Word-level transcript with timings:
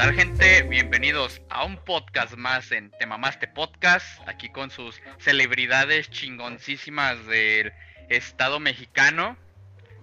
tal 0.00 0.14
gente? 0.14 0.62
Bienvenidos 0.62 1.42
a 1.50 1.62
un 1.66 1.76
podcast 1.76 2.34
más 2.34 2.72
en 2.72 2.90
Te 2.92 3.04
Mamaste 3.04 3.46
Podcast, 3.46 4.26
aquí 4.26 4.48
con 4.48 4.70
sus 4.70 4.98
celebridades 5.18 6.08
chingoncísimas 6.08 7.26
del 7.26 7.74
estado 8.08 8.60
mexicano, 8.60 9.36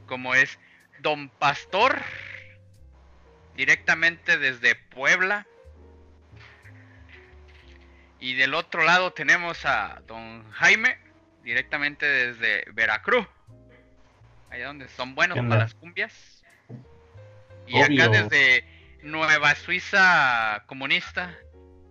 como 0.05 0.35
es 0.35 0.59
Don 0.99 1.29
Pastor, 1.29 1.99
directamente 3.55 4.37
desde 4.37 4.75
Puebla. 4.75 5.47
Y 8.19 8.35
del 8.35 8.53
otro 8.53 8.83
lado 8.83 9.13
tenemos 9.13 9.65
a 9.65 10.03
Don 10.05 10.47
Jaime, 10.51 10.99
directamente 11.43 12.05
desde 12.05 12.71
Veracruz, 12.71 13.25
allá 14.51 14.67
donde 14.67 14.89
son 14.89 15.15
buenos 15.15 15.39
¿Qué 15.39 15.43
para 15.43 15.63
las 15.63 15.73
cumbias. 15.73 16.43
Y 17.65 17.81
acá 17.81 18.09
desde 18.09 18.76
Nueva 19.01 19.55
Suiza 19.55 20.63
comunista, 20.65 21.35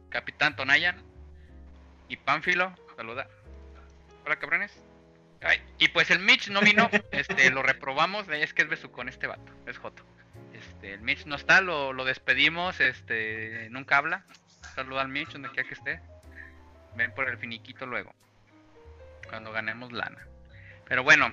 Capitán 0.08 0.56
Tonayan 0.56 1.02
y 2.08 2.16
Pánfilo, 2.16 2.74
saluda. 2.96 3.28
Hola 4.24 4.36
cabrones. 4.36 4.72
Ay, 5.42 5.62
y 5.78 5.88
pues 5.88 6.10
el 6.10 6.18
Mitch 6.18 6.48
no 6.48 6.60
vino, 6.60 6.90
este, 7.12 7.50
lo 7.50 7.62
reprobamos, 7.62 8.28
es 8.28 8.52
que 8.52 8.62
es 8.62 8.68
besucón 8.68 9.08
este 9.08 9.26
vato, 9.26 9.52
es 9.66 9.78
Joto. 9.78 10.02
Este, 10.52 10.94
el 10.94 11.00
Mitch 11.00 11.26
no 11.26 11.36
está, 11.36 11.60
lo, 11.60 11.92
lo 11.92 12.04
despedimos, 12.04 12.80
este, 12.80 13.68
nunca 13.70 13.98
habla. 13.98 14.24
Saluda 14.74 15.02
al 15.02 15.08
Mitch 15.08 15.32
donde 15.32 15.50
quiera 15.50 15.68
que 15.68 15.74
esté. 15.74 16.00
Ven 16.96 17.12
por 17.12 17.28
el 17.28 17.38
finiquito 17.38 17.86
luego. 17.86 18.14
Cuando 19.28 19.52
ganemos 19.52 19.92
lana. 19.92 20.26
Pero 20.88 21.02
bueno, 21.02 21.32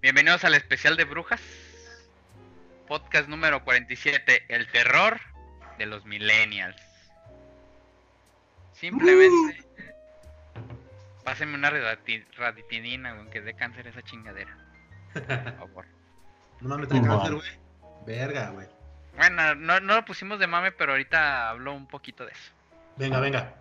bienvenidos 0.00 0.44
al 0.44 0.54
especial 0.54 0.96
de 0.96 1.04
brujas. 1.04 1.40
Podcast 2.88 3.28
número 3.28 3.62
47, 3.64 4.44
el 4.48 4.66
terror 4.72 5.20
de 5.78 5.86
los 5.86 6.04
millennials. 6.06 6.76
Simplemente 8.72 9.62
pásenme 11.24 11.56
una 11.56 11.70
raditi- 11.70 12.24
raditinina, 12.36 13.12
güey, 13.12 13.28
que 13.30 13.40
dé 13.42 13.54
cáncer 13.54 13.86
esa 13.86 14.02
chingadera. 14.02 14.56
Por 15.12 15.56
favor. 15.56 15.86
No 16.60 16.70
mames, 16.70 16.88
trae 16.88 17.00
No. 17.00 17.18
cáncer, 17.20 17.34
güey. 17.36 17.50
Verga, 18.04 18.50
güey. 18.50 18.66
Bueno, 19.16 19.54
no, 19.54 19.78
no 19.78 19.94
lo 19.94 20.04
pusimos 20.04 20.40
de 20.40 20.48
mame, 20.48 20.72
pero 20.72 20.90
ahorita 20.90 21.50
hablo 21.50 21.72
un 21.72 21.86
poquito 21.86 22.24
de 22.26 22.32
eso. 22.32 22.50
Venga, 22.96 23.20
venga. 23.20 23.54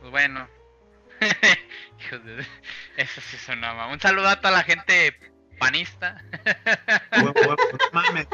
Pues 0.00 0.10
bueno. 0.10 0.46
Hijos 2.00 2.22
de... 2.22 2.46
Eso 2.98 3.20
sí 3.22 3.38
sonaba. 3.38 3.86
Un 3.86 3.98
saludo 3.98 4.28
a 4.28 4.36
toda 4.42 4.50
la 4.50 4.62
gente 4.62 5.16
panista. 5.60 6.16
Mames. 7.92 8.26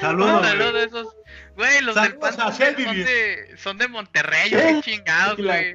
Saludos, 0.00 0.46
saludo 0.46 0.70
güey. 0.70 0.82
a 0.82 0.86
esos. 0.86 1.16
Güey, 1.56 1.80
los 1.82 1.94
del 1.94 2.04
Saludos 2.04 2.36
pan 2.36 2.48
a 2.48 2.52
son, 2.52 2.74
de, 2.76 3.54
son 3.58 3.76
de 3.76 3.88
Monterrey, 3.88 4.50
qué 4.50 4.80
chingados, 4.82 5.36
güey. 5.36 5.74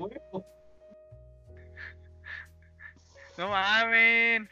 No 3.38 3.50
mamen. 3.50 4.50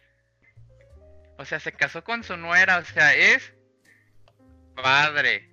O 1.38 1.46
sea, 1.46 1.60
se 1.60 1.72
casó 1.72 2.04
con 2.04 2.24
su 2.24 2.38
nuera, 2.38 2.78
o 2.78 2.86
sea, 2.86 3.16
es 3.16 3.54
padre, 4.76 5.50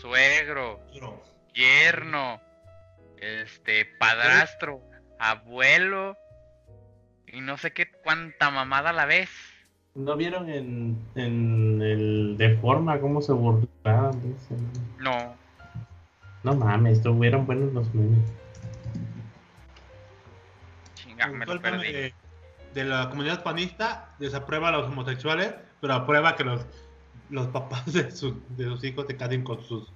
suegro, 0.00 0.80
yerno, 1.54 2.40
este, 3.18 3.84
padrastro, 3.98 4.82
abuelo, 5.18 6.16
y 7.26 7.40
no 7.40 7.58
sé 7.58 7.72
qué 7.72 7.90
cuánta 7.90 8.50
mamada 8.50 8.90
a 8.90 8.94
la 8.94 9.06
vez. 9.06 9.30
¿No 9.94 10.16
vieron 10.16 10.48
en, 10.50 10.98
en 11.14 11.80
el 11.82 12.36
de 12.36 12.56
forma 12.58 12.98
cómo 13.00 13.22
se 13.22 13.32
burlaban 13.32 14.20
de 14.22 14.30
eso? 14.36 14.56
No, 14.98 15.36
No 16.42 16.54
mames, 16.56 16.98
estuvieron 16.98 17.46
buenos 17.46 17.72
los 17.72 17.94
memes. 17.94 18.18
chinga, 20.94 21.28
me 21.28 21.46
lo 21.46 21.60
perdí. 21.60 21.92
de, 21.92 22.14
de 22.74 22.84
la 22.84 23.08
comunidad 23.08 23.42
panista 23.44 24.14
desaprueba 24.18 24.68
a 24.68 24.72
los 24.72 24.86
homosexuales, 24.86 25.54
pero 25.80 25.94
aprueba 25.94 26.34
que 26.34 26.44
los, 26.44 26.66
los 27.30 27.46
papás 27.48 27.92
de, 27.92 28.10
su- 28.10 28.42
de 28.50 28.64
sus 28.64 28.82
hijos 28.84 29.06
se 29.06 29.16
casen 29.16 29.44
con 29.44 29.62
sus 29.62 29.92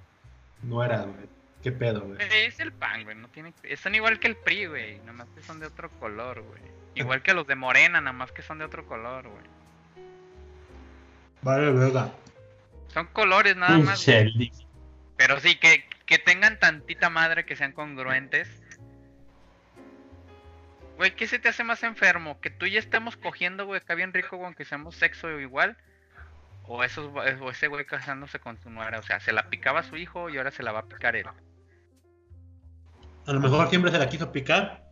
nueras, 0.63 1.05
güey. 1.07 1.27
¿Qué 1.61 1.73
pedo, 1.73 2.01
güey? 2.05 2.17
Es 2.45 2.57
el 2.61 2.71
pan, 2.71 3.03
güey, 3.03 3.17
no 3.17 3.27
tiene... 3.27 3.53
Son 3.75 3.93
igual 3.93 4.17
que 4.19 4.27
el 4.27 4.37
PRI, 4.37 4.67
güey, 4.67 4.99
nada 4.99 5.11
más 5.11 5.27
que 5.35 5.41
son 5.43 5.59
de 5.59 5.65
otro 5.65 5.89
color, 5.99 6.41
güey. 6.41 6.61
Igual 6.95 7.21
que 7.21 7.33
los 7.33 7.45
de 7.47 7.55
Morena, 7.55 7.99
nada 7.99 8.13
más 8.13 8.31
que 8.31 8.41
son 8.41 8.59
de 8.59 8.65
otro 8.65 8.85
color, 8.87 9.27
güey. 9.27 9.43
Vale, 11.41 11.71
verga. 11.71 12.11
Son 12.87 13.07
colores 13.07 13.55
nada 13.55 13.77
más. 13.79 13.99
Shelly. 13.99 14.51
Pero 15.17 15.39
sí, 15.39 15.55
que, 15.55 15.85
que 16.05 16.17
tengan 16.17 16.59
tantita 16.59 17.09
madre, 17.09 17.45
que 17.45 17.55
sean 17.55 17.71
congruentes. 17.71 18.49
Güey, 20.97 21.15
¿qué 21.15 21.27
se 21.27 21.39
te 21.39 21.49
hace 21.49 21.63
más 21.63 21.83
enfermo? 21.83 22.41
¿Que 22.41 22.49
tú 22.49 22.65
y 22.65 22.71
yo 22.71 22.79
estemos 22.79 23.15
cogiendo, 23.15 23.65
güey, 23.65 23.79
acá 23.79 23.95
bien 23.95 24.13
rico, 24.13 24.35
güey, 24.35 24.47
aunque 24.47 24.65
seamos 24.65 24.95
sexo 24.95 25.39
igual? 25.39 25.77
O, 26.67 26.83
esos, 26.83 27.09
o 27.15 27.49
ese 27.49 27.67
güey 27.67 27.85
casándose 27.85 28.39
con 28.39 28.59
su 28.61 28.69
nuera. 28.69 28.99
O 28.99 29.03
sea, 29.03 29.19
se 29.19 29.31
la 29.31 29.49
picaba 29.49 29.79
a 29.79 29.83
su 29.83 29.95
hijo 29.95 30.29
y 30.29 30.37
ahora 30.37 30.51
se 30.51 30.61
la 30.61 30.71
va 30.71 30.79
a 30.79 30.85
picar 30.85 31.15
él. 31.15 31.25
A 33.25 33.31
lo 33.31 33.39
mejor 33.39 33.69
siempre 33.69 33.91
se 33.91 33.97
la 33.97 34.09
quiso 34.09 34.31
picar. 34.31 34.83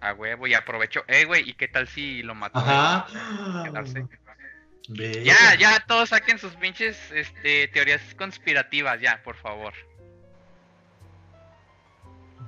A 0.00 0.12
huevo, 0.12 0.46
y 0.46 0.54
aprovechó. 0.54 1.02
Eh, 1.08 1.24
güey, 1.24 1.48
¿y 1.48 1.54
qué 1.54 1.66
tal 1.66 1.88
si 1.88 2.22
lo 2.22 2.34
mató? 2.34 2.58
Ajá. 2.58 3.06
Quedarse. 3.64 4.06
Ya, 4.88 5.54
ya, 5.58 5.84
todos 5.86 6.08
saquen 6.10 6.38
sus 6.38 6.54
pinches 6.54 6.98
este, 7.12 7.68
teorías 7.68 8.00
conspirativas, 8.14 9.00
ya, 9.00 9.22
por 9.22 9.36
favor. 9.36 9.74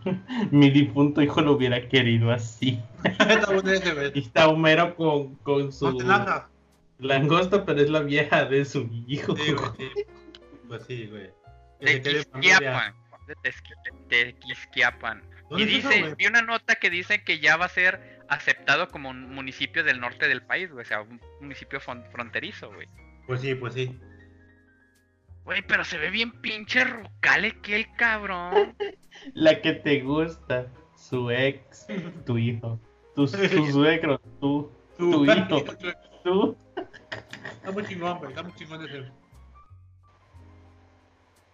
Mi 0.50 0.70
difunto 0.70 1.20
hijo 1.20 1.42
lo 1.42 1.52
hubiera 1.52 1.88
querido 1.88 2.32
así. 2.32 2.80
Está 4.14 4.48
Homero 4.48 4.96
con, 4.96 5.34
con 5.36 5.72
su 5.72 5.92
No 6.00 6.48
langosta, 7.00 7.64
pero 7.64 7.80
es 7.80 7.90
la 7.90 8.00
vieja 8.00 8.44
de 8.44 8.64
su 8.64 8.88
hijo. 9.06 9.36
Sí, 9.36 9.52
güey. 9.52 10.06
Pues 10.68 10.84
sí, 10.86 11.06
güey. 11.06 11.30
De. 11.80 12.02
Quisquiapan. 12.02 12.94
De 14.08 14.34
Quisquiapan. 14.34 15.22
Y 15.22 15.50
¿Dónde 15.50 15.64
es 15.64 15.78
eso, 15.78 15.88
dice, 15.88 16.14
vi 16.16 16.26
una 16.26 16.42
nota 16.42 16.76
que 16.76 16.90
dice 16.90 17.24
que 17.24 17.40
ya 17.40 17.56
va 17.56 17.66
a 17.66 17.70
ser 17.70 18.19
aceptado 18.30 18.88
como 18.88 19.10
un 19.10 19.34
municipio 19.34 19.84
del 19.84 20.00
norte 20.00 20.26
del 20.28 20.42
país, 20.42 20.70
güey. 20.70 20.82
O 20.82 20.88
sea, 20.88 21.02
un 21.02 21.20
municipio 21.40 21.80
fron- 21.80 22.08
fronterizo, 22.10 22.72
güey. 22.72 22.86
Pues 23.26 23.40
sí, 23.42 23.54
pues 23.54 23.74
sí. 23.74 23.98
Güey, 25.44 25.62
pero 25.62 25.84
se 25.84 25.98
ve 25.98 26.10
bien 26.10 26.32
pinche 26.40 26.84
rucale 26.84 27.60
que 27.60 27.76
el 27.76 27.92
cabrón. 27.96 28.76
La 29.34 29.60
que 29.60 29.72
te 29.74 30.00
gusta, 30.00 30.66
su 30.96 31.30
ex, 31.30 31.86
tu 32.24 32.38
hijo, 32.38 32.80
tu, 33.14 33.26
su 33.26 33.66
suegro, 33.72 34.18
tú, 34.40 34.72
tu 34.96 35.24
hijo, 35.24 35.64
tú. 36.24 36.56
Está 37.42 37.70
muy 37.72 37.84
chingón, 37.84 38.18
güey. 38.18 38.30
Está 38.30 38.42
muy 38.42 38.54
chingón 38.54 38.84
ese. 38.86 39.10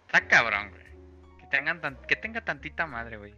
Está 0.05 0.27
cabrón, 0.27 0.69
güey. 0.71 0.83
Que, 1.39 1.45
tengan 1.47 1.81
tan- 1.81 1.97
que 2.07 2.15
tenga 2.15 2.41
tantita 2.45 2.85
madre, 2.85 3.17
güey. 3.17 3.33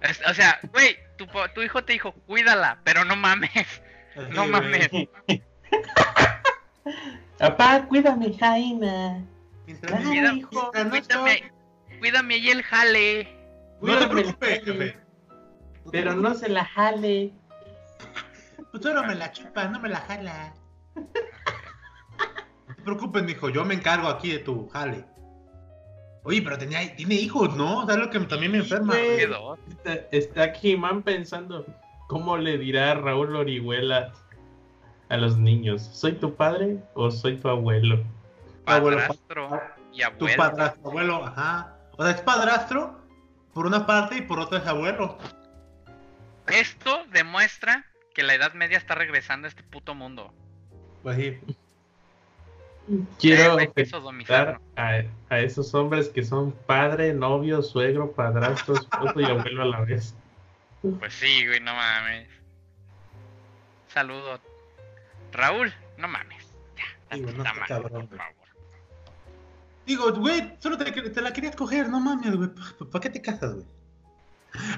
Es- 0.00 0.22
o 0.28 0.34
sea, 0.34 0.58
güey, 0.72 0.96
tu, 1.18 1.26
po- 1.26 1.48
tu 1.50 1.62
hijo 1.62 1.84
te 1.84 1.94
dijo, 1.94 2.12
cuídala, 2.26 2.78
pero 2.84 3.04
no 3.04 3.16
mames. 3.16 3.50
No 4.30 4.46
mames. 4.46 4.88
Papá, 7.38 7.84
cuídame, 7.86 8.32
Jaina. 8.38 9.22
Mientras 9.66 9.92
Ay, 9.92 10.04
me- 10.04 10.10
Cuida- 10.10 10.32
hijo, 10.34 10.72
no 10.74 10.90
Cuídame, 10.90 11.52
cuídame 11.98 12.34
ahí 12.34 12.50
el 12.50 12.62
jale. 12.62 13.24
No 13.24 13.28
te 13.28 13.78
Cuídame, 13.80 14.06
preocupes, 14.08 14.62
Jaime. 14.64 14.84
jefe. 14.86 14.98
No 15.84 15.90
Pero 15.90 16.14
no 16.14 16.34
se 16.34 16.48
la 16.48 16.64
jale. 16.64 17.32
Tú 18.72 18.82
solo 18.82 19.04
me 19.04 19.14
la 19.14 19.30
chupas, 19.32 19.70
no 19.70 19.80
me 19.80 19.88
la 19.88 20.00
jala. 20.00 20.54
No 22.68 22.74
te 22.74 22.82
preocupes, 22.82 23.22
mijo. 23.24 23.48
Yo 23.48 23.64
me 23.64 23.74
encargo 23.74 24.08
aquí 24.08 24.30
de 24.32 24.38
tu 24.38 24.68
jale. 24.68 25.04
Oye, 26.26 26.42
pero 26.42 26.58
tenía, 26.58 26.96
tiene 26.96 27.14
hijos, 27.14 27.56
¿no? 27.56 27.86
¿Sabes 27.86 28.04
lo 28.04 28.10
que 28.10 28.18
también 28.18 28.50
me 28.50 28.58
enferma? 28.58 28.94
Quedó. 28.94 29.56
Está, 29.68 29.94
está 30.10 30.52
He-Man 30.60 31.04
pensando, 31.04 31.64
¿cómo 32.08 32.36
le 32.36 32.58
dirá 32.58 32.94
Raúl 32.94 33.36
Orihuela 33.36 34.12
a 35.08 35.16
los 35.18 35.38
niños? 35.38 35.82
¿Soy 35.82 36.14
tu 36.14 36.34
padre 36.34 36.78
o 36.94 37.12
soy 37.12 37.36
tu 37.36 37.48
abuelo? 37.48 38.02
Abuelo, 38.66 38.96
Padrastro 38.98 39.60
y 39.92 39.98
Tu 39.98 40.04
abuelo. 40.04 40.36
padrastro, 40.36 40.88
abuelo, 40.90 41.24
ajá. 41.26 41.76
O 41.96 42.02
sea, 42.02 42.12
es 42.12 42.20
padrastro 42.22 43.00
por 43.54 43.64
una 43.66 43.86
parte 43.86 44.16
y 44.18 44.22
por 44.22 44.40
otra 44.40 44.58
es 44.58 44.66
abuelo. 44.66 45.18
Esto 46.48 47.04
demuestra 47.12 47.86
que 48.14 48.24
la 48.24 48.34
Edad 48.34 48.52
Media 48.54 48.78
está 48.78 48.96
regresando 48.96 49.46
a 49.46 49.48
este 49.50 49.62
puto 49.62 49.94
mundo. 49.94 50.34
Pues 51.04 51.18
sí. 51.18 51.38
Quiero 53.18 53.58
Eh, 53.58 53.70
felicitar 53.74 54.60
a, 54.76 55.02
a 55.28 55.38
esos 55.40 55.74
hombres 55.74 56.08
que 56.08 56.22
son 56.22 56.52
padre, 56.52 57.12
novio, 57.12 57.62
suegro, 57.62 58.12
padrastro, 58.12 58.74
esposo 58.74 59.20
y 59.20 59.24
abuelo 59.24 59.62
a 59.62 59.66
la 59.66 59.80
vez. 59.80 60.14
Pues 61.00 61.14
sí, 61.14 61.46
güey, 61.46 61.58
no 61.60 61.74
mames. 61.74 62.28
Saludo. 63.88 64.38
Raúl, 65.32 65.72
no 65.98 66.06
mames. 66.08 66.46
Ya, 66.76 67.16
güey, 67.18 67.34
no 67.34 67.44
cabrón, 67.66 68.06
por 68.06 68.18
favor. 68.18 68.34
Digo, 69.86 70.12
güey, 70.12 70.54
solo 70.58 70.76
te, 70.78 70.90
te 70.92 71.20
la 71.20 71.32
querías 71.32 71.56
coger, 71.56 71.88
no 71.88 71.98
mames, 72.00 72.36
güey. 72.36 72.50
¿Para 72.50 72.90
pa 72.90 73.00
qué 73.00 73.10
te 73.10 73.20
casas, 73.22 73.54
güey? 73.54 73.66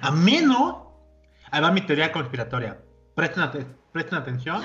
A 0.00 0.10
menos. 0.10 0.76
Ahí 1.50 1.60
va 1.62 1.70
mi 1.72 1.80
teoría 1.82 2.10
conspiratoria. 2.12 2.78
Presten, 3.14 3.42
ate- 3.42 3.66
presten 3.92 4.18
atención. 4.18 4.62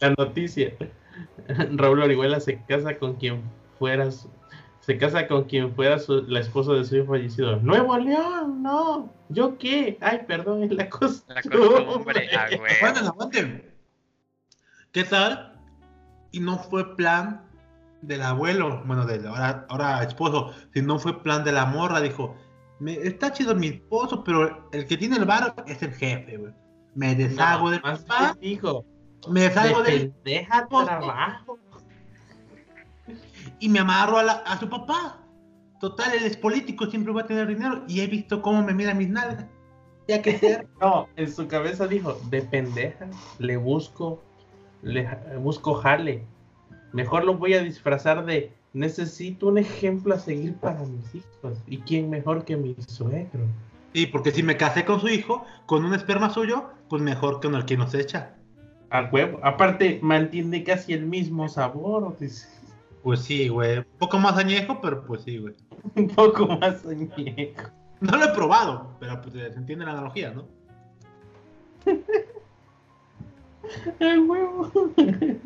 La 0.00 0.10
noticia. 0.16 0.72
Raúl 1.76 2.02
Orihuela 2.02 2.40
se 2.40 2.62
casa 2.64 2.98
con 2.98 3.14
quien 3.14 3.42
fuera 3.78 4.10
su- 4.10 4.28
se 4.80 4.98
casa 4.98 5.26
con 5.26 5.44
quien 5.44 5.74
fuera 5.74 5.98
su- 5.98 6.22
la 6.28 6.40
esposa 6.40 6.72
de 6.74 6.84
su 6.84 6.96
hijo 6.96 7.06
fallecido. 7.06 7.56
Nuevo 7.56 7.96
León, 7.96 8.62
no. 8.62 9.10
¿Yo 9.30 9.56
qué? 9.58 9.96
Ay, 10.00 10.20
perdón, 10.26 10.64
es 10.64 10.70
la 10.72 10.84
La 10.84 10.90
costumbre. 10.90 11.42
costumbre, 11.50 12.28
a 12.36 12.42
Aguanten, 12.44 12.60
huevo. 12.60 13.08
aguanten. 13.08 13.74
¿Qué 14.92 15.04
tal? 15.04 15.58
Y 16.32 16.40
no 16.40 16.58
fue 16.58 16.96
plan 16.96 17.42
del 18.02 18.22
abuelo, 18.22 18.82
bueno, 18.84 19.06
del 19.06 19.26
ahora, 19.26 19.66
ahora 19.70 20.02
esposo, 20.02 20.52
sino 20.74 20.98
fue 20.98 21.22
plan 21.22 21.44
de 21.44 21.52
la 21.52 21.64
morra. 21.66 22.00
Dijo: 22.00 22.36
me, 22.80 22.92
Está 22.94 23.32
chido 23.32 23.54
mi 23.54 23.68
esposo, 23.68 24.22
pero 24.22 24.68
el 24.72 24.86
que 24.86 24.96
tiene 24.96 25.16
el 25.16 25.24
bar 25.24 25.54
es 25.66 25.82
el 25.82 25.92
jefe, 25.94 26.36
güey. 26.36 26.52
Me 26.94 27.14
deshago 27.14 27.64
No, 27.66 27.70
del 27.70 27.82
más 27.82 28.02
papá, 28.02 28.36
bien 28.40 28.52
dijo, 28.56 28.84
me 29.28 29.40
deshago 29.42 29.82
de 29.82 30.10
pendeja 30.24 30.66
trabajo. 30.68 31.58
y 33.60 33.68
me 33.68 33.78
amarro 33.80 34.18
a, 34.18 34.22
la- 34.22 34.32
a 34.46 34.58
su 34.58 34.68
papá. 34.68 35.20
Total, 35.80 36.12
él 36.14 36.24
es 36.24 36.36
político, 36.36 36.86
siempre 36.86 37.12
va 37.12 37.22
a 37.22 37.26
tener 37.26 37.46
dinero. 37.46 37.84
Y 37.88 38.00
he 38.00 38.06
visto 38.06 38.40
cómo 38.42 38.62
me 38.62 38.72
mira 38.72 38.94
mis 38.94 39.08
nalgas. 39.08 39.46
Ya 40.08 40.20
que 40.22 40.38
sea. 40.38 40.64
No, 40.80 41.08
en 41.16 41.30
su 41.32 41.46
cabeza 41.48 41.86
dijo, 41.86 42.18
de 42.30 42.42
pendeja, 42.42 43.06
le 43.38 43.56
busco, 43.56 44.22
le 44.82 45.08
busco 45.38 45.74
jale. 45.74 46.24
Mejor 46.92 47.24
lo 47.24 47.34
voy 47.36 47.54
a 47.54 47.62
disfrazar 47.62 48.24
de 48.24 48.52
necesito 48.72 49.46
un 49.48 49.58
ejemplo 49.58 50.14
a 50.14 50.18
seguir 50.18 50.54
para 50.56 50.80
mis 50.80 51.14
hijos. 51.14 51.58
¿Y 51.66 51.78
quién 51.78 52.10
mejor 52.10 52.44
que 52.44 52.56
mi 52.56 52.74
suegro? 52.88 53.46
Sí, 53.92 54.06
porque 54.06 54.30
si 54.32 54.42
me 54.42 54.56
casé 54.56 54.84
con 54.84 55.00
su 55.00 55.08
hijo, 55.08 55.44
con 55.66 55.84
un 55.84 55.94
esperma 55.94 56.30
suyo, 56.30 56.70
pues 56.88 57.00
mejor 57.02 57.40
que 57.40 57.48
con 57.48 57.54
el 57.56 57.64
que 57.64 57.76
nos 57.76 57.94
echa. 57.94 58.34
A 58.90 59.02
huevo. 59.10 59.40
Aparte, 59.42 59.98
mantiene 60.02 60.62
casi 60.64 60.92
el 60.92 61.06
mismo 61.06 61.48
sabor. 61.48 62.16
dice. 62.18 62.48
Pues 63.02 63.20
sí, 63.20 63.48
güey. 63.48 63.78
Un 63.78 63.86
poco 63.98 64.18
más 64.18 64.36
añejo, 64.38 64.80
pero 64.80 65.04
pues 65.04 65.22
sí, 65.22 65.38
güey. 65.38 65.54
Un 65.94 66.08
poco 66.08 66.46
más 66.46 66.84
añejo. 66.86 67.62
No 68.00 68.16
lo 68.16 68.24
he 68.24 68.34
probado, 68.34 68.96
pero 69.00 69.20
pues 69.20 69.34
se 69.34 69.46
entiende 69.46 69.84
la 69.84 69.92
analogía, 69.92 70.30
¿no? 70.32 70.46
A 74.00 74.20
huevo. 74.20 74.70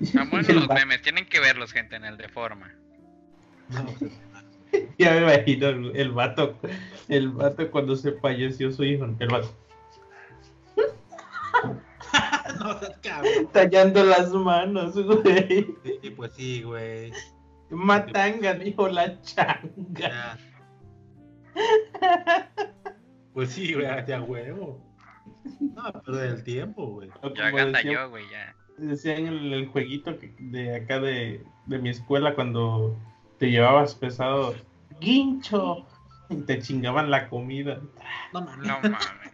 Están 0.00 0.30
buenos 0.30 0.48
El 0.48 0.56
los 0.56 0.68
va- 0.68 0.74
memes, 0.74 1.02
tienen 1.02 1.26
que 1.28 1.40
verlos, 1.40 1.72
gente, 1.72 1.96
en 1.96 2.04
el 2.04 2.16
de 2.16 2.28
forma. 2.28 2.72
No, 3.68 3.84
pues, 3.98 4.12
Ya 4.98 5.12
me 5.12 5.18
imagino 5.22 5.68
el, 5.68 5.96
el 5.96 6.10
vato, 6.10 6.58
el 7.08 7.28
vato 7.30 7.70
cuando 7.70 7.94
se 7.96 8.12
falleció 8.12 8.72
su 8.72 8.82
hijo, 8.84 9.04
el 9.18 9.28
vato. 9.28 9.54
no 12.64 12.78
seas 12.78 12.98
cabrón. 13.02 13.48
Tallando 13.52 14.04
las 14.04 14.32
manos, 14.32 14.94
güey. 14.94 15.66
Sí, 16.02 16.10
pues 16.10 16.32
sí, 16.34 16.62
güey. 16.62 17.12
Matanga, 17.70 18.54
dijo 18.54 18.88
la 18.88 19.20
changa. 19.22 19.68
Ya. 19.90 20.38
Pues 23.32 23.50
sí, 23.50 23.74
güey, 23.74 23.86
hacia 23.86 24.20
huevo. 24.20 24.80
No, 25.60 25.92
perder 26.04 26.30
el 26.32 26.44
tiempo, 26.44 26.86
güey. 26.86 27.10
Ya 27.36 27.50
decía- 27.50 27.92
yo, 27.92 28.10
güey, 28.10 28.24
ya. 28.30 28.54
Decían 28.76 29.18
en 29.18 29.26
el, 29.28 29.52
el 29.52 29.66
jueguito 29.68 30.18
que- 30.18 30.34
de 30.38 30.74
acá 30.76 31.00
de, 31.00 31.44
de 31.66 31.78
mi 31.78 31.90
escuela 31.90 32.34
cuando 32.34 32.96
te 33.38 33.50
llevabas 33.50 33.94
pesado, 33.94 34.54
guincho, 35.00 35.86
y 36.28 36.36
te 36.42 36.60
chingaban 36.60 37.10
la 37.10 37.28
comida. 37.28 37.80
No 38.32 38.40
mames. 38.42 38.66
No 38.66 38.80
mames. 38.82 39.29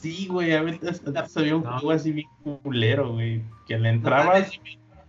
Sí, 0.00 0.26
güey, 0.28 0.52
a 0.54 0.62
veces 0.62 1.02
antes 1.06 1.36
había 1.36 1.56
un 1.56 1.62
juego 1.64 1.90
así 1.90 2.12
bien 2.12 2.28
culero, 2.62 3.12
güey, 3.12 3.42
que 3.66 3.78
le 3.78 3.90
entrabas. 3.90 4.50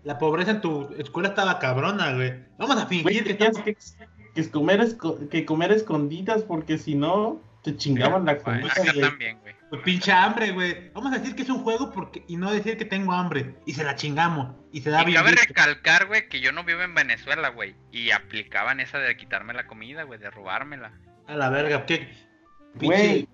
La 0.04 0.18
pobreza 0.18 0.52
en 0.52 0.62
tu 0.62 0.90
escuela 0.98 1.30
estaba 1.30 1.60
cabrona, 1.60 2.14
güey. 2.14 2.34
Vamos 2.58 2.76
a 2.78 2.86
Güey, 2.86 3.02
fingir 3.04 3.24
que 3.24 3.34
tenías 3.36 3.58
estamos... 3.58 3.96
que, 4.34 4.42
que 4.44 4.50
comer 4.50 4.82
esco- 4.82 5.30
que 5.30 5.46
comer 5.46 5.72
escondidas 5.72 6.42
porque 6.44 6.78
si 6.80 6.96
no 6.96 7.40
te 7.64 7.78
chingaban 7.78 8.26
la 8.26 8.40
comida. 8.40 8.74
güey. 8.84 9.00
también, 9.02 9.40
güey. 9.42 9.54
Pues 9.70 9.84
pinche 9.84 10.12
hambre, 10.12 10.52
güey. 10.52 10.90
Vamos 10.94 11.14
a 11.14 11.20
decir 11.20 11.36
que 11.36 11.44
es 11.44 11.50
un 11.50 11.60
juego 11.64 11.92
porque 11.92 12.26
y 12.28 12.36
no 12.36 12.52
decir 12.52 12.76
que 12.78 12.84
tengo 12.86 13.14
hambre. 13.14 13.56
Y 13.66 13.74
se 13.74 13.84
la 13.86 13.96
chingamos. 13.96 14.56
Y 14.74 14.82
se 14.82 14.90
da 14.90 15.04
Y 15.04 15.06
bien. 15.06 15.18
cabe 15.20 15.32
visto. 15.32 15.46
recalcar, 15.48 16.08
güey, 16.08 16.28
que 16.28 16.42
yo 16.42 16.52
no 16.52 16.64
vivo 16.66 16.82
en 16.82 16.96
Venezuela, 16.96 17.50
güey. 17.50 17.76
Y 17.92 18.10
aplicaban 18.12 18.80
esa 18.82 18.98
de 18.98 19.16
quitarme 19.16 19.54
la 19.54 19.68
comida, 19.68 20.04
güey, 20.04 20.20
de 20.20 20.30
robármela. 20.32 20.92
A 21.28 21.36
la 21.36 21.50
verga, 21.50 21.86
¿qué? 21.86 22.10
Güey, 22.76 23.28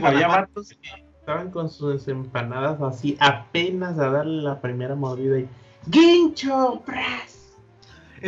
Vatos 0.00 0.68
que 0.68 1.04
estaban 1.20 1.50
con 1.50 1.68
sus 1.68 2.08
empanadas 2.08 2.80
así, 2.80 3.16
apenas 3.20 3.98
a 3.98 4.10
darle 4.10 4.42
la 4.42 4.60
primera 4.60 4.94
mordida 4.94 5.40
y 5.40 5.48
¡Guincho! 5.86 6.82
¡Pras! 6.84 7.54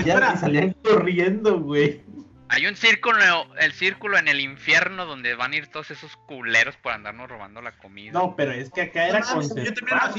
Ya 0.05 0.37
salían 0.37 0.75
corriendo, 0.85 1.61
güey. 1.61 2.03
Hay 2.51 2.67
un 2.67 2.77
círculo, 2.77 3.19
el 3.61 3.73
círculo 3.73 4.17
en 4.19 4.29
el 4.29 4.41
infierno 4.41 5.05
donde 5.07 5.35
van 5.35 5.53
a 5.53 5.57
ir 5.57 5.67
todos 5.67 5.91
esos 5.91 6.17
culeros 6.17 6.77
por 6.77 6.93
andarnos 6.93 7.29
robando 7.29 7.61
la 7.61 7.77
comida. 7.77 8.13
No, 8.13 8.35
pero 8.37 8.53
es 8.53 8.71
que 8.71 8.83
acá 8.83 9.09
era 9.09 9.21
No 9.21 9.35
consensuado. 9.35 10.15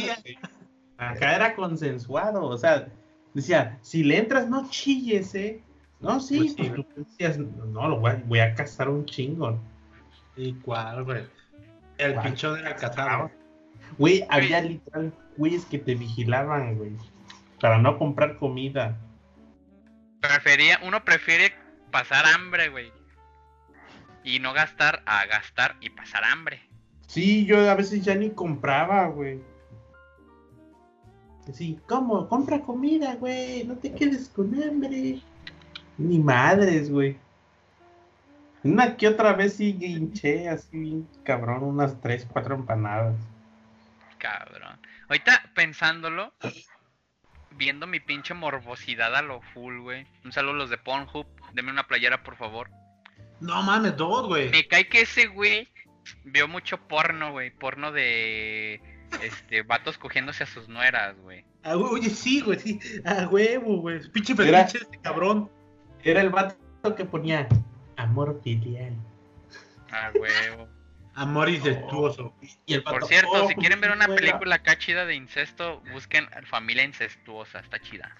Acá 0.97 1.35
era 1.35 1.55
consensuado, 1.55 2.43
o 2.43 2.57
sea, 2.57 2.87
decía, 3.33 3.79
si 3.81 4.03
le 4.03 4.17
entras 4.17 4.49
no 4.49 4.69
chilles, 4.69 5.33
¿eh? 5.33 5.63
No, 6.01 6.19
sí, 6.19 6.37
Pues 6.37 6.53
sí, 6.53 6.71
pues 6.75 6.87
tú 6.93 7.03
decías, 7.03 7.37
no, 7.37 7.87
lo 7.87 7.99
voy 7.99 8.11
a, 8.11 8.23
voy 8.25 8.39
a 8.39 8.53
cazar 8.53 8.89
un 8.89 9.05
chingo. 9.05 9.59
¿Y 10.35 10.53
cuál, 10.53 11.03
güey? 11.03 11.23
El 11.97 12.13
¿Cuál? 12.13 12.25
pinchón 12.25 12.59
era 12.59 12.75
casado. 12.75 13.31
Güey, 13.97 14.23
había 14.29 14.61
literal 14.61 15.11
güeyes 15.37 15.65
que 15.65 15.79
te 15.79 15.95
vigilaban, 15.95 16.75
güey, 16.77 16.91
para 17.59 17.77
no 17.79 17.97
comprar 17.97 18.37
comida. 18.37 18.97
Prefería, 20.21 20.79
uno 20.83 21.03
prefiere 21.03 21.53
pasar 21.91 22.25
hambre, 22.25 22.69
güey. 22.69 22.91
Y 24.23 24.39
no 24.39 24.53
gastar 24.53 25.01
a 25.05 25.25
gastar 25.25 25.75
y 25.81 25.89
pasar 25.89 26.23
hambre. 26.23 26.61
Sí, 27.07 27.45
yo 27.45 27.69
a 27.69 27.75
veces 27.75 28.03
ya 28.03 28.15
ni 28.15 28.29
compraba, 28.29 29.07
güey. 29.07 29.41
Sí, 31.53 31.79
¿cómo? 31.87 32.27
Compra 32.27 32.61
comida, 32.61 33.15
güey. 33.15 33.63
No 33.63 33.75
te 33.75 33.91
quedes 33.93 34.29
con 34.29 34.53
hambre. 34.61 35.21
Ni 35.97 36.19
madres, 36.19 36.91
güey. 36.91 37.17
Una 38.63 38.97
que 38.97 39.07
otra 39.07 39.33
vez 39.33 39.55
sí 39.55 39.77
hinché 39.79 40.49
así, 40.49 40.77
bien 40.77 41.07
cabrón, 41.23 41.63
unas 41.63 41.99
tres, 42.01 42.27
cuatro 42.29 42.55
empanadas. 42.55 43.15
Cabrón. 44.17 44.77
Ahorita 45.07 45.49
pensándolo, 45.55 46.33
viendo 47.51 47.87
mi 47.87 47.99
pinche 47.99 48.33
morbosidad 48.33 49.15
a 49.15 49.21
lo 49.21 49.41
full, 49.41 49.79
güey. 49.79 50.05
Un 50.25 50.31
saludo 50.33 50.53
a 50.53 50.57
los 50.57 50.69
de 50.69 50.77
Pornhub. 50.77 51.25
Deme 51.53 51.71
una 51.71 51.87
playera, 51.87 52.23
por 52.23 52.35
favor. 52.35 52.69
No 53.39 53.61
mames, 53.63 53.95
dos, 53.95 54.27
güey. 54.27 54.49
Me 54.49 54.67
cae 54.67 54.87
que 54.87 55.01
ese 55.01 55.27
güey 55.27 55.69
vio 56.25 56.47
mucho 56.47 56.77
porno, 56.77 57.31
güey. 57.31 57.51
Porno 57.51 57.91
de 57.91 58.81
este 59.23 59.61
vatos 59.63 59.97
cogiéndose 59.97 60.43
a 60.43 60.47
sus 60.47 60.67
nueras, 60.67 61.17
güey. 61.21 61.45
Ah, 61.63 61.75
güey, 61.75 61.93
oye, 61.93 62.09
sí, 62.09 62.41
güey, 62.41 62.59
sí. 62.59 62.79
A 63.05 63.27
huevo, 63.27 63.77
güey. 63.81 63.99
Pinche 64.09 64.35
fetiche 64.35 64.79
este 64.79 64.99
cabrón. 64.99 65.49
Era 66.03 66.21
el 66.21 66.29
vato 66.29 66.57
que 66.95 67.05
ponía 67.05 67.47
amor 67.99 68.39
filial. 68.43 68.93
A 69.91 70.11
huevo. 70.13 70.67
Amor 71.15 71.49
incestuoso. 71.49 72.33
Y 72.65 72.75
el 72.75 72.83
Por 72.83 73.03
cierto, 73.05 73.29
"Oh, 73.31 73.47
si 73.47 73.55
quieren 73.55 73.81
ver 73.81 73.91
una 73.91 74.05
juega". 74.05 74.21
película 74.21 74.55
acá 74.55 74.77
chida 74.77 75.05
de 75.05 75.15
incesto, 75.15 75.81
busquen 75.91 76.27
Familia 76.45 76.83
Incestuosa, 76.83 77.59
está 77.59 77.79
chida. 77.79 78.15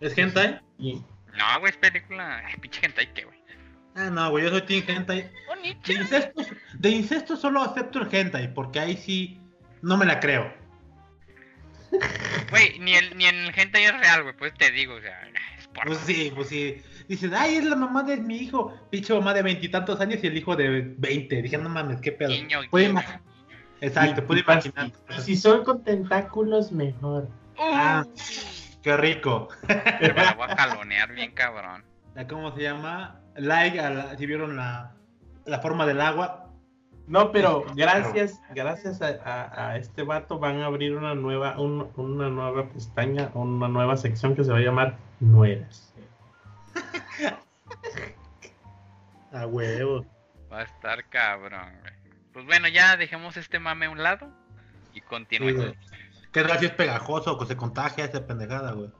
¿Es 0.00 0.16
hentai? 0.18 0.60
No, 0.78 1.60
güey, 1.60 1.70
es 1.70 1.76
película. 1.76 2.42
Ay, 2.44 2.54
pinche 2.60 2.80
gente, 2.80 3.08
¿qué, 3.12 3.24
güey? 3.24 3.38
Ah, 3.94 4.10
no, 4.10 4.30
güey, 4.30 4.44
yo 4.44 4.50
soy 4.50 4.62
team 4.62 4.84
hentai. 4.88 5.22
De 5.22 5.32
Bonito. 5.46 5.92
incesto, 5.92 6.42
de 6.74 6.88
incesto 6.90 7.36
solo 7.36 7.62
acepto 7.62 8.00
el 8.00 8.08
hentai, 8.14 8.52
porque 8.54 8.80
ahí 8.80 8.96
sí 8.96 9.40
no 9.82 9.96
me 9.96 10.06
la 10.06 10.18
creo. 10.20 10.52
Güey, 12.50 12.78
ni, 12.78 12.94
el, 12.94 13.16
ni 13.16 13.26
en 13.26 13.36
el 13.36 13.52
gente 13.52 13.84
es 13.84 13.92
real, 13.98 14.22
güey, 14.22 14.36
pues 14.36 14.54
te 14.54 14.70
digo, 14.70 14.94
o 14.94 15.00
sea. 15.00 15.20
Pues 15.84 15.98
sí, 15.98 16.32
pues 16.34 16.48
sí. 16.48 16.82
Dices, 17.08 17.32
ay, 17.34 17.56
es 17.56 17.64
la 17.64 17.76
mamá 17.76 18.02
de 18.02 18.16
mi 18.18 18.36
hijo. 18.36 18.74
Pinche 18.90 19.14
mamá 19.14 19.34
de 19.34 19.42
veintitantos 19.42 20.00
años 20.00 20.22
y 20.22 20.26
el 20.26 20.36
hijo 20.36 20.54
de 20.56 20.94
veinte. 20.98 21.40
Dije, 21.42 21.58
no 21.58 21.68
mames, 21.68 22.00
qué 22.00 22.12
pedo. 22.12 22.32
Puede 22.70 22.94
Exacto, 23.80 24.22
pas- 24.26 24.42
imaginar. 24.42 24.92
si 25.20 25.36
son 25.36 25.64
con 25.64 25.82
tentáculos, 25.82 26.70
mejor. 26.70 27.28
Ah, 27.58 28.04
qué 28.82 28.96
rico. 28.96 29.48
Me 30.00 30.08
la 30.12 30.34
voy 30.34 30.46
a 30.50 30.56
jalonear 30.56 31.12
bien 31.14 31.32
cabrón. 31.32 31.84
La- 32.14 32.26
¿Cómo 32.26 32.54
se 32.54 32.62
llama? 32.62 33.20
Like, 33.36 33.80
a 33.80 33.90
la- 33.90 34.16
si 34.18 34.26
vieron 34.26 34.56
la, 34.56 34.92
la 35.46 35.60
forma 35.60 35.86
del 35.86 36.00
agua. 36.00 36.46
No, 37.06 37.32
pero 37.32 37.64
gracias, 37.74 38.40
gracias 38.54 39.00
a, 39.02 39.08
a- 39.24 39.70
a 39.70 39.76
este 39.78 40.02
vato 40.02 40.38
van 40.38 40.60
a 40.60 40.66
abrir 40.66 40.94
una 40.94 41.14
nueva, 41.14 41.58
un- 41.58 41.90
una 41.96 42.28
nueva 42.28 42.68
pestaña, 42.68 43.30
una 43.34 43.66
nueva 43.68 43.96
sección 43.96 44.36
que 44.36 44.44
se 44.44 44.52
va 44.52 44.58
a 44.58 44.62
llamar 44.62 44.98
Nueras. 45.20 45.94
A 49.32 49.46
huevo. 49.46 50.04
Va 50.52 50.60
a 50.60 50.62
estar 50.64 51.08
cabrón, 51.08 51.72
güey. 51.80 51.92
Pues 52.32 52.44
bueno, 52.46 52.68
ya 52.68 52.96
dejemos 52.96 53.36
este 53.36 53.58
mame 53.58 53.86
a 53.86 53.90
un 53.90 54.02
lado 54.02 54.28
y 54.92 55.00
Sí, 55.00 55.00
continuemos. 55.02 55.66
güey. 55.66 55.76
¿Qué 56.32 56.58
si 56.58 56.66
es 56.66 56.72
pegajoso 56.72 57.38
que 57.38 57.46
se 57.46 57.56
contagia 57.56 58.04
esa 58.04 58.26
pendejada, 58.26 58.72
güey? 58.72 58.90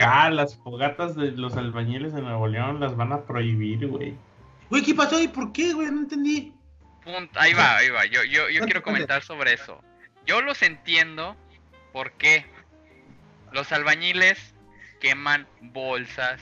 Ah, 0.00 0.30
las 0.30 0.56
fogatas 0.56 1.14
de 1.14 1.30
los 1.32 1.56
albañiles 1.56 2.12
de 2.12 2.20
Nuevo 2.20 2.48
León 2.48 2.80
las 2.80 2.96
van 2.96 3.12
a 3.12 3.22
prohibir, 3.24 3.86
güey. 3.86 4.16
Güey, 4.68 4.82
¿qué 4.82 4.94
pasó 4.94 5.20
y 5.20 5.28
por 5.28 5.52
qué, 5.52 5.72
güey? 5.72 5.90
No 5.90 6.00
entendí. 6.00 6.52
Punto. 7.04 7.38
Ahí 7.38 7.54
va, 7.54 7.76
ahí 7.76 7.90
va. 7.90 8.04
Yo, 8.06 8.24
yo, 8.24 8.48
yo 8.48 8.64
quiero 8.64 8.82
comentar 8.82 9.22
sobre 9.22 9.52
eso. 9.52 9.80
Yo 10.26 10.42
los 10.42 10.60
entiendo 10.62 11.36
porque 11.92 12.44
los 13.52 13.72
albañiles 13.72 14.54
queman 15.00 15.46
bolsas, 15.60 16.40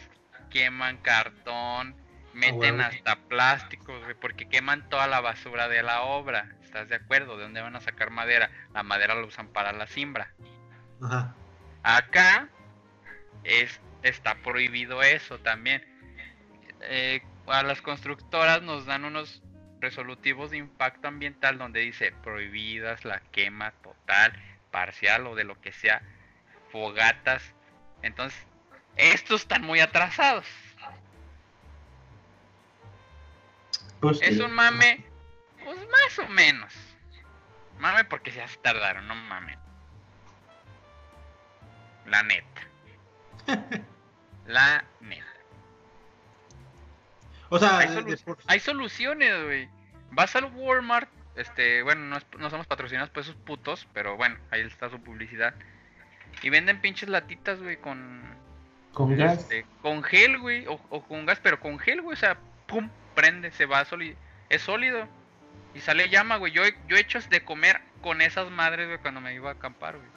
queman 0.50 0.98
cartón, 0.98 1.96
meten 2.32 2.80
hasta 2.80 3.16
plásticos, 3.16 4.02
porque 4.20 4.48
queman 4.48 4.88
toda 4.88 5.06
la 5.06 5.20
basura 5.20 5.68
de 5.68 5.82
la 5.82 6.02
obra. 6.02 6.54
¿Estás 6.62 6.88
de 6.88 6.96
acuerdo? 6.96 7.36
¿De 7.36 7.44
dónde 7.44 7.60
van 7.60 7.76
a 7.76 7.80
sacar 7.80 8.10
madera? 8.10 8.50
La 8.72 8.82
madera 8.82 9.14
la 9.14 9.24
usan 9.24 9.48
para 9.48 9.72
la 9.72 9.86
siembra. 9.86 10.34
Ajá. 11.02 11.34
Acá 11.82 12.48
es, 13.44 13.80
está 14.02 14.36
prohibido 14.36 15.02
eso 15.02 15.38
también. 15.38 15.84
Eh, 16.80 17.22
a 17.46 17.62
las 17.62 17.82
constructoras 17.82 18.62
nos 18.62 18.86
dan 18.86 19.04
unos 19.04 19.42
resolutivos 19.80 20.50
de 20.50 20.56
impacto 20.56 21.08
ambiental 21.08 21.58
donde 21.58 21.80
dice 21.80 22.12
prohibidas 22.22 23.04
la 23.04 23.20
quema 23.32 23.72
total, 23.82 24.32
parcial 24.70 25.26
o 25.26 25.34
de 25.34 25.44
lo 25.44 25.60
que 25.60 25.72
sea, 25.72 26.02
fogatas. 26.74 27.40
Entonces, 28.02 28.36
estos 28.96 29.42
están 29.42 29.62
muy 29.62 29.78
atrasados. 29.78 30.44
Pues 34.00 34.20
Es 34.20 34.40
un 34.40 34.52
mame, 34.52 35.04
pues 35.62 35.78
más 35.88 36.18
o 36.18 36.26
menos. 36.28 36.74
Mame 37.78 38.04
porque 38.04 38.32
ya 38.32 38.46
se 38.48 38.56
tardaron, 38.58 39.06
no 39.06 39.14
mames. 39.14 39.56
La 42.06 42.22
neta. 42.24 42.60
La 44.46 44.84
neta. 45.00 45.24
O 47.50 47.58
sea, 47.58 47.78
Hay, 47.78 47.86
solu- 47.88 48.24
por- 48.24 48.38
hay 48.48 48.58
soluciones, 48.60 49.44
güey. 49.44 49.68
Vas 50.10 50.34
al 50.34 50.46
Walmart, 50.46 51.08
este, 51.36 51.82
bueno, 51.84 52.02
no, 52.02 52.16
es- 52.18 52.26
no 52.36 52.50
somos 52.50 52.66
patrocinados 52.66 53.10
por 53.10 53.22
esos 53.22 53.36
putos, 53.36 53.86
pero 53.94 54.16
bueno, 54.16 54.36
ahí 54.50 54.60
está 54.62 54.90
su 54.90 55.00
publicidad. 55.00 55.54
Y 56.44 56.50
venden 56.50 56.80
pinches 56.80 57.08
latitas, 57.08 57.60
güey, 57.62 57.76
con, 57.78 58.20
Con 58.92 59.16
gas. 59.16 59.38
este, 59.40 59.64
con 59.82 60.02
gel, 60.02 60.38
güey, 60.38 60.66
o, 60.66 60.78
o 60.90 61.02
con 61.02 61.24
gas, 61.26 61.40
pero 61.42 61.58
con 61.58 61.78
gel, 61.78 62.02
güey, 62.02 62.12
o 62.14 62.20
sea, 62.20 62.36
pum, 62.66 62.90
prende, 63.14 63.50
se 63.50 63.64
va 63.66 63.84
sólido, 63.86 64.16
es 64.50 64.62
sólido. 64.62 65.08
Y 65.74 65.80
sale 65.80 66.08
llama, 66.08 66.36
güey. 66.36 66.52
Yo, 66.52 66.64
he- 66.64 66.76
yo 66.86 66.96
he 66.96 67.00
hecho 67.00 67.18
de 67.30 67.42
comer 67.42 67.80
con 68.02 68.20
esas 68.20 68.50
madres, 68.50 68.86
güey, 68.86 68.98
cuando 68.98 69.20
me 69.20 69.34
iba 69.34 69.48
a 69.50 69.54
acampar, 69.54 69.96
güey. 69.96 70.08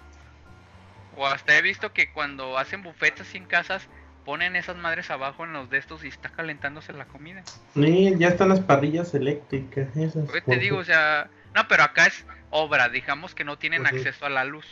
O 1.15 1.25
hasta 1.25 1.57
he 1.57 1.61
visto 1.61 1.93
que 1.93 2.11
cuando 2.11 2.57
hacen 2.57 2.83
buffets 2.83 3.21
así 3.21 3.37
en 3.37 3.45
casas, 3.45 3.87
ponen 4.25 4.55
esas 4.55 4.75
madres 4.75 5.09
abajo 5.09 5.45
en 5.45 5.53
los 5.53 5.69
de 5.69 5.77
estos 5.79 6.03
y 6.03 6.09
está 6.09 6.29
calentándose 6.29 6.93
la 6.93 7.05
comida. 7.05 7.41
Sí, 7.73 8.13
ya 8.19 8.27
están 8.27 8.49
las 8.49 8.59
parrillas 8.59 9.13
eléctricas. 9.15 9.95
Esas, 9.95 10.27
Güey, 10.27 10.41
te 10.41 10.57
digo, 10.57 10.77
o 10.77 10.83
sea, 10.83 11.29
no, 11.55 11.67
pero 11.67 11.83
acá 11.83 12.05
es 12.07 12.25
obra, 12.51 12.89
digamos 12.89 13.33
que 13.33 13.43
no 13.45 13.57
tienen 13.57 13.81
Pues 13.83 13.93
acceso 13.93 14.25
a 14.25 14.29
la 14.29 14.43
luz. 14.43 14.67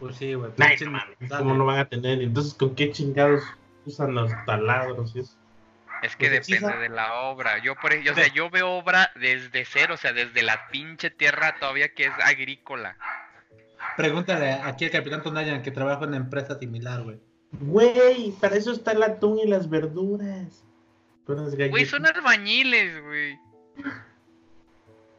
Pues 0.00 0.16
sí, 0.16 0.34
güey. 0.34 0.50
Nah, 0.56 0.68
no 1.28 1.38
¿Cómo 1.38 1.54
no 1.54 1.64
van 1.64 1.78
a 1.78 1.88
tener? 1.88 2.20
Entonces, 2.20 2.54
¿con 2.54 2.74
qué 2.74 2.90
chingados 2.92 3.42
usan 3.86 4.14
los 4.14 4.30
taladros? 4.46 5.14
y 5.14 5.20
eso? 5.20 5.36
Es 6.02 6.16
que 6.16 6.28
Pues 6.28 6.46
depende 6.46 6.76
de 6.78 6.88
la 6.90 7.14
obra. 7.22 7.58
Yo 7.62 7.76
por 7.76 7.92
ej- 7.92 8.10
o 8.10 8.14
sea, 8.14 8.26
yo 8.28 8.50
veo 8.50 8.70
obra 8.72 9.10
desde 9.14 9.64
cero, 9.64 9.94
o 9.94 9.96
sea, 9.96 10.12
desde 10.12 10.42
la 10.42 10.68
pinche 10.68 11.10
tierra 11.10 11.56
todavía 11.58 11.94
que 11.94 12.04
es 12.04 12.12
agrícola. 12.22 12.96
Pregúntale 13.96 14.52
aquí 14.52 14.84
al 14.84 14.90
capitán 14.90 15.22
Tonayan 15.22 15.62
que 15.62 15.70
trabaja 15.70 16.02
en 16.02 16.08
una 16.08 16.16
empresa 16.18 16.58
similar, 16.58 17.02
güey. 17.02 17.20
Güey, 17.52 18.32
para 18.40 18.56
eso 18.56 18.72
está 18.72 18.92
el 18.92 19.02
atún 19.02 19.38
y 19.38 19.46
las 19.46 19.70
verduras. 19.70 20.64
Güey, 21.26 21.86
son 21.86 22.04
albañiles, 22.04 23.00
güey. 23.02 23.38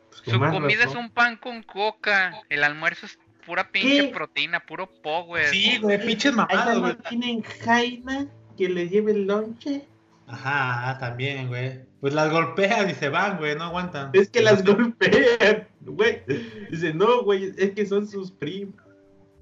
Pues 0.09 0.21
Su 0.23 0.39
comida 0.39 0.83
es 0.83 0.95
un 0.95 1.09
pan 1.09 1.37
con 1.37 1.63
coca. 1.63 2.41
El 2.49 2.63
almuerzo 2.63 3.05
es 3.05 3.17
pura 3.45 3.71
pinche 3.71 4.07
¿Qué? 4.07 4.13
proteína, 4.13 4.59
puro 4.59 4.87
power. 5.01 5.47
Sí, 5.47 5.77
güey, 5.79 6.03
pinches 6.05 6.33
mamadas, 6.33 6.79
güey. 6.79 6.95
tienen 7.09 7.43
Jaina 7.43 8.27
que 8.57 8.69
le 8.69 8.89
lleve 8.89 9.11
el 9.11 9.27
lonche. 9.27 9.87
Ajá, 10.27 10.97
también, 10.99 11.47
güey. 11.47 11.81
Pues 12.01 12.13
las 12.13 12.31
golpean 12.31 12.89
y 12.89 12.93
se 12.93 13.09
van, 13.09 13.37
güey, 13.37 13.55
no 13.55 13.65
aguantan. 13.65 14.09
Es 14.13 14.29
que 14.29 14.41
las 14.41 14.63
golpean, 14.63 15.67
güey. 15.81 16.23
Dice, 16.69 16.93
no, 16.93 17.23
güey, 17.23 17.53
es 17.57 17.71
que 17.71 17.85
son 17.85 18.07
sus 18.07 18.31
primos. 18.31 18.75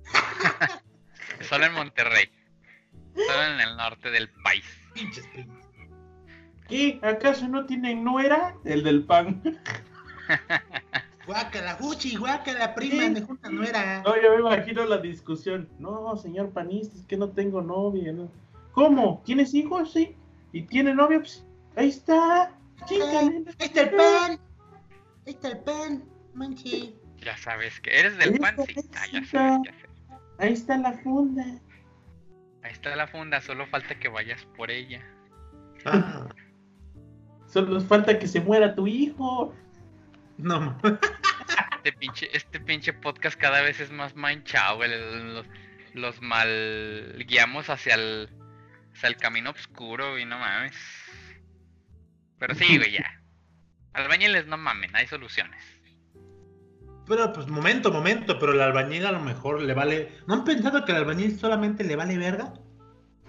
Solo 1.41 1.65
en 1.65 1.73
Monterrey. 1.73 2.29
Solo 3.15 3.43
en 3.43 3.61
el 3.61 3.77
norte 3.77 4.11
del 4.11 4.29
país. 4.43 4.65
Pinches 4.93 5.27
primos. 5.27 5.63
¿Qué? 6.67 6.99
¿Acaso 7.03 7.47
no 7.47 7.65
tienen 7.65 8.03
nuera? 8.03 8.55
El 8.65 8.83
del 8.83 9.03
pan. 9.03 9.41
Guácala, 11.25 11.75
fuchi, 11.77 12.15
guácala, 12.17 12.75
prima, 12.75 13.03
Sí. 13.03 13.09
me 13.11 13.21
junta 13.21 13.49
no 13.49 13.63
era. 13.63 14.01
No, 14.03 14.21
yo 14.21 14.31
me 14.35 14.39
imagino 14.41 14.85
la 14.85 14.97
discusión. 14.97 15.69
No, 15.79 16.15
señor 16.17 16.49
panista, 16.51 16.95
es 16.97 17.05
que 17.05 17.15
no 17.17 17.29
tengo 17.29 17.61
novia. 17.61 18.11
¿no? 18.11 18.29
¿Cómo? 18.73 19.21
¿Tienes 19.25 19.53
hijos? 19.53 19.93
Sí. 19.93 20.15
¿Y 20.51 20.63
tiene 20.63 20.93
novia? 20.93 21.19
Pues 21.19 21.45
ahí 21.75 21.89
está. 21.89 22.51
Chícale. 22.85 23.45
Ahí 23.59 23.65
está 23.65 23.81
el 23.81 23.89
pan. 23.91 24.31
Ahí 25.25 25.33
está 25.33 25.47
el 25.47 25.57
pan, 25.59 26.03
manche. 26.33 26.93
Ya 27.21 27.37
sabes 27.37 27.79
que 27.79 27.97
eres 27.97 28.17
del 28.17 28.37
pan, 28.39 28.57
sí. 28.67 28.75
Ah, 28.95 29.05
ya 29.11 29.23
sabes, 29.25 29.61
ya 29.65 29.71
sé. 29.71 29.87
Ahí 30.39 30.53
está 30.53 30.77
la 30.77 30.91
funda. 30.99 31.45
Ahí 32.63 32.71
está 32.71 32.95
la 32.97 33.07
funda, 33.07 33.39
solo 33.39 33.65
falta 33.67 33.97
que 33.97 34.09
vayas 34.09 34.45
por 34.57 34.69
ella. 34.71 35.01
Ah, 35.85 36.27
Solo 37.47 37.79
falta 37.81 38.17
que 38.19 38.27
se 38.27 38.41
muera 38.41 38.73
tu 38.75 38.87
hijo. 38.87 39.53
No, 40.37 40.77
Este 41.83 41.91
pinche, 41.97 42.29
este 42.35 42.59
pinche 42.61 42.93
podcast 42.93 43.37
cada 43.37 43.61
vez 43.61 43.79
es 43.79 43.91
más 43.91 44.15
manchado, 44.15 44.77
güey. 44.77 44.89
Los, 44.89 45.45
los 45.93 46.21
mal 46.21 47.23
guiamos 47.27 47.69
hacia 47.69 47.95
el, 47.95 48.29
hacia 48.93 49.09
el 49.09 49.17
camino 49.17 49.49
oscuro, 49.49 50.17
y 50.17 50.25
no 50.25 50.39
mames. 50.39 50.75
Pero 52.39 52.55
sí, 52.55 52.77
güey, 52.77 52.93
ya. 52.93 53.21
Albañiles 53.93 54.47
no 54.47 54.57
mamen, 54.57 54.95
hay 54.95 55.07
soluciones. 55.07 55.61
Pero 57.05 57.33
pues 57.33 57.47
momento, 57.47 57.91
momento, 57.91 58.39
pero 58.39 58.53
el 58.53 58.61
albañil 58.61 59.05
a 59.05 59.11
lo 59.11 59.19
mejor 59.19 59.61
le 59.61 59.73
vale. 59.73 60.09
¿No 60.25 60.35
han 60.35 60.45
pensado 60.45 60.85
que 60.85 60.93
el 60.93 60.99
albañil 60.99 61.37
solamente 61.37 61.83
le 61.83 61.97
vale 61.97 62.17
verga? 62.17 62.53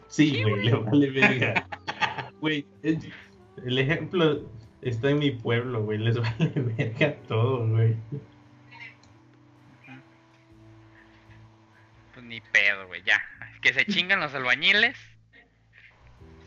Sí, 0.06 0.42
güey, 0.42 0.64
le 0.64 0.75
vale 0.75 1.11
verga. 1.11 1.68
Güey, 2.40 2.66
el 2.82 3.78
ejemplo 3.78 4.52
está 4.85 5.11
en 5.11 5.19
mi 5.19 5.31
pueblo, 5.31 5.83
güey. 5.83 5.99
Les 5.99 6.17
vale 6.21 6.53
verga 6.55 7.17
todo, 7.26 7.67
güey. 7.69 7.97
Pues 12.12 12.26
ni 12.26 12.41
pedo, 12.41 12.87
güey, 12.87 13.03
ya. 13.03 13.23
Que 13.61 13.73
se 13.73 13.85
chingan 13.87 14.21
los 14.21 14.35
albañiles. 14.35 14.97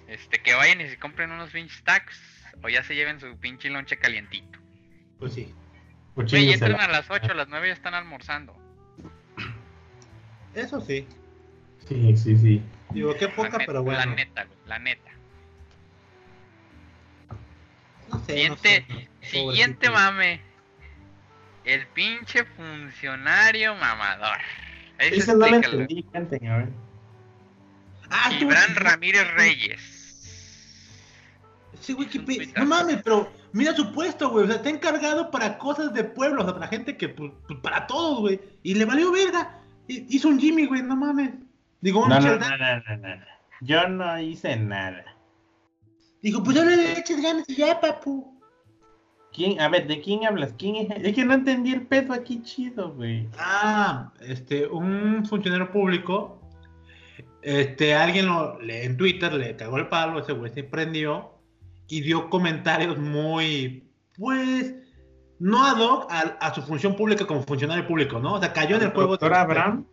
Este, 0.08 0.42
que 0.42 0.54
vayan 0.54 0.80
y 0.80 0.88
se 0.88 0.98
compren 0.98 1.32
unos 1.32 1.52
pinche 1.52 1.76
stacks. 1.76 2.46
O 2.64 2.70
ya 2.70 2.84
se 2.84 2.96
lleven 2.96 3.20
su 3.20 3.38
pinche 3.38 3.70
lonche 3.70 3.98
calientito. 3.98 4.60
Pues 5.20 5.34
sí. 5.34 5.54
Pues 6.16 6.32
Güey, 6.32 6.52
entran 6.52 6.80
a 6.80 6.88
las 6.88 7.10
8, 7.10 7.32
a 7.32 7.36
las 7.36 7.48
9 7.48 7.68
ya 7.68 7.74
están 7.74 7.94
almorzando. 7.94 8.56
Eso 10.56 10.82
sí. 10.82 11.08
Sí, 11.88 12.18
sí, 12.18 12.38
sí. 12.38 12.62
Digo, 12.92 13.16
qué 13.16 13.28
poca, 13.28 13.50
neta, 13.50 13.64
pero 13.68 13.84
bueno. 13.84 14.00
La 14.00 14.06
neta, 14.08 14.46
güey, 14.46 14.58
la 14.66 14.80
neta. 14.80 15.12
No 18.10 18.20
sé, 18.20 18.34
Siguiente, 18.34 18.86
no 18.90 18.96
sé. 18.96 19.08
siguiente 19.30 19.90
mame. 19.90 20.42
El 21.66 21.86
pinche 21.88 22.46
funcionario 22.46 23.76
mamador. 23.76 24.38
Ese 25.00 25.16
Esa 25.18 25.34
no 25.34 25.46
explícalo. 25.46 25.82
entendí, 25.82 26.04
cuenten, 26.04 26.48
a 26.48 26.58
ver. 26.58 26.70
Ah, 28.10 28.30
tú, 28.30 28.36
Gibran 28.38 28.76
Ramírez 28.76 29.28
Reyes. 29.34 29.94
Sí, 31.82 31.94
tuitazo. 31.96 32.52
No 32.58 32.66
mames, 32.66 33.02
pero 33.04 33.32
mira 33.54 33.74
su 33.74 33.92
puesto, 33.94 34.30
güey. 34.30 34.46
O 34.46 34.48
sea, 34.48 34.58
está 34.58 34.70
encargado 34.70 35.30
para 35.30 35.58
cosas 35.58 35.94
de 35.94 36.04
pueblo, 36.04 36.42
o 36.42 36.46
sea, 36.46 36.54
para 36.54 36.68
gente 36.68 36.98
que, 36.98 37.10
pues, 37.10 37.32
pues, 37.48 37.60
para 37.60 37.86
todos, 37.88 38.20
güey. 38.22 38.40
Y 38.64 38.74
le 38.76 38.86
valió 38.86 39.12
verga. 39.12 39.60
Hi- 39.88 40.06
Hizo 40.10 40.30
un 40.30 40.40
Jimmy, 40.40 40.66
güey, 40.66 40.82
no 40.82 40.96
mames. 40.96 41.32
Digo, 41.82 42.04
un 42.04 42.10
No, 42.10 42.20
no, 42.20 42.36
no, 42.38 42.58
no, 42.58 42.98
no. 42.98 43.26
Yo 43.62 43.88
no 43.88 44.20
hice 44.20 44.56
nada. 44.56 45.04
Dijo, 46.22 46.44
pues 46.44 46.56
ya 46.58 46.66
le 46.66 46.98
eches 47.00 47.22
ganas 47.22 47.48
y 47.48 47.56
ya, 47.56 47.80
papu. 47.80 48.34
¿Quién? 49.34 49.60
A 49.62 49.70
ver, 49.70 49.88
¿de 49.88 50.02
quién 50.02 50.26
hablas? 50.26 50.54
¿Quién 50.58 50.76
es? 50.78 50.88
Es 51.04 51.14
que 51.14 51.24
no 51.24 51.34
entendí 51.34 51.72
el 51.72 51.86
pedo 51.86 52.14
aquí 52.14 52.42
chido, 52.42 52.92
güey. 52.94 53.28
Ah, 53.38 54.12
este, 54.22 54.66
un 54.68 55.26
funcionario 55.26 55.72
público 55.72 56.42
Este, 57.44 57.94
alguien 57.96 58.26
lo, 58.26 58.60
le- 58.60 58.84
en 58.84 58.98
Twitter 58.98 59.32
le 59.34 59.56
cagó 59.56 59.78
el 59.78 59.88
palo, 59.88 60.20
ese 60.20 60.34
güey 60.34 60.52
se 60.52 60.64
prendió 60.64 61.32
y 61.88 62.02
dio 62.02 62.30
comentarios 62.30 62.98
muy, 62.98 63.88
pues, 64.18 64.74
no 65.40 65.64
ad 65.64 65.80
hoc 65.80 66.12
a, 66.12 66.20
a 66.42 66.54
su 66.54 66.62
función 66.64 66.96
pública 66.96 67.26
como 67.26 67.44
funcionario 67.44 67.88
público, 67.88 68.20
¿no? 68.20 68.34
O 68.34 68.40
sea, 68.40 68.52
cayó 68.52 68.76
en 68.78 68.82
el 68.84 68.90
juego. 68.90 69.12
Doctor 69.12 69.34
Abraham. 69.36 69.86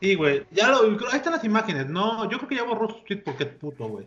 Sí, 0.00 0.14
güey. 0.16 0.44
Ya 0.50 0.68
lo, 0.68 0.80
ahí 0.82 1.16
están 1.16 1.32
las 1.32 1.44
imágenes. 1.44 1.86
No, 1.88 2.28
yo 2.28 2.36
creo 2.38 2.48
que 2.48 2.56
ya 2.56 2.64
borró 2.64 2.88
su 2.90 3.02
tweet 3.04 3.22
porque 3.24 3.44
es 3.44 3.50
puto, 3.50 3.86
güey. 3.88 4.06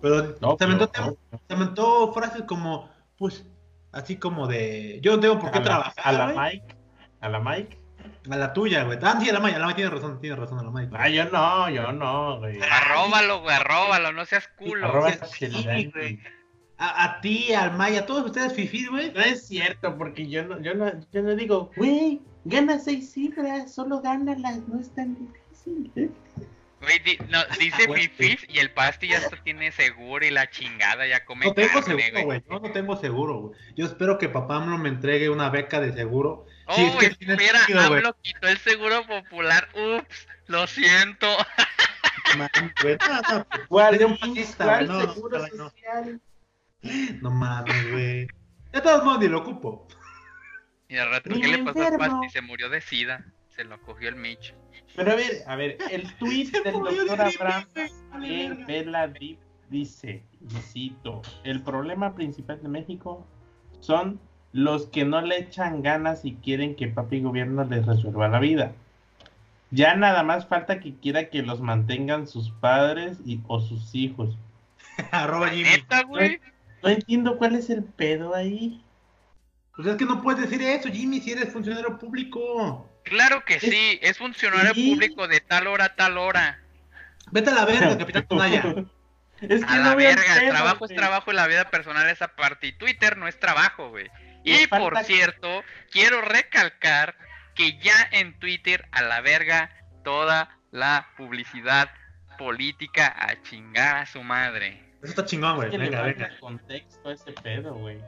Pero 0.00 0.34
No, 0.40 0.56
se, 0.56 0.64
aventó, 0.64 0.90
pero- 0.90 1.16
se 1.46 1.54
aventó 1.54 2.12
frases 2.12 2.42
como, 2.42 2.88
pues, 3.16 3.44
así 3.92 4.16
como 4.16 4.46
de, 4.46 5.00
yo 5.02 5.12
no 5.16 5.20
tengo 5.20 5.38
por 5.38 5.50
qué 5.50 5.58
a 5.58 5.60
la, 5.60 5.64
trabajar, 5.66 5.94
a 6.04 6.12
la. 6.12 6.26
Mike. 6.28 6.74
A 7.20 7.28
la 7.28 7.40
Mike. 7.40 7.78
A 8.30 8.36
la 8.36 8.52
tuya, 8.52 8.84
güey. 8.84 8.98
Ah, 9.02 9.18
sí, 9.20 9.28
a 9.28 9.32
la 9.32 9.40
Mike, 9.40 9.56
a 9.56 9.58
la 9.58 9.66
Mike 9.66 9.76
tiene 9.76 9.90
razón, 9.90 10.20
tiene 10.20 10.36
razón, 10.36 10.58
a 10.58 10.62
la 10.62 10.70
Mike. 10.70 10.94
Ah, 10.96 11.08
yo 11.08 11.24
no, 11.26 11.70
yo 11.70 11.92
no, 11.92 12.38
güey. 12.38 12.58
Arróbalo, 12.60 13.40
güey, 13.40 13.56
arróbalo, 13.56 14.12
no 14.12 14.24
seas 14.24 14.48
culo. 14.56 14.86
Arroba 14.86 15.12
güey. 15.94 16.20
A, 16.80 17.04
a 17.04 17.20
ti, 17.20 17.52
al 17.54 17.76
Maya, 17.76 18.00
a 18.00 18.06
todos 18.06 18.26
ustedes 18.26 18.52
fifí, 18.52 18.86
güey. 18.86 19.12
No 19.12 19.20
es 19.20 19.48
cierto, 19.48 19.96
porque 19.98 20.28
yo 20.28 20.44
no, 20.44 20.60
yo 20.60 20.74
no, 20.74 20.92
yo 21.10 21.22
no 21.22 21.34
digo, 21.34 21.70
güey, 21.76 22.20
gana 22.44 22.78
seis 22.78 23.12
cifras, 23.12 23.74
solo 23.74 24.00
gánalas, 24.00 24.60
no 24.68 24.78
es 24.78 24.94
tan 24.94 25.16
difícil. 25.16 25.90
¿eh? 25.96 26.10
Güey, 26.80 26.98
di- 27.00 27.18
no, 27.28 27.38
dice 27.58 27.92
Fifis 27.92 28.46
y 28.48 28.58
el 28.60 28.70
Pasti 28.70 29.08
ya 29.08 29.20
tiene 29.44 29.72
seguro 29.72 30.24
y 30.24 30.30
la 30.30 30.48
chingada 30.48 31.06
ya 31.06 31.24
come 31.24 31.46
No 31.46 31.54
tengo 31.54 31.80
carne, 31.82 32.02
seguro, 32.02 32.24
güey. 32.24 32.42
Yo 32.48 32.60
no 32.60 32.72
tengo 32.72 32.96
seguro, 32.96 33.34
güey. 33.40 33.60
Yo 33.76 33.86
espero 33.86 34.18
que 34.18 34.28
papá 34.28 34.56
AMLO 34.56 34.78
me 34.78 34.88
entregue 34.88 35.28
una 35.28 35.50
beca 35.50 35.80
de 35.80 35.92
seguro. 35.92 36.46
Oh, 36.66 36.74
Sí, 36.74 36.84
es 36.84 36.96
que 36.96 37.10
tiene 37.16 37.34
espera, 37.34 37.58
sentido. 37.58 37.80
AMLO 37.80 38.16
quitó 38.22 38.48
el 38.48 38.58
seguro 38.58 39.06
popular. 39.06 39.68
Ups, 39.74 40.28
lo 40.46 40.66
siento. 40.66 41.26
Man, 42.36 42.48
güey. 42.82 42.96
No, 43.08 43.38
no, 43.38 43.46
¿Cuál, 43.68 43.92
Sería 43.92 44.06
un 44.06 44.12
IMSS? 44.12 44.20
fascista, 44.20 44.64
¿Cuál 44.64 44.86
güey, 44.86 44.98
no, 45.06 45.14
seguro 45.14 45.38
no. 45.38 45.70
social? 45.70 46.20
no 47.22 47.30
mames, 47.30 47.90
güey. 47.90 48.26
De 48.72 48.80
todos 48.82 49.02
modos, 49.04 49.18
ni 49.20 49.28
lo 49.28 49.38
ocupo. 49.38 49.88
Y 50.88 50.96
al 50.96 51.10
rato, 51.10 51.30
¿qué 51.30 51.48
le 51.48 51.58
pasó 51.64 51.86
al. 51.86 51.96
Pasti? 51.98 52.28
Se 52.30 52.40
murió 52.40 52.68
de 52.68 52.80
sida. 52.80 53.24
Se 53.58 53.64
lo 53.64 53.82
cogió 53.82 54.08
el 54.08 54.14
Mitch. 54.14 54.54
Pero 54.94 55.10
a 55.10 55.14
ver, 55.16 55.42
a 55.48 55.56
ver, 55.56 55.78
el 55.90 56.14
tweet 56.18 56.52
del 56.62 56.74
doctor 56.74 57.20
Abraham 57.20 57.64
en. 58.22 58.64
Vela 58.66 59.08
Deep 59.08 59.36
dice, 59.68 60.22
y 60.48 60.54
cito, 60.60 61.22
el 61.42 61.60
problema 61.62 62.14
principal 62.14 62.62
de 62.62 62.68
México 62.68 63.26
son 63.80 64.20
los 64.52 64.86
que 64.86 65.04
no 65.04 65.20
le 65.22 65.40
echan 65.40 65.82
ganas 65.82 66.24
y 66.24 66.36
quieren 66.36 66.76
que 66.76 66.86
papi 66.86 67.20
gobierno 67.20 67.64
les 67.64 67.84
resuelva 67.84 68.28
la 68.28 68.38
vida. 68.38 68.74
Ya 69.72 69.96
nada 69.96 70.22
más 70.22 70.46
falta 70.46 70.78
que 70.78 70.94
quiera 70.94 71.28
que 71.28 71.42
los 71.42 71.60
mantengan 71.60 72.28
sus 72.28 72.50
padres 72.50 73.18
y, 73.26 73.40
o 73.48 73.58
sus 73.58 73.92
hijos. 73.92 74.38
Arroba 75.10 75.48
Jimmy. 75.48 75.70
Neta, 75.70 76.04
güey. 76.04 76.40
No 76.84 76.90
entiendo 76.90 77.36
cuál 77.36 77.56
es 77.56 77.70
el 77.70 77.82
pedo 77.82 78.36
ahí. 78.36 78.80
Pues 79.74 79.88
es 79.88 79.96
que 79.96 80.04
no 80.04 80.22
puedes 80.22 80.48
decir 80.48 80.62
eso, 80.62 80.88
Jimmy, 80.88 81.20
si 81.20 81.32
eres 81.32 81.52
funcionario 81.52 81.98
público. 81.98 82.88
Claro 83.08 83.44
que 83.44 83.60
sí, 83.60 83.98
es 84.02 84.18
funcionario 84.18 84.74
Sí. 84.74 84.90
público 84.90 85.28
de 85.28 85.40
tal 85.40 85.66
hora 85.66 85.86
a 85.86 85.94
tal 85.96 86.18
hora. 86.18 86.60
Vete 87.30 87.50
a 87.50 87.54
la 87.54 87.64
verga, 87.64 87.98
capitán 87.98 88.26
Tonaya. 88.28 88.62
Es 89.40 89.62
A 89.64 89.76
la 89.76 89.90
no 89.90 89.96
verga, 89.96 90.36
el 90.42 90.48
trabajo 90.50 90.84
es 90.86 90.94
trabajo 90.94 91.30
y 91.30 91.34
la 91.34 91.46
vida 91.46 91.70
personal 91.70 92.08
es 92.08 92.22
aparte. 92.22 92.66
Y 92.68 92.72
Twitter 92.72 93.16
no 93.16 93.28
es 93.28 93.38
trabajo, 93.38 93.90
güey. 93.90 94.10
Y 94.44 94.66
por 94.66 94.96
cierto, 95.04 95.62
quiero 95.90 96.20
recalcar 96.22 97.16
que 97.54 97.78
ya 97.78 97.94
en 98.12 98.38
Twitter 98.38 98.86
a 98.92 99.02
la 99.02 99.20
verga 99.20 99.70
toda 100.04 100.56
la 100.70 101.08
publicidad 101.16 101.90
política 102.38 103.14
a 103.18 103.40
chingar 103.42 103.96
a 103.96 104.06
su 104.06 104.22
madre. 104.22 104.82
Eso 105.02 105.10
está 105.10 105.24
chingón, 105.26 105.56
güey. 105.56 105.66
Es 105.68 105.72
que 105.72 105.78
le 105.78 105.84
Venga, 105.90 106.02
venga. 106.02 106.30
contexto 106.40 107.08
a 107.08 107.12
ese 107.12 107.32
pedo, 107.32 107.74
güey. 107.74 107.98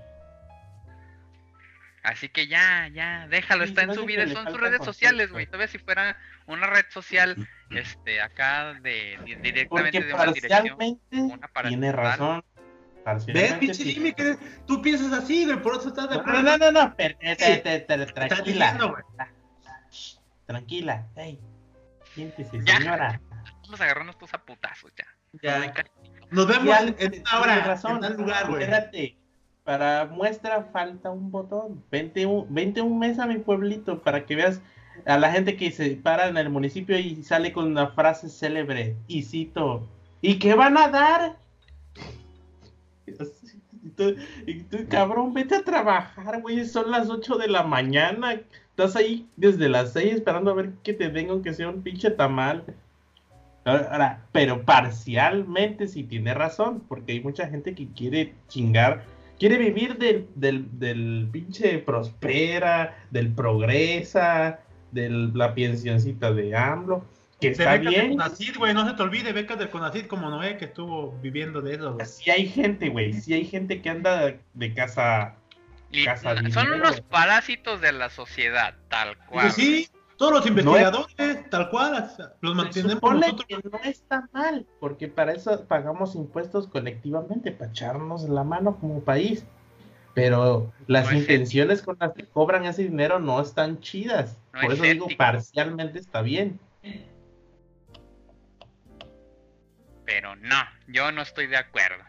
Así 2.02 2.28
que 2.30 2.46
ya, 2.46 2.88
ya, 2.88 3.26
déjalo, 3.28 3.64
Sí, 3.64 3.70
está 3.70 3.82
en 3.82 3.88
no 3.88 3.94
su 3.94 4.06
vida, 4.06 4.26
son 4.28 4.46
sus 4.48 4.58
redes 4.58 4.82
sociales, 4.84 5.30
güey. 5.32 5.46
Todavía 5.46 5.68
si 5.68 5.78
fuera 5.78 6.16
una 6.46 6.66
red 6.66 6.86
social, 6.88 7.36
este, 7.70 8.20
acá 8.22 8.72
de, 8.80 9.18
de- 9.24 9.36
directamente 9.42 9.66
Porque 9.68 10.00
de 10.06 10.14
una 10.14 10.24
dirección. 10.32 10.50
parcialmente 10.78 11.16
una 11.16 11.50
tiene 11.68 11.92
razón. 11.92 12.44
¿Ves, 12.44 13.04
Parcialmente 13.04 13.58
pinche 13.58 13.82
sí. 13.82 13.92
Jimmy? 13.94 14.12
Que 14.12 14.36
tú 14.66 14.80
piensas 14.82 15.12
así, 15.12 15.44
güey, 15.44 15.60
por 15.62 15.76
eso 15.76 15.88
estás 15.88 16.08
de 16.08 16.14
No, 16.16 16.20
acuerdo. 16.22 16.42
no, 16.42 16.58
no, 16.58 16.70
no, 16.72 16.94
pero, 16.96 17.16
eh, 17.20 17.36
te- 17.36 17.56
te- 17.58 17.80
te- 17.80 18.06
tranquila. 18.06 18.72
diciendo, 18.72 18.96
Tranquila, 20.46 21.06
hey, 21.16 21.38
siéntese, 22.14 22.60
Ya. 22.64 22.78
señora. 22.78 23.20
Vamos 23.62 23.80
a 23.80 23.84
agarrarnos 23.84 24.16
todos 24.18 24.34
a 24.34 24.38
putazos 24.44 24.92
ya. 24.96 25.06
Ya. 25.42 25.72
Nos 26.30 26.46
vemos 26.48 26.64
Ya, 26.66 26.80
en 26.80 26.94
tiene 26.94 27.20
una 27.20 27.40
hora, 27.40 27.60
razón. 27.64 27.96
en 27.96 28.00
tal 28.00 28.16
lugar, 28.16 28.46
güey. 28.48 28.62
Espérate, 28.64 29.16
para 29.64 30.06
muestra 30.06 30.64
falta 30.72 31.10
un 31.10 31.30
botón. 31.30 31.82
Vente 31.90 32.26
un, 32.26 32.46
vente 32.52 32.80
un 32.80 32.98
mes 32.98 33.18
a 33.18 33.26
mi 33.26 33.38
pueblito 33.38 34.00
para 34.00 34.26
que 34.26 34.36
veas 34.36 34.60
a 35.06 35.18
la 35.18 35.32
gente 35.32 35.56
que 35.56 35.70
se 35.70 35.90
para 35.96 36.28
en 36.28 36.36
el 36.36 36.50
municipio 36.50 36.98
y 36.98 37.22
sale 37.22 37.52
con 37.52 37.66
una 37.66 37.88
frase 37.88 38.28
célebre. 38.28 38.96
Y 39.06 39.22
cito, 39.22 39.86
¿y 40.20 40.38
qué 40.38 40.54
van 40.54 40.76
a 40.76 40.88
dar? 40.88 41.36
Tú, 43.96 44.14
cabrón, 44.88 45.34
vete 45.34 45.56
a 45.56 45.64
trabajar, 45.64 46.40
güey. 46.40 46.64
Son 46.64 46.90
las 46.90 47.08
8 47.08 47.36
de 47.38 47.48
la 47.48 47.62
mañana. 47.62 48.40
Estás 48.70 48.96
ahí 48.96 49.28
desde 49.36 49.68
las 49.68 49.92
6 49.92 50.14
esperando 50.14 50.50
a 50.50 50.54
ver 50.54 50.72
que 50.82 50.92
te 50.92 51.08
den 51.10 51.30
aunque 51.30 51.54
sea 51.54 51.68
un 51.68 51.82
pinche 51.82 52.10
tamal. 52.10 52.64
Pero 54.32 54.64
parcialmente 54.64 55.86
sí 55.86 56.02
tiene 56.02 56.34
razón, 56.34 56.82
porque 56.88 57.12
hay 57.12 57.20
mucha 57.20 57.46
gente 57.46 57.74
que 57.74 57.88
quiere 57.88 58.34
chingar, 58.48 59.04
quiere 59.40 59.58
vivir 59.58 59.96
del, 59.98 60.28
del, 60.36 60.66
del 60.78 61.28
pinche 61.32 61.78
prospera, 61.78 62.96
del 63.10 63.32
progresa, 63.32 64.60
de 64.92 65.08
la 65.10 65.54
pensioncita 65.54 66.32
de 66.32 66.54
AMLO, 66.54 67.04
que 67.40 67.48
De 67.48 67.52
está 67.52 67.72
becas 67.72 67.84
del 67.94 67.94
bien. 67.94 68.10
Conacid, 68.10 68.56
güey, 68.58 68.74
no 68.74 68.86
se 68.86 68.94
te 68.94 69.02
olvide, 69.02 69.32
becas 69.32 69.58
del 69.58 69.70
Conacid 69.70 70.06
como 70.06 70.28
Noé 70.30 70.58
que 70.58 70.66
estuvo 70.66 71.18
viviendo 71.22 71.62
de 71.62 71.74
eso, 71.74 71.94
güey. 71.94 72.06
Sí 72.06 72.30
hay 72.30 72.46
gente, 72.48 72.90
güey, 72.90 73.12
sí 73.14 73.32
hay 73.32 73.46
gente 73.46 73.80
que 73.80 73.88
anda 73.90 74.34
de 74.54 74.74
casa. 74.74 75.34
Y 75.90 76.04
Casa 76.04 76.36
son 76.52 76.68
dinero. 76.68 76.76
unos 76.76 77.00
parásitos 77.00 77.80
de 77.80 77.92
la 77.92 78.10
sociedad, 78.10 78.74
tal 78.88 79.16
cual. 79.26 79.46
Pues 79.46 79.54
sí, 79.54 79.88
todos 80.20 80.32
los 80.34 80.46
investigadores, 80.46 81.48
tal 81.48 81.70
cual, 81.70 82.10
los 82.42 82.54
mantenemos 82.54 82.92
supone 82.92 83.20
nosotros. 83.20 83.46
que 83.48 83.68
no 83.70 83.78
está 83.84 84.28
mal, 84.32 84.66
porque 84.78 85.08
para 85.08 85.32
eso 85.32 85.64
pagamos 85.64 86.14
impuestos 86.14 86.66
colectivamente, 86.66 87.52
para 87.52 87.70
echarnos 87.70 88.28
la 88.28 88.44
mano 88.44 88.76
como 88.78 89.00
país. 89.00 89.46
Pero 90.12 90.70
las 90.88 91.10
No 91.10 91.16
intenciones 91.16 91.80
con 91.80 91.96
las 91.98 92.12
que 92.12 92.26
cobran 92.26 92.66
ese 92.66 92.82
dinero 92.82 93.18
no 93.18 93.40
están 93.40 93.80
chidas. 93.80 94.36
No 94.52 94.60
Por 94.60 94.72
es 94.72 94.78
eso 94.78 94.82
digo, 94.82 95.06
parcialmente 95.16 95.98
está 95.98 96.20
bien. 96.20 96.60
Pero 100.04 100.36
no, 100.36 100.58
yo 100.88 101.12
no 101.12 101.22
estoy 101.22 101.46
de 101.46 101.56
acuerdo. 101.56 102.04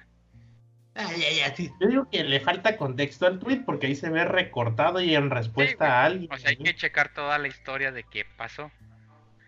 Ay, 0.95 1.23
ay, 1.23 1.39
ay, 1.39 1.53
sí. 1.55 1.71
Yo 1.79 1.87
digo 1.87 2.09
que 2.09 2.23
le 2.23 2.39
falta 2.39 2.75
contexto 2.77 3.25
al 3.25 3.39
tweet 3.39 3.61
porque 3.65 3.87
ahí 3.87 3.95
se 3.95 4.09
ve 4.09 4.25
recortado 4.25 4.99
y 4.99 5.15
en 5.15 5.29
respuesta 5.29 6.01
a 6.01 6.05
alguien. 6.05 6.31
O 6.31 6.37
sea, 6.37 6.49
hay 6.49 6.57
que 6.57 6.75
checar 6.75 7.13
toda 7.13 7.37
la 7.37 7.47
historia 7.47 7.91
de 7.91 8.03
qué 8.03 8.25
pasó. 8.37 8.71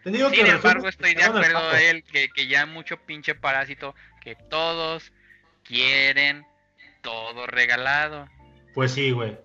Te 0.03 0.11
digo 0.11 0.29
Sin 0.29 0.45
que 0.45 0.51
embargo, 0.51 0.87
estoy 0.87 1.15
de 1.15 1.23
acuerdo 1.23 1.71
de 1.71 1.89
él 1.89 2.03
que, 2.03 2.29
que 2.29 2.47
ya 2.47 2.65
mucho 2.65 2.97
pinche 2.97 3.35
parásito, 3.35 3.95
que 4.21 4.35
todos 4.35 5.11
quieren 5.63 6.45
todo 7.01 7.45
regalado. 7.47 8.27
Pues 8.73 8.93
sí, 8.93 9.11
güey. 9.11 9.37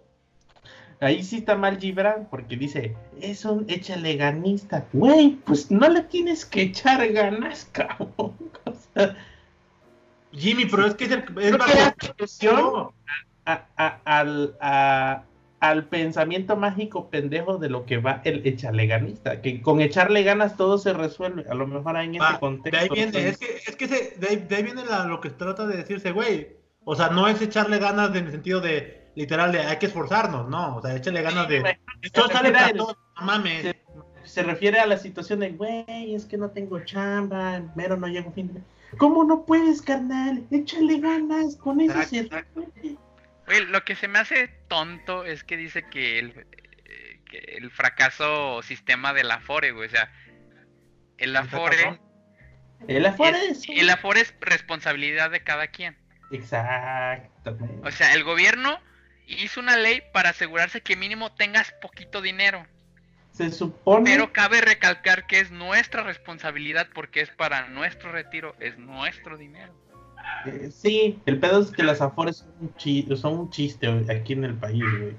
Ahí 1.01 1.23
sí 1.23 1.39
está 1.39 1.57
mal 1.57 1.79
Gibran 1.79 2.27
porque 2.29 2.57
dice, 2.57 2.97
es 3.21 3.45
un 3.45 3.67
échale 3.69 4.17
ganista. 4.17 4.87
Güey, 4.93 5.37
pues 5.45 5.71
no 5.71 5.89
le 5.89 6.03
tienes 6.03 6.45
que 6.45 6.63
echar 6.63 7.07
ganas, 7.13 7.67
cabrón. 7.73 8.37
O 8.65 8.75
sea, 8.95 9.17
Jimmy, 10.33 10.67
pero 10.67 10.87
es 10.87 10.95
que 10.95 11.05
es, 11.07 11.11
el, 11.13 11.25
es 11.41 11.57
bajo- 11.59 12.53
No, 12.53 12.93
a- 13.47 13.65
a- 13.77 14.01
al, 14.05 14.55
al 15.61 15.85
pensamiento 15.87 16.57
mágico 16.57 17.09
pendejo 17.11 17.59
de 17.59 17.69
lo 17.71 17.85
que 17.87 17.97
va 17.99 18.21
el 18.25 18.47
échale 18.47 18.87
ganista. 18.87 19.41
Que 19.41 19.61
con 19.63 19.81
echarle 19.81 20.23
ganas 20.23 20.57
todo 20.57 20.79
se 20.79 20.93
resuelve. 20.93 21.45
A 21.51 21.55
lo 21.55 21.67
mejor 21.67 21.97
en 21.97 22.15
ese 22.17 22.25
contexto. 22.39 22.77
de 22.79 22.83
ahí 22.85 22.89
viene, 22.93 23.07
entonces, 23.07 23.33
es 23.33 23.39
que, 23.39 23.71
es 23.71 23.77
que 23.77 23.89
se- 23.89 24.17
de, 24.19 24.29
ahí, 24.29 24.37
de 24.49 24.57
ahí 24.57 24.63
viene 24.63 24.85
la- 24.85 25.07
lo 25.07 25.21
que 25.21 25.31
trata 25.31 25.67
de 25.67 25.77
decirse, 25.79 26.13
güey. 26.13 26.57
O 26.85 26.95
sea, 26.95 27.09
no 27.09 27.27
es 27.29 27.41
echarle 27.43 27.79
ganas 27.79 28.15
en 28.15 28.27
el 28.27 28.31
sentido 28.33 28.61
de, 28.61 29.09
literal, 29.15 29.51
de 29.53 29.61
hay 29.61 29.77
que 29.79 29.87
esforzarnos, 29.87 30.49
no. 30.49 30.77
O 30.77 30.83
sea, 30.83 30.95
échale 30.95 31.23
ganas 31.23 31.47
Sí, 31.47 31.53
de. 31.55 31.79
Esto 32.03 32.29
sale 32.29 32.51
para 32.53 32.67
a 32.67 32.69
él. 32.71 32.77
todos, 32.77 32.97
no 33.19 33.27
mames. 33.27 33.63
Se- 33.63 33.79
se 34.25 34.43
refiere 34.43 34.79
a 34.79 34.87
la 34.87 34.99
situación 34.99 35.41
de, 35.41 35.51
güey, 35.53 36.15
es 36.15 36.27
que 36.27 36.37
no 36.37 36.51
tengo 36.51 36.79
chamba, 36.81 37.63
mero 37.75 37.97
no 37.97 38.07
llego 38.09 38.29
a 38.29 38.33
fin 38.33 38.53
de... 38.53 38.61
¿Cómo 38.97 39.25
no 39.25 39.45
puedes, 39.45 39.83
carnal? 39.83 40.47
Échale 40.51 40.99
ganas, 41.01 41.57
con 41.57 41.81
eso 41.81 41.93
Exacto, 41.93 42.11
se 42.11 42.21
exacto. 42.21 42.73
Oye, 43.49 43.61
lo 43.67 43.85
que 43.85 43.95
se 43.95 44.09
me 44.09 44.19
hace 44.19 44.49
tonto 44.69 45.25
es 45.25 45.45
que 45.45 45.57
dice 45.57 45.85
que 45.91 46.19
el, 46.19 46.47
eh, 46.85 47.21
que 47.27 47.39
el 47.59 47.71
fracaso 47.71 48.63
sistema 48.63 49.13
del 49.13 49.31
Afore, 49.31 49.73
güey. 49.73 49.89
O 49.89 49.91
sea, 49.91 50.11
el 51.19 51.37
Afore. 51.37 52.01
El 52.87 53.07
Afore 53.07 53.39
es... 53.51 53.63
el 53.69 53.91
Afore 53.91 54.21
es 54.21 54.35
responsabilidad 54.41 55.31
de 55.31 55.43
cada 55.43 55.67
quien. 55.69 55.97
Exactamente. 56.31 57.87
O 57.87 57.91
sea, 57.91 58.15
el 58.15 58.25
gobierno 58.25 58.79
hizo 59.27 59.61
una 59.61 59.77
ley 59.77 60.03
para 60.13 60.31
asegurarse 60.31 60.81
que 60.81 60.97
mínimo 60.97 61.35
tengas 61.35 61.73
poquito 61.83 62.23
dinero. 62.23 62.67
Se 63.39 63.53
supone... 63.53 64.11
Pero 64.11 64.33
cabe 64.33 64.61
recalcar 64.61 65.29
que 65.29 65.39
es 65.39 65.53
nuestra 65.53 66.03
responsabilidad 66.03 66.89
porque 66.93 67.21
es 67.21 67.31
para 67.31 67.69
nuestro 67.69 68.11
retiro, 68.11 68.57
es 68.59 68.77
nuestro 68.79 69.39
dinero. 69.39 69.73
eh, 70.45 70.71
sí, 70.73 71.21
el 71.25 71.39
pedo 71.39 71.63
es 71.63 71.71
que 71.71 71.85
las 71.85 72.01
Afores 72.01 72.39
son 72.39 72.49
un, 72.61 72.75
chi- 72.75 73.07
son 73.17 73.39
un 73.39 73.51
chiste 73.51 73.87
aquí 74.11 74.33
en 74.33 74.43
el 74.43 74.55
país, 74.55 74.83
güey. 74.99 75.15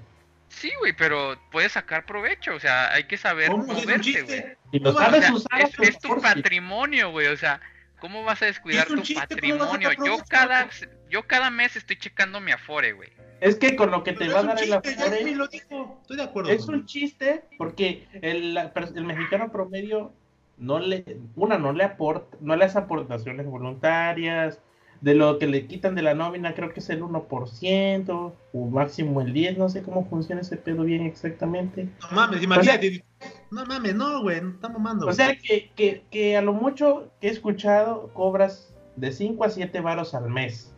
Sí, 0.50 0.70
güey, 0.80 0.92
pero 0.92 1.40
puedes 1.50 1.72
sacar 1.72 2.06
provecho, 2.06 2.56
o 2.56 2.60
sea, 2.60 2.92
hay 2.92 3.06
que 3.06 3.18
saber 3.18 3.52
¿Cómo? 3.52 3.64
¿Es 3.64 3.70
un 3.70 3.76
moverte, 3.76 3.94
güey. 3.94 4.02
chiste? 4.02 4.58
Y 4.74 4.80
lo 4.80 4.90
O 4.90 4.94
sabes 4.98 5.22
sea, 5.24 5.34
usar 5.34 5.62
a 5.62 5.64
es, 5.64 5.72
tu 5.72 5.84
es 5.84 6.00
tu 6.00 6.08
favor, 6.10 6.22
sí. 6.28 6.36
patrimonio, 6.36 7.12
güey, 7.12 7.28
o 7.28 7.38
sea, 7.38 7.62
¿cómo 8.00 8.24
vas 8.24 8.42
a 8.42 8.48
descuidar 8.48 8.86
tu 8.88 9.02
chiste, 9.02 9.14
¿cómo 9.14 9.60
vas 9.60 9.70
a 9.70 9.72
patrimonio? 9.72 9.92
Yo 10.06 10.18
cada, 10.28 10.68
yo 11.10 11.28
cada 11.28 11.50
mes 11.50 11.76
estoy 11.76 11.98
checando 11.98 12.40
mi 12.40 12.52
Afore, 12.52 12.94
güey. 12.94 13.10
Es 13.42 13.56
que 13.56 13.76
con 13.76 13.92
lo 13.92 14.04
que 14.04 14.12
te 14.14 14.20
Pero 14.26 14.34
va 14.34 14.40
a 14.40 14.44
dar 14.44 14.58
el 14.64 14.70
chiste, 14.70 14.96
ya 14.98 15.04
Afore... 15.06 15.18
Jimmy 15.18 15.36
lo 15.36 15.48
dijo. 15.48 15.98
Estoy 16.02 16.18
de 16.18 16.24
acuerdo. 16.24 16.50
Es 16.50 16.68
un 16.68 16.86
chiste 16.86 17.46
porque 17.58 18.08
el, 18.22 18.54
la- 18.54 18.72
el 18.96 19.06
mexicano 19.06 19.52
promedio 19.52 20.14
no 20.58 20.80
le, 20.80 21.06
una 21.36 21.58
no 21.58 21.72
le 21.72 21.86
aporta, 21.86 22.38
no 22.42 22.56
le 22.56 22.66
hace 22.66 22.78
aportaciones 22.78 23.46
voluntarias, 23.46 24.60
de 25.02 25.16
lo 25.16 25.40
que 25.40 25.48
le 25.48 25.66
quitan 25.68 25.96
de 25.96 26.02
la 26.02 26.14
nómina 26.14 26.54
creo 26.54 26.74
que 26.74 26.82
es 26.82 26.90
el 26.90 27.02
1% 27.02 28.34
o 28.54 28.66
máximo 28.66 29.22
el 29.22 29.32
10, 29.32 29.58
no 29.58 29.70
sé 29.70 29.82
cómo 29.82 30.06
funciona 30.10 30.42
ese 30.42 30.58
pedo 30.58 30.84
bien 30.84 31.06
exactamente. 31.06 31.88
No 32.02 32.12
mames, 32.12 32.44
imagínate. 32.44 33.06
no 33.52 33.66
mames, 33.66 33.96
no, 33.96 34.22
güey, 34.22 34.42
no 34.42 34.50
está 34.50 34.68
mamando. 34.68 35.08
O 35.08 35.14
sea 35.14 35.38
que, 35.38 35.72
que, 35.76 36.04
que 36.12 36.36
a 36.36 36.42
lo 36.42 36.52
mucho 36.52 37.14
que 37.22 37.28
he 37.28 37.32
escuchado 37.32 38.10
cobras 38.14 38.76
de 38.98 39.14
5 39.14 39.46
a 39.46 39.50
7 39.50 39.80
varos 39.80 40.14
al 40.14 40.30
mes 40.30 40.76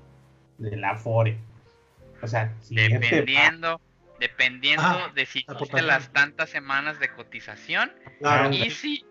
de 0.62 0.78
la 0.78 0.92
Afore. 0.92 1.38
O 2.22 2.28
sea, 2.28 2.54
siete 2.62 3.00
Dependiendo, 3.00 3.82
dependiendo 4.20 4.84
Ah, 4.86 5.12
de 5.16 5.26
si 5.26 5.40
hiciste 5.50 5.82
las 5.82 6.12
tantas 6.14 6.50
semanas 6.50 7.00
de 7.00 7.10
cotización 7.10 7.92
Claro. 8.20 8.52
y 8.54 8.70
si 8.70 9.06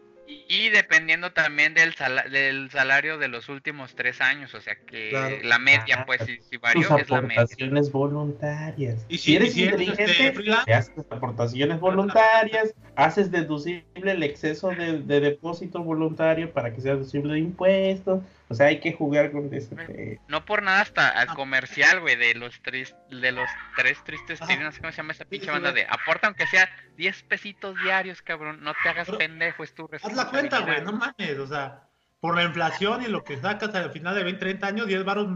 y 0.49 0.69
dependiendo 0.69 1.33
también 1.33 1.75
del, 1.75 1.93
sala- 1.95 2.23
del 2.23 2.71
salario 2.71 3.19
de 3.19 3.27
los 3.27 3.49
últimos 3.49 3.97
tres 3.97 4.21
años, 4.21 4.55
o 4.55 4.61
sea 4.61 4.77
que 4.87 5.09
Claro. 5.11 5.37
la 5.43 5.59
media, 5.59 5.97
Ah, 5.99 6.07
pues 6.07 6.21
si, 6.25 6.37
si 6.43 6.51
tus 6.51 6.61
varió 6.61 6.83
es 6.99 7.11
la 7.11 7.21
media. 7.21 7.41
aportaciones 7.41 7.91
voluntarias. 7.91 9.05
Y 9.09 9.19
si, 9.19 9.25
si, 9.25 9.37
eres 9.37 9.55
si 9.55 9.65
eres, 9.65 9.81
inteligente, 9.81 10.27
este, 10.29 10.43
te 10.67 10.73
haces 10.75 10.95
aportaciones 11.11 11.81
voluntarias, 11.81 12.73
haces 12.95 13.33
deducible 13.33 13.83
el 14.13 14.23
exceso 14.23 14.69
de, 14.69 15.01
de 15.01 15.19
depósito 15.21 15.83
voluntario 15.83 16.53
para 16.53 16.73
que 16.73 16.81
sea 16.81 16.95
deducible 16.95 17.33
de 17.33 17.41
impuestos. 17.41 18.23
O 18.51 18.55
sea, 18.55 18.67
hay 18.67 18.81
que 18.81 18.93
jugar 18.93 19.31
con 19.31 19.55
ese. 19.55 19.75
pe- 19.77 20.19
No 20.27 20.45
por 20.45 20.63
nada 20.63 20.81
hasta 20.81 21.09
al 21.09 21.29
Ah. 21.31 21.35
comercial, 21.35 22.01
güey, 22.01 22.17
de 22.17 22.35
los 22.35 22.61
tres, 22.63 22.97
de 23.09 23.31
los 23.31 23.49
tres 23.77 24.03
tristes 24.03 24.43
Ajá. 24.43 24.49
tigres, 24.49 24.65
no 24.67 24.73
sé 24.73 24.81
cómo 24.81 24.91
se 24.91 24.97
llama 24.97 25.13
esa 25.13 25.25
pinche 25.25 25.51
banda 25.53 25.71
de 25.73 25.87
aporta 25.89 26.27
aunque 26.27 26.47
sea 26.49 26.69
10 26.97 27.23
pesitos 27.23 27.77
diarios, 27.83 28.23
cabrón, 28.23 28.59
no 28.63 28.73
te 28.83 28.89
hagas 28.89 29.07
Pero- 29.07 29.19
pendejo, 29.19 29.63
es 29.63 29.73
tu 29.73 29.89
haz 29.93 30.13
la 30.15 30.29
cuenta, 30.29 30.59
güey, 30.61 30.83
no 30.83 30.93
mames, 30.93 31.39
o 31.39 31.47
sea, 31.47 31.85
por 32.21 32.35
la 32.35 32.43
inflación 32.43 33.03
y 33.03 33.07
lo 33.07 33.23
que 33.23 33.37
sacas 33.39 33.73
al 33.75 33.93
final 33.93 34.17
de 34.17 34.25
20, 34.25 34.41
30 34.41 34.67
años, 34.67 34.89
10 34.89 35.05
baros, 35.05 35.29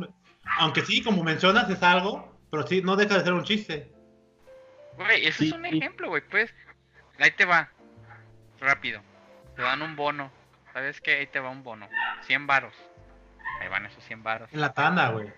aunque 0.59 0.83
sí, 0.83 1.00
como 1.03 1.22
mencionas, 1.22 1.70
es 1.70 1.83
algo, 1.85 2.37
pero 2.50 2.66
sí, 2.66 2.83
no 2.83 2.96
deja 2.96 3.16
de 3.16 3.24
ser 3.24 3.33
un 3.33 3.44
chiste. 3.44 3.92
Güey, 4.96 5.27
eso 5.27 5.38
Sí, 5.38 5.48
es 5.48 5.55
un 5.55 5.64
sí. 5.64 5.79
ejemplo, 5.79 6.09
güey, 6.09 6.22
pues. 6.29 6.53
Ahí 7.20 7.31
te 7.31 7.44
va. 7.44 7.70
Rápido. 8.61 9.00
Te 9.57 9.62
dan 9.62 9.83
un 9.83 9.94
bono. 9.96 10.33
¿Sabes 10.72 11.00
qué? 11.00 11.16
Ahí 11.18 11.27
te 11.29 11.38
va 11.40 11.50
un 11.50 11.62
bono. 11.62 11.88
100 12.22 12.46
varos. 12.46 12.74
Ahí 13.61 13.69
van 13.69 13.87
esos 13.87 14.03
100 14.05 14.23
varos. 14.23 14.53
En 14.53 14.61
la 14.61 14.73
tanda, 14.73 15.11
güey. 15.11 15.29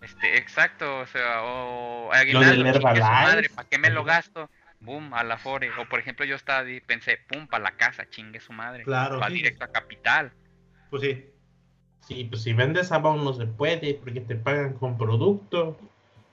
Este, 0.00 0.38
exacto, 0.38 1.00
o 1.00 1.06
sea, 1.06 1.42
o 1.42 2.10
del 2.12 2.20
aguinaldo, 2.20 2.54
chingue 2.54 2.72
su 2.72 2.78
Herbalife. 2.78 3.04
madre, 3.04 3.48
¿para 3.50 3.68
qué 3.68 3.78
me 3.78 3.90
lo 3.90 4.02
gasto? 4.04 4.48
Boom, 4.80 5.12
a 5.12 5.22
la 5.22 5.36
Fore. 5.36 5.70
O 5.78 5.86
por 5.88 5.98
ejemplo, 6.00 6.24
yo 6.24 6.36
estaba 6.36 6.60
ahí, 6.60 6.80
pensé, 6.80 7.18
pum, 7.28 7.46
para 7.46 7.64
la 7.64 7.72
casa, 7.72 8.08
chingue 8.08 8.40
su 8.40 8.52
madre. 8.52 8.84
Claro, 8.84 9.18
Va 9.20 9.28
sí. 9.28 9.34
directo 9.34 9.64
a 9.64 9.68
capital. 9.68 10.32
Pues 10.88 11.02
sí. 11.02 11.26
Sí, 12.08 12.24
pues 12.24 12.42
si 12.42 12.54
vendes 12.54 12.90
Avon 12.92 13.22
no 13.22 13.34
se 13.34 13.46
puede 13.46 13.94
porque 13.94 14.20
te 14.22 14.36
pagan 14.36 14.72
con 14.72 14.96
producto. 14.96 15.78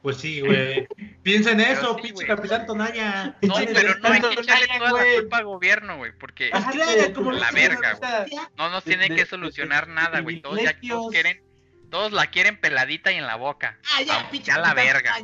Pues 0.01 0.17
sí, 0.17 0.41
güey. 0.41 0.87
Piensa 1.23 1.51
en 1.51 1.59
eso, 1.59 1.95
sí, 1.95 2.01
pinche 2.01 2.13
güey. 2.13 2.27
capitán 2.27 2.65
Tonaya. 2.65 3.35
No, 3.41 3.55
pero 3.73 3.97
no 3.99 4.09
hay 4.09 4.21
que 4.21 4.33
echarle 4.41 4.67
toda 4.77 4.91
la 4.91 4.91
güey. 4.91 5.15
culpa 5.19 5.37
al 5.37 5.45
gobierno, 5.45 5.97
güey, 5.97 6.11
porque 6.17 6.49
Ajá. 6.53 6.71
Claro, 6.71 7.13
como 7.13 7.31
la 7.31 7.51
verga, 7.51 7.97
pinche- 7.99 8.47
no 8.57 8.69
nos 8.69 8.83
tienen 8.83 9.15
que 9.15 9.25
solucionar 9.25 9.87
de 9.87 9.93
nada, 9.93 10.21
güey. 10.21 10.41
Todos 10.41 10.61
ya 10.61 10.77
todos 10.87 11.11
quieren, 11.11 11.41
todos 11.89 12.11
la 12.13 12.27
quieren 12.27 12.59
peladita 12.59 13.11
y 13.11 13.15
en 13.15 13.25
la 13.25 13.35
boca. 13.35 13.77
Ah, 13.95 14.01
ya, 14.01 14.29
pinche 14.29 14.51
la 14.53 14.73
verga. 14.73 15.15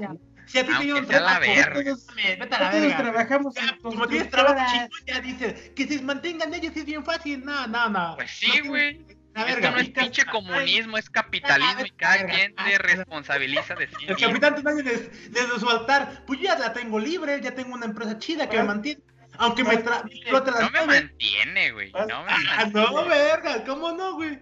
Si 0.45 0.59
a 0.59 0.65
ti 0.65 0.73
te 0.77 0.83
dieron 0.83 1.07
sea 1.07 1.21
la 1.21 1.39
trabajo, 1.39 1.51
verga. 1.55 1.83
Todos- 1.83 2.07
vete 2.15 2.55
a 2.55 2.59
la 2.59 2.69
verga. 2.71 2.97
trabajamos 2.97 3.55
Ya, 3.55 3.61
en 3.69 3.77
como 3.77 4.07
tienes 4.07 4.29
trabajo 4.29 4.59
chingón, 4.71 4.89
ya 5.07 5.19
dices 5.21 5.71
que 5.73 5.87
se 5.87 6.01
mantengan 6.01 6.53
ellos 6.53 6.75
es 6.75 6.83
bien 6.85 7.05
fácil. 7.05 7.45
No, 7.45 7.65
no, 7.67 7.89
no. 7.89 8.15
Pues 8.17 8.31
sí, 8.31 8.59
güey. 8.67 9.05
La 9.33 9.49
Esto 9.49 9.71
no 9.71 9.77
es 9.77 9.89
pinche 9.89 10.25
comunismo, 10.25 10.97
es 10.97 11.09
capitalismo 11.09 11.85
y 11.85 11.89
cada 11.91 12.25
quien 12.27 12.53
se 12.67 12.77
responsabiliza 12.77 13.73
de 13.75 13.87
sí 13.87 14.05
El 14.07 14.17
capitán 14.17 14.55
Tonaya 14.55 14.83
desde, 14.83 15.09
desde 15.29 15.59
su 15.59 15.67
altar, 15.69 16.23
pues 16.27 16.39
yo 16.39 16.45
ya 16.45 16.59
la 16.59 16.71
tengo 16.73 16.99
libre, 16.99 17.39
ya 17.41 17.55
tengo 17.55 17.73
una 17.73 17.85
empresa 17.85 18.17
chida 18.19 18.47
que 18.47 18.57
me 18.57 18.63
mantiene. 18.63 19.01
Aunque 19.39 19.63
me 19.63 19.83
tra- 19.83 20.03
las 20.31 20.61
No 20.61 20.69
me 20.69 20.85
mantiene, 20.85 21.71
güey. 21.71 21.91
No 21.91 22.05
me 22.05 22.31
Ah, 22.31 22.37
mantiene. 22.57 22.87
no, 22.91 23.05
verga, 23.07 23.63
¿cómo 23.65 23.91
no, 23.93 24.13
güey? 24.13 24.37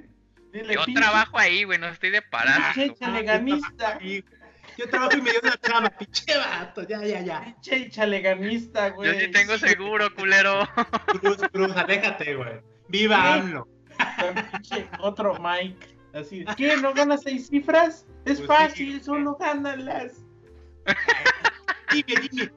Dile, 0.52 0.74
Yo 0.74 0.84
pinche- 0.84 1.00
trabajo 1.00 1.40
ahí, 1.40 1.64
güey, 1.64 1.80
no 1.80 1.88
estoy 1.88 2.10
de 2.10 2.22
parado. 2.22 2.62
Pinche 2.74 2.94
chaleganista. 3.00 3.98
Sí, 4.02 4.22
Yo 4.78 4.90
trabajo 4.90 5.16
y 5.18 5.22
me 5.22 5.32
dio 5.32 5.40
una 5.44 5.58
chama, 5.58 5.90
pinche 5.92 6.38
vato, 6.38 6.86
ya, 6.88 7.02
ya, 7.06 7.22
ya. 7.22 7.42
Pinche 7.42 7.90
chaleganista, 7.90 8.90
güey. 8.90 9.14
Yo 9.14 9.20
sí 9.20 9.32
tengo 9.32 9.58
seguro, 9.58 10.14
culero. 10.16 10.68
Cruz, 11.22 11.38
Cruz, 11.54 11.76
aléjate, 11.78 12.36
güey. 12.36 12.60
Viva. 12.90 13.36
AMLO. 13.36 13.68
Otro 15.00 15.38
Mike. 15.40 15.96
Así, 16.14 16.44
¿qué? 16.58 16.76
¿No 16.78 16.94
ganas 16.94 17.22
seis 17.24 17.48
cifras? 17.48 18.06
Es 18.26 18.38
Pues 18.42 18.48
fácil, 18.48 19.00
sí. 19.00 19.04
solo 19.06 19.36
gánanlas. 19.40 20.14
Dime, 21.92 22.22
dime. 22.30 22.52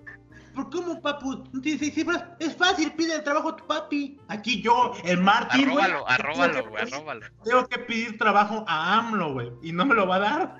¿Por 0.54 0.70
cómo, 0.70 1.00
papu? 1.00 1.42
¿No 1.52 1.60
tienes 1.60 1.80
seis 1.80 1.94
cifras? 1.94 2.24
Es 2.38 2.56
fácil, 2.56 2.92
pide 2.92 3.16
el 3.16 3.24
trabajo 3.24 3.50
a 3.50 3.56
tu 3.56 3.66
papi. 3.66 4.18
Aquí 4.28 4.62
yo, 4.62 4.92
el 5.04 5.18
Martín. 5.20 5.68
Arróbalo, 5.70 6.68
güey, 6.68 6.84
pedir- 6.84 6.94
arróbalo. 6.94 7.26
Tengo 7.44 7.66
que 7.66 7.78
pedir 7.80 8.18
trabajo 8.18 8.64
a 8.68 8.98
AMLO, 8.98 9.32
güey. 9.32 9.50
Y 9.62 9.72
no 9.72 9.84
me 9.84 9.94
lo 9.94 10.06
va 10.06 10.16
a 10.16 10.20
dar. 10.20 10.56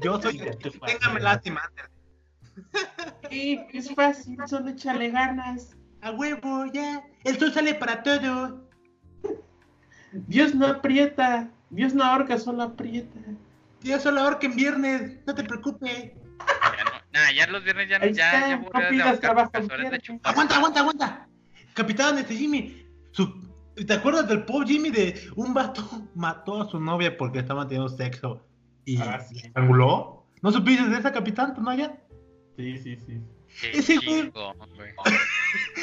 Yo 0.00 0.20
soy. 0.20 0.38
Téngame 0.86 1.20
lástima. 1.20 1.62
Sí, 3.30 3.60
es 3.72 3.94
fácil, 3.94 4.38
solo 4.46 4.70
échale 4.70 5.10
ganas. 5.10 5.76
A 6.02 6.10
huevo, 6.12 6.66
ya. 6.72 7.02
El 7.24 7.38
sol 7.38 7.52
sale 7.52 7.74
para 7.74 8.02
todo. 8.02 8.65
Dios 10.26 10.54
no 10.54 10.66
aprieta. 10.66 11.50
Dios 11.70 11.94
no 11.94 12.04
ahorca, 12.04 12.38
solo 12.38 12.62
aprieta. 12.62 13.18
Yo 13.82 13.98
solo 14.00 14.20
ahora 14.20 14.38
que 14.38 14.46
en 14.46 14.56
viernes. 14.56 15.18
No 15.26 15.34
te 15.34 15.44
preocupes. 15.44 16.12
Ya 16.12 16.84
no, 16.84 16.90
nah, 17.12 17.30
ya 17.34 17.46
los 17.48 17.64
viernes 17.64 17.88
ya, 17.88 17.96
Ahí 18.00 18.12
ya, 18.12 18.48
ya 18.48 18.56
no 18.56 18.90
viernes. 18.90 20.02
chupar. 20.02 20.32
Aguanta, 20.32 20.56
aguanta, 20.56 20.80
aguanta. 20.80 21.28
Capitán, 21.74 22.18
este 22.18 22.34
Jimmy. 22.36 22.86
Su... 23.10 23.46
¿Te 23.86 23.92
acuerdas 23.92 24.26
del 24.28 24.44
pobre 24.44 24.68
Jimmy 24.68 24.90
de 24.90 25.20
un 25.36 25.52
vato 25.52 26.08
mató 26.14 26.62
a 26.62 26.68
su 26.70 26.80
novia 26.80 27.14
porque 27.16 27.40
estaban 27.40 27.68
teniendo 27.68 27.94
sexo 27.94 28.46
y 28.86 28.96
Ah, 28.98 29.20
sí. 29.20 29.36
estranguló? 29.38 30.26
¿No 30.40 30.50
supiste 30.50 30.88
de 30.88 30.96
esa 30.98 31.12
capitán, 31.12 31.54
Tonaya? 31.54 31.94
Sí, 32.56 32.78
sí, 32.78 32.96
sí. 33.06 33.20
Qué 33.60 33.78
Ese 33.78 33.96
güey. 33.98 34.32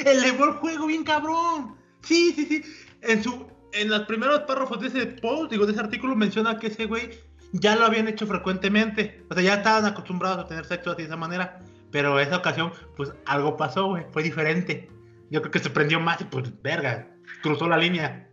Elevó 0.05 0.45
el 0.45 0.51
juego 0.53 0.87
bien 0.87 1.03
cabrón. 1.03 1.75
Sí, 2.01 2.31
sí, 2.33 2.45
sí. 2.45 2.63
En 3.01 3.23
su 3.23 3.47
en 3.73 3.89
los 3.89 4.01
primeros 4.01 4.41
párrafos 4.41 4.79
de 4.79 4.87
ese 4.87 5.05
post, 5.05 5.51
digo, 5.51 5.65
de 5.65 5.71
ese 5.73 5.81
artículo 5.81 6.15
menciona 6.15 6.59
que 6.59 6.67
ese 6.67 6.85
güey 6.85 7.09
ya 7.51 7.75
lo 7.75 7.85
habían 7.85 8.07
hecho 8.07 8.25
frecuentemente. 8.27 9.23
O 9.29 9.33
sea, 9.33 9.43
ya 9.43 9.55
estaban 9.55 9.85
acostumbrados 9.85 10.43
a 10.43 10.47
tener 10.47 10.65
sexo 10.65 10.91
así 10.91 11.01
de 11.03 11.07
esa 11.07 11.17
manera. 11.17 11.59
Pero 11.91 12.19
esa 12.19 12.37
ocasión, 12.37 12.71
pues 12.97 13.13
algo 13.25 13.55
pasó, 13.57 13.87
güey. 13.87 14.05
Fue 14.11 14.23
diferente. 14.23 14.89
Yo 15.29 15.41
creo 15.41 15.51
que 15.51 15.59
se 15.59 15.69
prendió 15.69 15.99
más 15.99 16.21
y 16.21 16.25
pues, 16.25 16.61
verga, 16.61 17.07
cruzó 17.41 17.67
la 17.67 17.77
línea. 17.77 18.27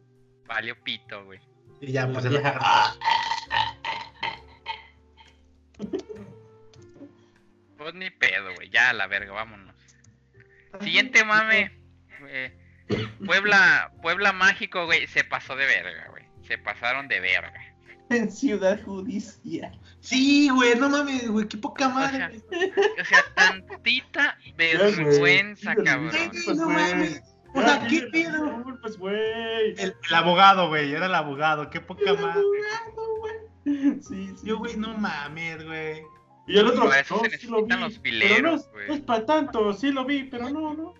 Valió 0.46 0.74
pito, 0.82 1.24
güey. 1.24 1.40
Y 1.80 1.92
ya, 1.92 2.10
pues, 2.10 2.24
Ya. 2.24 2.58
Pues 7.76 7.94
ni 7.94 8.10
pedo, 8.10 8.54
güey. 8.54 8.68
Ya 8.70 8.90
a 8.90 8.92
la 8.92 9.06
verga, 9.06 9.32
vámonos. 9.32 9.74
Siguiente 10.80 11.24
mame. 11.24 11.72
eh, 12.28 12.56
Puebla, 13.24 13.92
Puebla 14.02 14.32
Mágico, 14.32 14.86
güey. 14.86 15.06
Se 15.06 15.24
pasó 15.24 15.56
de 15.56 15.66
verga, 15.66 16.06
güey. 16.10 16.24
Se 16.42 16.58
pasaron 16.58 17.08
de 17.08 17.20
verga. 17.20 17.52
En 18.10 18.30
Ciudad 18.30 18.80
Judicial. 18.84 19.78
Sí, 20.00 20.48
güey, 20.48 20.74
no 20.76 20.88
mames, 20.88 21.28
güey, 21.28 21.46
qué 21.46 21.56
poca 21.58 21.86
O 21.86 21.90
madre. 21.90 22.40
sea, 22.40 22.58
o 23.00 23.04
sea, 23.04 23.24
tantita 23.36 24.36
vergüenza, 24.56 25.74
cabrón. 25.76 26.10
Sí, 26.12 26.30
pues, 26.44 26.56
no 26.58 26.66
mames. 26.68 27.22
O 27.54 27.60
sea, 27.60 27.80
Ya, 27.82 27.86
¿qué 27.88 28.02
pedo? 28.12 28.56
disculpas, 28.56 28.96
güey. 28.96 29.74
El, 29.78 29.94
el 30.08 30.14
abogado, 30.14 30.68
güey, 30.68 30.92
era 30.92 31.06
el 31.06 31.14
abogado, 31.14 31.70
qué 31.70 31.80
poca 31.80 32.10
El 32.10 32.18
madre. 32.18 32.40
abogado, 32.40 33.16
güey. 33.18 33.34
Sí, 33.64 34.00
sí. 34.36 34.36
Yo, 34.44 34.58
güey, 34.58 34.76
no 34.76 34.96
mames, 34.98 35.64
güey. 35.64 36.02
Y 36.46 36.58
el 36.58 36.66
otro, 36.66 36.92
eso 36.92 37.16
no, 37.22 37.30
se 37.30 37.38
sí 37.38 37.46
lo 37.46 37.64
vi, 37.64 37.76
los 37.76 37.98
pero 37.98 38.02
fileros, 38.02 38.42
no 38.42 38.56
es, 38.56 38.70
güey. 38.72 38.88
no 38.88 38.94
es 38.94 39.00
para 39.02 39.26
tanto, 39.26 39.72
sí 39.72 39.92
lo 39.92 40.04
vi, 40.04 40.24
pero 40.24 40.50
no, 40.50 40.74
no. 40.74 40.94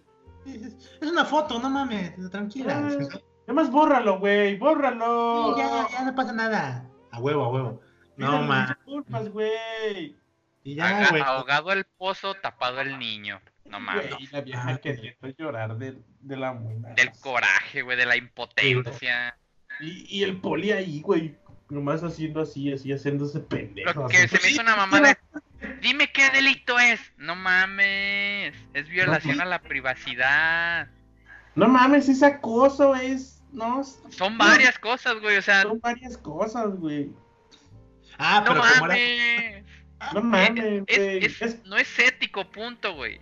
Es, 0.46 0.96
es 1.00 1.10
una 1.10 1.24
foto, 1.24 1.58
no 1.58 1.70
mames, 1.70 2.14
tranquila. 2.30 2.78
Ah, 2.78 3.18
Además, 3.46 3.70
bórralo, 3.70 4.18
güey, 4.18 4.56
bórralo. 4.58 5.54
Sí, 5.56 5.60
ya, 5.62 5.88
ya 5.90 6.04
no 6.04 6.14
pasa 6.14 6.32
nada. 6.32 6.88
A 7.10 7.18
huevo, 7.20 7.44
a 7.44 7.48
huevo. 7.48 7.80
No, 8.16 8.42
man. 8.42 8.68
disculpas, 8.68 9.28
güey. 9.30 10.16
Y 10.62 10.74
ya, 10.76 10.88
Aga- 10.88 11.08
güey. 11.10 11.22
ahogado 11.22 11.72
el 11.72 11.84
pozo, 11.84 12.34
tapado 12.34 12.80
el 12.80 12.98
niño. 12.98 13.40
No 13.64 13.80
mames. 13.80 14.10
Güey, 14.10 14.26
la 14.32 14.40
vieja 14.42 14.78
queriendo 14.78 15.28
llorar 15.36 15.76
de, 15.78 15.98
de 16.20 16.36
la. 16.36 16.52
Del 16.96 17.10
coraje, 17.20 17.82
güey, 17.82 17.96
de 17.96 18.06
la 18.06 18.16
impotencia. 18.16 19.36
Y, 19.80 20.18
y 20.18 20.22
el 20.22 20.40
poli 20.40 20.72
ahí, 20.72 21.00
güey, 21.00 21.36
nomás 21.70 22.02
haciendo 22.02 22.40
así, 22.40 22.72
así, 22.72 22.92
haciéndose 22.92 23.40
pendejo. 23.40 24.02
Lo 24.02 24.08
que 24.08 24.28
se 24.28 24.38
me 24.42 24.50
hizo 24.50 24.62
una 24.62 24.76
mamada. 24.76 25.18
Dime 25.82 26.10
qué 26.12 26.30
delito 26.30 26.78
es. 26.78 27.00
No 27.16 27.36
mames. 27.36 28.54
Es 28.74 28.88
violación 28.88 29.40
a 29.40 29.44
la 29.44 29.60
privacidad. 29.60 30.88
No 31.54 31.68
mames, 31.68 32.08
es 32.08 32.22
acoso, 32.22 32.94
es. 32.94 33.42
No, 33.52 33.82
Son 34.10 34.38
varias 34.38 34.78
cosas, 34.78 35.20
güey. 35.20 35.36
O 35.36 35.42
sea, 35.42 35.62
son 35.62 35.80
varias 35.80 36.16
cosas, 36.18 36.76
güey. 36.76 37.10
Ah, 38.18 38.44
no 38.46 38.52
pero 38.52 38.60
como 38.60 38.74
era. 38.74 38.80
mames. 38.80 39.64
No 40.14 40.22
mames, 40.22 40.84
Es- 40.86 40.98
güey. 40.98 41.24
es- 41.24 41.42
Es- 41.42 41.64
no 41.64 41.76
es 41.76 41.98
ético, 41.98 42.48
punto, 42.50 42.94
güey. 42.94 43.20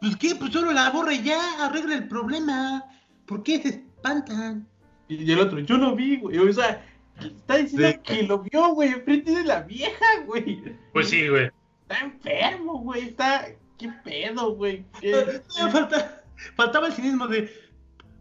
Pues 0.00 0.16
qué, 0.16 0.34
pues 0.34 0.52
solo 0.52 0.72
la 0.72 0.90
borra 0.90 1.12
y 1.14 1.22
ya, 1.22 1.64
arregla 1.66 1.94
el 1.94 2.08
problema. 2.08 2.84
¿Por 3.26 3.42
qué 3.42 3.60
se 3.62 3.68
espantan? 3.68 4.66
Y 5.08 5.30
el 5.32 5.38
otro, 5.40 5.58
yo 5.60 5.76
lo 5.76 5.94
vi, 5.96 6.16
güey. 6.18 6.38
O 6.38 6.52
sea, 6.52 6.84
está 7.26 7.56
diciendo 7.56 7.88
Sí. 7.88 7.98
que 8.02 8.22
lo 8.24 8.38
vio, 8.40 8.68
güey, 8.74 8.90
enfrente 8.90 9.32
de 9.32 9.44
la 9.44 9.60
vieja, 9.62 10.04
güey. 10.26 10.62
Pues 10.92 11.08
sí, 11.10 11.28
güey. 11.28 11.50
Está 11.82 11.98
enfermo, 12.04 12.78
güey. 12.80 13.08
Está. 13.08 13.46
¿Qué 13.78 13.88
pedo, 14.04 14.54
güey? 14.56 14.84
¿Qué- 15.00 15.40
Falta- 15.70 16.22
faltaba 16.56 16.86
el 16.88 16.92
cinismo 16.92 17.26
de. 17.28 17.50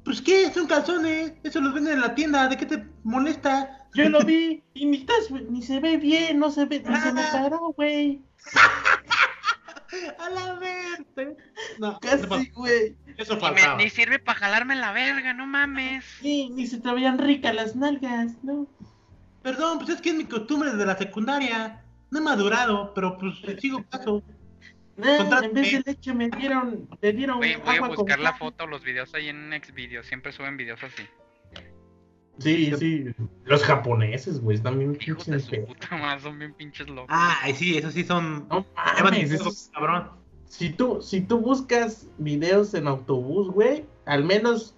Pues 0.06 0.22
qué, 0.22 0.52
son 0.54 0.68
calzones. 0.68 1.34
Eso 1.44 1.60
los 1.60 1.74
venden 1.74 1.96
en 1.96 2.02
la 2.02 2.16
tienda. 2.16 2.48
¿De 2.48 2.56
qué 2.58 2.66
te 2.66 2.86
molesta? 3.04 3.88
Yo 3.94 4.08
lo 4.10 4.20
vi 4.22 4.64
y 4.74 4.86
ni, 4.86 4.98
estás- 4.98 5.32
ni 5.50 5.62
se 5.62 5.80
ve 5.80 5.98
bien, 5.98 6.38
no 6.40 6.52
se 6.52 6.66
ve, 6.66 6.84
ni 6.88 6.96
se 6.98 7.12
me 7.14 7.24
paró, 7.24 7.74
güey. 7.76 8.22
A 10.20 10.30
la 10.30 10.54
verte. 10.56 11.38
No, 11.80 12.00
Casi, 12.00 12.50
güey. 12.52 12.96
eso 13.18 13.36
Ni, 13.36 13.42
me- 13.42 13.48
faltaba. 13.48 13.78
ni 13.78 13.90
sirve 13.90 14.20
para 14.20 14.38
jalarme 14.40 14.76
la 14.76 14.92
verga, 14.92 15.34
no 15.34 15.48
mames. 15.48 16.04
Sí, 16.22 16.50
ni 16.50 16.68
se 16.68 16.80
te 16.80 16.92
veían 16.92 17.18
ricas 17.18 17.56
las 17.56 17.76
nalgas, 17.76 18.34
¿no? 18.44 18.68
Perdón, 19.48 19.78
pues 19.78 19.92
es 19.92 20.02
que 20.02 20.10
es 20.10 20.16
mi 20.16 20.26
costumbre 20.26 20.72
desde 20.72 20.86
la 20.86 20.98
secundaria. 20.98 21.82
No 22.12 22.20
he 22.20 22.22
madurado, 22.22 22.94
pero 22.94 23.18
pues 23.18 23.36
sigo 23.62 23.82
paso. 23.84 24.22
En 24.98 25.54
vez 25.54 25.72
de 25.72 25.84
leche 25.86 26.14
me 26.14 26.28
dieron, 26.30 26.90
me 27.02 27.14
dieron 27.14 27.38
Güey, 27.38 27.56
voy 27.56 27.78
a 27.78 27.80
con 27.80 27.96
buscar 27.96 28.20
la 28.20 28.34
foto, 28.34 28.68
los 28.68 28.84
videos 28.84 29.14
ahí 29.14 29.30
en 29.30 29.50
Xvideos. 29.54 30.06
Siempre 30.06 30.34
suben 30.34 30.58
videos 30.58 30.84
así. 30.84 31.04
Sí, 32.40 32.74
sí. 32.78 33.06
Los 33.46 33.64
japoneses, 33.64 34.42
güey, 34.42 34.58
están 34.58 34.80
bien 34.80 34.98
Hijos 35.00 35.24
pinches 35.24 35.28
de 35.28 35.40
su 35.40 35.46
enfermos. 35.56 35.78
puta 35.78 35.96
madre, 35.96 36.20
son 36.20 36.40
bien 36.40 36.54
pinches 36.54 36.90
locos. 36.90 37.08
Ah, 37.10 37.38
sí, 37.56 37.78
eso 37.78 37.90
sí 37.90 38.04
son. 38.04 38.50
No 38.50 38.66
mames, 39.02 39.32
esos- 39.32 39.72
cabrón. 39.74 40.10
si 40.48 40.72
tú, 40.72 41.02
si 41.02 41.22
tú 41.22 41.40
buscas 41.40 42.06
videos 42.18 42.74
en 42.74 42.88
autobús, 42.90 43.50
güey, 43.50 43.86
al 44.06 44.26
menos 44.26 44.76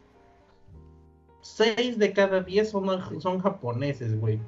6 1.41 1.97
de 1.97 2.13
cada 2.13 2.41
10 2.41 2.69
son, 2.69 3.19
son 3.19 3.39
japoneses, 3.39 4.15
güey. 4.19 4.39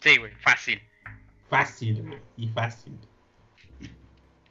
Sí, 0.00 0.16
güey, 0.18 0.32
fácil. 0.40 0.80
Fácil, 1.48 2.02
güey, 2.02 2.18
y 2.36 2.48
fácil. 2.48 2.92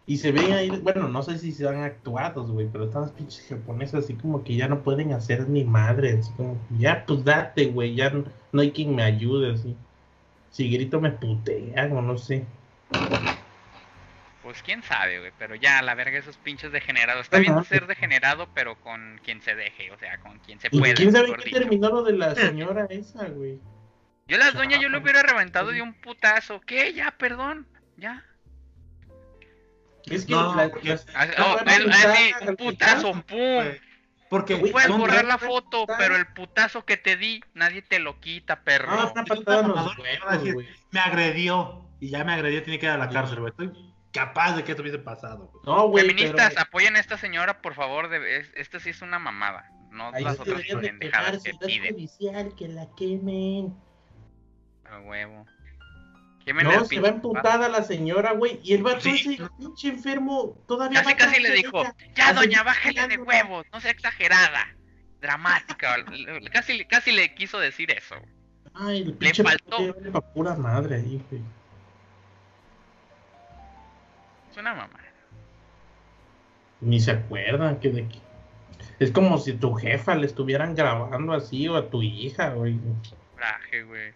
Y 0.05 0.17
se 0.17 0.33
ven 0.33 0.51
ahí, 0.51 0.69
bueno, 0.69 1.07
no 1.07 1.23
sé 1.23 1.37
si 1.39 1.53
sean 1.53 1.81
actuados, 1.81 2.51
güey, 2.51 2.67
pero 2.69 2.85
están 2.85 3.03
los 3.03 3.11
pinches 3.11 3.45
japoneses 3.47 4.03
así 4.03 4.15
como 4.15 4.43
que 4.43 4.55
ya 4.55 4.67
no 4.67 4.83
pueden 4.83 5.13
hacer 5.13 5.47
ni 5.47 5.63
madre, 5.63 6.17
así 6.19 6.29
como, 6.35 6.57
ya 6.77 7.05
pues 7.05 7.23
date, 7.23 7.67
güey, 7.67 7.95
ya 7.95 8.09
no, 8.09 8.25
no 8.51 8.61
hay 8.61 8.71
quien 8.71 8.95
me 8.95 9.03
ayude, 9.03 9.53
así. 9.53 9.75
Si 10.51 10.69
grito 10.69 10.99
me 10.99 11.11
putean 11.11 11.93
o 11.93 12.01
no 12.01 12.17
sé. 12.17 12.43
Pues 14.43 14.61
quién 14.61 14.83
sabe, 14.83 15.19
güey, 15.19 15.31
pero 15.39 15.55
ya, 15.55 15.81
la 15.81 15.95
verga, 15.95 16.19
esos 16.19 16.35
pinches 16.35 16.73
degenerados. 16.73 17.23
Está 17.23 17.39
bien 17.39 17.63
ser 17.63 17.87
degenerado, 17.87 18.49
pero 18.53 18.75
con 18.81 19.21
quien 19.23 19.41
se 19.41 19.55
deje, 19.55 19.89
o 19.91 19.97
sea, 19.97 20.19
con 20.19 20.37
quien 20.39 20.59
se 20.59 20.67
Y 20.69 20.79
pueda. 20.79 20.95
quién 20.95 21.13
sabe 21.13 21.33
qué 21.41 21.49
terminó 21.49 21.89
lo 21.89 22.03
de 22.03 22.13
la 22.13 22.35
señora 22.35 22.85
esa, 22.89 23.29
güey. 23.29 23.57
Yo 24.27 24.37
las 24.37 24.53
doña, 24.53 24.79
yo 24.79 24.89
le 24.89 24.97
hubiera 24.97 25.21
reventado 25.21 25.71
de 25.71 25.81
un 25.81 25.93
putazo. 25.93 26.61
¿Qué? 26.61 26.93
Ya, 26.93 27.11
perdón. 27.17 27.67
Ya. 27.97 28.23
Es 30.05 30.25
que 30.25 30.33
No, 30.33 30.55
la- 30.55 30.71
las- 30.83 31.05
Ah, 31.15 31.27
oh, 31.39 31.57
un 31.63 31.69
al 32.49 32.55
putazo, 32.57 33.11
pum. 33.23 33.37
Güey, 33.37 33.81
Porque 34.29 34.55
Güey, 34.55 34.71
Puedes 34.71 34.89
borrar 34.89 35.25
la 35.25 35.37
foto, 35.37 35.85
pero 35.97 36.15
el 36.15 36.25
putazo 36.27 36.85
que 36.85 36.97
te 36.97 37.17
di, 37.17 37.41
nadie 37.53 37.81
te 37.83 37.99
lo 37.99 38.19
quita, 38.19 38.63
perro. 38.63 38.87
Ah, 38.89 39.11
una 39.13 39.23
patada 39.25 39.59
en 39.61 39.67
los 39.67 39.97
huevos, 39.97 40.65
me 40.91 40.99
agredió. 40.99 41.87
Y 41.99 42.09
ya 42.09 42.23
me 42.23 42.33
agredió, 42.33 42.63
tiene 42.63 42.79
que 42.79 42.87
ir 42.87 42.91
a 42.91 42.97
la 42.97 43.09
cárcel, 43.09 43.39
güey. 43.39 43.51
Estoy 43.51 43.71
capaz 44.11 44.55
de 44.55 44.63
que 44.63 44.71
esto 44.71 44.81
hubiese 44.81 44.97
pasado, 44.99 45.51
güey. 45.53 45.63
No, 45.65 45.87
güey, 45.87 46.07
Feministas, 46.07 46.49
pero 46.49 46.61
apoyen 46.61 46.95
a 46.95 46.99
esta 46.99 47.17
señora, 47.17 47.61
por 47.61 47.75
favor. 47.75 48.09
De, 48.09 48.37
es- 48.39 48.51
esta 48.55 48.79
sí 48.79 48.89
es 48.89 49.01
una 49.03 49.19
mamada. 49.19 49.69
No 49.91 50.09
ahí 50.11 50.23
las 50.23 50.39
otras 50.39 50.63
pendejadas 50.81 51.43
que 51.43 51.53
piden. 51.53 51.93
judicial, 51.93 52.55
que 52.57 52.67
la 52.69 52.87
quemen. 52.97 53.75
A 54.93 54.99
huevo. 54.99 55.45
No, 56.45 56.83
se 56.85 56.99
va 56.99 57.07
emputada 57.07 57.69
la 57.69 57.83
señora, 57.83 58.33
güey. 58.33 58.59
Y 58.63 58.73
el 58.73 58.83
vato 58.83 58.99
Sí. 58.99 59.11
ese 59.11 59.49
pinche 59.57 59.87
enfermo 59.87 60.57
todavía 60.67 61.01
Casi 61.01 61.15
casi 61.15 61.41
le 61.41 61.51
dijo, 61.51 61.81
ella. 61.81 61.95
ya 62.15 62.27
Así, 62.29 62.35
doña, 62.35 62.63
bájele 62.63 63.07
de 63.07 63.17
huevos, 63.17 63.65
no 63.71 63.79
sea 63.79 63.91
exagerada, 63.91 64.67
dramática. 65.21 65.95
casi, 66.51 66.83
casi 66.85 67.11
le 67.13 67.33
quiso 67.33 67.59
decir 67.59 67.91
eso. 67.91 68.15
Ay, 68.73 69.03
el 69.03 69.13
pinche 69.13 69.41
faltó. 69.41 69.77
vale 69.77 70.11
pa' 70.11 70.21
pura 70.33 70.55
madre 70.55 70.95
ahí, 70.95 71.23
güey. 71.29 71.41
Es 74.51 74.57
una 74.57 74.73
mamá. 74.73 74.99
Ni 76.81 76.99
se 76.99 77.11
acuerdan 77.11 77.79
que 77.79 77.89
de. 77.89 78.07
Es 78.99 79.11
como 79.11 79.37
si 79.37 79.53
tu 79.53 79.73
jefa 79.75 80.15
le 80.15 80.25
estuvieran 80.25 80.75
grabando 80.75 81.33
así 81.33 81.67
o 81.69 81.77
a 81.77 81.89
tu 81.89 82.01
hija, 82.01 82.49
güey. 82.49 82.77
Coraje, 83.33 83.83
güey. 83.83 84.13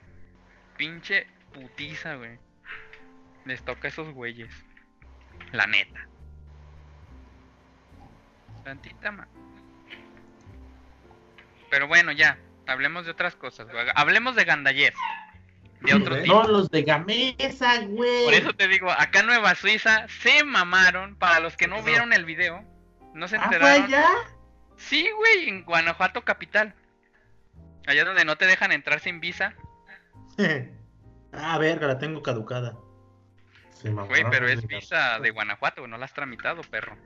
Pinche 0.78 1.28
putiza, 1.54 2.16
güey. 2.16 2.38
Les 3.46 3.64
toca 3.64 3.88
a 3.88 3.90
esos 3.90 4.14
güeyes. 4.14 4.52
La 5.52 5.66
neta. 5.68 6.08
Tantita 8.64 9.12
más. 9.12 9.28
Pero 11.70 11.88
bueno, 11.88 12.12
ya. 12.12 12.38
Hablemos 12.68 13.06
de 13.06 13.12
otras 13.12 13.36
cosas, 13.36 13.68
güey. 13.72 13.86
Hablemos 13.96 14.36
de 14.36 14.44
Gandayet. 14.44 14.94
De 15.82 15.94
otro 15.94 16.22
tipo. 16.22 16.34
No, 16.34 16.48
los 16.48 16.70
de 16.70 16.84
Gamesa, 16.84 17.80
güey. 17.86 18.26
Por 18.26 18.34
eso 18.34 18.54
te 18.54 18.68
digo, 18.68 18.92
acá 18.92 19.20
en 19.22 19.28
Nueva 19.28 19.56
Suiza 19.56 20.06
se 20.22 20.44
mamaron. 20.44 21.16
Para 21.16 21.40
los 21.40 21.56
que 21.56 21.68
no 21.68 21.82
vieron 21.84 22.12
el 22.14 22.26
video, 22.26 22.64
no 23.14 23.28
se 23.28 23.38
Ah, 23.38 23.44
¿fue 23.48 23.56
enteraron. 23.58 23.84
allá? 23.86 24.06
Sí, 24.76 25.10
güey, 25.16 25.50
en 25.50 25.64
Guanajuato 25.64 26.24
capital. 26.26 26.74
Allá 27.88 28.04
donde 28.04 28.26
no 28.26 28.36
te 28.38 28.48
dejan 28.48 28.72
entrar 28.74 29.00
sin 29.00 29.20
visa. 29.22 29.54
ah, 31.34 31.58
verga, 31.58 31.88
la 31.88 31.98
tengo 32.00 32.22
caducada. 32.22 32.78
Se 33.72 33.90
mamaron 33.90 34.10
Güey, 34.10 34.26
pero 34.32 34.48
es 34.48 34.66
visa 34.66 35.20
de 35.20 35.30
Guanajuato, 35.32 35.82
güey, 35.82 35.92
no 35.92 35.98
la 35.98 36.06
has 36.06 36.14
tramitado, 36.14 36.62
perro. 36.64 36.98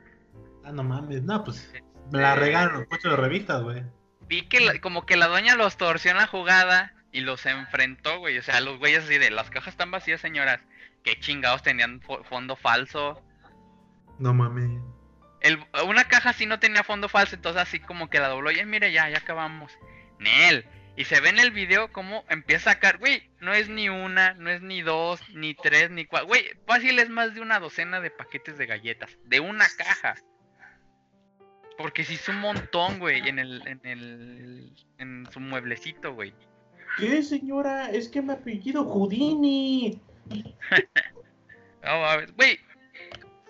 Ah, 0.63 0.72
no 0.72 0.84
mames. 0.84 1.22
No, 1.24 1.44
pues 1.44 1.72
me 2.12 2.20
la 2.22 2.36
regalan 2.36 2.74
los 2.74 2.88
puestos 2.88 3.12
de 3.12 3.17
revistas, 3.17 3.62
güey. 3.63 3.84
Vi 4.28 4.48
que 4.48 4.62
la- 4.62 4.80
como 4.80 5.06
que 5.06 5.17
la 5.17 5.28
doña 5.28 5.56
los 5.56 5.76
torció 5.78 6.12
en 6.12 6.17
la 6.17 6.28
jugada 6.28 6.94
y 7.12 7.22
los 7.22 7.46
enfrentó, 7.46 8.20
güey. 8.20 8.38
O 8.38 8.41
sea, 8.44 8.62
los 8.62 8.80
güeyes 8.80 9.04
así 9.04 9.17
de, 9.17 9.32
las 9.32 9.50
cajas 9.50 9.74
están 9.74 9.91
vacías, 9.91 10.22
señoras. 10.22 10.62
Qué 11.04 11.20
chingados 11.20 11.62
tenían 11.63 12.00
fo- 12.02 12.24
fondo 12.24 12.56
falso. 12.56 13.22
No 14.20 14.34
mames. 14.34 14.80
El, 15.41 15.60
una 15.88 16.04
caja 16.06 16.32
sí 16.32 16.46
no 16.46 16.60
tenía 16.60 16.84
fondo 16.84 17.10
falso, 17.10 17.36
entonces 17.36 17.62
así 17.62 17.80
como 17.80 18.10
que 18.10 18.20
la 18.20 18.30
dobló. 18.30 18.52
Y 18.52 18.63
mire, 18.65 18.94
ya, 18.94 19.10
ya 19.10 19.17
acabamos. 19.17 19.74
Nel. 20.20 20.65
Y 20.96 21.06
se 21.06 21.22
ve 21.22 21.30
en 21.30 21.40
el 21.40 21.52
video 21.52 21.92
cómo 21.92 22.26
empieza 22.30 22.72
a 22.72 22.74
sacar, 22.74 22.98
güey, 22.98 23.24
no 23.40 23.54
es 23.54 23.70
ni 23.70 23.90
una, 23.90 24.34
no 24.34 24.50
es 24.50 24.62
ni 24.62 24.82
dos, 24.82 25.22
ni 25.34 25.54
tres, 25.54 25.90
ni 25.90 26.06
cuatro. 26.06 26.28
Güey, 26.28 26.44
fácil 26.66 27.00
es 27.00 27.10
más 27.10 27.34
de 27.34 27.42
una 27.42 27.60
docena 27.60 28.02
de 28.02 28.12
paquetes 28.12 28.58
de 28.58 28.66
galletas. 28.66 29.18
De 29.26 29.40
una 29.40 29.66
caja. 29.78 30.16
Porque 31.78 32.04
se 32.04 32.14
hizo 32.14 32.32
un 32.32 32.40
montón, 32.40 33.00
güey, 33.00 33.28
en 33.28 33.40
el, 33.40 33.66
en 33.66 33.80
el, 33.84 34.74
en 34.98 35.28
su 35.32 35.40
mueblecito, 35.40 36.14
güey. 36.14 36.34
¿Qué, 36.98 37.24
señora? 37.24 37.90
Es 37.90 38.10
que 38.10 38.22
me 38.22 38.34
apellido 38.34 38.84
Houdini. 38.86 40.00
No, 41.84 42.06
a 42.06 42.18
ver, 42.18 42.32
güey, 42.34 42.60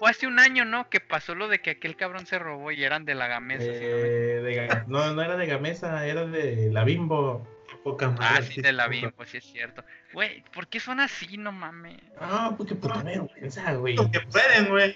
fue 0.02 0.10
hace 0.10 0.26
un 0.26 0.40
año, 0.40 0.66
¿no? 0.66 0.90
Que 0.90 1.00
pasó 1.00 1.36
lo 1.36 1.48
de 1.48 1.60
que 1.62 1.70
aquel 1.70 1.96
cabrón 1.96 2.26
se 2.26 2.40
robó 2.40 2.72
y 2.72 2.84
eran 2.84 3.06
de 3.06 3.14
la 3.14 3.28
gamesa. 3.28 3.62
si 3.66 3.70
no 3.70 3.76
me- 3.76 3.86
Eh, 3.86 4.42
de 4.42 4.84
no, 4.88 5.14
no 5.14 5.22
era 5.22 5.38
de 5.38 5.46
Gamesa, 5.46 6.08
era 6.08 6.26
de 6.26 6.72
la 6.72 6.84
Bimbo. 6.84 7.48
Poca 7.84 8.10
madre, 8.10 8.26
Ah, 8.40 8.42
sí, 8.42 8.62
de 8.62 8.72
la 8.72 8.88
Bimbo, 8.88 9.24
sí 9.26 9.38
es 9.38 9.44
cierto. 9.44 9.84
Güey, 10.14 10.44
¿por 10.56 10.68
qué 10.68 10.80
son 10.80 11.00
así? 11.00 11.38
No 11.38 11.52
mames. 11.52 12.00
Ah, 12.20 12.52
porque 12.58 12.74
puta 12.74 13.04
vergüenza, 13.04 13.74
güey. 13.76 13.96
Porque 13.96 14.22
pueden, 14.22 14.70
güey. 14.70 14.96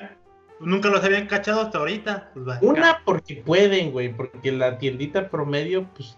Nunca 0.60 0.89
los 0.89 1.04
habían 1.04 1.28
cachado 1.28 1.62
hasta 1.62 1.78
ahorita. 1.78 2.32
Pues. 2.34 2.58
Una 2.62 3.02
porque 3.06 3.36
pueden, 3.36 3.91
güey, 3.91 4.12
porque 4.12 4.52
la 4.52 4.80
tiendita 4.80 5.30
promedio, 5.30 5.86
pues 5.96 6.18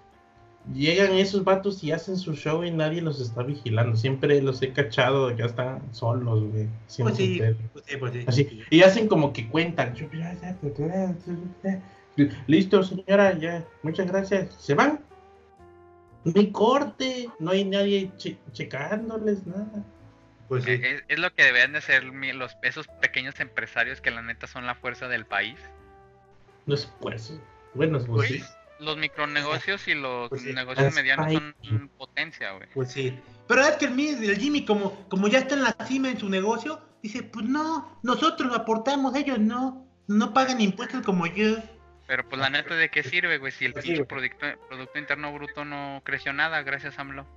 llegan 0.74 1.14
esos 1.14 1.44
vatos 1.44 1.84
y 1.84 1.92
hacen 1.92 2.18
su 2.18 2.34
show 2.36 2.64
y 2.64 2.72
nadie 2.72 3.02
los 3.02 3.20
está 3.22 3.44
vigilando. 3.44 3.96
Siempre 3.96 4.42
los 4.42 4.62
he 4.62 4.74
cachado 4.74 5.28
de 5.30 5.36
que 5.36 5.42
ya 5.42 5.46
están 5.48 5.82
solos, 5.94 6.44
güey. 6.52 6.68
Pues 6.68 7.16
sí, 7.18 7.42
pues 7.74 7.86
sí, 7.86 7.98
pues 7.98 8.14
sí. 8.14 8.24
Así, 8.28 8.64
y 8.70 8.82
hacen 8.84 9.08
como 9.08 9.34
que 9.34 9.48
cuentan. 9.48 9.94
Listo, 12.48 12.84
señora, 12.84 13.38
ya, 13.38 13.64
muchas 13.84 14.08
gracias. 14.08 14.54
Se 14.56 14.74
van. 14.74 15.00
No 16.24 16.34
hay 16.36 16.52
corte, 16.52 17.30
no 17.40 17.52
hay 17.52 17.64
nadie 17.64 18.12
che- 18.18 18.38
checándoles 18.52 19.46
nada. 19.46 19.84
Pues 20.50 20.64
sí. 20.64 20.72
Es, 20.72 21.04
es 21.08 21.20
lo 21.20 21.32
que 21.34 21.44
deberían 21.44 21.74
de 21.74 21.82
ser 21.82 22.12
mi- 22.12 22.34
los, 22.34 22.58
esos 22.64 22.88
pequeños 23.02 23.40
empresarios 23.40 24.02
que 24.02 24.12
la 24.12 24.22
neta 24.22 24.48
son 24.48 24.66
la 24.66 24.76
fuerza 24.76 25.08
del 25.08 25.26
país. 25.26 25.58
No 26.66 26.74
es 26.76 26.92
pues. 27.00 27.40
Bueno, 27.76 28.00
pues 28.00 28.08
Pues 28.08 28.30
sí. 28.30 28.42
Los 28.80 28.98
micronegocios 28.98 29.88
y 29.88 29.96
los 29.96 30.30
Pues 30.30 30.42
sí. 30.44 30.54
negocios 30.54 30.94
medianos 30.94 31.32
son 31.32 31.90
potencia, 31.98 32.52
güey. 32.52 32.68
Pues 32.74 32.92
sí. 32.92 33.18
Pero 33.48 33.62
es 33.64 33.76
que 33.78 33.86
el, 33.86 34.00
el 34.00 34.38
Jimmy, 34.38 34.66
como, 34.66 35.08
como 35.10 35.28
ya 35.28 35.40
está 35.40 35.56
en 35.56 35.64
la 35.64 35.76
cima 35.86 36.10
en 36.10 36.20
su 36.20 36.30
negocio, 36.30 36.82
dice, 37.02 37.24
pues 37.24 37.46
no, 37.46 38.00
nosotros 38.04 38.56
aportamos, 38.56 39.16
ellos 39.16 39.40
no. 39.40 39.86
No 40.08 40.34
pagan 40.34 40.62
impuestos 40.62 41.04
como 41.04 41.26
yo. 41.28 41.58
Pero 42.08 42.28
pues 42.30 42.40
la 42.40 42.50
neta, 42.50 42.76
¿de 42.76 42.90
qué 42.90 43.04
sirve, 43.04 43.38
güey? 43.38 43.52
Si 43.52 43.66
el 43.66 43.74
Pues 43.74 43.84
sí, 43.84 44.02
producto, 44.04 44.46
producto 44.70 44.98
Interno 44.98 45.34
Bruto 45.34 45.66
no 45.66 46.02
creció 46.06 46.32
nada, 46.32 46.62
gracias 46.64 46.98
AMLO. 46.98 47.28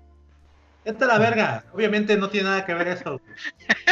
Esta 0.85 1.05
es 1.05 1.09
la 1.13 1.19
verga. 1.19 1.65
Obviamente 1.75 2.17
no 2.17 2.31
tiene 2.31 2.49
nada 2.49 2.65
que 2.65 2.73
ver 2.75 2.89
eso. 2.89 3.21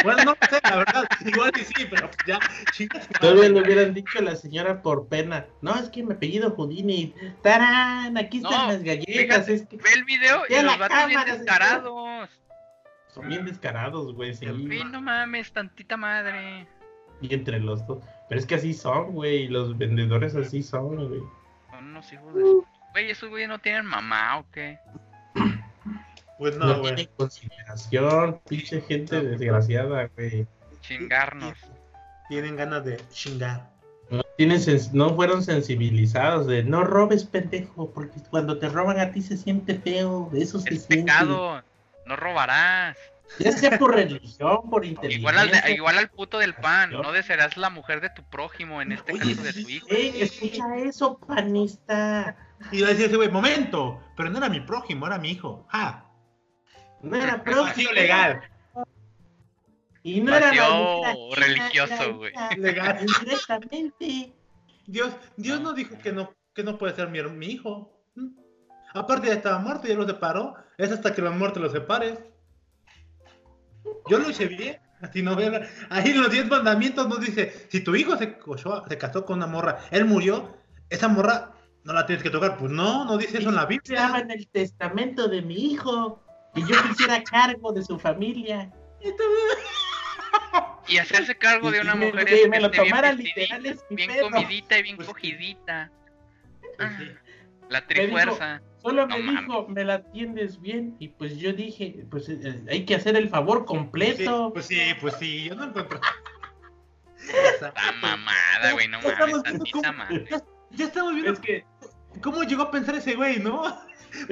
Bueno, 0.03 0.23
no 0.25 0.35
sé, 0.49 0.59
la 0.63 0.77
verdad. 0.77 1.07
Igual 1.23 1.51
y 1.59 1.63
sí, 1.63 1.85
pero 1.89 2.09
pues 2.09 2.17
ya, 2.25 2.39
chicas. 2.71 3.07
Todavía 3.21 3.49
le 3.49 3.61
hubieran 3.61 3.93
dicho 3.93 4.17
a 4.19 4.21
la 4.23 4.35
señora 4.35 4.81
por 4.81 5.07
pena. 5.07 5.45
No, 5.61 5.75
es 5.75 5.89
que 5.89 6.01
mi 6.03 6.13
apellido 6.13 6.49
Houdini. 6.55 7.13
¡Tarán! 7.43 8.17
Aquí 8.17 8.37
están 8.37 8.51
No, 8.67 8.73
las 8.73 8.83
galletas. 8.83 9.13
fíjate, 9.45 9.53
Es 9.53 9.67
que 9.67 9.77
Ve 9.77 9.89
el 9.95 10.03
video 10.03 10.41
y 10.49 10.61
los 10.63 10.77
vatos 10.79 11.07
bien 11.07 11.21
descarados. 11.25 12.29
son 13.13 13.27
bien 13.27 13.45
descarados, 13.45 14.15
güey. 14.15 14.33
sí. 14.33 14.45
No 14.47 14.99
mames, 15.01 15.51
tantita 15.51 15.95
madre. 15.95 16.67
Y 17.21 17.33
entre 17.35 17.59
los 17.59 17.85
dos. 17.85 18.03
Pero 18.29 18.39
es 18.39 18.47
que 18.47 18.55
así 18.55 18.73
son, 18.73 19.11
güey. 19.11 19.47
Los 19.47 19.77
vendedores 19.77 20.35
así 20.35 20.63
son, 20.63 20.95
güey. 20.95 21.21
Son 21.69 21.85
unos 21.85 22.11
hijos 22.13 22.33
de. 22.33 22.41
Güey, 22.93 23.11
esos 23.11 23.29
güey 23.29 23.45
no 23.45 23.59
tienen 23.59 23.85
mamá 23.85 24.39
o 24.39 24.45
qué. 24.51 24.79
Pues 26.39 26.55
No, 26.57 26.65
no, 26.65 26.79
güey. 26.79 26.95
tienen 26.95 27.13
consideración. 27.17 28.39
Pinche 28.47 28.81
gente 28.81 29.21
desgraciada, 29.21 30.09
güey. 30.15 30.47
Chingarnos. 30.81 31.53
Tienen 32.29 32.55
ganas 32.55 32.85
de 32.85 32.97
chingar. 33.11 33.69
No, 34.09 34.23
tienen 34.37 34.57
sens- 34.59 34.91
no 34.93 35.13
fueron 35.15 35.43
sensibilizados 35.43 36.47
de 36.47 36.63
no 36.63 36.83
robes, 36.83 37.25
pendejo. 37.25 37.91
Porque 37.91 38.19
cuando 38.29 38.57
te 38.57 38.69
roban 38.69 38.99
a 38.99 39.11
ti 39.11 39.21
se 39.21 39.37
siente 39.37 39.75
feo. 39.77 40.31
Eso 40.33 40.59
se 40.59 40.73
Es 40.73 40.85
siente. 40.85 41.11
pecado. 41.11 41.61
No 42.05 42.15
robarás. 42.15 42.97
Ya 43.37 43.51
sea 43.51 43.77
por 43.77 43.93
religión, 43.93 44.69
por 44.71 44.83
inteligencia. 44.85 45.19
Igual 45.19 45.37
al, 45.37 45.51
de- 45.51 45.71
igual 45.73 45.97
al 45.99 46.09
puto 46.09 46.39
del 46.39 46.55
pan. 46.55 46.89
No 46.91 47.11
desearás 47.11 47.57
la 47.57 47.69
mujer 47.69 48.01
de 48.01 48.09
tu 48.09 48.23
prójimo, 48.23 48.81
en 48.81 48.93
este 48.93 49.11
Oye, 49.13 49.35
caso 49.35 49.43
de 49.43 49.53
tu 49.53 49.69
hijo. 49.69 49.85
Ey, 49.89 50.21
escucha 50.21 50.63
eso, 50.77 51.19
panista. 51.19 52.35
Y 52.71 52.81
va 52.81 52.87
a 52.87 52.89
decir 52.91 53.05
ese 53.05 53.15
güey, 53.17 53.29
momento, 53.29 54.01
pero 54.17 54.29
no 54.31 54.39
era 54.39 54.49
mi 54.49 54.61
prójimo, 54.61 55.05
era 55.05 55.19
mi 55.19 55.29
hijo. 55.31 55.67
Ah, 55.71 56.05
No 57.01 57.15
era 57.17 57.43
próximo. 57.43 57.91
legal. 57.91 58.41
Y 60.03 60.21
no 60.21 60.33
era 60.35 60.51
religioso, 61.35 62.15
güey. 62.17 62.33
Legal. 62.57 62.99
Indirectamente. 63.01 64.33
Dios, 64.87 65.13
Dios 65.37 65.61
no 65.61 65.73
dijo 65.73 65.97
que 65.99 66.11
no, 66.11 66.33
que 66.53 66.63
no 66.63 66.77
puede 66.77 66.95
ser 66.95 67.09
mi, 67.09 67.21
mi 67.21 67.47
hijo. 67.47 67.91
¿Mm? 68.15 68.27
Aparte 68.93 69.27
ya 69.27 69.33
estaba 69.33 69.59
muerto, 69.59 69.87
ya 69.87 69.95
lo 69.95 70.07
separó. 70.07 70.55
Es 70.77 70.91
hasta 70.91 71.13
que 71.13 71.21
la 71.21 71.31
muerte 71.31 71.59
lo 71.59 71.69
separes. 71.69 72.17
Yo 74.09 74.19
lo 74.19 74.29
hice 74.29 74.47
bien. 74.47 74.79
Así 75.01 75.21
no 75.21 75.35
veo- 75.35 75.61
Ahí 75.89 76.11
en 76.11 76.21
los 76.21 76.31
10 76.31 76.47
mandamientos 76.47 77.07
nos 77.07 77.21
dice, 77.21 77.67
si 77.69 77.81
tu 77.81 77.95
hijo 77.95 78.17
se, 78.17 78.37
cochó- 78.39 78.83
se 78.87 78.97
casó 78.97 79.25
con 79.25 79.37
una 79.37 79.47
morra, 79.47 79.79
él 79.91 80.05
murió, 80.05 80.57
esa 80.89 81.07
morra 81.07 81.51
no 81.83 81.93
la 81.93 82.05
tienes 82.05 82.23
que 82.23 82.29
tocar. 82.29 82.57
Pues 82.57 82.71
no, 82.71 83.05
no 83.05 83.17
dice 83.17 83.37
eso 83.37 83.49
en 83.49 83.55
la 83.55 83.61
Estaba 83.63 83.67
Biblia. 83.67 84.19
en 84.21 84.31
el 84.31 84.47
testamento 84.47 85.27
de 85.29 85.41
mi 85.41 85.71
hijo. 85.71 86.21
Que 86.55 86.61
yo 86.61 86.83
quisiera 86.89 87.23
cargo 87.23 87.71
de 87.71 87.83
su 87.83 87.99
familia. 87.99 88.71
Y 90.87 90.97
hacerse 90.97 91.35
cargo 91.37 91.69
de 91.71 91.77
Y 91.77 91.81
una 91.81 91.95
me- 91.95 92.07
mujer 92.07 92.25
que 92.25 92.47
me 92.49 92.59
lo 92.59 92.67
esté 92.67 92.81
bien 92.83 93.17
literal 93.17 93.65
es 93.65 93.85
bien 93.91 94.09
pedo. 94.11 94.29
comidita 94.31 94.79
y 94.79 94.83
bien 94.83 94.95
Pues 94.95 95.07
cogidita. 95.07 95.91
Pues 96.77 96.89
sí. 96.97 97.11
La 97.69 97.85
trifuerza. 97.85 98.61
Solo 98.81 99.05
No 99.05 99.17
me 99.17 99.23
mames. 99.23 99.41
dijo, 99.45 99.67
me 99.67 99.83
la 99.83 99.95
atiendes 99.95 100.59
bien. 100.61 100.95
Y 100.99 101.09
pues 101.09 101.37
yo 101.37 101.53
dije, 101.53 102.05
pues 102.09 102.29
eh, 102.29 102.63
hay 102.69 102.85
que 102.85 102.95
hacer 102.95 103.15
el 103.15 103.29
favor 103.29 103.65
completo. 103.65 104.51
pues 104.53 104.65
sí, 104.65 104.79
pues 104.99 105.15
sí, 105.19 105.43
yo 105.49 105.55
no 105.55 105.65
encuentro. 105.65 105.99
La 107.61 107.73
mamada, 108.01 108.71
güey, 108.73 108.87
no 108.87 108.99
Estamos 108.99 109.29
mames, 109.29 109.43
tantita 109.43 109.91
madre. 109.91 110.25
Ya, 110.31 110.41
ya 110.71 110.85
estamos 110.85 111.13
viendo 111.13 111.33
Es 111.33 111.39
que, 111.39 111.65
cómo 112.21 112.41
llegó 112.43 112.63
a 112.63 112.71
pensar 112.71 112.95
ese 112.95 113.13
güey, 113.15 113.39
¿no? 113.39 113.61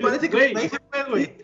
Parece 0.02 0.30
que 0.30 0.36
güey, 0.36 0.54
por 0.54 0.62
ahí 0.62 0.70
se 0.70 0.80
fue, 0.90 1.04
güey. 1.04 1.36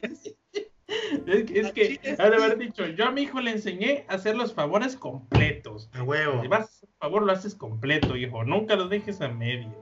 Es 0.88 1.44
que, 1.46 1.60
es 1.60 1.72
que, 1.72 2.16
ha 2.20 2.30
de 2.30 2.36
haber 2.36 2.58
dicho, 2.58 2.86
yo 2.88 3.06
a 3.06 3.12
mi 3.12 3.22
hijo 3.24 3.40
le 3.40 3.52
enseñé 3.52 4.06
a 4.10 4.16
hacer 4.16 4.36
los 4.36 4.54
favores 4.54 4.96
completos. 4.98 5.90
A 5.94 6.04
huevo. 6.04 6.42
Si 6.42 6.48
vas 6.48 6.60
a 6.62 6.64
hacer 6.64 6.90
un 6.90 6.96
favor, 7.00 7.24
lo 7.24 7.32
haces 7.32 7.56
completo, 7.56 8.16
hijo. 8.16 8.44
Nunca 8.44 8.76
lo 8.76 8.88
dejes 8.88 9.22
a 9.22 9.28
medias. 9.30 9.74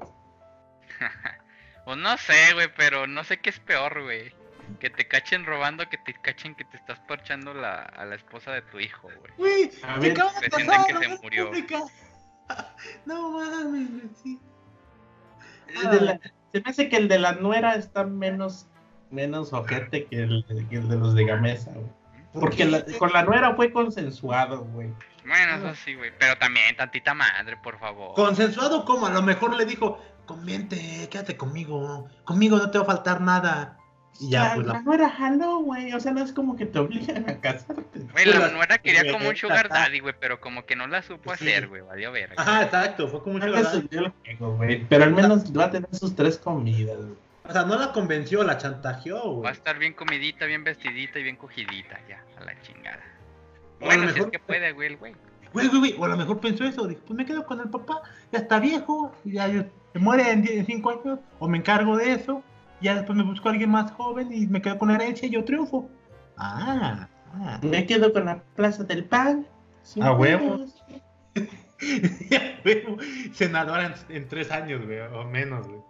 Pues 1.84 1.98
no 1.98 2.16
sé, 2.20 2.54
güey, 2.54 2.68
pero 2.78 3.08
no 3.08 3.24
sé 3.24 3.40
qué 3.40 3.50
es 3.50 3.60
peor, 3.60 4.04
güey. 4.04 4.32
Que 4.80 4.92
te 4.92 5.08
cachen 5.08 5.46
robando, 5.46 5.90
que 5.90 5.98
te 5.98 6.14
cachen 6.14 6.54
que 6.54 6.64
te 6.64 6.78
estás 6.78 7.00
parchando 7.00 7.56
la, 7.56 7.82
a 7.82 8.06
la 8.06 8.14
esposa 8.16 8.52
de 8.52 8.62
tu 8.62 8.80
hijo, 8.80 9.10
güey. 9.20 9.34
Güey, 9.38 9.72
A 9.82 9.98
ver, 9.98 10.12
acaba 10.12 10.32
de 10.34 10.40
recién 10.48 10.68
pasar, 10.68 10.86
que 10.86 10.94
¿no? 10.94 11.00
se 11.00 11.06
Es 11.16 11.22
murió. 11.24 11.48
pública. 11.48 11.80
No 13.06 13.32
mames, 13.32 13.90
güey, 13.92 14.10
sí. 14.24 14.40
De 15.90 16.02
la- 16.02 16.20
se 16.54 16.62
me 16.62 16.70
hace 16.70 16.88
que 16.88 16.98
el 16.98 17.08
de 17.08 17.18
la 17.18 17.32
nuera 17.34 17.74
está 17.76 18.04
menos, 18.04 18.68
menos 19.12 19.54
ojete 19.54 20.06
que 20.06 20.24
el, 20.24 20.46
que 20.70 20.76
el 20.78 20.90
de 20.90 20.96
los 20.98 21.14
de 21.16 21.26
Gamesa, 21.26 21.72
güey. 21.72 21.88
Porque 22.34 22.66
la- 22.66 22.86
con 22.98 23.12
la 23.12 23.24
nuera 23.24 23.54
fue 23.56 23.72
consensuado, 23.72 24.64
güey. 24.66 24.90
Bueno, 25.26 25.56
eso 25.56 25.76
sí, 25.84 25.94
güey. 25.96 26.12
Pero 26.18 26.38
también 26.38 26.76
tantita 26.78 27.14
madre, 27.14 27.58
por 27.62 27.78
favor. 27.78 28.16
Consensuado 28.16 28.86
como 28.86 29.06
a 29.06 29.12
lo 29.12 29.22
mejor 29.22 29.56
le 29.56 29.66
dijo, 29.66 30.02
conviente, 30.26 31.08
quédate 31.12 31.36
conmigo, 31.38 32.08
conmigo 32.24 32.58
no 32.58 32.72
te 32.72 32.78
va 32.78 32.86
a 32.86 32.88
faltar 32.88 33.22
nada. 33.22 33.78
Y 34.20 34.30
ya, 34.32 34.50
la, 34.50 34.56
pues 34.56 34.68
la 34.68 34.74
la... 34.74 34.82
nuera 34.82 35.10
jaló, 35.10 35.60
güey. 35.60 35.94
O 35.94 36.00
sea, 36.00 36.12
no 36.12 36.24
es 36.24 36.32
como 36.32 36.56
que 36.56 36.66
te 36.66 36.80
obligan 36.80 37.30
a 37.30 37.40
casarte. 37.40 38.00
Güey, 38.12 38.26
la 38.26 38.40
Pues, 38.40 38.54
nuera 38.54 38.78
quería 38.78 39.12
como 39.12 39.28
un 39.30 39.36
sugar 39.36 39.68
daddy, 39.70 40.00
güey, 40.00 40.14
pero 40.20 40.40
como 40.40 40.66
que 40.66 40.76
no 40.76 40.88
la 40.88 41.02
supo 41.02 41.22
Pues 41.24 41.40
sí. 41.40 41.48
hacer, 41.50 41.68
güey. 41.68 41.82
Valió 41.82 42.12
verga. 42.12 42.36
Ajá, 42.38 42.64
exacto, 42.64 43.08
fue 43.08 43.22
como 43.24 43.36
un 43.36 43.42
juego, 43.42 44.56
güey. 44.58 44.86
Pero 44.88 45.04
al 45.04 45.12
menos 45.14 45.58
va 45.58 45.66
a 45.66 45.72
tener 45.72 45.94
sus 45.96 46.16
tres 46.16 46.38
comidas, 46.38 46.98
güey. 46.98 47.16
O 47.48 47.52
sea, 47.52 47.64
no 47.64 47.76
la 47.78 47.92
convenció, 47.92 48.44
la 48.44 48.58
chantajeó, 48.58 49.16
Va 49.18 49.30
a 49.30 49.34
güey. 49.34 49.52
estar 49.54 49.78
bien 49.80 49.94
comidita, 49.94 50.46
bien 50.46 50.64
vestidita 50.64 51.20
y 51.20 51.24
bien 51.24 51.36
cogidita, 51.36 52.00
ya, 52.08 52.24
a 52.40 52.46
la 52.46 52.60
chingada. 52.62 53.02
O 53.82 53.86
a 53.90 53.96
lo 53.96 54.02
Bueno, 54.02 54.04
si 54.04 54.08
es 54.10 54.14
mejor- 54.16 54.32
que 54.32 54.40
puede, 54.40 54.72
güey, 54.74 54.88
el 54.90 54.98
güey. 54.98 55.16
Güey, 55.54 55.68
güey, 55.68 55.80
güey, 55.80 55.96
o 55.98 56.06
a 56.06 56.08
lo 56.10 56.18
mejor 56.18 56.40
pensó 56.40 56.64
eso, 56.64 56.88
dijo, 56.88 57.02
pues 57.08 57.18
me 57.18 57.26
quedo 57.26 57.46
con 57.46 57.60
el 57.60 57.70
papá, 57.70 58.02
ya 58.32 58.40
está 58.40 58.60
viejo, 58.60 59.14
ya 59.26 59.48
se 59.50 60.00
muere 60.00 60.32
en 60.32 60.44
10 60.44 60.60
en 60.60 60.66
5 60.66 60.92
años, 60.92 61.20
o 61.40 61.48
me 61.50 61.58
encargo 61.58 61.98
de 61.98 62.14
eso, 62.14 62.42
ya 62.80 62.96
después 62.96 63.18
me 63.18 63.24
busco 63.24 63.50
a 63.50 63.52
alguien 63.52 63.70
más 63.70 63.92
joven 63.92 64.32
y 64.32 64.48
me 64.48 64.62
quedo 64.62 64.78
con 64.78 64.88
la 64.90 64.96
herencia 64.96 65.28
y 65.28 65.32
yo 65.32 65.44
triunfo. 65.44 65.90
Ah, 66.38 67.08
ah. 67.34 67.60
Me 67.64 67.86
quedo 67.86 68.14
con 68.14 68.26
la 68.26 68.42
plaza 68.56 68.84
del 68.86 69.04
pan. 69.06 69.46
A 70.02 70.14
huevo. 70.14 70.66
Güey, 72.64 72.84
Senadora 73.34 73.88
en, 74.10 74.16
en 74.16 74.28
tres 74.28 74.52
años, 74.52 74.86
güey, 74.86 75.00
o 75.00 75.24
menos, 75.26 75.68
güey. 75.68 75.82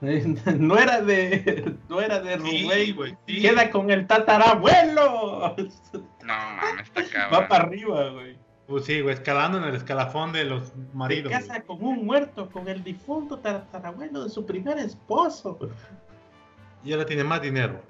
No 0.58 0.78
era 0.78 1.00
de, 1.00 1.74
no 1.88 2.00
era 2.00 2.20
de 2.20 2.36
Rubén. 2.36 2.94
güey, 2.94 3.16
sí. 3.26 3.40
Queda 3.42 3.70
con 3.70 3.90
el 3.90 4.06
tatarabuelo. 4.06 5.56
No 6.22 6.34
mames, 6.34 6.86
está 6.94 7.02
Va 7.02 7.08
cabrón. 7.30 7.48
para 7.48 7.64
arriba, 7.64 8.08
güey. 8.10 8.36
Pues 8.66 8.84
sí, 8.84 9.00
güey, 9.00 9.14
escalando 9.14 9.58
en 9.58 9.64
el 9.64 9.76
escalafón 9.76 10.32
de 10.32 10.44
los 10.44 10.68
Se 10.68 10.74
maridos. 10.92 11.30
güey. 11.32 11.40
casa 11.46 11.62
con 11.62 11.84
un 11.84 12.04
muerto, 12.04 12.50
con 12.50 12.66
el 12.66 12.82
difunto 12.82 13.38
tatarabuelo 13.38 14.24
de 14.24 14.30
su 14.30 14.44
primer 14.44 14.76
esposo. 14.78 15.56
Y 16.82 16.92
ahora 16.92 17.06
tiene 17.06 17.22
más 17.22 17.40
dinero. 17.40 17.80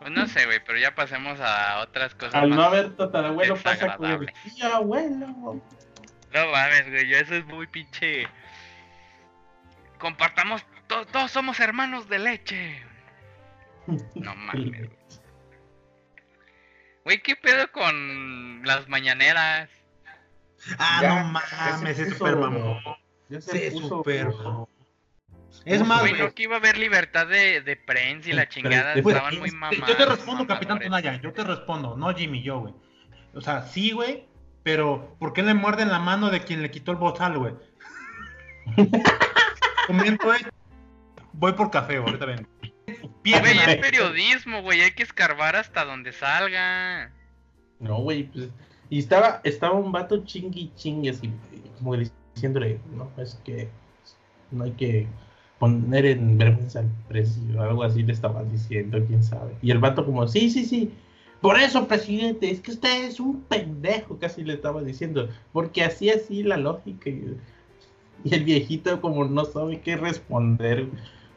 Pues 0.00 0.10
no 0.12 0.26
sé, 0.26 0.46
güey, 0.46 0.58
pero 0.66 0.78
ya 0.78 0.94
pasemos 0.94 1.38
a 1.40 1.80
otras 1.82 2.14
cosas. 2.14 2.34
Al 2.34 2.50
no 2.50 2.62
haber 2.62 2.96
tatarabuelo 2.96 3.54
pasa 3.56 3.96
con 3.96 4.06
el 4.10 4.32
tío 4.56 4.74
abuelo. 4.74 5.26
No 5.28 6.46
mames, 6.52 6.90
güey, 6.90 7.08
yo 7.08 7.16
eso 7.18 7.34
es 7.34 7.44
muy 7.46 7.66
pinche. 7.66 8.26
Compartamos, 10.00 10.64
to- 10.88 11.06
todos 11.06 11.30
somos 11.30 11.60
hermanos 11.60 12.08
de 12.08 12.18
leche. 12.18 12.82
No 14.14 14.34
mames, 14.36 14.88
güey. 17.04 17.22
¿qué 17.22 17.36
pedo 17.36 17.70
con 17.72 18.62
las 18.64 18.88
mañaneras? 18.88 19.68
Ah, 20.78 20.98
Ya, 21.02 21.22
no 21.22 21.28
mames, 21.30 21.96
se 21.96 22.02
es 22.04 22.10
super 22.10 22.36
mamón. 22.36 22.78
Se 23.40 23.70
puso- 23.72 23.88
super- 23.88 24.28
Es 25.64 25.84
más, 25.86 26.00
Güey, 26.00 26.14
no 26.14 26.32
que 26.34 26.44
iba 26.44 26.56
a 26.56 26.58
haber 26.58 26.78
libertad 26.78 27.26
de, 27.26 27.60
de 27.60 27.76
prensa 27.76 28.28
y 28.30 28.32
la 28.32 28.48
chingada, 28.48 28.94
estaban 28.94 29.38
muy 29.38 29.50
mamados. 29.50 29.88
Yo 29.88 29.96
te 29.96 30.06
respondo, 30.06 30.46
Capitán. 30.46 30.78
Tonaya, 30.78 31.20
yo 31.20 31.32
te 31.32 31.44
respondo, 31.44 31.96
no 31.96 32.14
Jimmy, 32.14 32.42
yo, 32.42 32.60
güey. 32.60 32.74
O 33.34 33.40
sea, 33.40 33.62
sí, 33.62 33.90
güey, 33.92 34.26
pero 34.62 35.16
¿por 35.18 35.32
qué 35.32 35.42
le 35.42 35.54
muerden 35.54 35.88
la 35.90 35.98
mano 35.98 36.30
de 36.30 36.42
quien 36.44 36.62
le 36.62 36.70
quitó 36.70 36.92
el 36.92 36.98
bozal, 36.98 37.38
güey? 37.38 37.54
Comento 39.90 40.32
esto. 40.32 40.50
Voy 41.32 41.52
por 41.52 41.70
café, 41.70 41.98
güey, 41.98 42.10
ahorita 42.10 42.26
ven. 42.26 42.46
Güey, 43.24 43.58
es 43.58 43.76
periodismo, 43.76 44.62
güey, 44.62 44.82
hay 44.82 44.92
que 44.92 45.02
escarbar 45.02 45.56
hasta 45.56 45.84
donde 45.84 46.12
salga. 46.12 47.10
No, 47.80 47.96
güey, 47.98 48.24
pues. 48.24 48.50
Y 48.88 49.00
estaba, 49.00 49.40
estaba 49.44 49.74
un 49.74 49.90
vato 49.90 50.24
chingui 50.24 50.72
chingue 50.76 51.10
así, 51.10 51.32
como 51.78 51.96
diciéndole, 51.96 52.80
no, 52.94 53.10
es 53.18 53.40
que 53.44 53.68
no 54.50 54.64
hay 54.64 54.72
que 54.72 55.06
poner 55.58 56.06
en 56.06 56.38
vergüenza 56.38 56.80
al 56.80 56.90
precio, 57.08 57.60
algo 57.60 57.82
así 57.82 58.02
le 58.02 58.12
estaban 58.12 58.50
diciendo, 58.50 59.04
quién 59.06 59.22
sabe. 59.22 59.54
Y 59.62 59.70
el 59.70 59.78
vato 59.78 60.04
como, 60.04 60.26
sí, 60.26 60.50
sí, 60.50 60.64
sí, 60.64 60.92
por 61.40 61.58
eso, 61.58 61.88
presidente, 61.88 62.50
es 62.50 62.60
que 62.60 62.72
usted 62.72 63.04
es 63.04 63.18
un 63.18 63.42
pendejo, 63.42 64.18
casi 64.18 64.44
le 64.44 64.54
estaba 64.54 64.82
diciendo, 64.82 65.28
porque 65.52 65.82
así, 65.82 66.10
así 66.10 66.42
la 66.42 66.58
lógica. 66.58 67.08
Y, 67.08 67.36
y 68.24 68.34
el 68.34 68.44
viejito 68.44 69.00
como 69.00 69.24
no 69.24 69.44
sabe 69.44 69.80
qué 69.80 69.96
responder. 69.96 70.88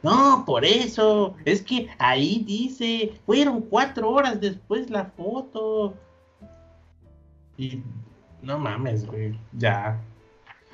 No, 0.02 0.44
por 0.46 0.66
eso, 0.66 1.36
es 1.46 1.62
que 1.62 1.88
ahí 1.98 2.44
dice, 2.46 3.14
fueron 3.26 3.62
cuatro 3.62 4.10
horas 4.10 4.42
después 4.42 4.90
la 4.90 5.06
foto. 5.06 5.96
Y 7.58 7.82
no 8.42 8.60
mames, 8.60 9.06
güey, 9.06 9.40
ya. 9.54 10.02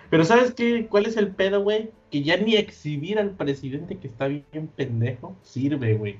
Pero 0.09 0.25
¿sabes 0.25 0.53
qué? 0.55 0.87
¿Cuál 0.87 1.05
es 1.05 1.15
el 1.15 1.29
pedo, 1.29 1.61
güey? 1.61 1.91
Que 2.09 2.23
ya 2.23 2.37
ni 2.37 2.55
exhibir 2.55 3.19
al 3.19 3.31
presidente 3.31 3.99
que 3.99 4.07
está 4.07 4.27
bien 4.27 4.67
pendejo 4.75 5.35
sirve, 5.43 5.93
güey. 5.93 6.17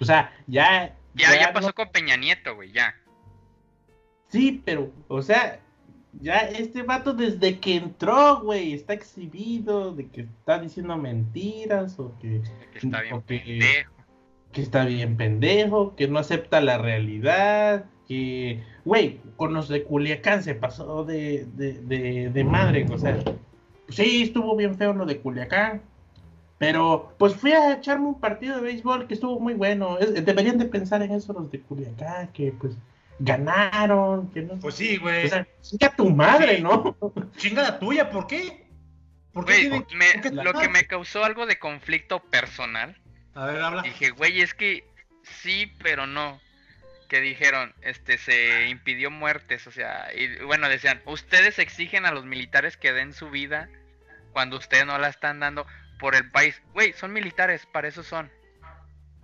O 0.00 0.04
sea, 0.04 0.30
ya... 0.46 0.94
Ya, 1.14 1.40
ya 1.40 1.52
pasó 1.52 1.72
con 1.72 1.90
Peña 1.90 2.16
Nieto, 2.16 2.54
güey, 2.54 2.72
ya. 2.72 2.94
Sí, 4.28 4.62
pero, 4.64 4.92
o 5.08 5.22
sea, 5.22 5.60
ya 6.20 6.38
este 6.40 6.82
vato 6.82 7.12
desde 7.14 7.58
que 7.60 7.76
entró, 7.76 8.40
güey, 8.42 8.72
está 8.74 8.92
exhibido 8.94 9.92
de 9.94 10.08
que 10.08 10.22
está 10.22 10.58
diciendo 10.58 10.96
mentiras 10.96 11.98
o 11.98 12.12
que, 12.20 12.42
Que 12.72 12.78
está 12.86 13.00
bien 13.02 13.14
Ok. 13.14 13.24
pendejo. 13.26 13.92
que 14.52 14.62
está 14.62 14.84
bien 14.84 15.16
pendejo, 15.16 15.94
que 15.94 16.08
no 16.08 16.18
acepta 16.18 16.60
la 16.60 16.76
realidad, 16.78 17.84
que, 18.08 18.62
güey, 18.84 19.20
con 19.36 19.54
los 19.54 19.68
de 19.68 19.84
Culiacán 19.84 20.42
se 20.42 20.54
pasó 20.56 21.04
de, 21.04 21.46
de, 21.54 21.74
de, 21.82 22.30
de 22.30 22.44
madre, 22.44 22.84
o 22.92 22.98
sea, 22.98 23.16
sí, 23.88 24.22
estuvo 24.22 24.56
bien 24.56 24.74
feo 24.76 24.92
lo 24.92 25.06
de 25.06 25.18
Culiacán, 25.20 25.82
pero 26.58 27.14
pues 27.16 27.36
fui 27.36 27.52
a 27.52 27.74
echarme 27.74 28.08
un 28.08 28.18
partido 28.20 28.56
de 28.56 28.62
béisbol 28.62 29.06
que 29.06 29.14
estuvo 29.14 29.38
muy 29.38 29.54
bueno, 29.54 29.98
Es- 29.98 30.12
deberían 30.24 30.58
de 30.58 30.64
pensar 30.66 31.00
en 31.02 31.12
eso 31.12 31.32
los 31.32 31.48
de 31.52 31.60
Culiacán, 31.60 32.28
que 32.32 32.52
pues 32.52 32.76
ganaron, 33.20 34.30
que 34.32 34.42
no... 34.42 34.58
Pues 34.58 34.74
sí, 34.74 34.96
güey. 34.96 35.26
O 35.26 35.28
sea, 35.28 35.46
chinga 35.62 35.94
tu 35.94 36.10
madre, 36.10 36.56
Sí. 36.56 36.62
¿no? 36.62 36.96
Chinga 37.36 37.62
la 37.62 37.78
tuya, 37.78 38.10
¿por 38.10 38.26
qué? 38.26 38.66
¿Por 39.32 39.44
qué 39.44 39.68
Güey, 39.68 39.84
tienen- 39.84 39.86
me- 39.98 40.12
por 40.14 40.22
qué- 40.22 40.30
lo 40.42 40.52
que 40.54 40.68
me 40.68 40.86
causó 40.86 41.24
algo 41.24 41.46
de 41.46 41.58
conflicto 41.58 42.20
personal 42.20 42.96
A 43.34 43.46
ver, 43.46 43.62
habla. 43.62 43.82
Dije, 43.82 44.10
güey, 44.10 44.40
es 44.40 44.54
que 44.54 44.84
sí, 45.22 45.72
pero 45.82 46.06
no. 46.06 46.40
Que 47.08 47.20
dijeron, 47.20 47.74
este, 47.82 48.18
se 48.18 48.68
impidió 48.68 49.10
muertes, 49.10 49.66
o 49.66 49.72
sea, 49.72 50.08
y 50.14 50.42
bueno, 50.44 50.68
decían, 50.68 51.00
ustedes 51.06 51.58
exigen 51.58 52.06
a 52.06 52.12
los 52.12 52.24
militares 52.24 52.76
que 52.76 52.92
den 52.92 53.12
su 53.12 53.30
vida 53.30 53.68
cuando 54.32 54.56
ustedes 54.56 54.86
no 54.86 54.96
la 54.98 55.08
están 55.08 55.40
dando 55.40 55.66
por 55.98 56.14
el 56.14 56.30
país. 56.30 56.60
Güey, 56.72 56.92
son 56.92 57.12
militares, 57.12 57.66
para 57.66 57.88
eso 57.88 58.02
son. 58.04 58.30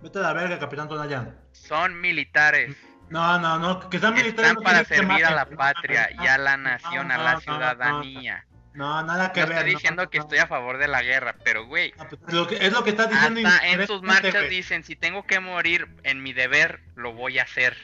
Vete 0.01 0.19
a 0.19 0.21
la 0.21 0.33
verga, 0.33 0.59
Capitán 0.59 0.87
Tonaya. 0.89 1.33
Son 1.53 1.99
militares. 1.99 2.75
No, 3.09 3.39
no, 3.39 3.57
no, 3.59 3.89
que 3.89 3.99
sean 3.99 4.13
militares. 4.13 4.51
Están 4.51 4.63
para 4.63 4.83
servir 4.83 5.25
a 5.25 5.31
la 5.33 5.45
patria 5.45 6.09
y 6.21 6.27
a 6.27 6.37
la 6.37 6.57
No, 6.57 6.63
nación, 6.69 7.11
a 7.11 7.17
la 7.17 7.33
no, 7.35 7.39
ciudadanía. 7.41 8.45
No, 8.73 9.01
nada 9.03 9.31
que 9.31 9.41
No 9.41 9.47
ver. 9.47 9.57
estoy 9.57 9.71
diciendo 9.73 10.03
no, 10.03 10.09
que 10.09 10.17
no. 10.19 10.23
estoy 10.25 10.37
a 10.39 10.47
favor 10.47 10.77
de 10.77 10.87
la 10.87 11.01
guerra, 11.01 11.35
pero 11.43 11.65
güey, 11.65 11.93
No, 11.97 12.07
pues, 12.09 12.33
lo 12.33 12.47
que- 12.47 12.57
es 12.57 12.71
lo 12.71 12.83
que 12.83 12.91
estás 12.91 13.09
diciendo. 13.09 13.47
hasta 13.47 13.67
en 13.69 13.87
sus 13.87 14.03
marchas 14.03 14.33
güey. 14.33 14.49
dicen, 14.49 14.83
si 14.83 14.95
tengo 14.95 15.25
que 15.25 15.39
morir 15.39 15.87
en 16.03 16.21
mi 16.21 16.33
deber, 16.33 16.81
lo 16.95 17.13
voy 17.13 17.39
a 17.39 17.43
hacer. 17.43 17.75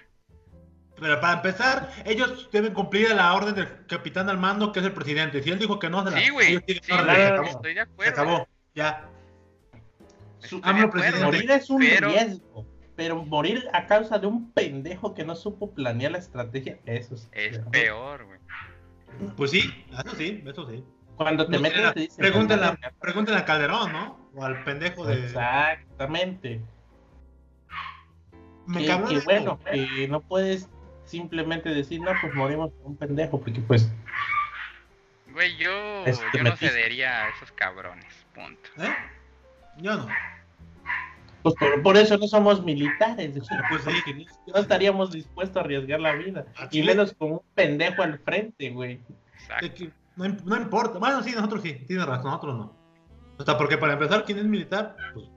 Pero 1.00 1.20
para 1.20 1.34
empezar, 1.38 1.90
ellos 2.06 2.48
deben 2.52 2.74
cumplir 2.74 3.10
la 3.16 3.34
orden 3.34 3.56
del 3.56 3.86
capitán 3.88 4.30
al 4.30 4.38
mando, 4.38 4.72
que 4.72 4.80
es 4.82 4.86
el 4.86 4.92
presidente. 4.94 5.42
Si 5.42 5.50
él 5.50 5.58
dijo 5.58 5.80
que 5.80 5.90
no, 5.90 6.04
se 6.04 6.12
la 6.12 6.20
Sí, 6.20 6.30
güey, 6.30 6.58
sí, 6.68 6.76
se 6.76 6.80
claro. 6.82 7.44
estoy 7.44 7.74
de 7.74 7.82
Se 7.86 7.90
acuerdo. 7.92 8.12
acabó, 8.12 8.48
ya. 8.76 9.06
Su- 10.42 10.62
AMLO 10.64 10.92
presidente. 10.92 11.26
Morir 11.26 11.50
es 11.52 11.70
un 11.72 11.80
pero- 11.80 12.10
riesgo, 12.10 12.68
pero 12.96 13.24
morir 13.24 13.68
a 13.74 13.86
causa 13.88 14.20
de 14.20 14.28
un 14.28 14.52
pendejo 14.52 15.14
que 15.14 15.24
no 15.26 15.36
supo 15.36 15.72
planear 15.74 16.12
la 16.12 16.18
estrategia, 16.20 16.78
eso 16.86 17.16
es, 17.16 17.30
Es 17.32 17.58
peor. 17.60 17.72
peor, 17.72 18.26
güey. 18.26 18.40
Pues 19.38 19.52
sí, 19.52 19.86
eso 19.92 20.16
sí, 20.16 20.44
eso 20.46 20.70
sí. 20.70 20.84
Cuando 21.16 21.46
te 21.46 21.52
No 21.52 21.58
sé, 21.60 21.64
metes 21.64 21.94
te 21.94 22.00
dicen 22.00 22.18
pregúntale, 22.18 22.66
a- 22.66 22.92
pregúntale 23.00 23.38
a 23.38 23.46
Calderón, 23.46 23.92
¿no? 23.94 24.30
O 24.36 24.44
al 24.44 24.64
pendejo 24.64 25.06
de. 25.06 25.24
Exactamente. 25.26 26.60
Me 28.66 28.80
que, 28.80 28.86
que 28.88 29.14
esto. 29.16 29.26
bueno, 29.26 29.60
que 29.72 30.08
no 30.08 30.22
puedes 30.22 30.70
simplemente 31.06 31.70
decir, 31.70 32.02
no, 32.02 32.12
pues 32.22 32.34
morimos 32.34 32.72
por 32.72 32.88
un 32.88 32.96
pendejo, 32.98 33.40
porque 33.40 33.60
pues, 33.62 33.92
Güey, 35.32 35.58
yo, 35.58 36.06
yo 36.34 36.44
no 36.44 36.56
cedería 36.56 37.26
a 37.26 37.30
esos 37.30 37.52
cabrones, 37.52 38.26
punto. 38.34 38.70
¿Eh? 38.78 38.94
Yo 39.78 39.96
no. 39.98 40.08
Pues 41.44 41.56
por, 41.56 41.82
por 41.84 41.98
eso 41.98 42.18
no 42.18 42.28
somos 42.28 42.64
militares, 42.64 43.34
Pues 43.70 43.84
sí. 44.06 44.26
no 44.48 44.60
estaríamos 44.60 45.12
dispuestos 45.12 45.58
a 45.58 45.60
arriesgar 45.62 46.00
la 46.00 46.14
vida, 46.14 46.46
Ah, 46.58 46.68
y 46.72 46.82
menos 46.82 47.14
con 47.18 47.34
un 47.34 47.42
pendejo 47.54 48.02
al 48.02 48.18
frente, 48.20 48.70
güey. 48.72 49.00
Exacto. 49.34 49.68
Que 49.76 49.92
no, 50.16 50.28
no 50.46 50.56
importa. 50.58 51.00
Bueno, 51.00 51.22
sí, 51.22 51.32
nosotros 51.36 51.62
sí, 51.64 51.74
tienes 51.88 52.06
razón, 52.06 52.26
nosotros 52.32 52.56
no. 52.58 52.76
O 53.38 53.44
sea, 53.44 53.58
porque 53.58 53.78
para 53.78 53.94
empezar, 53.94 54.24
quien 54.24 54.38
es 54.40 54.46
militar, 54.46 54.96
pues 55.14 55.28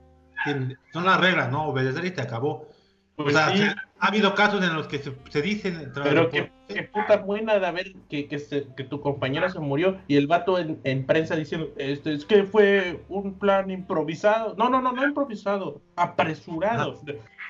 son 0.93 1.05
las 1.05 1.21
reglas, 1.21 1.51
¿no? 1.51 1.67
Obedecer 1.69 2.05
y 2.05 2.11
te 2.13 2.23
acabó. 2.23 2.69
O 3.17 3.25
Pues 3.25 3.35
sea, 3.35 3.51
sí, 3.51 3.59
se- 3.59 3.65
ha 3.99 4.07
habido 4.07 4.35
casos 4.35 4.63
en 4.63 4.75
los 4.75 4.87
que 4.87 4.99
se, 4.99 5.13
se 5.31 5.43
dicen. 5.43 5.91
pero 5.95 6.31
qué, 6.31 6.53
qué 6.69 6.83
puta 6.85 7.17
buena 7.19 7.59
de 7.59 7.71
ver 7.73 7.93
que, 8.09 8.27
que, 8.29 8.39
se- 8.39 8.67
que 8.77 8.85
tu 8.85 9.01
compañero 9.01 9.49
se 9.51 9.59
murió 9.61 9.99
y 10.09 10.17
el 10.17 10.27
vato 10.27 10.59
en, 10.59 10.81
en 10.85 11.07
prensa 11.07 11.37
diciendo, 11.37 11.71
este, 11.77 12.15
es 12.15 12.25
que 12.25 12.45
fue 12.45 13.01
un 13.09 13.39
plan 13.39 13.71
improvisado. 13.71 14.55
No, 14.57 14.69
no, 14.69 14.81
no, 14.81 14.93
no 14.93 15.05
improvisado, 15.05 15.81
apresurado. 15.97 17.01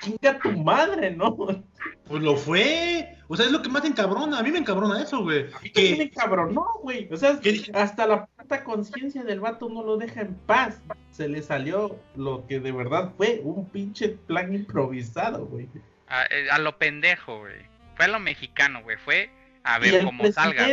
Chinga 0.01 0.37
tu 0.39 0.51
madre, 0.51 1.11
¿no? 1.11 1.35
Pues 1.35 2.21
lo 2.21 2.35
fue. 2.35 3.15
O 3.27 3.35
sea, 3.35 3.47
es 3.47 3.51
lo 3.51 3.61
que 3.61 3.69
más 3.69 3.83
encabrona. 3.83 4.37
A 4.39 4.43
mí 4.43 4.51
me 4.51 4.59
encabrona 4.59 5.01
eso, 5.01 5.23
güey. 5.23 5.47
Que, 5.73 5.95
me 5.97 6.09
cabronó, 6.11 6.65
güey. 6.83 7.11
O 7.11 7.17
sea, 7.17 7.39
hasta 7.73 8.05
la 8.05 8.25
puta 8.27 8.63
conciencia 8.63 9.23
del 9.23 9.39
vato 9.39 9.69
no 9.69 9.83
lo 9.83 9.97
deja 9.97 10.21
en 10.21 10.35
paz. 10.35 10.81
Se 11.11 11.27
le 11.27 11.41
salió 11.41 11.97
lo 12.15 12.45
que 12.45 12.59
de 12.59 12.71
verdad 12.71 13.11
fue 13.17 13.41
un 13.43 13.67
pinche 13.69 14.09
plan 14.09 14.53
improvisado, 14.53 15.47
güey. 15.47 15.67
A, 16.07 16.23
eh, 16.25 16.47
a 16.51 16.59
lo 16.59 16.77
pendejo, 16.77 17.39
güey. 17.39 17.55
Fue 17.97 18.05
a 18.05 18.09
lo 18.09 18.19
mexicano, 18.19 18.81
güey. 18.83 18.97
Fue 18.97 19.29
a 19.63 19.77
y 19.79 19.81
ver 19.81 19.95
el 19.95 20.05
cómo 20.05 20.31
salga. 20.31 20.65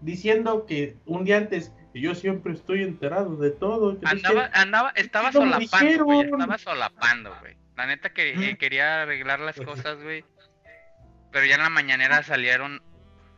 diciendo 0.00 0.64
que 0.66 0.96
un 1.04 1.24
día 1.24 1.36
antes 1.36 1.72
yo 1.92 2.14
siempre 2.14 2.52
estoy 2.52 2.82
enterado 2.82 3.36
de 3.36 3.50
todo. 3.50 3.98
Andaba, 4.04 4.50
andaba, 4.54 4.90
estaba 4.96 5.30
solapando, 5.32 6.04
güey. 6.04 6.20
Estaba 6.22 6.58
solapando, 6.58 7.34
güey. 7.40 7.56
La 7.76 7.86
neta 7.86 8.12
que 8.12 8.30
eh, 8.32 8.56
quería 8.56 9.02
arreglar 9.02 9.40
las 9.40 9.56
cosas, 9.60 10.02
güey. 10.02 10.24
Pero 11.32 11.46
ya 11.46 11.56
en 11.56 11.62
la 11.62 11.68
mañanera 11.70 12.22
salieron 12.22 12.80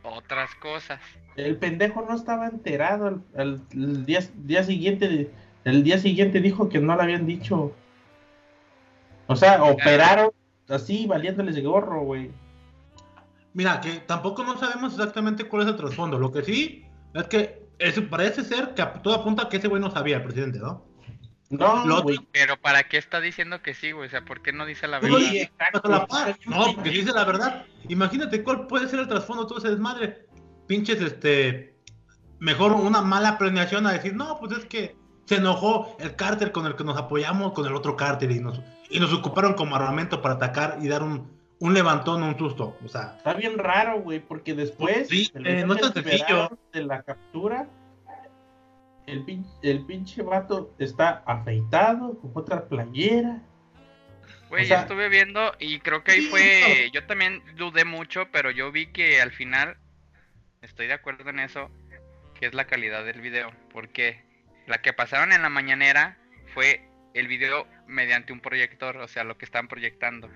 otras 0.03 0.53
cosas. 0.55 0.99
El 1.35 1.57
pendejo 1.57 2.05
no 2.07 2.15
estaba 2.15 2.47
enterado. 2.47 3.21
el 3.35 4.05
día, 4.05 4.19
día 4.35 4.63
siguiente, 4.63 5.07
de- 5.07 5.31
el 5.65 5.83
día 5.83 5.97
siguiente 5.97 6.39
dijo 6.39 6.69
que 6.69 6.79
no 6.79 6.95
le 6.95 7.03
habían 7.03 7.25
dicho. 7.25 7.75
O 9.27 9.35
sea, 9.35 9.61
operaron 9.63 10.31
así, 10.69 11.05
valiéndoles 11.05 11.61
gorro, 11.63 12.01
güey. 12.01 12.31
Mira, 13.57 13.81
que 13.81 13.93
tampoco 14.01 14.43
no 14.43 14.55
sabemos 14.59 14.93
exactamente 14.93 15.45
cuál 15.45 15.63
es 15.63 15.69
el 15.69 15.75
trasfondo. 15.75 16.19
Lo 16.19 16.31
que 16.31 16.43
sí 16.43 16.85
es 17.15 17.23
que 17.23 17.67
eso 17.79 18.07
parece 18.07 18.43
ser 18.43 18.75
que 18.75 18.85
todo 19.01 19.15
apunta 19.15 19.43
a 19.43 19.49
que 19.49 19.57
ese 19.57 19.67
güey 19.67 19.81
no 19.81 19.89
sabía, 19.89 20.17
el 20.17 20.23
presidente, 20.23 20.59
¿no? 20.59 20.85
No, 21.49 22.03
güey. 22.03 22.19
Pero 22.31 22.57
¿para 22.61 22.83
qué 22.83 22.97
está 22.97 23.19
diciendo 23.19 23.63
que 23.63 23.73
sí, 23.73 23.93
güey? 23.93 24.07
O 24.07 24.11
sea, 24.11 24.23
¿por 24.23 24.43
qué 24.43 24.53
no 24.53 24.63
dice 24.63 24.87
la 24.87 24.99
verdad? 24.99 25.19
exacto, 25.33 25.89
la 25.89 26.05
par. 26.05 26.37
No, 26.45 26.75
porque 26.75 26.91
dice 26.91 27.11
la 27.11 27.25
verdad. 27.25 27.65
Imagínate 27.89 28.43
cuál 28.43 28.67
puede 28.67 28.87
ser 28.87 28.99
el 28.99 29.07
trasfondo 29.07 29.43
de 29.43 29.49
todo 29.49 29.57
ese 29.57 29.69
desmadre. 29.69 30.27
Pinches, 30.67 31.01
este. 31.01 31.75
Mejor 32.39 32.73
una 32.73 33.01
mala 33.01 33.39
planeación 33.39 33.87
a 33.87 33.93
decir, 33.93 34.15
no, 34.15 34.37
pues 34.39 34.51
es 34.51 34.65
que 34.65 34.95
se 35.25 35.37
enojó 35.37 35.97
el 35.99 36.15
cártel 36.15 36.51
con 36.51 36.67
el 36.67 36.75
que 36.75 36.83
nos 36.83 36.95
apoyamos 36.95 37.53
con 37.53 37.65
el 37.65 37.73
otro 37.73 37.95
cártel 37.95 38.31
y 38.33 38.39
nos, 38.39 38.61
y 38.91 38.99
nos 38.99 39.11
ocuparon 39.11 39.55
como 39.55 39.75
armamento 39.75 40.21
para 40.21 40.35
atacar 40.35 40.77
y 40.79 40.87
dar 40.87 41.01
un, 41.01 41.36
un 41.59 41.73
levantón 41.73 42.23
o 42.23 42.27
un 42.27 42.37
susto. 42.37 42.77
O 42.83 42.87
sea, 42.87 43.15
Está 43.17 43.33
bien 43.33 43.57
raro, 43.57 43.99
güey, 44.01 44.19
porque 44.19 44.53
después 44.53 45.07
Sí, 45.07 45.31
eh, 45.35 45.63
no 45.65 45.73
es 45.75 45.81
tan 45.81 45.93
que 45.93 46.01
sencillo. 46.03 46.57
de 46.73 46.83
la 46.83 47.01
captura, 47.03 47.67
el, 49.07 49.25
pin- 49.25 49.47
el 49.63 49.85
pinche 49.85 50.21
vato 50.21 50.73
está 50.79 51.23
afeitado, 51.25 52.19
con 52.19 52.31
otra 52.35 52.65
playera. 52.67 53.41
Güey, 54.49 54.63
O 54.63 54.67
sea- 54.67 54.77
yo 54.77 54.81
estuve 54.83 55.09
viendo 55.09 55.53
y 55.59 55.79
creo 55.79 56.03
que 56.03 56.11
ahí 56.13 56.21
fue. 56.21 56.89
Yo 56.93 57.05
también 57.05 57.41
dudé 57.55 57.85
mucho, 57.85 58.27
pero 58.31 58.51
yo 58.51 58.71
vi 58.71 58.87
que 58.87 59.21
al 59.21 59.31
final 59.31 59.77
estoy 60.61 60.87
de 60.87 60.93
acuerdo 60.93 61.29
en 61.29 61.39
eso, 61.39 61.69
que 62.39 62.45
es 62.47 62.53
la 62.53 62.65
calidad 62.65 63.03
del 63.05 63.21
video. 63.21 63.51
Porque 63.73 64.21
la 64.67 64.81
que 64.81 64.93
pasaron 64.93 65.31
en 65.31 65.41
la 65.41 65.49
mañanera 65.49 66.17
fue 66.53 66.87
el 67.13 67.27
video 67.27 67.65
mediante 67.87 68.31
un 68.33 68.41
proyector, 68.41 68.97
o 68.97 69.07
sea, 69.07 69.23
lo 69.23 69.37
que 69.37 69.45
están 69.45 69.67
proyectando. 69.67 70.29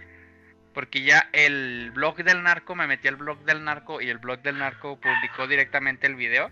Porque 0.74 1.02
ya 1.02 1.30
el 1.34 1.92
blog 1.94 2.18
del 2.24 2.44
narco, 2.44 2.76
me 2.76 2.88
metí 2.88 3.08
al 3.08 3.18
blog 3.18 3.44
del 3.44 3.64
narco 3.64 4.02
y 4.02 4.10
el 4.10 4.20
blog 4.20 4.42
del 4.42 4.58
narco 4.58 5.00
publicó 5.00 5.48
directamente 5.48 6.08
el 6.08 6.16
video. 6.16 6.50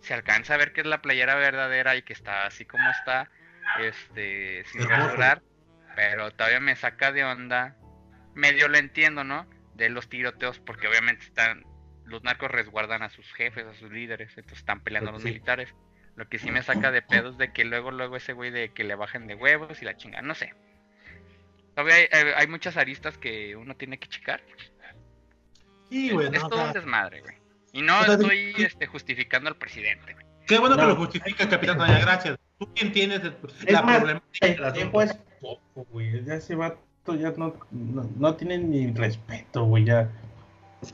Se 0.00 0.12
alcanza 0.14 0.54
a 0.54 0.56
ver 0.58 0.72
que 0.72 0.82
es 0.82 0.86
la 0.86 1.00
playera 1.00 1.34
verdadera 1.36 1.96
y 1.96 2.02
que 2.02 2.12
está 2.12 2.46
así 2.46 2.64
como 2.66 2.88
está, 2.90 3.30
este, 3.80 4.64
sin 4.66 4.88
rasurar. 4.88 5.42
Pero 5.94 6.30
todavía 6.30 6.60
me 6.60 6.76
saca 6.76 7.12
de 7.12 7.24
onda. 7.24 7.76
Medio 8.34 8.68
lo 8.68 8.76
entiendo, 8.76 9.24
¿no? 9.24 9.46
De 9.74 9.88
los 9.88 10.08
tiroteos, 10.08 10.60
porque 10.60 10.88
obviamente 10.88 11.24
están. 11.24 11.64
Los 12.04 12.22
narcos 12.22 12.50
resguardan 12.50 13.02
a 13.02 13.08
sus 13.08 13.26
jefes, 13.32 13.66
a 13.66 13.74
sus 13.74 13.90
líderes, 13.90 14.28
entonces 14.36 14.58
están 14.58 14.80
peleando 14.80 15.10
los 15.12 15.22
Sí. 15.22 15.28
militares. 15.28 15.74
Lo 16.14 16.28
que 16.28 16.38
sí 16.38 16.50
me 16.50 16.62
saca 16.62 16.90
de 16.90 17.02
pedos 17.02 17.36
de 17.36 17.52
que 17.52 17.64
luego, 17.64 17.90
luego 17.90 18.16
ese 18.16 18.32
güey 18.32 18.50
de 18.50 18.72
que 18.72 18.84
le 18.84 18.94
bajen 18.94 19.26
de 19.26 19.34
huevos 19.34 19.82
y 19.82 19.84
la 19.84 19.96
chingada, 19.96 20.22
no 20.22 20.34
sé. 20.34 20.54
Todavía 21.76 21.94
hay, 21.96 22.06
hay- 22.10 22.32
hay 22.36 22.46
muchas 22.48 22.76
aristas 22.76 23.16
que 23.18 23.54
uno 23.54 23.76
tiene 23.76 23.98
que 23.98 24.08
checar. 24.08 24.40
sí, 25.90 26.10
güey. 26.10 26.26
es 26.26 26.40
no, 26.40 26.46
o 26.46 26.48
todo 26.48 26.58
sea, 26.60 26.68
un 26.68 26.72
desmadre, 26.72 27.20
güey. 27.20 27.34
Y 27.72 27.82
no 27.82 28.00
o 28.00 28.04
sea, 28.04 28.14
estoy 28.14 28.54
sí. 28.54 28.62
este, 28.64 28.86
justificando 28.86 29.48
al 29.50 29.56
presidente, 29.56 30.14
güey. 30.14 30.24
qué 30.46 30.58
bueno 30.58 30.76
que 30.76 30.82
lo 30.82 30.96
justifica, 30.96 31.48
Capitán 31.48 31.78
Toña, 31.78 31.98
gracias. 32.00 32.38
Tú 32.58 32.68
entiendes 32.76 33.20
el- 33.22 33.36
Es 33.66 33.72
la 33.72 33.82
más, 33.82 33.98
problemática 33.98 34.46
del 34.46 34.64
El 34.64 34.72
tiempo 34.72 35.02
es 35.02 35.14
poco, 35.40 35.84
güey. 35.90 36.24
Ya 36.24 36.34
ese 36.34 36.54
vato 36.54 36.80
ya 37.14 37.30
no, 37.36 37.54
no, 37.70 38.10
no 38.16 38.34
tiene 38.34 38.56
ni 38.58 38.90
respeto, 38.92 39.64
güey. 39.64 39.84
Ya. 39.84 40.10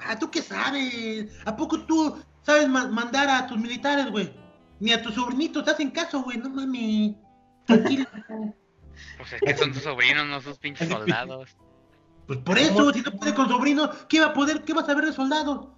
Ah, 0.04 0.18
¿tú 0.18 0.30
qué 0.30 0.42
sabes? 0.42 1.30
¿A 1.44 1.56
poco 1.56 1.80
tú 1.84 2.20
sabes 2.42 2.68
ma- 2.68 2.88
mandar 2.88 3.28
a 3.30 3.46
tus 3.46 3.56
militares, 3.58 4.10
güey? 4.10 4.32
Ni 4.80 4.92
a 4.92 5.00
tus 5.00 5.14
sobrinitos 5.14 5.64
te 5.64 5.70
hacen 5.70 5.90
caso, 5.92 6.22
güey, 6.22 6.38
no 6.38 6.50
mames. 6.50 7.12
Tranquilo. 7.66 8.06
Pues 9.18 9.32
es 9.34 9.40
que 9.40 9.56
son 9.56 9.72
sus 9.74 9.82
sobrinos, 9.82 10.26
no 10.26 10.40
sus 10.40 10.58
pinches 10.58 10.88
soldados. 10.90 11.56
Pues 12.26 12.38
por 12.40 12.58
eso, 12.58 12.92
si 12.92 13.00
no 13.02 13.12
puede 13.12 13.34
con 13.34 13.48
sobrinos, 13.48 13.90
¿qué 14.08 14.20
va 14.20 14.26
a 14.26 14.32
poder? 14.32 14.62
¿Qué 14.62 14.72
va 14.72 14.82
a 14.82 14.86
saber 14.86 15.04
de 15.06 15.12
soldados? 15.12 15.68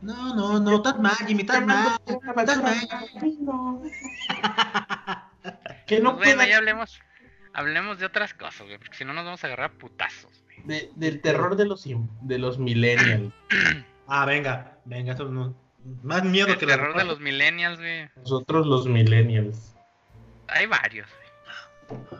No, 0.00 0.34
no, 0.34 0.58
no, 0.60 0.76
estás 0.76 0.98
mal, 0.98 1.14
Jimmy, 1.26 1.42
estás 1.42 1.64
mal. 1.64 1.98
Estás 2.36 2.62
mal. 2.62 3.80
Que 5.86 6.00
no 6.00 6.16
Pues 6.16 6.28
bueno, 6.28 6.36
pueda 6.38 6.46
ya 6.48 6.56
hablemos, 6.56 6.98
hablemos 7.52 7.98
de 7.98 8.06
otras 8.06 8.32
cosas, 8.32 8.66
güey, 8.66 8.78
porque 8.78 8.96
si 8.96 9.04
no 9.04 9.12
nos 9.12 9.24
vamos 9.26 9.44
a 9.44 9.46
agarrar 9.48 9.72
putazos, 9.72 10.42
de- 10.64 10.90
del 10.96 11.20
terror 11.20 11.56
de 11.56 11.66
los, 11.66 11.84
de 12.22 12.38
los 12.38 12.58
millennials. 12.58 13.32
Ah, 14.06 14.26
venga, 14.26 14.76
venga, 14.84 15.14
eso 15.14 15.24
no. 15.30 15.56
Más 16.02 16.24
miedo 16.24 16.48
El 16.48 16.58
que 16.58 16.66
la 16.66 16.76
terror 16.76 16.94
de 16.94 17.04
los 17.04 17.20
millennials, 17.20 17.78
güey. 17.78 18.06
Nosotros 18.16 18.66
los 18.66 18.86
millennials. 18.86 19.74
Hay 20.48 20.66
varios, 20.66 21.08
güey. 21.88 22.10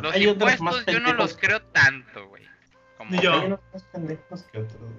Los 0.00 0.14
Hay 0.14 0.26
otros 0.26 0.50
más 0.50 0.60
impuestos 0.60 0.94
yo 0.94 1.00
no 1.00 1.12
los 1.14 1.36
creo 1.36 1.60
tanto, 1.62 2.28
güey. 2.28 2.46
Como, 2.96 3.10
Ni 3.10 3.18
yo. 3.20 3.32
Hay 3.34 3.46
unos 3.46 3.60
más 3.72 3.82
pendejos 3.84 4.42
que 4.44 4.58
otros. 4.58 4.80
güey. 4.80 4.92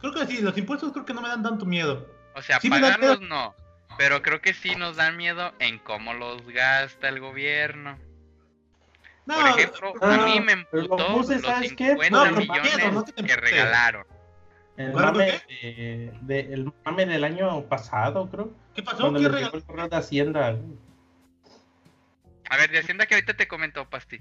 Creo 0.00 0.12
que 0.14 0.26
sí, 0.26 0.42
los 0.42 0.56
impuestos 0.56 0.92
creo 0.92 1.04
que 1.04 1.14
no 1.14 1.20
me 1.22 1.28
dan 1.28 1.42
tanto 1.42 1.64
miedo. 1.66 2.06
O 2.34 2.42
sea, 2.42 2.60
Sí 2.60 2.70
pagarlos 2.70 3.20
no. 3.20 3.54
Pero 3.98 4.22
creo 4.22 4.40
que 4.40 4.54
sí 4.54 4.76
nos 4.76 4.96
dan 4.96 5.16
miedo 5.16 5.52
en 5.58 5.78
cómo 5.78 6.14
los 6.14 6.46
gasta 6.48 7.08
el 7.08 7.20
gobierno. 7.20 7.98
No, 9.26 9.34
Por 9.34 9.48
ejemplo, 9.48 9.92
no, 10.00 10.06
a 10.06 10.16
mí 10.26 10.40
me 10.40 10.56
los 10.72 10.84
emputó 10.84 11.10
buses, 11.12 11.42
los 11.42 11.50
¿sabes 11.52 11.72
qué? 11.74 11.90
50 11.90 12.10
No, 12.10 12.36
millones 12.36 12.76
miedo, 12.76 12.92
no 12.92 13.04
que 13.04 13.36
regalaron. 13.36 14.06
El 14.76 14.92
¿Cuál, 14.92 15.04
mame, 15.06 15.24
de, 15.48 16.12
de- 16.22 16.40
el 16.54 16.72
mame 16.84 17.04
del 17.04 17.24
año 17.24 17.62
pasado, 17.64 18.28
creo. 18.30 18.52
¿qué 18.74 18.82
pasó? 18.82 18.98
Cuando 19.00 19.18
¿Qué 19.18 19.24
les 19.24 19.32
regal- 19.32 19.44
llegó 19.44 19.56
el 19.58 19.64
correo 19.64 19.88
de 19.88 19.96
Hacienda. 19.96 20.56
Güey. 22.50 22.58
A 22.58 22.60
ver, 22.60 22.70
de 22.70 22.78
Hacienda 22.78 23.06
que 23.06 23.14
ahorita 23.14 23.34
te 23.34 23.48
comentó, 23.48 23.88
Pasti. 23.88 24.20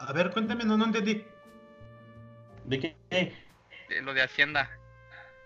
A 0.00 0.12
ver, 0.12 0.30
cuéntame, 0.30 0.64
no, 0.64 0.76
no 0.76 0.84
entendí. 0.86 1.24
¿De 2.64 2.78
qué? 2.78 2.96
de 3.88 4.02
Lo 4.02 4.14
de 4.14 4.22
Hacienda. 4.22 4.70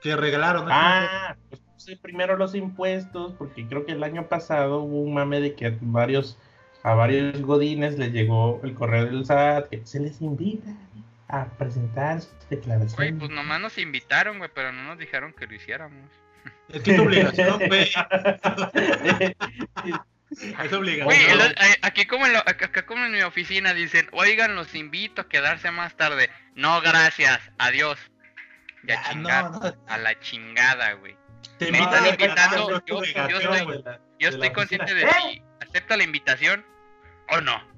Que 0.00 0.16
regalaron. 0.16 0.66
¿no? 0.66 0.70
Ah, 0.74 1.36
pues 1.48 1.60
puse 1.60 1.96
primero 1.96 2.36
los 2.36 2.54
impuestos, 2.54 3.34
porque 3.38 3.66
creo 3.66 3.86
que 3.86 3.92
el 3.92 4.02
año 4.02 4.28
pasado 4.28 4.80
hubo 4.82 5.00
un 5.02 5.14
mame 5.14 5.40
de 5.40 5.54
que 5.54 5.66
a 5.66 5.78
varios, 5.80 6.38
a 6.82 6.94
varios 6.94 7.40
godines 7.40 7.98
les 7.98 8.12
llegó 8.12 8.60
el 8.64 8.74
correo 8.74 9.06
del 9.06 9.24
SAT 9.24 9.68
que 9.70 9.86
se 9.86 10.00
les 10.00 10.20
invita 10.20 10.70
a 11.28 11.46
presentar 11.56 12.20
sus 12.20 12.32
Güey, 12.32 12.50
declaraciones. 12.50 13.14
pues 13.18 13.30
nomás 13.30 13.60
nos 13.60 13.78
invitaron, 13.78 14.38
güey, 14.38 14.50
pero 14.52 14.72
no 14.72 14.82
nos 14.82 14.98
dijeron 14.98 15.32
que 15.32 15.46
lo 15.46 15.54
hiciéramos. 15.54 16.10
Es 16.68 16.82
que 16.82 16.90
es 16.90 16.96
tu 16.96 17.02
obligación, 17.04 17.60
güey. 17.68 17.88
Es 20.40 20.72
obligación. 20.72 21.04
Güey, 21.04 21.24
el- 21.30 21.40
a- 21.42 21.86
aquí 21.86 22.06
como, 22.06 22.26
en 22.26 22.32
lo- 22.32 22.38
acá 22.40 22.84
como 22.86 23.04
en 23.04 23.12
mi 23.12 23.22
oficina 23.22 23.74
dicen, 23.74 24.08
oigan, 24.12 24.54
los 24.54 24.74
invito 24.74 25.22
a 25.22 25.28
quedarse 25.28 25.70
más 25.70 25.96
tarde. 25.96 26.30
No, 26.54 26.80
gracias, 26.80 27.40
adiós. 27.58 27.98
Ya 28.84 29.00
Ah, 29.00 29.10
chingar, 29.10 29.50
no, 29.50 29.60
no. 29.60 29.74
a 29.88 29.98
la 29.98 30.18
chingada, 30.20 30.92
güey. 30.94 31.16
Te 31.58 31.70
me 31.70 31.78
están 31.80 32.06
invitando, 32.06 32.82
yo- 32.86 33.02
yo 33.04 33.38
estoy- 33.38 33.84
Yo 34.18 34.28
estoy 34.28 34.50
consciente 34.52 34.94
de 34.94 35.08
si 35.10 35.42
acepta 35.60 35.96
la 35.96 36.04
invitación 36.04 36.64
o 37.30 37.40
no. 37.40 37.71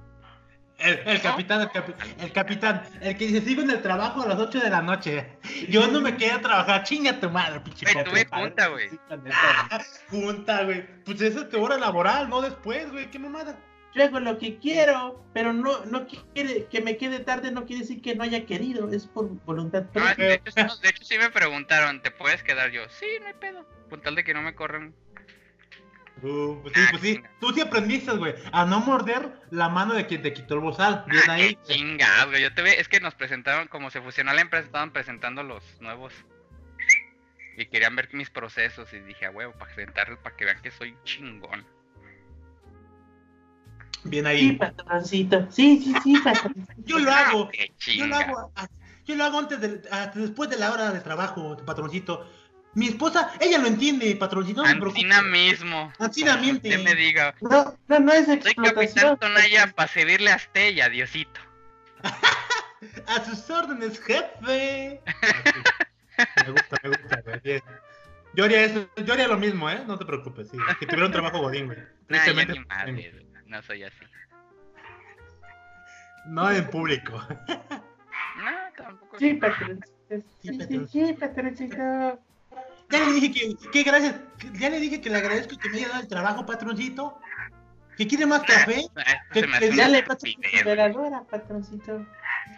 El, 0.79 1.01
el 1.07 1.23
capitán, 1.23 1.61
el, 1.63 1.69
capi- 1.69 1.95
el 2.19 2.33
capitán, 2.33 2.83
el 3.01 3.17
que 3.17 3.27
dice, 3.29 3.41
sigo 3.43 3.63
en 3.63 3.71
el 3.71 3.81
trabajo 3.81 4.23
a 4.23 4.27
las 4.27 4.39
8 4.39 4.61
de 4.61 4.71
la 4.71 4.83
noche. 4.83 5.39
Yo 5.69 5.87
no 5.87 6.01
me 6.01 6.17
quedo 6.17 6.37
a 6.37 6.41
trabajar, 6.41 6.83
chinga 6.83 7.21
tu 7.21 7.31
madre, 7.31 7.61
pinche 7.61 7.87
Güey, 7.93 8.05
tuve 8.05 8.27
junta, 8.31 8.67
güey. 8.69 8.91
Neta, 9.23 9.85
Junta, 10.11 10.65
güey. 10.65 10.85
Pues 11.05 11.21
esa 11.21 11.41
es 11.43 11.49
tu 11.49 11.63
hora 11.63 11.79
laboral, 11.79 12.29
no 12.29 12.41
después, 12.41 12.91
güey. 12.91 13.11
¿Qué 13.11 13.19
mamada? 13.19 13.57
Yo 13.95 14.03
hago 14.03 14.19
lo 14.19 14.39
que 14.39 14.59
quiero, 14.59 15.25
pero 15.33 15.53
no, 15.53 15.85
no 15.87 16.09
quiere 16.35 16.67
que 16.67 16.81
me 16.81 16.97
quede 16.97 17.21
tarde, 17.21 17.53
no 17.53 17.65
quiere 17.65 17.83
decir 17.83 18.03
que 18.03 18.17
no 18.17 18.25
haya 18.25 18.45
querido, 18.45 18.91
es 18.91 19.07
por 19.07 19.29
voluntad 19.45 19.83
No, 19.85 19.91
propia. 19.93 20.15
de, 20.27 20.35
hecho, 20.35 20.51
sí- 20.51 20.81
de 20.83 20.89
hecho, 20.89 21.05
sí 21.05 21.17
me 21.17 21.31
preguntaron, 21.31 22.03
¿te 22.03 22.11
puedes 22.11 22.43
quedar 22.43 22.73
yo? 22.73 22.83
Sí, 22.89 23.07
no 23.21 23.29
hay 23.29 23.35
pedo. 23.35 23.65
Con 23.89 24.01
tal 24.03 24.17
de 24.17 24.25
que 24.25 24.35
no 24.35 24.43
me 24.43 24.57
corran. 24.57 24.93
Uh, 26.23 26.61
pues 26.63 26.73
sí, 26.75 26.81
Ah, 26.83 26.89
pues 26.91 27.03
sí. 27.03 27.15
chinga. 27.17 27.31
Tú 27.41 27.51
sí 27.53 27.61
aprendiste, 27.61 28.13
güey, 28.13 28.35
a 28.53 28.65
no 28.65 28.81
morder 28.81 29.33
la 29.51 29.69
mano 29.69 29.95
de 29.95 30.07
quien 30.07 30.23
te 30.23 30.33
quitó 30.33 30.55
el 30.55 30.61
bozal. 30.61 31.05
Bien 31.09 31.23
Ah, 31.29 31.33
ahí. 31.33 31.57
qué 31.67 31.75
chingado, 31.75 32.31
güey. 32.31 32.43
Yo 32.43 32.55
te 32.55 32.63
ve, 32.63 32.79
es 32.81 32.89
que 32.89 33.01
nos 33.01 33.15
presentaron, 33.15 33.69
como 33.69 33.91
se 33.91 34.01
fusionó 34.01 34.33
la 34.33 34.41
empresa, 34.41 34.67
estaban 34.67 34.93
presentando 34.93 35.43
los 35.43 35.63
nuevos. 35.81 36.13
Y 37.57 37.67
querían 37.67 37.95
ver 37.95 38.09
mis 38.13 38.31
procesos 38.31 38.93
y 38.93 38.99
dije, 39.01 39.27
a 39.27 39.31
huevo, 39.31 39.53
para 39.53 39.73
presentarles, 39.75 40.19
para 40.19 40.37
que 40.37 40.45
vean 40.45 40.61
que 40.63 40.71
soy 40.71 40.97
chingón. 41.05 41.65
Bien 44.05 44.25
Sí, 44.25 44.31
ahí. 44.31 44.53
patroncito. 44.57 45.47
Sí, 45.51 45.81
sí, 45.83 45.95
sí, 46.03 46.21
patroncito. 46.23 46.73
Yo 46.79 46.99
lo 46.99 47.11
hago. 47.13 47.49
Ah, 47.49 47.65
Qué 47.85 47.97
Yo 47.97 48.07
lo 48.07 48.17
hago. 48.17 48.53
a- 48.57 48.69
Yo 49.07 49.15
lo 49.17 49.25
hago 49.25 49.39
antes 49.39 49.61
de, 49.61 49.83
a- 49.91 50.07
después 50.09 50.49
de 50.49 50.57
la 50.59 50.73
hora 50.73 50.91
de 50.91 51.01
trabajo, 51.01 51.57
patroncito. 51.65 52.29
Mi 52.75 52.89
esposa, 52.89 53.33
ella 53.41 53.59
lo 53.59 53.69
entiende, 53.69 54.17
patroncito. 54.17 54.63
No. 54.63 54.69
Antina 54.69 55.23
mismo. 55.23 55.93
Ancina 55.99 56.33
Como 56.33 56.43
miente. 56.45 56.77
Me 56.79 56.95
diga, 56.95 57.35
No, 57.41 57.77
no, 57.89 58.01
no 58.01 58.13
es 58.13 58.27
soy 58.27 58.35
explotación. 58.37 58.75
Capitán 58.75 59.19
Tonaya 59.19 59.73
para 59.75 59.89
servirle 59.89 60.33
a 60.33 60.37
usted 60.37 60.73
y 60.73 60.81
a 60.81 60.89
Diosito. 60.89 61.41
A 63.07 63.25
sus 63.25 63.49
órdenes, 63.49 63.99
jefe. 63.99 65.01
me 66.45 66.51
gusta, 66.51 66.77
me 66.83 66.89
gusta, 66.91 67.21
güey. 67.23 67.41
bien. 67.43 67.63
Yo 68.35 68.45
haría 68.45 68.65
eso, 68.65 68.89
yo 68.97 69.15
haría 69.15 69.29
lo 69.29 69.39
mismo, 69.39 69.71
¿eh? 69.71 69.83
No 69.87 69.99
te 69.99 70.05
preocupes, 70.05 70.49
sí. 70.51 70.59
Si 70.79 70.87
tuviera 70.87 71.07
un 71.07 71.13
trabajo 71.13 71.39
godín, 71.39 71.67
güey. 71.67 71.79
Nah, 72.09 72.19
yo 72.19 72.35
Tristemente, 72.35 72.53
ni 72.53 72.65
madre, 72.67 72.93
güey, 72.93 73.27
no 73.47 73.63
soy 73.63 73.85
así. 73.85 73.97
No 76.27 76.51
en 76.51 76.69
público. 76.69 77.23
No, 78.37 78.51
tampoco. 78.77 79.19
Sí, 79.19 79.35
patroncito. 79.35 79.87
Sí, 80.11 80.23
sí, 80.43 80.59
patroncito. 80.59 81.07
sí, 81.07 81.13
patroncito. 81.15 82.21
Ya 82.91 82.99
le 83.01 83.13
dije 83.13 83.33
que, 83.33 83.71
que 83.71 83.83
gracias, 83.83 84.15
que- 84.39 84.51
ya 84.59 84.71
le 84.71 84.79
dije 84.81 85.01
que 85.01 85.11
le 85.11 85.17
agradezco 85.19 85.57
que 85.59 85.69
me 85.71 85.79
haya 85.79 85.89
dado 85.89 86.01
el 86.03 86.09
trabajo, 86.09 86.47
patroncito. 86.47 87.19
¿Que 87.97 88.07
quiere 88.09 88.27
más 88.27 88.43
café? 88.43 88.81
Esto 88.81 88.93
¿Qué- 89.33 89.41
se 89.41 89.47
me 89.47 89.59
qué- 89.59 89.67
hace 89.67 89.77
ya 89.77 89.85
una 89.85 89.89
le 89.89 89.99
estupidez, 90.01 90.65
güey. 90.95 91.11
patroncito. 91.31 91.99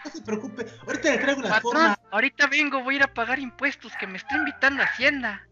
No 0.04 0.10
se 0.10 0.22
preocupe. 0.22 0.66
Ahorita 0.86 1.10
le 1.10 1.18
traigo 1.18 1.42
la 1.42 1.48
Patrón, 1.50 1.72
forma. 1.72 1.98
ahorita 2.10 2.46
vengo, 2.48 2.82
voy 2.82 2.94
a 2.94 2.96
ir 2.98 3.02
a 3.04 3.12
pagar 3.14 3.38
impuestos 3.38 3.92
que 4.00 4.06
me 4.06 4.16
está 4.16 4.36
invitando 4.36 4.82
Hacienda. 4.82 5.46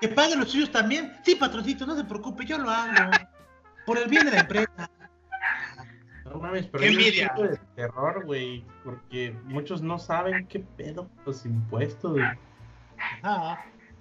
Que 0.00 0.08
pague 0.08 0.34
los 0.36 0.50
suyos 0.50 0.72
también. 0.72 1.16
Sí, 1.24 1.36
patroncito, 1.36 1.86
no 1.86 1.94
se 1.96 2.04
preocupe, 2.04 2.44
yo 2.44 2.58
lo 2.58 2.70
hago. 2.70 3.10
Por 3.86 3.98
el 3.98 4.08
bien 4.08 4.24
de 4.24 4.32
la 4.32 4.40
empresa. 4.40 4.90
No 6.24 6.38
mames, 6.40 6.66
pero 6.66 6.84
hay 6.84 6.96
un 6.96 7.48
de 7.50 7.58
terror, 7.76 8.24
güey, 8.24 8.64
porque 8.84 9.36
muchos 9.44 9.82
no 9.82 9.98
saben 9.98 10.46
qué 10.46 10.60
pedo 10.60 11.10
los 11.26 11.44
impuestos, 11.44 12.12
güey. 12.12 12.24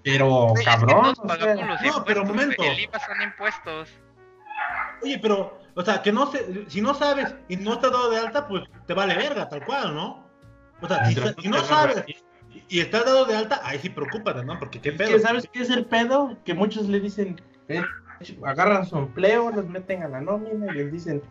Pero, 0.04 0.28
Güey, 0.49 0.54
es 0.54 0.60
que 0.60 0.66
cabrón, 0.66 1.06
los 1.06 1.18
no, 1.18 2.06
pero 2.06 2.26
momento. 2.26 2.64
El 2.64 2.80
IVA 2.80 2.99
son 2.99 3.22
impuestos. 3.22 3.89
Oye, 5.04 5.20
pero, 5.20 5.60
o 5.76 5.82
sea, 5.84 6.02
que 6.02 6.12
no 6.12 6.28
se, 6.32 6.70
si 6.70 6.82
no 6.82 6.93
sabes 6.93 7.36
y 7.47 7.58
no 7.58 7.74
estás 7.74 7.91
dado 7.91 8.10
de 8.10 8.18
alta, 8.20 8.47
pues 8.47 8.64
te 8.88 8.93
vale 8.93 9.16
verga, 9.16 9.47
tal 9.49 9.66
cual, 9.66 9.95
¿no? 9.95 10.26
O 10.82 10.88
sea, 10.88 11.06
si, 11.06 11.16
no 11.16 11.62
te 11.62 11.68
sabes 11.68 11.97
agarras- 11.97 12.06
y 12.68 12.80
estás 12.80 13.06
dado 13.06 13.26
de 13.26 13.36
alta, 13.36 13.62
ahí 13.64 13.80
sí 13.80 13.89
preocúpate, 13.89 14.43
¿no? 14.43 14.58
Porque 14.60 14.82
qué 14.82 14.91
pedo. 14.91 15.20
¿sabes 15.20 15.47
qué 15.52 15.62
es 15.62 15.70
el 15.70 15.86
pedo? 15.86 16.38
Que 16.43 16.54
muchos 16.54 16.88
le 16.88 16.99
dicen, 16.99 17.41
eh, 17.68 17.84
agarran 18.45 18.86
su 18.86 18.97
empleo, 18.97 19.52
los 19.52 19.68
meten 19.68 20.04
a 20.04 20.08
la 20.08 20.22
nómina 20.22 20.68
y 20.74 20.78
les 20.78 20.91
dicen, 20.91 21.22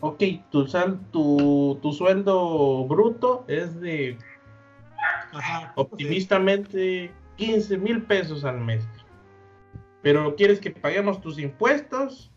ok, 0.00 0.22
tu, 0.50 0.66
sal, 0.66 0.98
tu, 1.12 1.78
tu 1.82 1.92
sueldo 1.92 2.84
bruto 2.86 3.44
es 3.48 3.80
de 3.80 4.18
Ajá. 5.32 5.72
optimistamente 5.76 7.10
15 7.36 7.78
mil 7.78 8.02
pesos 8.02 8.44
al 8.44 8.60
mes. 8.60 8.84
Pero 10.02 10.34
quieres 10.36 10.60
que 10.60 10.70
paguemos 10.70 11.20
tus 11.20 11.38
impuestos 11.38 12.30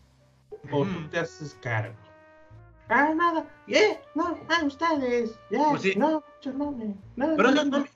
o 0.50 0.56
tú 0.84 0.90
Ujú. 0.90 1.08
te 1.10 1.18
haces 1.20 1.56
cargo. 1.62 1.94
Ah, 2.88 3.12
nada. 3.14 3.46
¿Eh? 3.68 4.00
No, 4.16 4.36
ah, 4.48 4.64
ustedes. 4.64 5.38
Ya, 5.50 5.68
Pues 5.70 5.82
sí. 5.82 5.94
no, 5.96 6.24
yo 6.42 6.52
no 6.52 6.72
me. 6.72 6.86
No, 7.16 7.36
Pero 7.36 7.42
no, 7.44 7.50
eso 7.50 7.60
es 7.62 7.66
no. 7.66 7.78
nómina. 7.78 7.90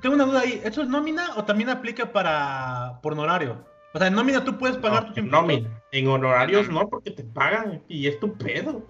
Tengo 0.00 0.14
una 0.14 0.24
duda 0.24 0.40
ahí. 0.40 0.60
¿Eso 0.62 0.82
es 0.82 0.88
nómina 0.88 1.34
o 1.36 1.44
también 1.44 1.68
aplica 1.70 2.12
para 2.12 3.00
por 3.02 3.14
honorario? 3.14 3.64
O 3.92 3.98
sea, 3.98 4.06
en 4.08 4.14
nómina 4.14 4.44
tú 4.44 4.56
puedes 4.58 4.76
pagar 4.76 5.02
No, 5.02 5.08
tus 5.08 5.18
impuestos. 5.18 5.40
nómina. 5.48 5.82
En 5.90 6.06
honorarios 6.08 6.68
no, 6.68 6.88
porque 6.88 7.10
te 7.10 7.24
pagan 7.24 7.82
y 7.88 8.06
es 8.06 8.20
tu 8.20 8.36
pedo. 8.36 8.86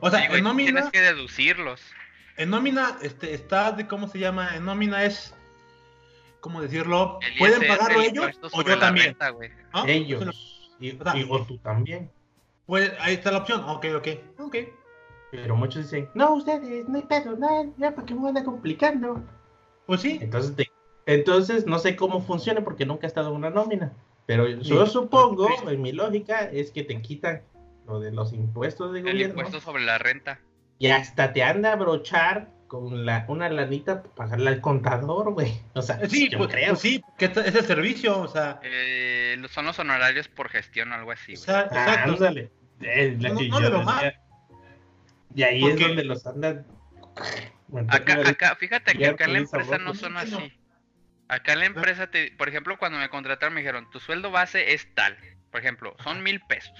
O 0.00 0.10
sea, 0.10 0.20
Sí, 0.20 0.26
güey, 0.28 0.38
en 0.38 0.44
nómina, 0.44 0.72
Tienes 0.72 0.90
que 0.90 1.00
deducirlos. 1.00 1.80
En 2.36 2.50
nómina, 2.50 2.98
este, 3.02 3.34
está 3.34 3.72
de 3.72 3.86
cómo 3.86 4.08
se 4.08 4.18
llama, 4.18 4.56
en 4.56 4.64
nómina 4.64 5.04
es, 5.04 5.34
¿cómo 6.40 6.60
decirlo? 6.62 7.18
El 7.22 7.38
¿Pueden 7.38 7.66
pagarlo 7.68 8.00
el 8.00 8.06
ellos 8.10 8.38
o 8.52 8.62
yo 8.62 8.78
también? 8.78 9.06
renta, 9.08 9.30
güey. 9.30 9.50
¿no? 9.74 9.86
Ellos. 9.86 10.74
Y, 10.80 10.98
o 10.98 11.02
sea, 11.04 11.16
y- 11.16 11.26
o 11.30 11.44
tú 11.44 11.58
también. 11.58 12.10
puede- 12.66 12.96
ahí 13.00 13.14
está 13.14 13.30
la 13.30 13.38
opción. 13.38 13.62
Ok, 13.68 13.86
ok. 13.96 14.08
Ok. 14.38 14.56
Pero 15.30 15.56
muchos 15.56 15.84
dicen, 15.84 16.08
no, 16.14 16.34
ustedes, 16.34 16.88
no 16.88 16.96
hay 16.98 17.04
pedo, 17.04 17.36
no, 17.36 17.72
ya 17.78 17.94
para 17.94 18.06
que 18.06 18.14
me 18.14 18.22
van 18.22 18.36
a 18.36 18.44
complicando. 18.44 19.22
Pues 19.86 20.00
sí. 20.02 20.18
Entonces, 20.20 20.54
te- 20.56 20.70
entonces 21.06 21.66
no 21.66 21.78
sé 21.78 21.96
cómo 21.96 22.20
funciona 22.20 22.62
porque 22.62 22.84
nunca 22.86 23.06
he 23.06 23.08
estado 23.08 23.30
en 23.30 23.36
una 23.36 23.50
nómina. 23.50 23.92
Pero 24.26 24.46
yo 24.46 24.86
Sí. 24.86 24.92
supongo, 24.92 25.48
en 25.68 25.82
mi 25.82 25.92
lógica, 25.92 26.42
es 26.42 26.70
que 26.70 26.84
te 26.84 27.00
quitan 27.00 27.42
lo 27.86 27.98
de 27.98 28.12
los 28.12 28.32
impuestos 28.32 28.92
de 28.92 29.00
El 29.00 29.04
gobierno 29.06 29.34
impuesto 29.34 29.60
sobre 29.60 29.84
la 29.84 29.98
renta. 29.98 30.40
Y 30.78 30.88
hasta 30.88 31.32
te 31.32 31.42
anda 31.42 31.72
a 31.72 31.76
brochar 31.76 32.48
con 32.68 33.04
la, 33.04 33.24
una 33.28 33.48
lanita 33.50 34.02
para 34.02 34.14
pagarle 34.14 34.48
al 34.50 34.60
contador, 34.60 35.32
güey. 35.34 35.60
O 35.74 35.82
sea, 35.82 36.00
Sí, 36.08 36.28
yo 36.30 36.38
pues, 36.38 36.50
creo. 36.50 36.68
pues 36.70 36.80
sí, 36.80 37.02
que 37.18 37.26
es 37.26 37.36
el 37.36 37.64
servicio, 37.66 38.18
o 38.18 38.28
sea, 38.28 38.58
Eh, 38.62 39.36
son 39.50 39.66
los 39.66 39.78
honorarios 39.78 40.28
por 40.28 40.48
gestión 40.48 40.90
o 40.90 40.94
algo 40.94 41.12
así. 41.12 41.34
güey. 41.34 41.44
exa- 41.44 41.68
Ah, 41.70 41.84
exacto. 41.84 42.12
ándale. 42.12 42.50
Es 42.80 43.20
la 43.22 43.28
No, 43.28 43.38
que 43.38 43.48
no 43.48 43.82
mal. 43.82 44.14
Y 45.34 45.42
ahí 45.42 45.60
Porque- 45.60 45.82
es 45.82 45.88
donde 45.88 46.04
los 46.04 46.26
andan. 46.26 46.66
Bueno, 47.68 47.88
Acá, 47.92 48.20
acá, 48.28 48.56
fíjate 48.56 48.94
que 48.94 49.06
acá 49.06 49.24
en 49.26 49.32
la 49.34 49.38
empresa 49.40 49.78
no 49.78 49.94
son 49.94 50.16
así. 50.16 50.52
Acá 51.28 51.52
en 51.54 51.60
la 51.60 51.66
empresa, 51.66 52.08
te, 52.10 52.32
por 52.32 52.48
ejemplo, 52.48 52.76
cuando 52.78 52.98
me 52.98 53.08
contrataron 53.08 53.54
me 53.54 53.60
dijeron, 53.60 53.88
tu 53.90 54.00
sueldo 54.00 54.30
base 54.30 54.74
es 54.74 54.88
tal. 54.94 55.16
Por 55.50 55.60
ejemplo, 55.60 55.94
son 56.02 56.22
mil 56.22 56.40
pesos. 56.40 56.72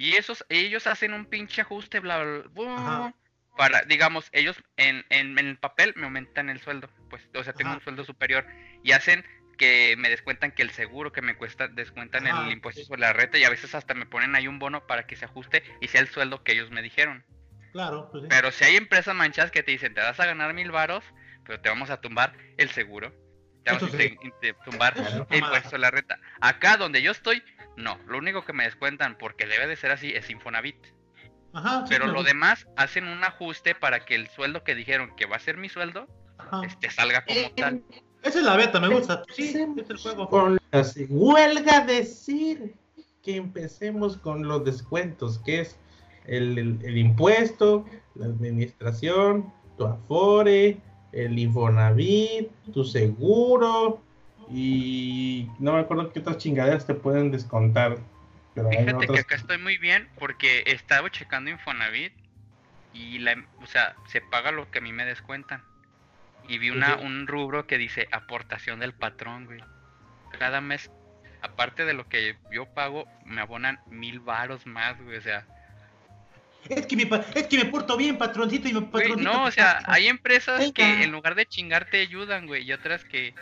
Y 0.00 0.16
esos, 0.16 0.46
ellos 0.48 0.86
hacen 0.86 1.12
un 1.12 1.26
pinche 1.26 1.60
ajuste, 1.60 2.00
bla, 2.00 2.24
bla, 2.24 2.42
bla, 2.54 3.14
para, 3.54 3.82
digamos, 3.82 4.30
ellos 4.32 4.56
en, 4.78 5.04
en, 5.10 5.38
en 5.38 5.46
el 5.46 5.58
papel 5.58 5.92
me 5.94 6.04
aumentan 6.04 6.48
el 6.48 6.58
sueldo. 6.58 6.88
Pues, 7.10 7.22
o 7.34 7.44
sea, 7.44 7.52
tengo 7.52 7.68
Ajá. 7.68 7.76
un 7.76 7.84
sueldo 7.84 8.06
superior. 8.06 8.46
Y 8.82 8.92
hacen 8.92 9.26
que 9.58 9.96
me 9.98 10.08
descuentan 10.08 10.52
que 10.52 10.62
el 10.62 10.70
seguro 10.70 11.12
que 11.12 11.20
me 11.20 11.36
cuesta, 11.36 11.68
descuentan 11.68 12.26
Ajá, 12.26 12.46
el 12.46 12.52
impuesto 12.54 12.80
sí. 12.80 12.86
sobre 12.86 13.02
la 13.02 13.12
renta 13.12 13.36
y 13.36 13.44
a 13.44 13.50
veces 13.50 13.74
hasta 13.74 13.92
me 13.92 14.06
ponen 14.06 14.34
ahí 14.34 14.48
un 14.48 14.58
bono 14.58 14.86
para 14.86 15.06
que 15.06 15.16
se 15.16 15.26
ajuste 15.26 15.62
y 15.82 15.88
sea 15.88 16.00
el 16.00 16.08
sueldo 16.08 16.44
que 16.44 16.52
ellos 16.52 16.70
me 16.70 16.80
dijeron. 16.80 17.22
Claro, 17.72 18.08
pues 18.10 18.22
sí. 18.22 18.28
Pero 18.30 18.52
si 18.52 18.64
hay 18.64 18.76
empresas 18.76 19.14
manchadas 19.14 19.50
que 19.50 19.62
te 19.62 19.72
dicen, 19.72 19.92
te 19.92 20.00
vas 20.00 20.18
a 20.18 20.24
ganar 20.24 20.54
mil 20.54 20.70
varos, 20.70 21.04
pero 21.44 21.60
te 21.60 21.68
vamos 21.68 21.90
a 21.90 22.00
tumbar 22.00 22.32
el 22.56 22.70
seguro. 22.70 23.12
Te 23.64 23.72
vamos 23.72 23.82
Eso 23.92 23.96
a 23.96 24.00
sí. 24.00 24.16
tumbar 24.64 24.94
el 24.98 25.26
de 25.70 25.78
la 25.78 25.90
renta. 25.90 26.18
Acá 26.40 26.76
donde 26.76 27.02
yo 27.02 27.10
estoy, 27.12 27.42
no. 27.76 27.98
Lo 28.06 28.18
único 28.18 28.44
que 28.44 28.52
me 28.52 28.64
descuentan, 28.64 29.16
porque 29.18 29.46
debe 29.46 29.66
de 29.66 29.76
ser 29.76 29.90
así, 29.90 30.12
es 30.12 30.30
Infonavit. 30.30 30.76
Ajá, 31.52 31.84
Pero 31.88 32.06
lo 32.06 32.22
demás 32.22 32.66
hacen 32.76 33.06
un 33.08 33.24
ajuste 33.24 33.74
para 33.74 34.04
que 34.04 34.14
el 34.14 34.28
sueldo 34.28 34.62
que 34.62 34.74
dijeron 34.74 35.14
que 35.16 35.26
va 35.26 35.36
a 35.36 35.40
ser 35.40 35.56
mi 35.56 35.68
sueldo, 35.68 36.06
Ajá. 36.38 36.62
este 36.64 36.90
salga 36.90 37.24
como 37.24 37.38
Eh, 37.38 37.52
tal. 37.56 37.82
Esa 38.22 38.38
es 38.38 38.44
la 38.44 38.56
beta, 38.56 38.78
me 38.80 38.88
gusta. 38.88 39.22
Sí, 39.34 39.48
Empecemos 39.48 39.78
es 39.82 39.90
el 39.90 39.96
juego. 39.98 40.28
con 40.28 40.58
las- 40.70 40.96
huelga 41.08 41.80
decir 41.84 42.74
que 43.22 43.36
empecemos 43.36 44.16
con 44.18 44.46
los 44.46 44.64
descuentos, 44.64 45.38
que 45.40 45.60
es 45.62 45.78
el, 46.26 46.56
el- 46.58 46.78
el 46.84 46.98
impuesto, 46.98 47.84
la 48.14 48.26
administración, 48.26 49.52
tu 49.76 49.86
afore, 49.86 50.80
el 51.12 51.38
Infonavit, 51.38 52.50
tu 52.72 52.84
seguro 52.84 54.02
y 54.50 55.48
no 55.58 55.74
me 55.74 55.80
acuerdo 55.80 56.12
qué 56.12 56.20
otras 56.20 56.38
chingaderas 56.38 56.86
te 56.86 56.94
pueden 56.94 57.30
descontar. 57.30 57.98
Pero 58.54 58.68
Fíjate 58.70 59.06
que 59.06 59.20
acá 59.20 59.36
estoy 59.36 59.58
muy 59.58 59.78
bien 59.78 60.08
porque 60.18 60.64
estaba 60.66 61.10
checando 61.10 61.50
Infonavit 61.50 62.12
y 62.92 63.18
la, 63.18 63.36
o 63.62 63.66
sea, 63.66 63.94
se 64.08 64.20
paga 64.20 64.50
lo 64.50 64.70
que 64.70 64.78
a 64.78 64.82
mí 64.82 64.92
me 64.92 65.04
descuentan. 65.04 65.62
Y 66.48 66.58
vi 66.58 66.70
una, 66.70 66.96
un 66.96 67.28
rubro 67.28 67.66
que 67.66 67.78
dice 67.78 68.08
aportación 68.10 68.80
del 68.80 68.92
patrón, 68.92 69.46
güey. 69.46 69.60
Cada 70.36 70.60
mes, 70.60 70.90
aparte 71.42 71.84
de 71.84 71.94
lo 71.94 72.08
que 72.08 72.36
yo 72.50 72.66
pago, 72.66 73.04
me 73.24 73.40
abonan 73.40 73.78
mil 73.88 74.18
varos 74.18 74.66
más, 74.66 75.00
güey. 75.00 75.16
O 75.16 75.22
sea, 75.22 75.46
Es 76.68 76.86
que, 76.86 76.96
me, 76.96 77.06
pa- 77.06 77.24
es 77.34 77.46
que 77.46 77.58
me 77.58 77.64
porto 77.64 77.96
bien, 77.96 78.16
patroncito, 78.18 78.68
y 78.68 78.72
me 78.72 78.80
güey, 78.80 78.90
patroncito. 78.92 79.32
no, 79.32 79.44
o 79.44 79.50
sea, 79.50 79.82
hay 79.86 80.08
empresas 80.08 80.58
Venga. 80.58 80.72
que 80.74 81.02
en 81.04 81.10
lugar 81.12 81.34
de 81.34 81.46
chingar 81.46 81.86
te 81.90 82.00
ayudan, 82.00 82.46
güey. 82.46 82.62
Y 82.64 82.72
otras 82.72 83.04
que, 83.04 83.34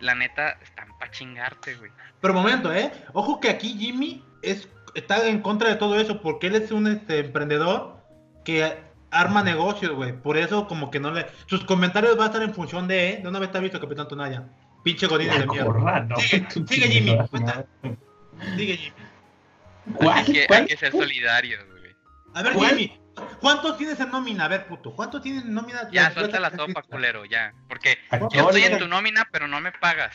la 0.00 0.14
neta, 0.14 0.58
están 0.62 0.96
pa' 0.98 1.10
chingarte, 1.10 1.74
güey. 1.76 1.90
Pero 2.20 2.34
momento, 2.34 2.72
¿eh? 2.72 2.92
Ojo 3.12 3.40
que 3.40 3.48
aquí 3.48 3.76
Jimmy 3.78 4.22
es, 4.42 4.68
está 4.94 5.26
en 5.28 5.40
contra 5.40 5.68
de 5.68 5.76
todo 5.76 5.98
eso 5.98 6.20
porque 6.20 6.48
él 6.48 6.56
es 6.56 6.70
un 6.70 6.86
este, 6.86 7.18
emprendedor 7.20 7.96
que 8.44 8.76
arma 9.10 9.42
negocios, 9.42 9.92
güey. 9.92 10.12
Por 10.12 10.36
eso 10.36 10.66
como 10.68 10.90
que 10.90 11.00
no 11.00 11.10
le... 11.10 11.26
Sus 11.46 11.64
comentarios 11.64 12.16
van 12.16 12.24
a 12.24 12.26
estar 12.26 12.42
en 12.42 12.54
función 12.54 12.86
de, 12.88 13.10
¿eh? 13.10 13.20
De 13.22 13.28
una 13.28 13.38
vez 13.38 13.50
te 13.50 13.58
ha 13.58 13.60
visto, 13.60 13.80
Capitán 13.80 14.06
Tonaya. 14.06 14.44
Pinche 14.84 15.06
godín 15.06 15.30
de 15.30 15.38
La 15.40 15.46
mierda. 15.46 16.00
no. 16.00 16.16
Sigue, 16.18 16.88
Jimmy, 16.88 17.16
cuenta. 17.30 17.64
Sigue, 18.56 18.76
Jimmy. 18.76 18.96
¿Cuál? 19.94 20.18
Hay 20.18 20.24
que, 20.24 20.46
hay 20.54 20.66
que 20.66 20.76
ser 20.76 20.92
solidarios, 20.92 21.64
güey. 21.66 21.77
A 22.34 22.42
ver, 22.42 22.52
¿Cuál? 22.52 22.70
Jimmy, 22.70 23.00
¿cuántos 23.40 23.76
tienes 23.78 23.98
en 24.00 24.10
nómina? 24.10 24.44
A 24.44 24.48
ver, 24.48 24.66
puto, 24.66 24.94
¿cuántos 24.94 25.22
tienes 25.22 25.44
en 25.44 25.54
nómina? 25.54 25.88
Ya, 25.90 26.10
suelta 26.12 26.38
la 26.40 26.50
sopa, 26.50 26.82
culero, 26.82 27.24
ya. 27.24 27.52
Porque 27.68 27.98
yo 28.32 28.48
estoy 28.48 28.62
en 28.62 28.78
tu 28.78 28.88
nómina, 28.88 29.28
pero 29.32 29.48
no 29.48 29.60
me 29.60 29.72
pagas. 29.72 30.14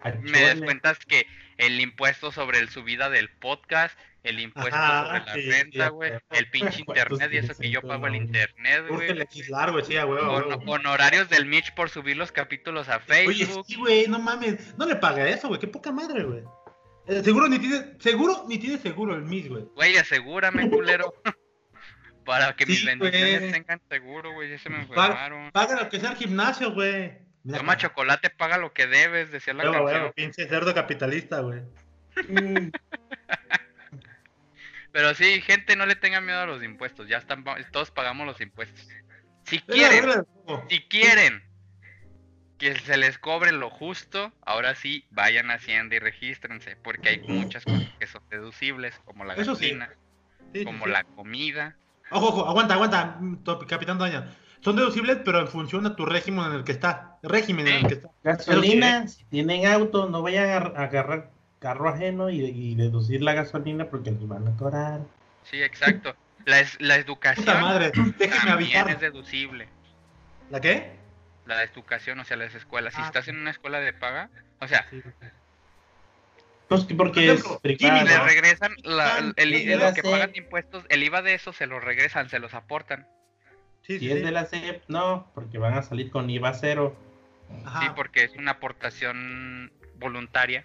a 0.00 0.10
Me 0.10 0.40
descuentas 0.40 0.98
que 1.06 1.26
el 1.58 1.80
impuesto 1.80 2.32
sobre 2.32 2.58
el 2.58 2.70
subida 2.70 3.10
del 3.10 3.28
podcast, 3.28 3.98
el 4.22 4.40
impuesto 4.40 4.74
Ajá, 4.76 5.06
sobre 5.06 5.26
la 5.26 5.32
sí, 5.34 5.50
renta, 5.50 5.88
güey, 5.88 6.12
sí. 6.12 6.16
el 6.30 6.50
pinche 6.50 6.84
¿Cuántos 6.84 7.12
internet 7.20 7.32
y 7.32 7.36
eso 7.46 7.60
que 7.60 7.70
yo 7.70 7.82
pago 7.82 8.06
el 8.06 8.16
internet, 8.16 8.84
güey. 8.88 9.14
Legislar, 9.14 9.72
güey, 9.72 9.84
sí, 9.84 9.96
huevo. 9.96 10.62
honorarios 10.66 11.28
del 11.28 11.46
Mitch 11.46 11.74
por 11.74 11.90
subir 11.90 12.16
los 12.16 12.32
capítulos 12.32 12.88
a 12.88 12.96
Oye, 12.96 13.44
Facebook. 13.46 13.66
sí, 13.66 13.76
güey, 13.76 14.08
no 14.08 14.18
mames. 14.18 14.76
No 14.78 14.86
le 14.86 14.96
paga 14.96 15.28
eso, 15.28 15.48
güey. 15.48 15.60
Qué 15.60 15.68
poca 15.68 15.92
madre, 15.92 16.24
güey. 16.24 16.42
Eh, 17.06 17.22
seguro 17.24 17.48
ni 17.48 17.58
tiene, 17.58 17.96
seguro 17.98 18.44
ni 18.48 18.58
tiene 18.58 18.78
seguro 18.78 19.14
el 19.16 19.22
Miss, 19.22 19.48
güey. 19.48 19.64
Güey, 19.74 19.96
asegúrame, 19.96 20.68
culero. 20.70 21.12
Para 22.30 22.54
que 22.54 22.64
mis 22.66 22.78
Sí, 22.80 22.86
bendiciones 22.86 23.52
tengan 23.52 23.80
seguro, 23.90 24.32
güey. 24.32 24.50
Ya 24.50 24.58
se 24.58 24.70
me 24.70 24.78
enfermaron. 24.82 25.50
paga 25.50 25.74
lo 25.82 25.88
que 25.88 25.98
sea 25.98 26.10
el 26.12 26.16
gimnasio, 26.16 26.72
güey. 26.72 27.18
Toma 27.50 27.76
chocolate, 27.76 28.30
paga 28.30 28.56
lo 28.58 28.72
que 28.72 28.86
debes, 28.86 29.30
decía 29.32 29.52
la 29.54 29.64
Huevo, 29.70 29.84
canción. 29.86 30.12
pinche 30.14 30.46
cerdo 30.48 30.72
capitalista, 30.74 31.40
güey. 31.40 31.62
Pero 34.92 35.14
sí, 35.14 35.40
gente, 35.42 35.76
no 35.76 35.86
le 35.86 35.94
tengan 35.96 36.24
miedo 36.26 36.40
a 36.40 36.46
los 36.46 36.62
impuestos. 36.62 37.08
Ya 37.08 37.18
están, 37.18 37.44
todos 37.70 37.90
pagamos 37.90 38.26
los 38.26 38.40
impuestos. 38.40 38.88
Si 39.44 39.58
quieren, 39.60 40.24
si 40.68 40.80
quieren 40.88 41.42
que 42.58 42.74
se 42.76 42.96
les 42.96 43.16
cobre 43.18 43.52
lo 43.52 43.70
justo, 43.70 44.32
ahora 44.42 44.74
sí 44.74 45.06
vayan 45.10 45.50
a 45.50 45.54
Hacienda 45.54 45.96
y 45.96 45.98
regístrense, 45.98 46.76
porque 46.76 47.08
hay 47.08 47.20
muchas 47.20 47.64
cosas 47.64 47.88
que 47.98 48.06
son 48.06 48.22
deducibles, 48.28 49.00
como 49.04 49.24
la 49.24 49.34
Eso 49.34 49.52
gasolina, 49.54 49.90
Sí, 50.52 50.60
sí, 50.60 50.64
como 50.64 50.84
sí. 50.86 50.90
la 50.90 51.04
comida. 51.04 51.76
Ojo, 52.10 52.28
ojo, 52.28 52.48
aguanta, 52.48 52.74
aguanta, 52.74 53.16
mm, 53.20 53.36
Capitán 53.68 53.98
Doña. 53.98 54.26
Son 54.62 54.76
deducibles, 54.76 55.18
pero 55.24 55.40
en 55.40 55.48
función 55.48 55.84
de 55.84 55.90
tu 55.90 56.04
régimen 56.04 56.46
en 56.46 56.52
el 56.52 56.64
que 56.64 56.72
está. 56.72 57.16
Régimen 57.22 57.66
en 57.66 57.74
el 57.76 57.86
que 57.86 57.94
está. 57.94 58.08
Gasolina, 58.22 59.06
si 59.08 59.24
tienen 59.24 59.66
auto, 59.66 60.08
no 60.08 60.20
vayan 60.22 60.44
a 60.44 60.56
agar- 60.56 60.74
a 60.76 60.82
agarrar 60.84 61.30
carro 61.60 61.88
ajeno 61.88 62.28
y, 62.30 62.40
y 62.44 62.74
deducir 62.74 63.22
la 63.22 63.32
gasolina 63.34 63.86
porque 63.86 64.10
nos 64.10 64.26
van 64.28 64.48
a 64.48 64.56
cobrar. 64.56 65.00
Sí, 65.44 65.62
exacto. 65.62 66.14
La, 66.46 66.60
es- 66.60 66.80
la 66.80 66.96
educación 66.96 67.44
Puta 67.46 67.60
madre, 67.60 67.92
déjeme 68.18 68.50
también 68.50 68.88
es 68.88 69.00
deducible. 69.00 69.68
¿La 70.50 70.60
qué? 70.60 70.92
La 71.46 71.62
educación, 71.62 72.20
o 72.20 72.24
sea, 72.24 72.36
las 72.36 72.54
escuelas. 72.54 72.94
Si 72.94 73.00
Ah, 73.00 73.06
estás 73.06 73.28
en 73.28 73.38
una 73.38 73.50
escuela 73.50 73.78
de 73.80 73.92
paga, 73.92 74.30
o 74.60 74.68
sea, 74.68 74.86
Sí. 74.90 75.02
Pues 76.70 76.84
que 76.84 76.94
porque 76.94 77.36
Por 77.60 77.68
ejemplo, 77.68 78.04
le 78.04 78.18
regresan 78.20 78.72
la- 78.84 79.32
el, 79.36 79.52
que 79.92 80.02
pagan 80.04 80.30
impuestos, 80.36 80.84
el 80.88 81.02
IVA 81.02 81.20
de 81.20 81.34
eso 81.34 81.52
se 81.52 81.66
lo 81.66 81.80
regresan, 81.80 82.28
se 82.30 82.38
los 82.38 82.54
aportan. 82.54 83.08
Sí, 83.82 83.94
Si 83.98 84.06
sí, 84.06 84.12
es 84.12 84.22
de 84.22 84.30
la 84.30 84.44
CEP, 84.44 84.84
no, 84.86 85.28
porque 85.34 85.58
van 85.58 85.74
a 85.74 85.82
salir 85.82 86.12
con 86.12 86.30
IVA 86.30 86.54
cero. 86.54 86.96
Ajá. 87.66 87.80
Sí, 87.80 87.86
porque 87.96 88.22
es 88.22 88.36
una 88.36 88.52
aportación 88.52 89.72
voluntaria 89.96 90.64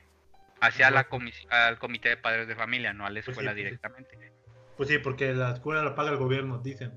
hacia 0.61 0.91
la 0.91 1.09
comis- 1.09 1.47
al 1.49 1.79
comité 1.79 2.09
de 2.09 2.17
padres 2.17 2.47
de 2.47 2.55
familia, 2.55 2.93
no 2.93 3.07
a 3.07 3.09
la 3.09 3.15
Pues 3.23 3.29
escuela 3.29 3.49
pues 3.53 3.57
sí. 3.57 3.63
directamente. 3.63 4.31
Pues 4.77 4.89
sí, 4.89 4.99
porque 4.99 5.33
la 5.33 5.53
escuela 5.53 5.81
la 5.83 5.95
paga 5.95 6.11
el 6.11 6.17
gobierno, 6.17 6.59
dicen. 6.59 6.91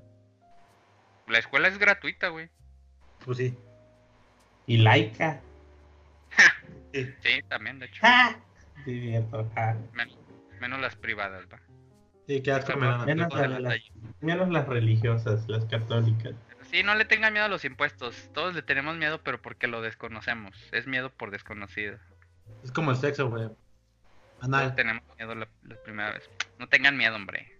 La 1.25 1.39
escuela 1.39 1.67
es 1.67 1.79
gratuita, 1.79 2.27
güey. 2.27 2.47
Pues 3.25 3.39
sí. 3.39 3.57
Y 4.67 4.77
laica. 4.77 5.41
sí. 6.93 7.11
Sí, 7.23 7.41
también, 7.47 7.79
de 7.79 7.87
hecho. 7.87 8.01
¡Ja! 8.79 8.85
Sí, 8.85 9.01
cierto. 9.01 9.49
ja. 9.55 9.75
Men- 9.93 10.09
menos 10.59 10.79
las 10.79 10.95
privadas, 10.95 11.45
va. 11.51 11.59
Sí, 12.27 12.41
qué 12.41 12.51
asco 12.51 12.77
me 12.77 12.85
dan. 12.87 13.05
Menos 13.05 13.33
las. 13.33 13.81
Menos 14.21 14.67
religiosas, 14.67 15.47
las 15.47 15.65
católicas. 15.65 16.33
Sí, 16.69 16.83
no 16.83 16.93
le 16.93 17.05
tengan 17.05 17.33
miedo 17.33 17.45
a 17.45 17.49
los 17.49 17.65
impuestos. 17.65 18.29
Todos 18.33 18.53
le 18.53 18.61
tenemos 18.61 18.95
miedo, 18.97 19.21
pero 19.23 19.41
porque 19.41 19.67
lo 19.67 19.81
desconocemos. 19.81 20.55
Es 20.71 20.85
miedo 20.85 21.09
por 21.09 21.31
desconocido. 21.31 21.97
Es 22.63 22.71
como 22.71 22.91
el 22.91 22.97
sexo, 22.97 23.29
güey. 23.29 23.45
Todos 23.47 23.57
Anal. 24.41 24.75
tenemos 24.75 25.03
miedo 25.17 25.33
la, 25.35 25.47
la 25.63 25.75
primera 25.83 26.11
vez. 26.11 26.29
No 26.59 26.67
tengan 26.67 26.95
miedo, 26.97 27.15
hombre. 27.15 27.57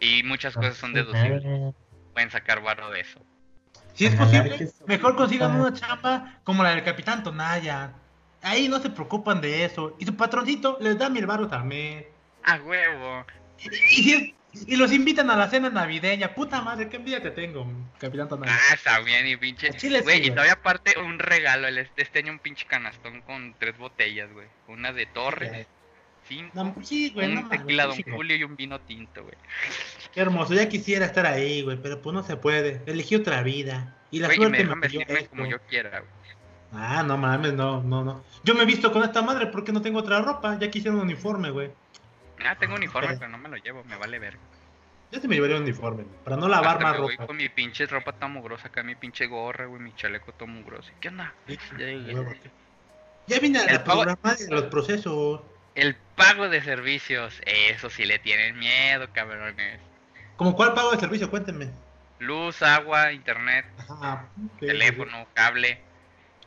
Y 0.00 0.22
muchas 0.22 0.56
Ah, 0.56 0.60
cosas 0.60 0.76
son 0.78 0.94
deducibles. 0.94 1.42
Pueden 2.14 2.30
sacar 2.30 2.62
varo 2.62 2.90
de 2.90 3.00
eso. 3.00 3.20
Si 3.92 4.06
es 4.06 4.14
posible, 4.14 4.70
mejor 4.86 5.16
consigan 5.16 5.58
una 5.60 5.72
chamba 5.72 6.40
como 6.44 6.62
la 6.62 6.70
del 6.70 6.84
Capitán 6.84 7.22
Tonaya. 7.22 7.92
Ahí 8.46 8.68
no 8.68 8.78
se 8.80 8.90
preocupan 8.90 9.40
de 9.40 9.64
eso. 9.64 9.96
Y 9.98 10.06
su 10.06 10.16
patroncito 10.16 10.78
les 10.80 10.96
da 10.98 11.08
mil 11.08 11.26
baros 11.26 11.52
al 11.52 11.64
mes. 11.64 12.04
¡A 12.44 12.56
huevo! 12.62 13.26
Y, 13.58 14.14
y 14.14 14.34
y 14.66 14.76
los 14.76 14.92
invitan 14.92 15.28
a 15.30 15.36
la 15.36 15.50
cena 15.50 15.68
navideña. 15.70 16.34
Puta 16.34 16.62
madre, 16.62 16.88
qué 16.88 16.96
envidia 16.96 17.22
te 17.22 17.30
tengo, 17.30 17.66
Capitán 17.98 18.28
Tonaya. 18.28 18.52
Ah, 18.54 18.74
está 18.74 19.00
bien, 19.00 19.26
y 19.26 19.36
pinche. 19.36 19.72
Chile 19.74 19.98
sí, 19.98 20.04
Güey, 20.04 20.16
y 20.16 20.20
güey. 20.20 20.30
todavía 20.30 20.52
aparte 20.54 20.98
un 20.98 21.18
regalo. 21.18 21.68
El, 21.68 21.78
este 21.96 22.18
año 22.20 22.32
un 22.32 22.38
pinche 22.38 22.66
canastón 22.66 23.20
con 23.22 23.54
tres 23.58 23.76
botellas, 23.76 24.32
güey. 24.32 24.46
Una 24.68 24.92
de 24.92 25.06
Torres, 25.06 25.66
cinco, 26.26 26.52
No, 26.54 26.74
sí, 26.82 27.10
güey, 27.10 27.34
no 27.34 27.42
un 27.42 27.48
tequila 27.48 27.86
Don. 27.86 28.02
Julio 28.02 28.36
y 28.36 28.44
un 28.44 28.56
vino 28.56 28.80
tinto, 28.80 29.22
güey. 29.22 29.36
Qué 30.14 30.20
hermoso, 30.20 30.54
ya 30.54 30.68
quisiera 30.68 31.04
estar 31.06 31.26
ahí, 31.26 31.62
güey, 31.62 31.76
pero 31.82 32.00
pues 32.00 32.14
no 32.14 32.22
se 32.22 32.36
puede. 32.36 32.80
Elegí 32.86 33.16
otra 33.16 33.42
vida. 33.42 33.96
Y 34.10 34.20
la 34.20 34.28
Güey, 34.28 34.38
y 34.38 34.40
me 34.40 34.46
suerte 34.46 34.62
dejan 34.62 34.78
me 34.78 34.88
dio 34.88 34.98
vestirme 35.00 35.26
como 35.28 35.46
yo 35.46 35.58
quiera, 35.68 36.00
güey. 36.00 36.25
Ah, 36.78 37.02
no 37.02 37.16
mames, 37.16 37.54
no, 37.54 37.82
no, 37.82 38.04
no. 38.04 38.24
Yo 38.44 38.54
me 38.54 38.62
he 38.62 38.66
visto 38.66 38.92
con 38.92 39.02
esta 39.02 39.22
madre 39.22 39.46
porque 39.46 39.72
no 39.72 39.80
tengo 39.82 39.98
otra 40.00 40.20
ropa. 40.20 40.58
Ya 40.58 40.70
quisiera 40.70 40.94
un 40.96 41.02
uniforme, 41.02 41.50
güey. 41.50 41.70
Ah, 42.44 42.54
tengo 42.56 42.74
uniforme, 42.74 43.16
pero 43.16 43.30
no 43.30 43.38
me 43.38 43.48
lo 43.48 43.56
llevo, 43.56 43.82
me 43.84 43.96
vale 43.96 44.18
ver. 44.18 44.36
Yo 45.10 45.20
te 45.20 45.28
me 45.28 45.36
llevaría 45.36 45.56
un 45.56 45.62
uniforme, 45.62 46.04
para 46.24 46.36
no 46.36 46.48
lavar 46.48 46.72
Hasta 46.76 46.84
más 46.84 46.92
me 46.94 47.00
voy 47.00 47.12
ropa. 47.14 47.26
con 47.28 47.36
mi 47.36 47.48
pinche 47.48 47.86
ropa 47.86 48.12
tan 48.12 48.32
mugrosa 48.32 48.68
acá, 48.68 48.82
mi 48.82 48.94
pinche 48.96 49.26
gorra, 49.26 49.66
güey, 49.66 49.80
mi 49.80 49.94
chaleco 49.94 50.32
todo 50.32 50.48
mugroso. 50.48 50.90
¿Qué 51.00 51.08
onda? 51.08 51.32
Sí, 51.46 51.56
Ya 51.78 51.86
llegué. 51.86 52.14
huevo. 52.14 52.32
Ya 53.28 53.38
vine 53.40 53.60
a 53.60 53.72
la 53.72 53.84
pago- 53.84 54.02
programar 54.02 54.36
los 54.50 54.62
procesos. 54.64 55.40
El 55.74 55.94
pago 56.16 56.48
de 56.48 56.60
servicios, 56.62 57.40
eso 57.46 57.88
sí 57.90 58.04
le 58.04 58.18
tienen 58.18 58.58
miedo, 58.58 59.08
cabrones. 59.12 59.80
¿Como 60.36 60.54
cuál 60.56 60.74
pago 60.74 60.90
de 60.92 60.98
servicio? 60.98 61.30
Cuéntenme. 61.30 61.70
Luz, 62.18 62.62
agua, 62.62 63.12
internet, 63.12 63.66
Ajá. 63.78 64.28
teléfono, 64.58 65.26
cable. 65.34 65.80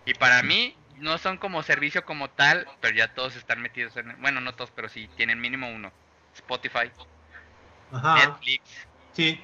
Y 0.06 0.14
para 0.14 0.42
mí 0.44 0.76
no 0.98 1.18
son 1.18 1.38
como 1.38 1.64
servicio 1.64 2.04
como 2.06 2.30
tal, 2.30 2.68
pero 2.82 2.96
ya 2.96 3.14
todos 3.14 3.36
están 3.36 3.62
metidos 3.62 3.96
en... 3.98 4.20
Bueno, 4.22 4.42
no 4.42 4.54
todos, 4.54 4.72
pero 4.76 4.90
sí, 4.90 5.10
tienen 5.16 5.40
mínimo 5.40 5.70
uno. 5.70 5.92
Spotify, 6.36 6.92
Ajá. 7.92 8.16
Netflix, 8.16 8.88
Sí, 9.14 9.42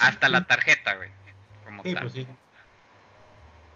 hasta 0.00 0.28
la 0.28 0.44
tarjeta, 0.44 0.94
güey. 0.94 1.10
Como 1.64 1.82
sí, 1.82 1.94
tal. 1.94 2.02
pues 2.02 2.12
sí. 2.12 2.26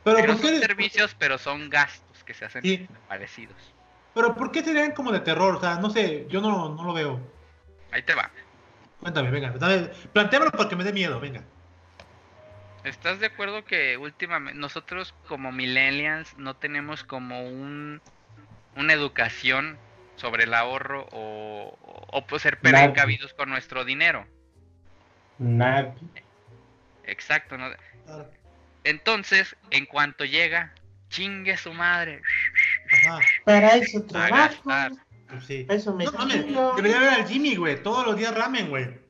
Pero 0.05 0.17
Que 0.17 0.23
no 0.27 0.33
¿por 0.35 0.43
son 0.43 0.51
qué, 0.53 0.59
servicios, 0.61 1.15
pero 1.19 1.39
son 1.39 1.71
gastos 1.71 2.25
que 2.25 2.35
se 2.35 2.45
hacen 2.45 2.63
Sí. 2.63 2.89
parecidos. 3.09 3.57
pero 4.15 4.35
¿por 4.35 4.51
qué 4.51 4.63
serían 4.63 4.93
como 4.93 5.13
de 5.13 5.21
terror? 5.21 5.57
O 5.57 5.61
sea, 5.61 5.77
no 5.77 5.91
sé, 5.91 6.27
yo 6.29 6.41
no, 6.41 6.75
no 6.75 6.85
lo 6.85 6.93
veo. 6.93 7.21
Ahí 7.93 8.03
te 8.03 8.15
va. 8.15 8.31
Cuéntame, 9.01 9.31
venga. 9.31 9.53
Plantéamelo 10.13 10.51
porque 10.53 10.77
me 10.77 10.85
dé 10.85 10.93
miedo, 10.93 11.19
venga. 11.21 11.43
¿Estás 12.85 13.21
de 13.21 13.27
acuerdo 13.27 13.65
que 13.65 13.97
últimamente 13.97 14.59
nosotros 14.59 15.15
como 15.29 15.53
millennials 15.53 16.37
no 16.37 16.57
tenemos 16.57 17.05
como 17.05 17.47
un 17.49 18.01
una 18.77 18.93
educación 18.93 19.79
sobre 20.17 20.45
el 20.45 20.55
ahorro 20.55 21.07
o, 21.13 21.79
o, 21.83 22.27
pues 22.27 22.43
ser 22.43 22.59
precavidos 22.59 23.35
con 23.35 23.51
nuestro 23.51 23.85
dinero? 23.85 24.27
Nadie. 25.39 25.93
Exacto, 27.05 27.59
¿no? 27.59 27.71
Entonces, 28.85 29.57
en 29.71 29.87
cuanto 29.87 30.25
llega, 30.25 30.75
chingue 31.09 31.57
su 31.57 31.73
madre. 31.73 32.23
Ajá. 32.93 33.19
Para 33.45 33.69
eso 33.77 34.03
trabajo. 34.05 34.63
Pues 35.29 35.45
sí. 35.47 35.67
Eso 35.69 35.95
me 35.95 36.05
No 36.05 36.13
mames, 36.13 36.47
debería 36.77 37.01
ver 37.01 37.09
al 37.11 37.27
Jimmy, 37.27 37.57
güey. 37.57 37.83
Todos 37.83 38.07
los 38.07 38.17
días 38.17 38.35
ramen, 38.35 38.69
güey. 38.69 39.02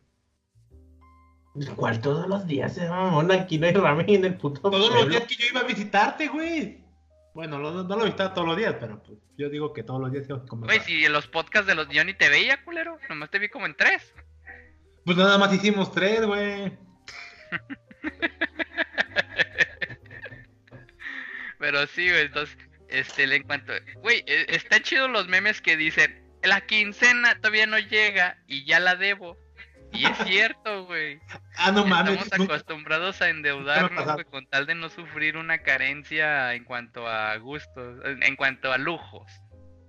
¿Cuál 1.76 2.00
todos 2.00 2.26
los 2.28 2.46
días 2.46 2.74
se 2.74 2.88
mamón? 2.88 3.30
Aquí 3.30 3.58
no 3.58 3.66
hay 3.66 3.74
ramen 3.74 4.08
en 4.08 4.24
el 4.24 4.34
puto 4.36 4.60
Todos 4.70 4.94
los 4.94 5.08
días 5.10 5.24
que 5.24 5.34
yo 5.36 5.46
iba 5.50 5.60
a 5.60 5.64
visitarte, 5.64 6.28
güey. 6.28 6.78
Bueno, 7.34 7.58
lo- 7.58 7.84
no 7.84 7.96
lo 7.96 8.04
visitaba 8.04 8.32
todos 8.34 8.48
los 8.48 8.56
días, 8.56 8.74
pero 8.80 9.02
pues, 9.02 9.18
yo 9.36 9.48
digo 9.50 9.72
que 9.72 9.82
todos 9.82 10.00
los 10.00 10.10
días 10.12 10.26
tengo 10.26 10.42
que 10.42 10.48
comer. 10.48 10.66
Güey, 10.66 10.80
si 10.80 11.04
en 11.04 11.12
los 11.12 11.26
podcasts 11.26 11.66
de 11.66 11.74
los 11.74 11.88
yo 11.90 12.04
ni 12.04 12.14
te 12.14 12.28
veía, 12.30 12.62
culero, 12.64 12.98
nomás 13.08 13.30
te 13.30 13.38
vi 13.38 13.48
como 13.48 13.66
en 13.66 13.74
tres. 13.76 14.12
Pues 15.04 15.16
nada 15.16 15.36
más 15.38 15.52
hicimos 15.52 15.92
tres, 15.92 16.24
güey. 16.24 16.72
Pero 21.58 21.86
sí, 21.86 22.08
güey, 22.08 22.22
entonces, 22.22 22.56
este, 22.88 23.26
le 23.26 23.36
encuentro, 23.36 23.74
güey, 23.96 24.24
eh, 24.26 24.46
está 24.48 24.80
chido 24.82 25.06
los 25.08 25.28
memes 25.28 25.60
que 25.60 25.76
dicen, 25.76 26.22
la 26.42 26.60
quincena 26.62 27.36
todavía 27.36 27.66
no 27.66 27.78
llega 27.78 28.38
y 28.46 28.64
ya 28.64 28.80
la 28.80 28.96
debo. 28.96 29.38
Y 29.92 30.06
es 30.06 30.16
cierto, 30.24 30.86
güey. 30.86 31.20
Ah, 31.56 31.70
no 31.72 31.84
mames. 31.84 32.20
Estamos 32.22 32.48
acostumbrados 32.48 33.20
a 33.22 33.28
endeudarnos, 33.28 34.04
güey, 34.14 34.24
con 34.24 34.46
tal 34.46 34.66
de 34.66 34.74
no 34.74 34.88
sufrir 34.88 35.36
una 35.36 35.58
carencia 35.58 36.54
en 36.54 36.64
cuanto 36.64 37.06
a 37.06 37.36
gustos, 37.36 38.00
en 38.04 38.36
cuanto 38.36 38.72
a 38.72 38.78
lujos, 38.78 39.30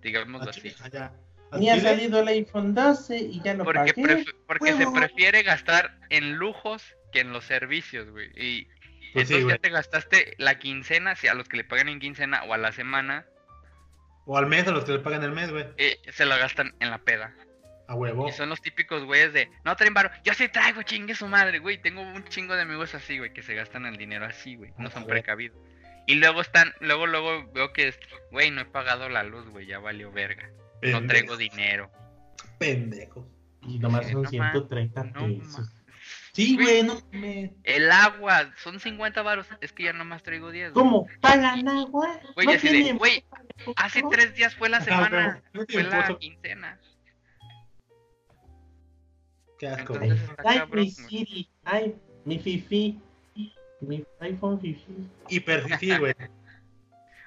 digámoslo 0.02 0.44
Al 0.44 0.50
así. 0.50 0.74
allá. 0.84 1.12
Ni 1.54 1.70
ha 1.70 1.80
salido 1.80 2.20
el 2.22 2.28
iPhone 2.30 2.74
12 2.74 3.16
y 3.18 3.40
ya 3.42 3.54
no 3.54 3.64
Porque, 3.64 3.94
pagué. 3.94 4.04
pref- 4.26 4.36
porque 4.48 4.74
se 4.74 4.88
prefiere 4.92 5.44
gastar 5.44 5.96
en 6.10 6.34
lujos 6.36 6.84
que 7.12 7.20
en 7.20 7.32
los 7.32 7.46
servicios, 7.46 8.10
güey. 8.10 8.32
Y 8.36 8.66
Pues 9.14 9.30
entonces 9.30 9.48
ya 9.48 9.58
te 9.60 9.70
gastaste 9.70 10.34
la 10.40 10.58
quincena, 10.58 11.16
si 11.16 11.28
a 11.28 11.36
los 11.36 11.48
que 11.48 11.58
le 11.58 11.64
pagan 11.64 11.90
en 11.90 12.00
quincena 12.00 12.44
o 12.46 12.54
a 12.54 12.58
la 12.58 12.72
semana, 12.72 13.26
O 14.26 14.38
al 14.38 14.48
mes 14.48 14.68
a 14.68 14.72
los 14.72 14.84
que 14.86 14.94
le 14.94 15.00
pagan 15.00 15.22
el 15.24 15.32
mes, 15.32 15.52
güey. 15.52 15.66
eh, 15.78 16.00
se 16.12 16.26
la 16.26 16.38
gastan 16.38 16.74
en 16.80 16.90
la 16.90 16.98
peda. 16.98 17.36
A 17.94 17.96
huevo. 17.96 18.28
Y 18.28 18.32
son 18.32 18.50
los 18.50 18.60
típicos 18.60 19.04
güeyes 19.06 19.34
de, 19.34 19.50
no 19.64 19.76
traen 19.76 19.94
varo, 19.94 20.10
yo 20.24 20.34
sí 20.34 20.48
traigo, 20.50 20.82
chingue 20.82 21.14
su 21.14 21.28
madre, 21.28 21.60
güey. 21.60 21.78
Tengo 21.80 22.02
un 22.02 22.24
chingo 22.26 22.56
de 22.56 22.64
amigos 22.64 22.96
así, 22.96 23.20
güey, 23.20 23.32
que 23.34 23.44
se 23.44 23.54
gastan 23.54 23.86
el 23.86 23.98
dinero 23.98 24.26
así, 24.26 24.56
güey. 24.56 24.72
No 24.80 24.88
Ah, 24.88 24.92
son 24.92 25.06
precavidos. 25.06 25.58
Y 26.08 26.16
luego 26.16 26.42
están, 26.42 26.74
luego, 26.82 27.06
luego 27.06 27.52
veo 27.54 27.72
que, 27.72 27.90
es, 27.90 28.00
güey, 28.32 28.50
no 28.50 28.62
he 28.62 28.66
pagado 28.66 29.10
la 29.10 29.22
luz, 29.24 29.48
güey, 29.50 29.68
ya 29.68 29.78
valió 29.80 30.12
verga. 30.12 30.50
No 30.82 31.06
traigo 31.06 31.38
dinero. 31.38 31.92
Pendejo. 32.58 33.30
Y 33.62 33.80
nomás 33.80 34.08
son 34.10 34.24
no 34.24 34.30
130 34.30 35.04
No, 35.04 35.28
pesos. 35.28 35.60
ma- 35.60 35.80
Sí, 36.34 36.58
Güey. 36.58 36.82
no 36.82 37.00
mames. 37.14 37.52
El 37.64 37.92
agua, 37.92 38.52
son 38.58 38.80
50 38.80 39.22
varos, 39.22 39.46
es 39.62 39.72
que 39.72 39.84
ya 39.84 39.94
nomás 39.94 40.24
traigo 40.24 40.50
10. 40.50 40.74
güey. 40.74 40.84
¿Cómo? 40.84 41.08
¿Pagan 41.22 41.68
agua? 41.70 42.20
Güey, 42.34 42.48
¿No 42.48 42.54
así 42.54 42.68
de, 42.70 42.74
tienen 42.74 42.98
güey, 42.98 43.24
hace 43.76 44.02
tres 44.10 44.34
días 44.34 44.56
fue 44.56 44.68
la 44.68 44.78
Ajá, 44.78 44.86
semana, 44.86 45.44
fue 45.54 45.84
la 45.84 46.18
quincena. 46.18 46.80
Qué 49.64 49.70
asco. 49.70 49.96
Entonces 49.96 50.30
Ay, 50.44 50.62
mi. 50.72 50.92
Siri. 50.92 51.50
Ay, 51.64 51.96
mi 52.26 52.38
Fifi. 52.40 53.00
Mi 53.80 54.04
iPhone 54.20 54.60
fifi. 54.62 55.10
Hiper 55.30 55.78
sí, 55.80 55.98
güey. 55.98 56.14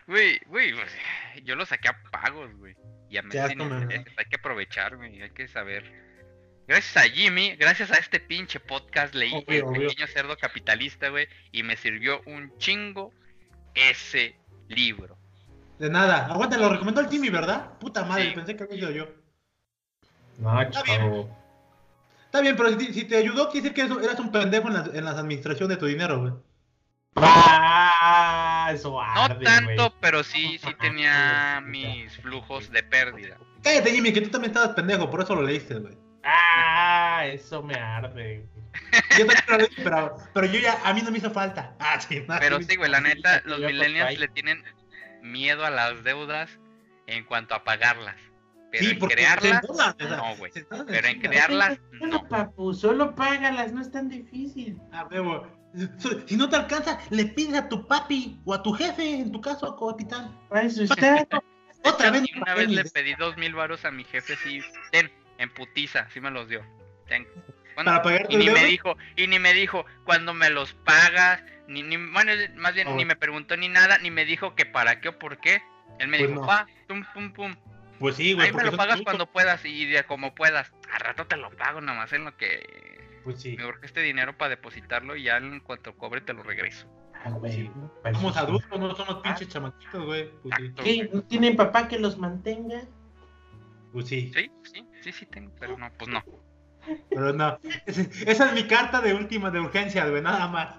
Güey, 0.07 0.41
güey, 0.47 0.72
pues, 0.72 1.45
yo 1.45 1.55
lo 1.55 1.66
saqué 1.66 1.89
a 1.89 2.03
pagos, 2.11 2.55
güey. 2.57 2.74
Y 3.11 3.16
a 3.18 3.22
intereses, 3.22 4.14
hay 4.16 4.24
que 4.26 4.37
aprovechar, 4.37 4.97
güey, 4.97 5.20
hay 5.20 5.30
que 5.30 5.49
saber. 5.49 5.84
Gracias 6.66 6.97
a 6.97 7.09
Jimmy, 7.09 7.57
gracias 7.57 7.91
a 7.91 7.97
este 7.97 8.20
pinche 8.20 8.59
podcast 8.59 9.14
leí 9.14 9.32
Obvio, 9.32 9.45
El 9.49 9.62
obvio. 9.64 9.89
pequeño 9.89 10.07
cerdo 10.09 10.37
capitalista, 10.37 11.09
güey, 11.11 11.28
y 11.53 11.62
me 11.62 11.76
sirvió 11.76 12.22
un 12.26 12.57
chingo 12.59 13.12
ese 13.74 14.37
libro. 14.68 15.16
De 15.78 15.91
nada. 15.91 16.26
Aguanta, 16.26 16.57
lo 16.57 16.70
recomendó 16.70 17.01
el 17.03 17.09
Timmy, 17.09 17.28
¿verdad? 17.28 17.78
Puta 17.78 18.05
madre, 18.05 18.30
Sí. 18.30 18.34
pensé 18.34 18.57
que 18.57 18.64
había 18.64 18.76
sido 18.76 18.91
yo. 18.93 19.09
No, 20.39 20.70
chavo. 20.70 21.45
Está 22.37 22.43
bien, 22.43 22.57
pero 22.59 22.78
si, 22.78 22.93
si 22.93 23.05
te 23.05 23.16
ayudó, 23.16 23.49
quiere 23.49 23.70
decir 23.70 23.74
que 23.74 23.91
eres, 23.91 24.05
eras 24.05 24.20
un 24.20 24.30
pendejo 24.30 24.68
en 24.68 24.74
la, 24.74 24.91
en 24.93 25.05
la 25.07 25.12
administración 25.12 25.70
de 25.70 25.78
tu 25.78 25.87
dinero, 25.87 26.20
güey. 26.20 26.34
Ah, 27.16 28.70
eso 28.74 29.01
No 29.14 29.39
tanto, 29.39 29.95
pero 30.03 30.22
sí, 30.22 30.59
sí 30.62 30.74
tenía 30.78 31.62
mis 31.64 32.14
flujos 32.18 32.70
de 32.70 32.82
pérdida. 32.82 33.39
Cállate, 33.62 33.91
Jimmy, 33.91 34.12
que 34.12 34.20
tú 34.20 34.28
también 34.28 34.51
estabas 34.51 34.74
pendejo, 34.76 35.09
por 35.09 35.22
eso 35.22 35.34
lo 35.34 35.41
leíste, 35.41 35.76
güey. 35.76 35.97
Ah, 36.24 37.22
eso 37.24 37.62
me 37.62 37.74
arde. 37.74 38.45
güey. 38.53 38.66
Yo 39.18 39.26
también 39.26 39.45
lo 39.49 39.57
leí, 39.57 39.68
pero, 39.82 40.16
pero 40.34 40.47
yo 40.47 40.61
ya, 40.61 40.78
a 40.84 40.93
mí 40.93 41.01
no 41.01 41.11
me 41.11 41.16
hizo 41.16 41.30
falta. 41.30 41.74
Ah, 41.78 41.99
sí, 41.99 42.22
nada, 42.28 42.39
Pero 42.39 42.61
sí. 42.61 42.76
güey, 42.76 42.91
la 42.91 43.01
neta, 43.01 43.41
los 43.47 43.61
millennials 43.61 44.18
le 44.18 44.28
tienen 44.28 44.62
miedo 45.22 45.64
a 45.64 45.70
las 45.70 46.05
deudas 46.05 46.51
en 47.07 47.24
cuanto 47.24 47.55
a 47.55 47.64
pagarlas. 47.64 48.16
Pero 48.79 48.85
Sí, 48.85 48.91
en 48.95 48.99
porque 48.99 49.14
crearlas, 49.14 49.62
no, 50.11 50.37
güey. 50.37 50.53
Pero 50.87 51.09
en 51.09 51.20
crearlas, 51.20 51.79
Bueno, 51.99 52.20
no. 52.22 52.29
papu, 52.29 52.74
solo 52.74 53.14
págalas, 53.14 53.72
no 53.72 53.81
es 53.81 53.91
tan 53.91 54.09
difícil. 54.09 54.79
Ah, 54.93 55.07
huevo. 55.11 55.47
Si 56.27 56.37
no 56.37 56.49
te 56.49 56.57
alcanza, 56.57 56.99
le 57.11 57.27
pides 57.27 57.55
a 57.55 57.68
tu 57.68 57.87
papi 57.87 58.41
o 58.45 58.55
a 58.55 58.62
tu 58.62 58.72
jefe, 58.72 59.18
en 59.20 59.31
tu 59.33 59.41
caso, 59.41 59.77
capitán. 59.77 60.35
Otra 61.85 62.11
vez 62.11 62.24
una 62.35 62.55
vez 62.55 62.68
le 62.70 62.85
pedí 62.85 63.14
dos 63.14 63.37
mil 63.37 63.55
varos 63.55 63.85
a 63.85 63.91
mi 63.91 64.05
jefe, 64.05 64.37
sí, 64.37 64.61
ten, 64.91 65.11
en 65.39 65.53
putiza, 65.55 66.09
sí 66.12 66.20
me 66.20 66.31
los 66.31 66.49
dio. 66.49 66.62
Ten. 67.09 67.27
Bueno, 67.74 67.91
Para 67.91 68.03
pagar 68.03 68.27
y 68.31 68.37
ni 68.37 68.49
me 68.51 68.64
dijo, 68.64 68.97
y 69.16 69.27
ni 69.27 69.39
me 69.39 69.53
dijo 69.53 69.85
cuándo 70.05 70.33
me 70.35 70.49
los 70.51 70.72
pagas, 70.85 71.43
ni, 71.68 71.83
ni 71.83 71.97
bueno, 71.97 72.33
más 72.57 72.74
bien 72.74 72.89
Oh. 72.89 72.95
ni 72.97 73.05
me 73.05 73.16
preguntó 73.16 73.57
ni 73.57 73.68
nada, 73.68 73.99
ni 73.99 74.11
me 74.11 74.24
dijo 74.24 74.55
que 74.55 74.64
para 74.66 75.01
qué 75.01 75.11
o 75.11 75.18
por 75.18 75.39
qué. 75.39 75.62
Él 75.99 76.09
me 76.09 76.18
Pues 76.18 76.31
dijo, 76.31 76.41
no. 76.41 76.47
pa, 76.47 76.66
pum, 76.89 77.05
pum, 77.14 77.33
pum. 77.33 77.55
Pues 77.99 78.16
sí, 78.16 78.34
güey. 78.34 78.49
Ahí 78.49 78.53
me 78.53 78.64
lo 78.64 78.76
pagas 78.76 79.01
cuando 79.03 79.26
puedas 79.26 79.64
y 79.64 79.86
de 79.86 80.05
como 80.05 80.34
puedas. 80.34 80.72
Al 80.92 81.01
rato 81.01 81.26
te 81.26 81.36
lo 81.36 81.51
pago, 81.51 81.80
nada 81.80 81.99
más 81.99 82.12
en 82.12 82.24
lo 82.24 82.36
que 82.36 83.20
Pues 83.24 83.40
sí. 83.40 83.57
me 83.57 83.66
urge 83.66 83.86
este 83.86 84.01
dinero 84.01 84.36
para 84.36 84.51
depositarlo 84.51 85.16
y 85.16 85.24
ya 85.24 85.38
en 85.38 85.61
cuanto 85.61 85.97
cobre 85.97 86.20
te 86.20 86.32
lo 86.32 86.42
regreso. 86.42 86.86
Ah, 87.24 87.30
güey. 87.30 87.53
Sí. 87.53 87.70
para 88.03 88.11
eso 88.12 88.20
Somos 88.20 88.36
adultos, 88.36 88.78
no 88.78 88.94
somos 88.94 89.22
pinches 89.22 89.49
chamaquitos, 89.49 90.05
güey. 90.05 90.30
Pues 90.42 90.55
sí. 90.82 91.09
¿No 91.12 91.22
tienen 91.22 91.57
papá 91.57 91.88
que 91.88 91.99
los 91.99 92.18
mantenga? 92.18 92.82
Pues 93.92 94.09
sí. 94.09 94.30
Sí, 94.34 94.51
sí, 94.62 94.86
sí, 95.03 95.12
sí 95.12 95.26
tengo, 95.26 95.53
pero 95.59 95.78
no, 95.78 95.90
pues 95.97 96.11
no. 96.11 96.22
Pero 97.09 97.32
no. 97.32 97.59
Esa 97.86 98.47
es 98.47 98.53
mi 98.53 98.64
carta 98.64 99.01
de 99.01 99.14
última 99.14 99.51
de 99.51 99.61
urgencia, 99.61 100.07
güey, 100.07 100.22
nada 100.22 100.49
más. 100.49 100.76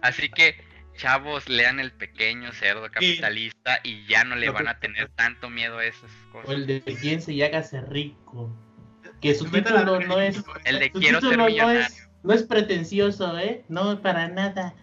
Así 0.00 0.28
que, 0.30 0.56
chavos, 0.96 1.48
lean 1.48 1.80
el 1.80 1.92
pequeño 1.92 2.52
cerdo 2.52 2.90
capitalista 2.90 3.80
y 3.82 4.06
ya 4.06 4.24
no 4.24 4.36
le 4.36 4.50
van 4.50 4.68
a 4.68 4.78
tener 4.78 5.08
tanto 5.10 5.50
miedo 5.50 5.78
a 5.78 5.84
esas 5.84 6.10
O 6.30 6.32
cosas. 6.32 6.50
el 6.54 6.66
de 6.66 6.80
piense 6.80 7.32
y 7.32 7.42
hágase 7.42 7.80
rico. 7.82 8.50
Que 9.20 9.34
su 9.34 9.44
título 9.50 10.00
no 10.00 10.20
es. 10.20 10.42
El 10.64 10.80
de 10.80 10.90
Su 10.92 10.98
quiero 10.98 11.20
ser 11.20 11.30
título 11.30 11.44
no 11.44 11.46
millonario. 11.50 11.80
es, 11.82 12.08
no 12.24 12.32
es 12.34 12.42
pretencioso, 12.42 13.38
¿eh? 13.38 13.64
No, 13.68 14.00
para 14.02 14.26
nada. 14.28 14.74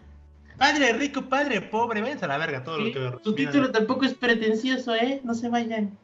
Padre 0.57 0.93
rico, 0.93 1.23
padre 1.29 1.61
pobre, 1.61 2.01
váyanse 2.01 2.25
a 2.25 2.29
la 2.29 2.37
verga 2.37 2.63
todo 2.63 2.77
Sí, 2.77 2.93
lo 2.93 3.17
que 3.17 3.23
Su 3.23 3.35
título 3.35 3.71
tampoco 3.71 4.05
es 4.05 4.13
pretencioso, 4.13 4.95
¿eh? 4.95 5.19
No 5.23 5.33
se 5.33 5.49
vayan. 5.49 5.97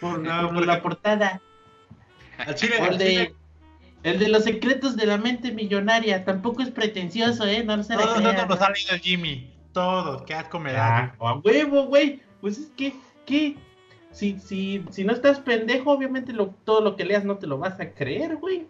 Por, 0.00 0.18
No, 0.20 0.42
por 0.42 0.54
porque- 0.54 0.66
la 0.66 0.82
portada. 0.82 1.40
Al 2.38 2.54
chile, 2.54 2.76
O 2.80 2.86
el 2.86 2.98
de, 2.98 3.06
chile- 3.06 3.34
el 4.04 4.18
de 4.20 4.28
los 4.28 4.44
secretos 4.44 4.96
de 4.96 5.06
la 5.06 5.18
mente 5.18 5.50
millonaria. 5.50 6.24
Tampoco 6.24 6.62
es 6.62 6.70
pretencioso, 6.70 7.44
¿eh? 7.46 7.64
No 7.64 7.82
se 7.82 7.94
Todos 7.94 8.14
crean. 8.14 8.36
no 8.36 8.46
nos 8.46 8.60
ha 8.62 8.70
leído 8.70 8.94
Jimmy. 9.02 9.50
Todos, 9.72 10.22
qué 10.22 10.34
asco 10.34 10.60
me 10.60 10.72
da. 10.72 11.16
Ah, 11.20 11.40
huevo, 11.44 11.86
güey. 11.86 12.20
Pues 12.40 12.58
es 12.58 12.66
que, 12.76 12.94
¿qué? 13.26 13.56
Si, 14.12 14.38
si, 14.38 14.84
si 14.90 15.02
no 15.02 15.12
estás 15.12 15.40
pendejo, 15.40 15.90
obviamente 15.90 16.32
lo, 16.32 16.54
todo 16.64 16.80
lo 16.80 16.94
que 16.94 17.04
leas 17.04 17.24
no 17.24 17.38
te 17.38 17.48
lo 17.48 17.58
vas 17.58 17.80
a 17.80 17.90
creer, 17.92 18.36
güey. 18.36 18.68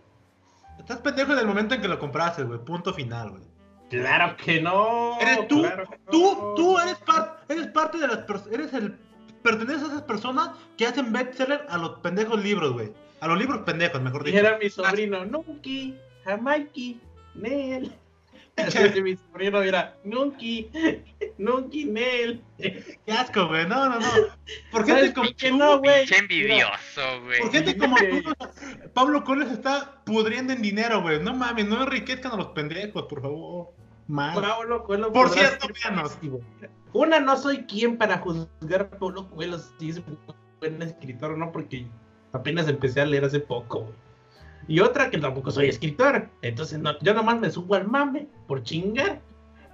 Estás 0.79 0.99
pendejo 0.99 1.33
en 1.35 1.39
el 1.41 1.47
momento 1.47 1.75
en 1.75 1.83
que 1.83 1.89
lo 1.89 1.99
compraste, 1.99 2.45
güey. 2.45 2.59
Punto 2.65 2.95
final, 2.95 3.31
güey. 3.33 3.43
Claro 3.91 4.37
que 4.37 4.63
no. 4.63 5.19
Eres 5.21 5.47
tú, 5.47 5.61
claro 5.63 5.85
Tú, 6.11 6.23
no. 6.33 6.55
tú 6.55 6.79
eres, 6.81 6.97
par- 6.97 7.41
eres 7.49 7.67
parte 7.69 7.99
de 7.99 8.09
las 8.09 8.19
personas. 8.19 8.55
Eres 8.55 8.73
el. 8.73 8.97
Perteneces 9.43 9.83
a 9.83 9.87
esas 9.89 10.03
personas 10.03 10.51
que 10.79 10.87
hacen 10.87 11.13
bestseller 11.13 11.67
a 11.69 11.77
los 11.77 11.99
pendejos 11.99 12.43
libros, 12.43 12.73
güey. 12.73 12.93
A 13.25 13.27
los 13.27 13.39
libros 13.39 13.63
pendejos, 13.63 14.03
mejor 14.03 14.23
dicho. 14.23 14.37
Dijera 14.37 14.59
mi 14.59 14.69
sobrino, 14.69 15.25
Nunki, 15.25 15.97
Jamaiki, 16.27 17.01
Nel. 17.35 17.91
Así 18.59 19.01
mi 19.01 19.17
sobrino 19.17 19.63
era, 19.63 19.97
Nunki, 20.05 20.71
Nunki, 21.39 21.87
Nel. 21.87 22.43
Qué 22.59 23.13
asco, 23.13 23.49
güey. 23.49 23.67
No, 23.67 23.89
no, 23.89 23.99
no. 23.99 24.07
Por 24.71 24.87
¿Sabes 24.87 25.05
gente 25.05 25.15
como 25.15 25.29
por 25.29 25.37
qué 25.37 25.49
tú, 25.49 25.57
no, 25.57 25.79
güey? 25.79 26.05
Envidioso, 26.19 27.23
güey. 27.25 27.41
Por 27.41 27.51
gente 27.51 27.79
como 27.79 27.97
tú, 27.97 28.35
Pablo 28.93 29.25
Coles 29.25 29.51
está 29.51 30.03
pudriendo 30.05 30.53
en 30.53 30.61
dinero, 30.61 31.01
güey. 31.01 31.19
No 31.19 31.33
mames, 31.33 31.65
no 31.65 31.83
enriquezcan 31.83 32.33
a 32.33 32.37
los 32.37 32.49
pendejos, 32.49 33.05
por 33.05 33.23
favor. 33.23 33.73
Más. 34.07 34.39
Pablo 34.39 34.85
Coelho 34.85 35.11
Por 35.15 35.31
cierto, 35.31 35.67
positivo. 36.03 36.43
Una, 36.93 37.21
no 37.21 37.39
soy 37.39 37.65
quien 37.65 37.97
para 37.97 38.19
juzgar 38.19 38.83
a 38.83 38.91
Pablo 38.91 39.31
Coelho 39.31 39.59
si 39.79 39.89
es 39.89 39.97
un 39.97 40.19
buen 40.61 40.83
escritor 40.83 41.31
o 41.31 41.37
no, 41.39 41.51
porque 41.51 41.87
apenas 42.35 42.69
empecé 42.69 43.01
a 43.01 43.07
leer 43.07 43.25
hace 43.25 43.41
poco. 43.41 43.91
Y 44.69 44.81
otra, 44.81 45.11
que 45.11 45.19
tampoco 45.19 45.51
soy 45.51 45.69
escritor. 45.69 46.29
Entonces, 46.43 46.79
no, 46.79 46.99
yo 47.01 47.15
nomás 47.15 47.39
me 47.39 47.51
subo 47.51 47.75
al 47.75 47.87
mame 47.87 48.29
por 48.47 48.63
chingar. 48.63 49.21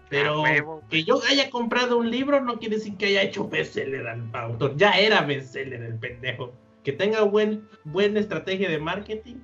Pero 0.08 0.38
A 0.38 0.42
huevo. 0.42 0.82
que 0.90 1.04
yo 1.04 1.20
haya 1.30 1.48
comprado 1.50 1.96
un 1.96 2.10
libro 2.10 2.40
no 2.40 2.58
quiere 2.58 2.76
decir 2.76 2.96
que 2.96 3.06
haya 3.06 3.22
hecho 3.22 3.48
bestseller 3.48 4.08
al 4.08 4.28
autor. 4.34 4.74
Ya 4.76 4.90
era 4.98 5.20
bestseller 5.22 5.82
el 5.82 5.94
pendejo. 5.98 6.52
Que 6.82 6.92
tenga 6.92 7.22
buen, 7.22 7.68
buena 7.84 8.18
estrategia 8.18 8.68
de 8.68 8.78
marketing. 8.78 9.36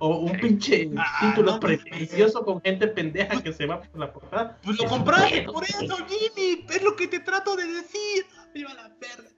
O 0.00 0.16
un 0.18 0.32
pinche 0.40 0.90
Ah, 0.96 1.28
título 1.28 1.52
no, 1.52 1.60
pretencioso 1.60 2.44
con 2.44 2.60
gente 2.60 2.88
pendeja 2.88 3.40
que 3.40 3.52
se 3.52 3.66
va 3.66 3.82
por 3.82 4.00
la 4.00 4.12
portada. 4.12 4.58
Pues 4.64 4.76
lo 4.80 4.88
compraste 4.88 5.42
por 5.42 5.62
eso, 5.62 5.96
Jimmy. 6.08 6.66
Es 6.68 6.82
lo 6.82 6.96
que 6.96 7.06
te 7.06 7.20
trato 7.20 7.54
de 7.54 7.66
decir. 7.66 8.26
Me 8.52 8.64
va 8.64 8.74
la 8.74 8.88
verga. 9.00 9.30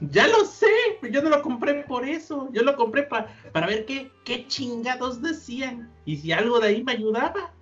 Ya 0.00 0.28
lo 0.28 0.44
sé, 0.44 0.66
pero 1.00 1.12
yo 1.12 1.22
no 1.22 1.30
lo 1.30 1.42
compré 1.42 1.74
por 1.84 2.08
eso. 2.08 2.48
Yo 2.52 2.62
lo 2.62 2.76
compré 2.76 3.02
pa- 3.04 3.26
para 3.52 3.66
ver 3.66 3.84
qué, 3.84 4.10
qué 4.24 4.46
chingados 4.46 5.20
decían. 5.22 5.90
Y 6.04 6.16
si 6.18 6.30
algo 6.32 6.60
de 6.60 6.68
ahí 6.68 6.84
me 6.84 6.92
ayudaba. 6.92 7.52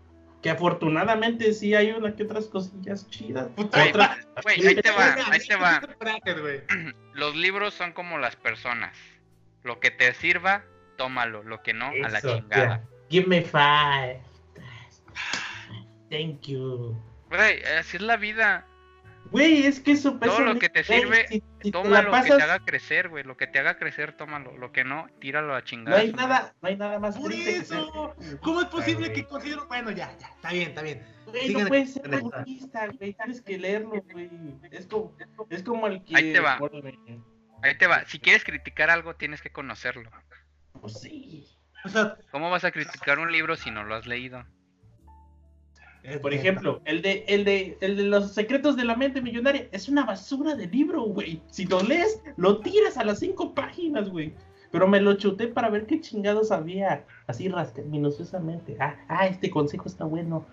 Que 0.43 0.51
afortunadamente 0.51 1.53
sí 1.55 1.74
hay 1.74 1.91
una 1.93 2.14
que 2.14 2.22
otras 2.22 2.47
cosillas 2.47 3.09
chidas. 3.11 3.49
Puta, 3.57 3.82
Ahí 3.82 3.89
Otra, 3.89 4.18
va, 4.37 4.43
Güey, 4.43 4.64
ahí 4.66 4.74
te 4.76 4.91
va, 4.91 5.14
ahí 5.30 5.41
te 5.41 5.57
va. 5.57 5.80
Los 7.14 7.34
libros 7.34 7.74
son 7.74 7.93
como 7.93 8.18
las 8.18 8.37
personas. 8.37 8.97
Lo 9.64 9.80
que 9.80 9.91
te 9.91 10.12
sirva, 10.14 10.62
tómalo. 10.99 11.43
Lo 11.43 11.62
que 11.62 11.72
no, 11.72 11.87
a 11.87 12.09
la 12.11 12.18
Eso, 12.18 12.37
chingada. 12.37 12.78
ya. 12.78 12.84
Give 13.11 13.26
me 13.26 13.41
five. 13.43 14.20
Thank 16.11 16.43
you. 16.43 16.97
Güey, 17.30 17.62
así 17.78 17.97
es 17.97 18.03
la 18.03 18.16
vida. 18.16 18.66
Güey, 19.31 19.66
es 19.66 19.81
que 19.81 19.93
eso 19.93 20.18
Todo 20.18 20.41
lo 20.41 20.55
no- 20.55 20.61
que 20.61 20.68
te 20.68 20.83
güey, 20.83 21.01
sirve, 21.01 21.29
si- 21.29 21.35
si 21.35 21.41
te 21.62 21.70
Toma 21.72 22.03
lo 22.03 22.12
que 22.12 22.29
te 22.29 22.43
haga 22.43 22.59
crecer, 22.61 23.09
güey. 23.09 23.24
Lo 23.24 23.37
que 23.37 23.47
te 23.47 23.59
haga 23.59 23.77
crecer, 23.79 24.16
tómalo. 24.16 24.57
Lo 24.57 24.72
que 24.72 24.85
no, 24.85 25.07
tíralo 25.20 25.55
a 25.55 25.59
No 25.61 25.64
chingada. 25.64 25.99
hay 25.99 26.12
nada, 26.12 26.55
no 26.62 26.68
hay 26.68 26.77
nada 26.77 26.99
más 26.99 27.16
Por 27.18 27.31
que 27.31 27.57
eso. 27.57 28.14
¿Cómo 28.41 28.61
es 28.62 28.68
posible 28.68 29.07
Ay, 29.09 29.12
que 29.14 29.24
considero.? 29.27 29.66
Bueno, 29.66 29.91
ya, 29.91 30.16
ya. 30.18 30.29
Está 30.29 30.53
bien, 30.53 30.68
está 30.68 30.83
bien. 30.83 31.03
Güey, 31.27 31.55
no 31.55 31.66
puedes 31.66 31.95
ser 31.95 32.14
egoísta, 32.14 32.87
güey. 32.99 33.14
Tienes 33.14 33.43
que 33.43 33.59
leerlo, 33.59 34.03
güey. 34.12 34.31
Es 34.70 34.87
como, 34.87 35.16
es 35.51 35.62
como 35.62 35.87
el 35.89 36.05
que. 36.05 36.16
Ahí 36.16 36.33
te 36.33 36.41
va. 36.41 36.59
Ahí 37.62 37.77
te 37.79 37.87
va. 37.87 38.05
Si 38.07 38.18
quieres 38.20 38.45
criticar 38.45 38.91
algo, 38.91 39.16
tienes 39.16 39.43
que 39.43 39.51
conocerlo. 39.51 40.11
Pues 40.81 41.01
sí. 41.01 41.49
O 41.85 41.89
sea, 41.89 42.16
¿Cómo 42.31 42.51
vas 42.51 42.64
a 42.64 42.70
criticar 42.70 43.18
un 43.18 43.31
libro 43.33 43.57
si 43.57 43.70
no 43.70 43.85
lo 43.85 43.95
has 43.95 44.07
leído? 44.07 44.45
Por 46.23 46.33
ejemplo, 46.33 46.81
el 46.85 47.03
de, 47.03 47.25
el 47.27 47.45
de, 47.45 47.77
el 47.81 47.97
de 47.97 48.05
los 48.05 48.33
secretos 48.33 48.77
de 48.77 48.85
la 48.85 48.95
mente 48.95 49.21
millonaria 49.21 49.69
es 49.73 49.89
una 49.89 50.05
basura 50.05 50.55
de 50.55 50.69
libro, 50.69 51.03
güey. 51.03 51.41
Si 51.49 51.65
lo 51.65 51.83
lees, 51.83 52.23
lo 52.37 52.61
tiras 52.61 52.97
a 52.97 53.05
las 53.05 53.19
cinco 53.19 53.55
páginas, 53.55 54.09
güey. 54.09 54.33
Pero 54.71 54.87
me 54.87 55.01
lo 55.01 55.15
chuté 55.15 55.49
para 55.49 55.69
ver 55.69 55.87
qué 55.87 56.01
chingados 56.01 56.53
había. 56.53 57.05
Así 57.27 57.51
minuciosamente. 57.87 58.77
Ah, 58.79 58.95
ah, 59.09 59.27
este 59.27 59.51
consejo 59.51 59.89
está 59.89 60.05
bueno. 60.05 60.47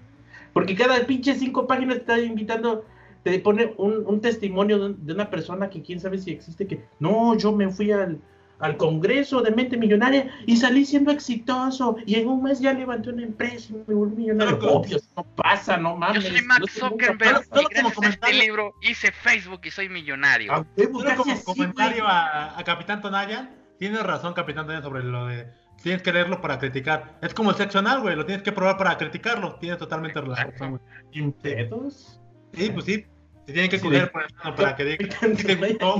Porque 0.53 0.75
cada 0.75 1.05
pinche 1.05 1.35
cinco 1.35 1.67
páginas 1.67 1.95
te 1.95 2.01
está 2.01 2.19
invitando, 2.19 2.85
te 3.23 3.37
pone 3.39 3.73
un, 3.77 4.05
un 4.07 4.21
testimonio 4.21 4.79
de, 4.79 4.95
de 4.97 5.13
una 5.13 5.29
persona 5.29 5.69
que 5.69 5.81
quién 5.81 5.99
sabe 5.99 6.17
si 6.17 6.31
existe, 6.31 6.65
que 6.67 6.83
no, 6.99 7.37
yo 7.37 7.51
me 7.51 7.69
fui 7.69 7.91
al, 7.91 8.19
al 8.63 8.77
Congreso 8.77 9.41
de 9.41 9.51
Mente 9.51 9.77
Millonaria 9.77 10.29
y 10.45 10.57
salí 10.57 10.85
siendo 10.85 11.11
exitoso. 11.11 11.97
Y 12.05 12.15
en 12.15 12.27
un 12.27 12.43
mes 12.43 12.59
ya 12.59 12.73
levanté 12.73 13.09
una 13.09 13.23
empresa 13.23 13.73
y 13.73 13.83
me 13.87 13.93
volví 13.93 14.15
millonario. 14.15 14.57
Pero 14.57 14.67
como- 14.67 14.79
Obvio, 14.81 14.97
no 15.15 15.23
pasa, 15.35 15.77
no 15.77 15.91
Yo 15.93 15.97
mames. 15.97 16.23
soy 16.27 16.41
Mark 16.41 16.61
no 16.61 16.67
sé, 16.67 16.81
nunca 16.81 17.05
Zuckerberg 17.05 17.49
como 17.83 18.05
a 18.05 18.09
este 18.09 18.33
libro 18.33 18.73
hice 18.81 19.11
Facebook 19.11 19.61
y 19.65 19.71
soy 19.71 19.89
millonario. 19.89 20.51
A 20.53 20.65
huevo, 20.77 20.99
Solo 21.01 21.15
como 21.17 21.33
así, 21.33 21.43
comentario 21.43 22.07
a, 22.07 22.57
a 22.57 22.63
Capitán 22.63 23.01
Tonayan, 23.01 23.55
tienes 23.77 24.01
razón, 24.03 24.33
Capitán 24.33 24.65
Tonayan, 24.65 24.83
sobre 24.83 25.03
lo 25.03 25.27
de. 25.27 25.47
Tienes 25.81 26.01
que 26.01 26.13
leerlo 26.13 26.39
para 26.39 26.59
criticar. 26.59 27.17
Es 27.21 27.33
como 27.33 27.49
el 27.49 27.57
sexo 27.57 27.79
anal, 27.79 27.99
güey. 28.01 28.15
Lo 28.15 28.25
tienes 28.25 28.41
que 28.43 28.53
probar 28.53 28.77
para 28.77 28.97
criticarlo. 28.97 29.55
Tienes 29.55 29.79
totalmente 29.79 30.21
razón, 30.21 30.53
güey. 30.69 30.81
¿Sin 31.11 31.33
pedos? 31.33 32.21
Sí, 32.53 32.69
pues 32.69 32.85
sí. 32.85 33.05
Se 33.45 33.51
tienen 33.53 33.69
que 33.69 33.77
Sí, 33.77 33.85
cuidar 33.85 34.05
de- 34.05 34.11
por 34.11 34.23
el 34.23 34.33
mano 34.35 34.55
para 34.55 34.75
que 34.75 34.85
digan. 34.85 35.09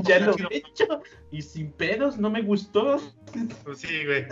ya 0.03 0.19
lo 0.19 0.35
he 0.49 0.57
hecho 0.57 1.01
y 1.31 1.41
sin 1.41 1.71
pedos 1.73 2.17
no 2.17 2.29
me 2.29 2.41
gustó. 2.41 3.01
Pues 3.63 3.79
sí, 3.79 4.05
güey. 4.05 4.25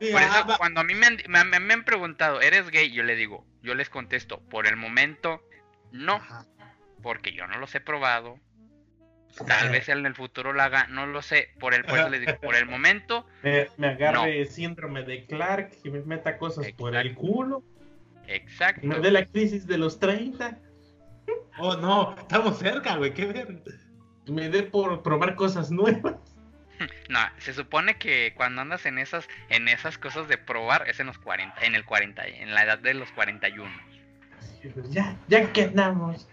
Sí, 0.00 0.10
Por 0.12 0.20
eso, 0.22 0.44
cuando 0.58 0.80
a 0.80 0.84
mí 0.84 0.94
me 0.94 1.06
han, 1.06 1.18
me, 1.28 1.44
me- 1.44 1.60
me 1.60 1.74
han 1.74 1.84
preguntado, 1.84 2.40
¿eres 2.40 2.70
gay? 2.70 2.90
Yo 2.92 3.02
le 3.04 3.14
digo, 3.16 3.46
yo 3.62 3.74
les 3.74 3.88
contesto, 3.88 4.40
por 4.48 4.66
el 4.66 4.76
momento, 4.76 5.40
no, 5.92 6.14
Ajá. 6.16 6.46
porque 7.02 7.32
yo 7.32 7.46
no 7.46 7.58
los 7.58 7.74
he 7.74 7.80
probado. 7.80 8.38
Tal 9.46 9.70
vez 9.70 9.88
en 9.88 10.04
el 10.04 10.14
futuro 10.14 10.52
lo 10.52 10.60
haga, 10.60 10.86
no 10.88 11.06
lo 11.06 11.22
sé. 11.22 11.50
Por 11.58 11.72
el, 11.74 11.84
por 11.84 11.98
eso 11.98 12.08
les 12.10 12.20
digo, 12.20 12.38
por 12.40 12.54
el 12.54 12.66
momento, 12.66 13.26
Me, 13.42 13.68
me 13.78 13.88
agarre 13.88 14.44
síndrome 14.46 15.02
de 15.04 15.24
Clark 15.26 15.70
y 15.84 15.90
me 15.90 16.00
meta 16.02 16.36
cosas 16.36 16.70
por 16.72 16.94
el 16.94 17.14
culo. 17.14 17.62
exacto. 18.26 18.86
Me 18.86 18.98
dé 19.00 19.10
la 19.10 19.24
crisis 19.24 19.66
de 19.66 19.78
los 19.78 19.98
30. 19.98 20.58
Oh, 21.58 21.76
no. 21.76 22.14
Estamos 22.18 22.58
cerca, 22.58 22.96
güey. 22.96 23.12
Qué 23.12 23.26
verga. 23.26 23.60
Me 24.26 24.48
dé 24.48 24.62
por 24.62 25.02
probar 25.02 25.34
cosas 25.34 25.70
nuevas. 25.70 26.14
No, 27.08 27.20
se 27.38 27.54
supone 27.54 27.96
que 27.96 28.32
cuando 28.36 28.60
andas 28.62 28.86
en 28.86 28.98
esas, 28.98 29.28
en 29.50 29.68
esas 29.68 29.98
cosas 29.98 30.26
de 30.26 30.36
probar 30.36 30.88
es 30.88 30.98
en 30.98 31.06
los 31.06 31.16
40, 31.18 31.54
en 31.64 31.76
el 31.76 31.84
40, 31.84 32.26
en 32.26 32.52
la 32.54 32.64
edad 32.64 32.78
de 32.80 32.94
los 32.94 33.08
41. 33.12 33.70
pues 34.74 34.90
Ya, 34.90 35.16
ya 35.28 35.52
que 35.52 35.62
andamos. 35.64 36.26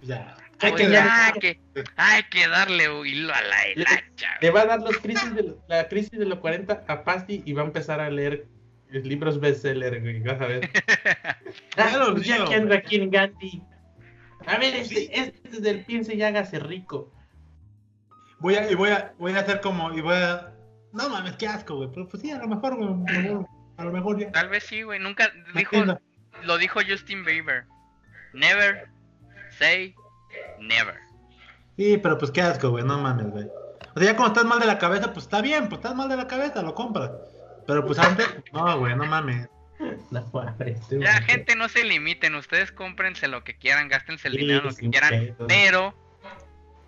Ya. 0.00 0.36
Hay 0.60 0.70
Hay 0.70 0.74
que 0.76 0.88
dar- 0.88 1.08
hay 1.34 1.40
que, 1.40 1.60
hay 1.96 2.22
que 2.30 2.48
darle 2.48 2.84
hilo 3.06 3.34
a 3.34 3.42
la 3.42 3.68
hilacha. 3.68 4.38
Le 4.40 4.50
va 4.50 4.62
a 4.62 4.66
dar 4.66 4.80
los 4.80 4.96
crisis 4.98 5.34
de 5.34 5.54
la 5.68 5.86
crisis 5.88 6.12
de 6.18 6.24
los 6.24 6.38
40 6.38 6.84
a 6.88 7.04
Pasti 7.04 7.42
y 7.44 7.52
va 7.52 7.60
a 7.62 7.66
empezar 7.66 8.00
a 8.00 8.08
leer 8.08 8.46
libros 8.90 9.38
bestseller, 9.38 10.00
güey. 10.00 10.20
Vas 10.20 10.40
a 10.40 10.46
ver. 10.46 10.70
Ah, 11.76 11.88
Claro, 11.90 12.12
pues 12.14 12.26
ya 12.26 12.42
que 12.46 12.54
anda 12.54 12.76
aquí 12.76 12.96
en 12.96 13.10
Gandhi. 13.10 13.62
A 14.46 14.58
ver, 14.58 14.74
este, 14.74 15.18
este 15.18 15.48
es 15.48 15.62
del 15.62 15.84
piense 15.84 16.14
y 16.14 16.22
hágase 16.22 16.58
rico. 16.58 17.12
Voy 18.38 18.54
a, 18.54 18.70
y 18.70 18.74
voy 18.74 18.90
a, 18.90 19.14
voy 19.18 19.32
a 19.32 19.40
hacer 19.40 19.60
como, 19.60 19.92
y 19.92 20.00
voy 20.00 20.16
a, 20.16 20.54
no 20.92 21.08
mames, 21.08 21.36
qué 21.36 21.46
asco, 21.46 21.76
güey, 21.76 21.90
pero 21.92 22.08
pues 22.08 22.22
sí, 22.22 22.30
a 22.30 22.38
lo 22.38 22.48
mejor, 22.48 22.76
güey, 22.76 22.88
a 22.88 22.92
lo 22.92 22.96
mejor, 22.96 23.46
a 23.76 23.84
lo 23.84 23.92
mejor 23.92 24.18
ya. 24.18 24.32
Tal 24.32 24.48
vez 24.48 24.64
sí, 24.64 24.82
güey. 24.82 24.98
Nunca 24.98 25.30
dijo, 25.54 25.76
Entiendo. 25.76 26.00
lo 26.44 26.58
dijo 26.58 26.80
Justin 26.88 27.24
Bieber. 27.24 27.66
Never 28.32 28.88
say 29.58 29.94
never. 30.60 30.96
Sí, 31.76 31.98
pero 31.98 32.18
pues 32.18 32.30
qué 32.30 32.42
asco, 32.42 32.70
güey, 32.70 32.84
no 32.84 32.98
mames, 32.98 33.30
güey. 33.30 33.46
O 33.94 33.98
sea, 33.98 34.12
ya 34.12 34.16
cuando 34.16 34.34
estás 34.34 34.44
mal 34.44 34.60
de 34.60 34.66
la 34.66 34.78
cabeza, 34.78 35.12
pues 35.12 35.24
está 35.24 35.40
bien, 35.40 35.68
pues 35.68 35.78
estás 35.80 35.94
mal 35.94 36.08
de 36.08 36.16
la 36.16 36.26
cabeza, 36.26 36.62
lo 36.62 36.74
compras. 36.74 37.10
Pero 37.66 37.84
pues 37.84 37.98
antes, 37.98 38.26
no, 38.52 38.78
güey, 38.78 38.94
no 38.96 39.04
mames. 39.06 39.48
No, 40.10 40.22
güey. 40.58 40.74
gente, 41.26 41.56
no 41.56 41.68
se 41.68 41.84
limiten. 41.84 42.34
Ustedes 42.34 42.72
cómprense 42.72 43.28
lo 43.28 43.44
que 43.44 43.54
quieran, 43.56 43.88
gástense 43.88 44.28
el 44.28 44.34
Sí, 44.34 44.40
dinero 44.40 44.64
lo 44.64 44.74
que 44.76 44.90
quieran, 44.90 45.36
pero 45.48 45.94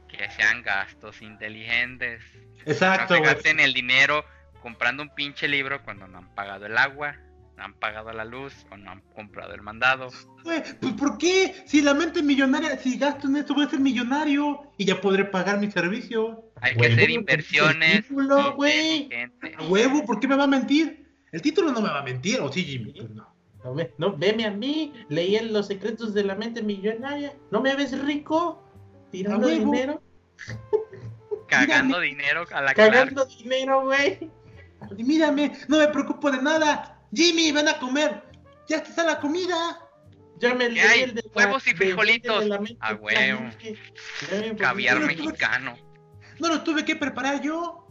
que 0.09 0.31
sean 0.31 0.63
gastos 0.63 1.23
inteligentes. 1.23 2.23
Exacto, 2.67 3.15
no 3.15 3.25
se 3.25 3.35
gasten 3.35 3.61
el 3.61 3.73
dinero 3.73 4.25
comprando 4.61 5.03
un 5.03 5.15
pinche 5.15 5.49
libro 5.49 5.83
cuando 5.83 6.07
no 6.07 6.19
han 6.19 6.35
pagado 6.35 6.67
el 6.67 6.79
agua, 6.79 7.17
no 7.57 7.65
han 7.65 7.75
pagado 7.75 8.13
la 8.13 8.25
luz 8.25 8.55
o 8.71 8.77
no 8.77 8.91
han 8.91 9.01
comprado 9.15 9.55
el 9.55 9.63
mandado. 9.63 10.09
Pues 10.45 10.75
¿por 10.99 11.19
qué? 11.19 11.55
Si 11.67 11.83
la 11.83 11.95
mente 11.95 12.23
millonaria, 12.23 12.79
si 12.79 12.99
gasto 12.99 13.27
en 13.27 13.37
esto 13.37 13.55
voy 13.55 13.65
a 13.65 13.71
ser 13.71 13.81
millonario 13.81 14.71
y 14.77 14.85
ya 14.85 15.01
podré 15.01 15.25
pagar 15.25 15.59
mi 15.59 15.71
servicio. 15.71 16.53
Hay 16.61 16.77
que 16.77 16.87
hacer 16.87 17.07
¿cómo 17.07 17.15
inversiones. 17.15 18.03
título. 18.07 18.39
A 18.39 19.63
huevo, 19.65 20.05
¿por 20.05 20.21
qué 20.21 20.29
me 20.29 20.37
va 20.37 20.45
a 20.45 20.49
mentir? 20.49 21.02
El 21.33 21.43
título 21.43 21.73
no 21.73 21.81
me 21.81 21.89
va 21.89 22.01
a 22.01 22.03
mentir, 22.03 22.41
¿o 22.41 22.53
sí, 22.53 22.63
Jimmy? 22.65 22.93
Pues 22.93 23.11
no. 23.11 23.33
No, 23.65 23.75
ve, 23.75 23.95
no, 23.97 24.17
veme 24.17 24.45
a 24.45 24.51
mí, 24.51 24.93
leí 25.09 25.37
en 25.37 25.53
los 25.53 25.69
secretos 25.69 26.13
de 26.15 26.25
la 26.25 26.35
mente 26.35 26.63
millonaria. 26.63 27.35
¿No 27.53 27.61
me 27.61 27.75
ves 27.77 27.97
rico? 28.05 28.61
Tirando 29.13 29.47
huevo. 29.47 29.65
dinero, 29.73 30.03
Cagando 31.49 32.01
dinero 32.01 32.45
a 32.53 32.63
la 32.63 32.75
Clark. 32.75 32.93
cagando 32.93 33.25
dinero, 33.27 33.83
güey. 33.85 34.31
Mírame, 34.97 35.53
no 35.69 35.79
me 35.79 35.89
preocupo 35.89 36.31
de 36.31 36.43
nada. 36.43 36.99
Jimmy, 37.15 37.53
ven 37.53 37.69
a 37.69 37.79
comer. 37.79 38.23
Ya 38.69 38.79
está 38.79 39.05
la 39.05 39.21
comida. 39.21 39.79
Ya 40.39 40.55
me 40.55 40.67
¿Qué 40.67 40.71
leí 40.73 40.81
hay? 40.81 41.01
el 41.03 41.15
de 41.15 41.23
la- 41.23 41.31
Huevos 41.47 41.67
y 41.67 41.71
de- 41.71 41.77
frijolitos. 41.77 42.41
de 42.41 42.47
la 42.49 42.59
mente 42.59 42.79
A 42.81 42.95
huevo. 42.95 43.41
Ya 44.31 44.41
me 44.41 44.57
Caviar 44.57 44.99
mexicano. 45.01 45.77
No 46.41 46.49
lo 46.49 46.63
tuve 46.65 46.85
que 46.85 46.97
preparar 46.97 47.41
yo. 47.43 47.87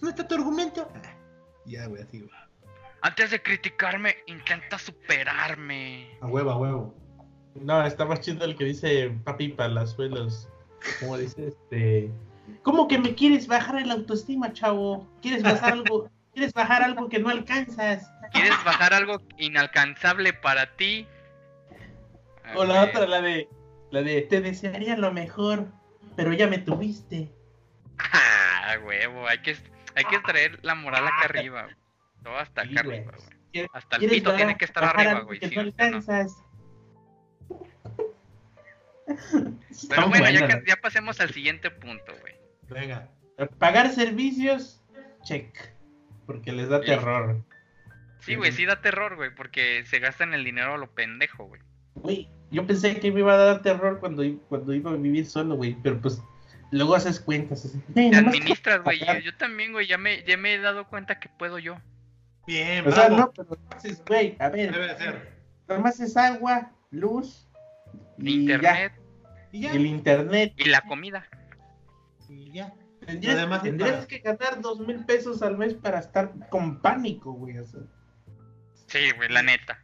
¿Dónde 0.00 0.10
está 0.10 0.26
tu 0.26 0.34
argumento? 0.34 0.88
Ah, 0.96 1.16
Ya, 1.66 1.86
güey, 1.86 2.02
así, 2.02 2.18
güey. 2.20 2.30
Antes 3.02 3.30
de 3.30 3.42
criticarme, 3.42 4.16
intenta 4.26 4.78
superarme. 4.78 6.08
A 6.20 6.26
huevo, 6.26 6.50
a 6.50 6.56
huevo. 6.56 6.94
No, 7.54 7.84
está 7.84 8.04
más 8.04 8.20
chido 8.20 8.44
el 8.44 8.56
que 8.56 8.64
dice 8.64 9.10
papi 9.24 9.48
palazuelos. 9.48 10.48
Como 10.98 11.16
dice 11.18 11.48
este. 11.48 12.10
¿Cómo 12.62 12.88
que 12.88 12.98
me 12.98 13.14
quieres 13.14 13.46
bajar 13.46 13.80
el 13.80 13.90
autoestima, 13.90 14.52
chavo? 14.52 15.08
¿Quieres 15.22 15.42
bajar 15.42 15.72
algo? 15.72 16.10
¿Quieres 16.34 16.52
bajar 16.52 16.82
algo 16.82 17.08
que 17.08 17.18
no 17.18 17.28
alcanzas? 17.28 18.08
¿Quieres 18.32 18.62
bajar 18.64 18.94
algo 18.94 19.20
inalcanzable 19.38 20.32
para 20.32 20.76
ti? 20.76 21.06
O 22.54 22.64
la 22.64 22.84
Ok. 22.84 22.88
otra, 22.90 23.06
la 23.06 23.20
de. 23.20 23.48
La 23.90 24.02
de 24.02 24.22
te 24.22 24.40
desearía 24.40 24.96
lo 24.96 25.12
mejor, 25.12 25.66
pero 26.16 26.32
ya 26.32 26.46
me 26.46 26.58
tuviste. 26.58 27.32
Ah, 28.62 28.76
huevo, 28.84 29.26
hay 29.26 29.38
que, 29.38 29.56
hay 29.96 30.04
que 30.04 30.18
traer 30.20 30.60
la 30.62 30.76
moral 30.76 31.04
acá 31.04 31.22
arriba. 31.24 31.68
Hasta 32.36 32.62
Sí, 32.64 32.72
acá 32.72 32.82
güey. 32.84 32.98
arriba, 32.98 33.12
güey. 33.16 33.28
¿Quieres- 33.52 33.70
Hasta 33.74 33.96
el 33.96 34.08
pito 34.10 34.34
tiene 34.36 34.56
que 34.56 34.64
estar 34.64 34.84
arriba, 34.84 35.20
güey. 35.20 35.40
que 35.40 35.48
sí, 35.48 35.56
no. 35.56 35.62
Pero 39.88 40.08
bueno, 40.08 40.30
ya, 40.30 40.40
buena. 40.40 40.60
que- 40.60 40.64
ya 40.68 40.76
pasemos 40.76 41.20
al 41.20 41.30
siguiente 41.30 41.70
punto, 41.70 42.12
güey. 42.20 42.34
Venga. 42.68 43.08
Pagar 43.58 43.90
servicios, 43.90 44.82
check. 45.24 45.56
Porque 46.26 46.52
les 46.52 46.68
da 46.68 46.80
Sí. 46.80 46.86
terror. 46.86 47.42
Sí, 48.20 48.34
güey, 48.36 48.52
sí 48.52 48.66
da 48.66 48.80
terror, 48.82 49.16
güey, 49.16 49.34
porque 49.34 49.84
se 49.86 49.98
gastan 49.98 50.34
el 50.34 50.44
dinero 50.44 50.74
a 50.74 50.78
lo 50.78 50.90
pendejo, 50.90 51.46
güey. 51.46 51.60
Güey, 51.94 52.28
yo 52.50 52.66
pensé 52.66 53.00
que 53.00 53.10
me 53.10 53.20
iba 53.20 53.32
a 53.32 53.36
dar 53.38 53.62
terror 53.62 53.98
cuando, 53.98 54.22
cuando 54.48 54.74
iba 54.74 54.90
a 54.92 54.96
vivir 54.96 55.26
solo, 55.26 55.56
güey. 55.56 55.76
Pero 55.82 55.98
pues 56.00 56.22
luego 56.70 56.94
haces 56.94 57.18
cuentas. 57.18 57.64
Así. 57.64 57.78
"Eh, 57.78 57.92
Te 57.94 58.10
nada 58.10 58.22
más 58.22 58.34
administras, 58.34 58.82
güey. 58.84 59.00
Yo, 59.00 59.06
pagar". 59.06 59.22
yo 59.22 59.34
también, 59.36 59.72
güey, 59.72 59.86
ya 59.86 59.96
me, 59.98 60.22
ya 60.24 60.36
me 60.36 60.54
he 60.54 60.58
dado 60.60 60.86
cuenta 60.86 61.18
que 61.18 61.28
puedo 61.30 61.58
yo. 61.58 61.78
Bien, 62.46 62.86
O 62.86 62.90
sea, 62.92 63.06
bravo. 63.08 63.16
no, 63.16 63.32
pero 63.32 63.56
haces, 63.76 64.02
güey, 64.06 64.36
a 64.38 64.48
ver, 64.48 64.72
Debe 64.72 64.88
de 64.88 64.96
ser. 64.98 66.02
es 66.02 66.16
agua, 66.16 66.72
luz 66.90 67.48
y 68.18 68.40
Internet 68.42 68.92
Y 69.52 69.60
ya, 69.62 69.68
ya. 69.70 69.74
y 69.74 69.76
el 69.78 69.86
internet. 69.86 70.52
y 70.56 70.68
la 70.68 70.80
comida. 70.82 71.24
Y 72.28 72.52
ya. 72.52 72.72
Tendrías, 73.04 73.36
Además, 73.36 73.62
tendrías 73.62 73.92
para- 73.92 74.06
que 74.06 74.18
ganar 74.18 74.60
dos 74.60 74.78
mil 74.80 75.04
pesos 75.04 75.42
al 75.42 75.56
mes 75.56 75.74
para 75.74 75.98
estar 75.98 76.32
con 76.50 76.80
pánico, 76.80 77.32
güey. 77.32 77.58
O 77.58 77.66
sea. 77.66 77.80
Sí, 78.86 78.98
güey, 79.16 79.28
la 79.30 79.42
neta. 79.42 79.78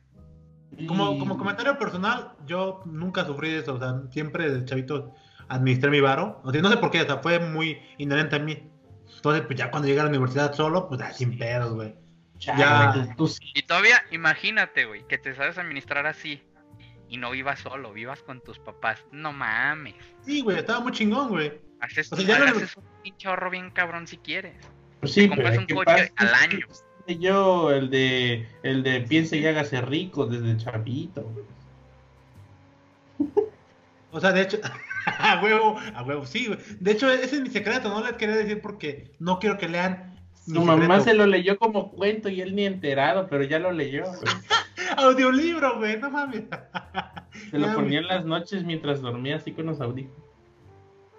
Como, 0.87 1.19
como 1.19 1.39
comentario 1.39 1.79
personal, 1.79 2.33
yo 2.47 2.83
nunca 2.85 3.25
sufrí 3.25 3.51
de 3.51 3.59
eso. 3.61 3.75
O 3.75 3.79
sea, 3.79 4.03
siempre 4.11 4.51
de 4.51 4.65
chavito 4.65 5.15
administré 5.49 5.91
mi 5.91 6.01
varo. 6.01 6.41
O 6.45 6.53
sea, 6.53 6.61
no 6.61 6.69
sé 6.71 6.77
por 6.77 6.91
qué, 6.91 7.03
o 7.03 7.07
sea, 7.07 7.19
fue 7.19 7.39
muy 7.41 7.79
inherente 7.99 8.37
a 8.37 8.41
mí. 8.41 8.71
Entonces, 9.17 9.43
pues 9.47 9.59
ya 9.59 9.71
cuando 9.71 9.89
llegué 9.89 10.01
a 10.01 10.05
la 10.05 10.11
universidad 10.11 10.53
solo, 10.53 10.89
pues 10.89 11.01
ah, 11.01 11.13
sin 11.13 11.39
pedos, 11.39 11.73
güey. 11.75 11.95
Chale, 12.39 12.59
ya. 12.61 12.93
güey, 12.93 13.07
tú- 13.09 13.15
tú 13.17 13.29
sí. 13.29 13.51
Y 13.55 13.63
todavía, 13.63 14.03
imagínate, 14.11 14.85
güey, 14.85 15.07
que 15.07 15.19
te 15.19 15.35
sabes 15.35 15.59
administrar 15.59 16.07
así. 16.07 16.43
Y 17.09 17.19
no 17.19 17.31
vivas 17.31 17.61
solo, 17.61 17.93
vivas 17.93 18.23
con 18.23 18.41
tus 18.43 18.59
papás. 18.59 19.05
No 19.13 19.33
mames. 19.33 19.95
Sí, 20.25 20.41
güey, 20.43 20.59
estaba 20.59 20.81
muy 20.81 20.93
chingón, 20.93 21.29
güey. 21.29 21.53
Haces, 21.81 22.13
O 22.13 22.17
sea, 22.17 22.25
ya 22.27 22.39
no- 22.39 22.47
haces 22.47 22.77
un 22.77 22.85
pinche 23.03 23.29
ahorro 23.29 23.49
bien 23.51 23.71
cabrón 23.71 24.07
si 24.07 24.17
quieres. 24.19 24.57
Pues 25.01 25.13
sí, 25.13 25.29
compras 25.29 25.51
pero 25.51 25.61
un 25.61 25.67
¿qué 25.67 25.75
coche 25.75 26.13
pasa? 26.17 26.35
al 26.35 26.35
año. 26.35 26.67
Yo, 27.21 27.71
el 27.71 27.91
de, 27.91 28.49
el 28.65 28.83
de 28.83 29.03
piense 29.03 29.37
y 29.37 29.47
hágase 29.47 29.81
rico 29.81 30.27
desde 30.27 30.57
chavito. 30.57 31.23
güey. 31.23 31.45
O 34.13 34.21
sea, 34.21 34.33
de 34.33 34.43
hecho, 34.43 34.59
a 35.07 35.41
huevo, 35.43 35.79
a 35.95 36.03
huevo, 36.03 36.25
sí, 36.25 36.47
güey. 36.47 36.59
De 36.81 36.93
hecho, 36.93 37.11
ese 37.11 37.37
es 37.37 37.41
mi 37.43 37.51
secreto, 37.51 37.89
no 37.91 38.03
les 38.03 38.15
quería 38.17 38.35
decir 38.37 38.61
porque 38.63 39.11
no 39.19 39.39
quiero 39.39 39.59
que 39.59 39.69
lean. 39.69 40.16
Su 40.47 40.63
mamá 40.65 41.01
se 41.01 41.13
lo 41.15 41.27
leyó 41.27 41.59
como 41.59 41.91
cuento 41.91 42.29
y 42.29 42.41
él 42.41 42.55
ni 42.55 42.65
enterado, 42.67 43.27
pero 43.29 43.43
ya 43.45 43.59
lo 43.59 43.73
leyó. 43.73 44.05
Audiolibro, 44.97 45.79
güey, 45.79 45.99
no 45.99 46.11
mames. 46.11 46.45
Se 47.51 47.59
lo 47.59 47.75
ponía 47.75 47.99
en 47.99 48.07
las 48.07 48.25
noches 48.25 48.63
mientras 48.65 49.01
dormía 49.01 49.37
así 49.37 49.53
con 49.53 49.67
los 49.67 49.81
audífonos. 49.81 50.23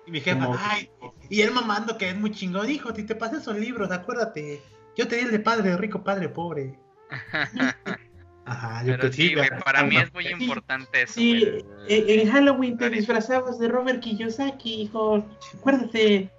Y 0.06 0.12
mi 0.12 0.22
jefa, 0.22 0.46
Como- 0.46 0.58
ay, 0.60 0.90
y 1.30 1.42
él 1.42 1.52
mamando 1.52 1.98
que 1.98 2.10
es 2.10 2.16
muy 2.16 2.32
chingón, 2.32 2.70
hijo, 2.70 2.96
si 2.96 3.04
te 3.04 3.16
pasé 3.16 3.38
esos 3.38 3.58
libros, 3.58 3.92
acuérdate. 3.92 4.62
Yo 4.96 5.08
te 5.08 5.18
di 5.18 5.24
el 5.24 5.32
de 5.32 5.40
padre 5.40 5.76
rico, 5.76 6.02
padre 6.04 6.30
pobre. 6.30 6.80
Ajá, 8.46 8.82
yo 8.86 8.94
Pero 8.96 9.10
que 9.10 9.14
sí, 9.14 9.36
güey, 9.36 9.50
para 9.66 9.84
mí 9.84 9.98
es 9.98 10.14
muy 10.14 10.24
Sí, 10.26 10.32
importante 10.40 11.02
eso. 11.02 11.14
Sí, 11.16 11.42
güey. 11.46 11.66
en, 11.90 12.22
en 12.22 12.32
Halloween 12.32 12.78
te 12.78 12.90
disfrazabas 12.90 13.60
de 13.60 13.68
Robert 13.68 14.00
Kiyosaki, 14.00 14.84
hijo. 14.84 15.26
Acuérdate. 15.60 16.30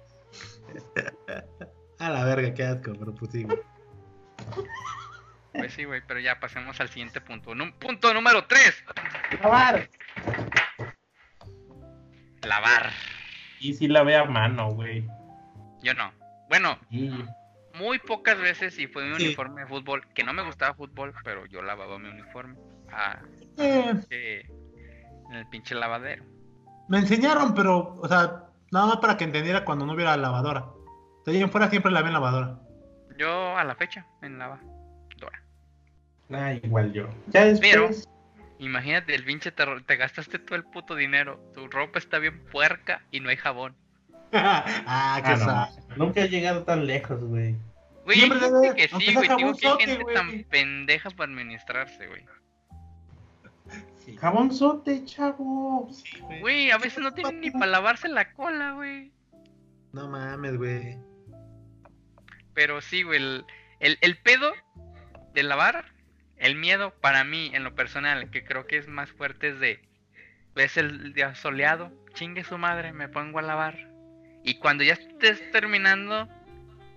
A 1.99 2.09
la 2.09 2.23
verga, 2.23 2.53
qué 2.53 2.63
asco, 2.63 2.93
pero 2.97 3.13
pues 3.13 3.31
sí. 3.31 3.43
güey. 3.43 3.59
Pues 5.53 5.73
sí, 5.73 5.83
güey, 5.83 6.01
pero 6.07 6.19
ya 6.19 6.39
pasemos 6.39 6.79
al 6.79 6.89
siguiente 6.89 7.19
punto. 7.21 7.53
Num- 7.53 7.73
punto 7.77 8.13
número 8.13 8.45
3. 8.45 8.85
Lavar. 9.43 9.89
Lavar. 12.43 12.89
Y 13.59 13.73
si 13.73 13.87
la 13.87 14.03
ve 14.03 14.15
a 14.15 14.23
mano, 14.25 14.71
güey. 14.71 15.05
Yo 15.83 15.93
no. 15.93 16.11
Bueno, 16.49 16.79
muy 17.75 17.99
pocas 17.99 18.39
veces 18.39 18.77
y 18.79 18.87
fue 18.87 19.03
mi 19.05 19.15
Sí. 19.17 19.25
uniforme 19.25 19.61
de 19.61 19.67
fútbol, 19.67 20.07
que 20.13 20.23
no 20.23 20.33
me 20.33 20.43
gustaba 20.43 20.73
fútbol, 20.73 21.13
pero 21.23 21.45
yo 21.45 21.61
lavaba 21.61 21.99
mi 21.99 22.09
uniforme. 22.09 22.55
Ah, 22.91 23.19
Eh, 23.57 24.45
en 25.29 25.35
el 25.35 25.47
pinche 25.49 25.75
lavadero. 25.75 26.23
me 26.87 26.99
enseñaron, 26.99 27.53
pero, 27.53 27.95
o 28.01 28.07
sea, 28.07 28.45
nada 28.71 28.85
más 28.87 28.97
para 28.97 29.15
que 29.17 29.25
entendiera 29.25 29.63
cuando 29.65 29.85
no 29.85 29.93
hubiera 29.93 30.15
lavadora. 30.17 30.65
De 31.29 31.35
ahí 31.35 31.43
en 31.43 31.51
fuera 31.51 31.69
siempre 31.69 31.91
la 31.91 31.99
en 31.99 32.11
lavadora. 32.11 32.57
Yo 33.15 33.55
a 33.55 33.63
la 33.63 33.75
fecha 33.75 34.03
en 34.23 34.39
lavadora. 34.39 35.43
Ah, 36.31 36.53
igual 36.53 36.91
yo. 36.91 37.07
Ya 37.27 37.45
después. 37.45 38.07
Imagínate, 38.57 39.13
el 39.13 39.23
pinche 39.23 39.51
te, 39.51 39.63
te 39.85 39.95
gastaste 39.95 40.39
todo 40.39 40.55
el 40.55 40.63
puto 40.63 40.95
dinero. 40.95 41.39
Tu 41.53 41.67
ropa 41.67 41.99
está 41.99 42.17
bien 42.17 42.43
puerca 42.45 43.03
y 43.11 43.19
no 43.19 43.29
hay 43.29 43.37
jabón. 43.37 43.75
ah, 44.33 45.21
qué 45.23 45.35
Ah, 45.39 45.69
no. 45.89 46.05
Nunca 46.05 46.21
he 46.21 46.29
llegado 46.29 46.63
tan 46.63 46.87
lejos, 46.87 47.23
güey. 47.23 47.55
Güey, 48.05 48.21
hay 48.23 48.29
gente 48.31 48.75
que 48.75 48.87
sí, 48.87 49.13
güey. 49.13 49.29
Digo 49.37 49.55
que 49.55 49.67
hay 49.67 49.77
gente 49.77 50.13
tan 50.13 50.43
pendeja 50.45 51.11
para 51.11 51.31
administrarse, 51.31 52.07
güey. 52.07 52.25
Sí, 54.03 54.17
Jabonzote, 54.17 55.05
chavo. 55.05 55.89
Güey, 56.41 56.71
a 56.71 56.79
veces 56.79 57.03
no 57.03 57.13
tienen 57.13 57.39
ni 57.39 57.51
para 57.51 57.67
lavarse 57.67 58.07
la 58.07 58.33
cola, 58.33 58.71
güey. 58.71 59.11
No 59.93 60.07
mames, 60.09 60.57
güey. 60.57 61.08
Pero 62.59 62.81
sí, 62.81 63.03
güey, 63.03 63.19
el, 63.19 63.45
el, 63.79 63.97
el 64.01 64.17
pedo 64.17 64.51
de 65.33 65.43
lavar, 65.43 65.85
el 66.35 66.57
miedo 66.57 66.93
para 66.99 67.23
mí, 67.23 67.51
en 67.53 67.63
lo 67.63 67.73
personal, 67.73 68.29
que 68.31 68.43
creo 68.43 68.67
que 68.67 68.75
es 68.75 68.89
más 68.89 69.09
fuerte 69.11 69.47
es 69.47 69.61
de, 69.61 69.81
ves 70.55 70.75
el 70.75 71.13
día 71.13 71.35
soleado, 71.35 71.89
chingue 72.15 72.43
su 72.43 72.57
madre, 72.57 72.91
me 72.91 73.07
pongo 73.07 73.39
a 73.39 73.43
lavar. 73.43 73.77
Y 74.43 74.55
cuando 74.55 74.83
ya 74.83 74.91
estés 74.91 75.49
terminando, 75.53 76.27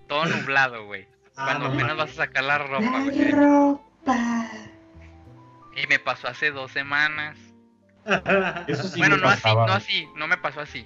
todo 0.08 0.24
nublado, 0.26 0.84
güey. 0.86 1.06
Ah, 1.36 1.44
Cuando 1.44 1.66
apenas 1.68 1.96
vas 1.96 2.10
a 2.10 2.14
sacar 2.26 2.42
la 2.42 2.58
ropa, 2.58 2.80
La 2.82 3.04
güey. 3.04 3.30
ropa. 3.30 4.50
Y 5.76 5.86
me 5.86 6.00
pasó 6.00 6.26
hace 6.26 6.50
dos 6.50 6.72
semanas. 6.72 7.38
Eso 8.66 8.82
sí 8.88 8.98
bueno, 8.98 9.16
no 9.16 9.28
así, 9.28 9.48
no 9.54 9.72
así, 9.72 10.08
no 10.16 10.26
me 10.26 10.38
pasó 10.38 10.58
así. 10.60 10.84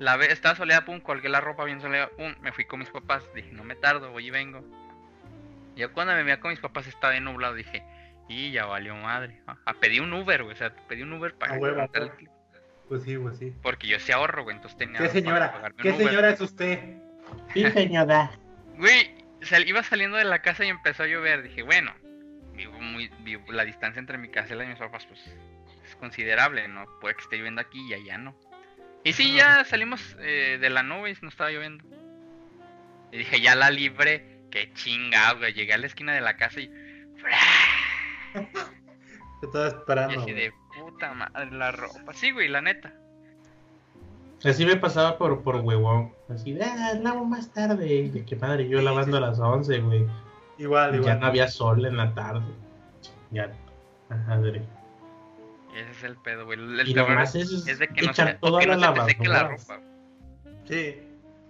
La 0.00 0.16
ve, 0.16 0.32
estaba 0.32 0.56
soleada, 0.56 0.84
pum, 0.84 0.98
colgué 1.00 1.28
la 1.28 1.40
ropa 1.40 1.64
bien 1.64 1.80
soleada, 1.80 2.08
pum, 2.08 2.34
me 2.40 2.50
fui 2.52 2.64
con 2.64 2.80
mis 2.80 2.90
papás, 2.90 3.22
dije, 3.34 3.52
no 3.52 3.62
me 3.62 3.76
tardo, 3.76 4.10
voy 4.10 4.26
y 4.26 4.30
vengo. 4.30 4.64
Y 5.76 5.80
yo 5.80 5.92
cuando 5.92 6.14
me 6.14 6.22
veía 6.24 6.40
con 6.40 6.50
mis 6.50 6.58
papás 6.58 6.86
estaba 6.88 7.12
bien 7.12 7.24
nublado, 7.24 7.54
dije, 7.54 7.84
y 8.28 8.50
ya 8.50 8.64
valió 8.66 8.96
madre. 8.96 9.40
Ah, 9.46 9.56
ah, 9.66 9.74
pedí 9.74 10.00
un 10.00 10.12
Uber, 10.12 10.42
güey, 10.42 10.54
o 10.54 10.58
sea, 10.58 10.74
pedí 10.88 11.02
un 11.02 11.12
Uber 11.12 11.34
para 11.34 11.54
Ah, 11.54 11.58
para- 11.60 11.72
huevo. 12.06 12.14
Pues 12.88 13.04
sí, 13.04 13.16
pues 13.18 13.38
sí. 13.38 13.54
porque 13.62 13.86
yo 13.86 14.00
sí 14.00 14.10
ahorro, 14.10 14.42
güey, 14.42 14.56
entonces 14.56 14.76
tenía 14.76 14.98
¿Qué 14.98 15.04
para 15.06 15.12
señora? 15.12 15.52
pagarme 15.52 15.76
un 15.76 15.82
¿Qué 15.82 15.90
Uber. 15.90 16.06
señora 16.08 16.30
es 16.30 16.40
usted? 16.40 16.80
Sí, 17.54 17.70
señora. 17.70 18.30
Güey, 18.78 19.14
sal- 19.42 19.68
iba 19.68 19.82
saliendo 19.84 20.16
de 20.16 20.24
la 20.24 20.42
casa 20.42 20.64
y 20.64 20.68
empezó 20.68 21.04
a 21.04 21.06
llover. 21.06 21.42
Dije, 21.44 21.62
bueno, 21.62 21.92
vivo 22.54 22.80
muy, 22.80 23.08
vivo- 23.20 23.52
la 23.52 23.64
distancia 23.64 24.00
entre 24.00 24.18
mi 24.18 24.28
casa 24.28 24.52
y 24.54 24.56
la 24.56 24.64
de 24.64 24.70
mis 24.70 24.78
papás, 24.78 25.06
pues 25.06 25.20
es 25.84 25.94
considerable, 25.96 26.66
¿no? 26.66 26.86
Puede 27.00 27.14
que 27.14 27.20
esté 27.22 27.36
lloviendo 27.36 27.60
aquí 27.60 27.80
y 27.88 27.94
allá 27.94 28.18
no. 28.18 28.34
Y 29.04 29.12
sí, 29.14 29.34
ya 29.34 29.64
salimos 29.64 30.16
eh, 30.20 30.58
de 30.60 30.70
la 30.70 30.82
nube 30.82 31.10
y 31.10 31.16
no 31.22 31.28
estaba 31.28 31.50
lloviendo. 31.50 31.84
Y 33.12 33.18
dije, 33.18 33.40
ya 33.40 33.54
la 33.54 33.70
libré. 33.70 34.40
Qué 34.50 34.72
chingado, 34.74 35.38
güey. 35.38 35.52
Llegué 35.54 35.72
a 35.74 35.78
la 35.78 35.86
esquina 35.86 36.12
de 36.12 36.20
la 36.20 36.36
casa 36.36 36.60
y. 36.60 36.68
Te 38.32 39.46
estaba 39.46 39.64
Y 39.66 39.68
esperando. 39.68 40.20
así 40.20 40.32
güey. 40.32 40.34
de 40.34 40.52
puta 40.78 41.14
madre 41.14 41.50
la 41.52 41.72
ropa. 41.72 42.12
Sí, 42.12 42.30
güey, 42.30 42.48
la 42.48 42.60
neta. 42.60 42.92
Así 44.44 44.64
me 44.64 44.76
pasaba 44.76 45.18
por, 45.18 45.42
por 45.42 45.56
huevón. 45.56 46.12
Así 46.28 46.52
de, 46.52 46.64
ah, 46.64 46.94
lavo 47.00 47.24
más 47.24 47.52
tarde. 47.52 47.86
Y 47.86 48.08
de 48.10 48.24
qué 48.24 48.36
madre, 48.36 48.68
yo 48.68 48.80
lavando 48.80 49.16
a 49.18 49.20
las 49.20 49.38
11, 49.38 49.78
güey. 49.80 50.06
Igual, 50.58 50.92
Ya 50.92 50.96
igual. 50.98 51.20
no 51.20 51.26
había 51.26 51.48
sol 51.48 51.84
en 51.84 51.96
la 51.96 52.14
tarde. 52.14 52.46
Ya. 53.30 53.52
Madre. 54.08 54.62
Ese 55.74 55.90
es 55.90 56.04
el 56.04 56.16
pedo, 56.16 56.44
güey. 56.46 56.58
El 56.58 56.88
Y 56.88 56.94
terror 56.94 57.10
nomás 57.10 57.34
es, 57.34 57.42
eso 57.46 57.56
es 57.58 57.66
es 57.68 57.78
de 57.78 57.88
que 57.88 58.02
no, 58.02 58.10
echar 58.10 58.28
se, 58.28 58.34
toda 58.34 58.60
que 58.60 58.66
no 58.66 58.76
la 58.76 58.88
se 58.88 59.00
te 59.00 59.04
seque 59.06 59.28
la 59.28 59.34
lavadora. 59.34 59.56
ropa. 59.56 59.80
Sí. 60.68 60.96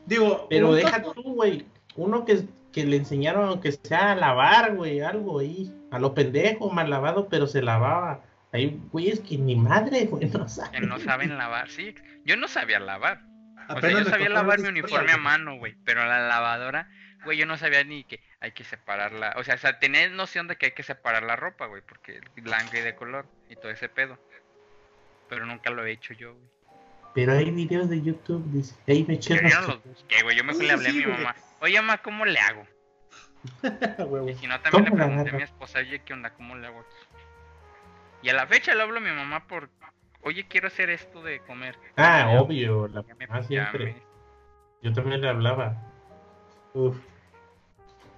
Digo, 0.06 0.46
Pero 0.50 0.72
deja 0.74 1.02
tú, 1.02 1.22
güey. 1.22 1.66
Uno 1.96 2.24
que, 2.24 2.44
que 2.72 2.84
le 2.84 2.96
enseñaron 2.96 3.60
que 3.60 3.72
sea 3.72 4.12
a 4.12 4.16
lavar, 4.16 4.74
güey, 4.76 5.00
algo 5.00 5.40
ahí. 5.40 5.72
A 5.90 5.98
lo 5.98 6.14
pendejo, 6.14 6.70
mal 6.70 6.90
lavado, 6.90 7.28
pero 7.28 7.46
se 7.46 7.62
lavaba. 7.62 8.22
Hay 8.52 8.80
güeyes 8.92 9.20
que 9.20 9.38
ni 9.38 9.56
madre, 9.56 10.06
güey, 10.06 10.26
no 10.30 10.44
Que 10.44 10.48
saben. 10.50 10.88
no 10.88 10.98
saben 10.98 11.36
lavar, 11.36 11.68
sí. 11.68 11.94
Yo 12.24 12.36
no 12.36 12.48
sabía 12.48 12.80
lavar. 12.80 13.22
O 13.68 13.80
sea, 13.80 13.90
yo 13.90 14.04
sabía 14.04 14.28
lavar 14.28 14.58
mi 14.60 14.68
uniforme 14.68 15.12
a 15.12 15.16
mano, 15.16 15.56
güey. 15.58 15.76
Pero 15.84 16.04
la 16.04 16.26
lavadora, 16.26 16.88
güey, 17.24 17.38
yo 17.38 17.46
no 17.46 17.56
sabía 17.56 17.84
ni 17.84 18.04
que 18.04 18.20
hay 18.40 18.52
que 18.52 18.64
separarla. 18.64 19.34
O 19.36 19.44
sea, 19.44 19.54
o 19.54 19.58
sea, 19.58 19.78
tenía 19.78 20.08
noción 20.08 20.46
de 20.48 20.56
que 20.56 20.66
hay 20.66 20.72
que 20.72 20.82
separar 20.82 21.22
la 21.22 21.36
ropa, 21.36 21.66
güey. 21.66 21.82
Porque 21.82 22.20
blanca 22.36 22.78
y 22.78 22.82
de 22.82 22.94
color 22.94 23.26
y 23.48 23.56
todo 23.56 23.70
ese 23.70 23.88
pedo. 23.88 24.18
Pero 25.28 25.46
nunca 25.46 25.70
lo 25.70 25.84
he 25.84 25.92
hecho 25.92 26.12
yo, 26.14 26.34
güey. 26.34 26.46
Pero 27.14 27.32
hay 27.32 27.50
videos 27.50 27.88
de 27.90 28.00
YouTube, 28.02 28.44
dice, 28.52 28.76
ahí 28.86 29.04
me 29.06 29.14
eché 29.14 29.40
busqué, 29.84 30.22
güey. 30.22 30.36
Yo 30.36 30.44
mejor 30.44 30.60
Sí, 30.60 30.66
le 30.68 30.72
hablé 30.72 30.88
a 30.90 30.92
mi 30.92 31.02
güey. 31.04 31.16
mamá. 31.16 31.34
Oye, 31.60 31.80
mamá, 31.80 31.98
¿cómo 31.98 32.24
le 32.24 32.38
hago? 32.38 32.66
Y 34.28 34.34
si 34.34 34.46
no, 34.46 34.60
también 34.60 34.84
le 34.84 34.90
¿Cómo 34.90 34.98
la 35.00 35.06
pregunté 35.06 35.30
a 35.30 35.32
mi 35.32 35.42
esposa, 35.42 35.78
oye, 35.80 36.02
¿qué 36.04 36.12
onda? 36.12 36.30
¿Cómo 36.34 36.56
le 36.56 36.66
hago 36.66 36.80
aquí? 36.80 36.96
Y 38.22 38.28
a 38.28 38.34
la 38.34 38.46
fecha 38.46 38.74
le 38.74 38.82
hablo 38.82 38.98
a 38.98 39.00
mi 39.00 39.10
mamá 39.10 39.46
por, 39.46 39.70
oye, 40.22 40.46
quiero 40.46 40.68
hacer 40.68 40.90
esto 40.90 41.22
de 41.22 41.40
comer. 41.40 41.76
Ah, 41.96 42.28
obvio, 42.38 42.86
la 42.88 43.02
mamá 43.02 43.42
siempre. 43.42 43.84
me- 43.86 44.02
Yo 44.82 44.92
también 44.92 45.20
le 45.20 45.28
hablaba. 45.28 45.76
Uf. 46.74 46.96